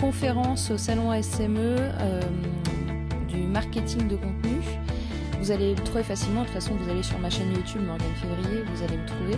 conférence 0.00 0.70
au 0.70 0.78
salon 0.78 1.10
SME 1.22 1.76
du 3.28 3.42
marketing 3.42 4.08
de 4.08 4.16
contenu. 4.16 4.79
Vous 5.40 5.50
allez 5.50 5.74
le 5.74 5.82
trouver 5.82 6.02
facilement, 6.02 6.42
de 6.42 6.46
toute 6.46 6.54
façon 6.54 6.74
vous 6.74 6.90
allez 6.90 7.02
sur 7.02 7.18
ma 7.18 7.30
chaîne 7.30 7.50
YouTube 7.52 7.80
Morgane 7.86 8.14
Février, 8.20 8.62
vous 8.74 8.82
allez 8.82 8.98
me 8.98 9.06
trouver. 9.06 9.36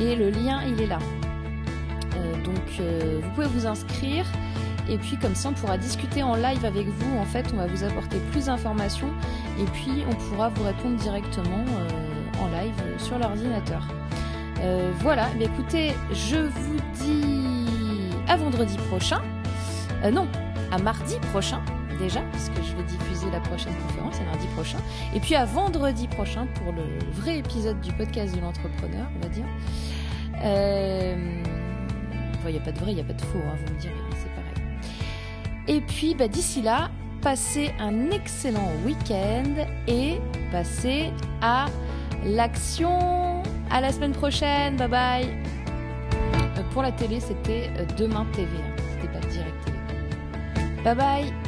Et 0.00 0.16
le 0.16 0.30
lien 0.30 0.62
il 0.66 0.80
est 0.80 0.86
là. 0.86 0.98
Euh, 2.16 2.44
donc 2.44 2.80
euh, 2.80 3.20
vous 3.22 3.30
pouvez 3.30 3.46
vous 3.48 3.66
inscrire 3.66 4.24
et 4.88 4.96
puis 4.96 5.16
comme 5.18 5.34
ça 5.34 5.50
on 5.50 5.52
pourra 5.52 5.76
discuter 5.76 6.22
en 6.22 6.36
live 6.36 6.64
avec 6.64 6.86
vous. 6.86 7.18
En 7.18 7.24
fait 7.26 7.44
on 7.52 7.58
va 7.58 7.66
vous 7.66 7.84
apporter 7.84 8.16
plus 8.30 8.46
d'informations 8.46 9.10
et 9.60 9.64
puis 9.64 10.04
on 10.10 10.14
pourra 10.14 10.48
vous 10.48 10.64
répondre 10.64 10.96
directement 10.96 11.64
euh, 11.68 12.42
en 12.42 12.48
live 12.48 12.74
sur 12.98 13.18
l'ordinateur. 13.18 13.86
voilà, 15.00 15.28
mais 15.38 15.44
écoutez, 15.44 15.92
je 16.12 16.38
vous 16.38 16.76
dis 16.94 18.14
à 18.26 18.36
vendredi 18.38 18.78
prochain. 18.88 19.20
non, 20.10 20.26
à 20.70 20.78
mardi 20.78 21.16
prochain 21.30 21.60
déjà, 22.02 22.20
parce 22.32 22.48
que 22.48 22.62
je 22.62 22.76
vais 22.76 22.82
diffuser 22.82 23.30
la 23.30 23.40
prochaine 23.40 23.74
conférence, 23.86 24.16
c'est 24.16 24.24
mardi 24.24 24.46
prochain. 24.48 24.78
Et 25.14 25.20
puis 25.20 25.34
à 25.34 25.44
vendredi 25.44 26.08
prochain 26.08 26.46
pour 26.54 26.72
le 26.72 26.82
vrai 27.12 27.38
épisode 27.38 27.80
du 27.80 27.92
podcast 27.92 28.34
de 28.34 28.40
l'entrepreneur, 28.40 29.06
on 29.16 29.20
va 29.22 29.28
dire. 29.28 29.44
Euh... 30.44 31.42
Il 32.44 32.50
n'y 32.50 32.58
a 32.58 32.60
pas 32.60 32.72
de 32.72 32.78
vrai, 32.80 32.90
il 32.90 32.96
n'y 32.96 33.00
a 33.00 33.04
pas 33.04 33.12
de 33.12 33.20
faux, 33.20 33.38
hein, 33.38 33.56
vous 33.64 33.74
me 33.74 33.78
direz, 33.78 33.94
c'est 34.16 34.28
pareil. 34.34 34.78
Et 35.68 35.80
puis 35.80 36.16
bah, 36.16 36.26
d'ici 36.26 36.60
là, 36.60 36.90
passez 37.20 37.72
un 37.78 38.10
excellent 38.10 38.72
week-end 38.84 39.64
et 39.86 40.20
passez 40.50 41.12
à 41.40 41.66
l'action. 42.24 43.44
À 43.70 43.80
la 43.80 43.92
semaine 43.92 44.12
prochaine, 44.12 44.76
bye 44.76 44.88
bye. 44.88 45.28
Euh, 46.58 46.62
pour 46.72 46.82
la 46.82 46.90
télé, 46.90 47.20
c'était 47.20 47.70
euh, 47.78 47.84
Demain 47.96 48.26
TV, 48.32 48.48
hein. 48.58 48.82
c'était 48.90 49.12
pas 49.12 49.24
Direct 49.28 49.64
TV. 49.64 50.82
Bye 50.82 50.96
bye 50.96 51.41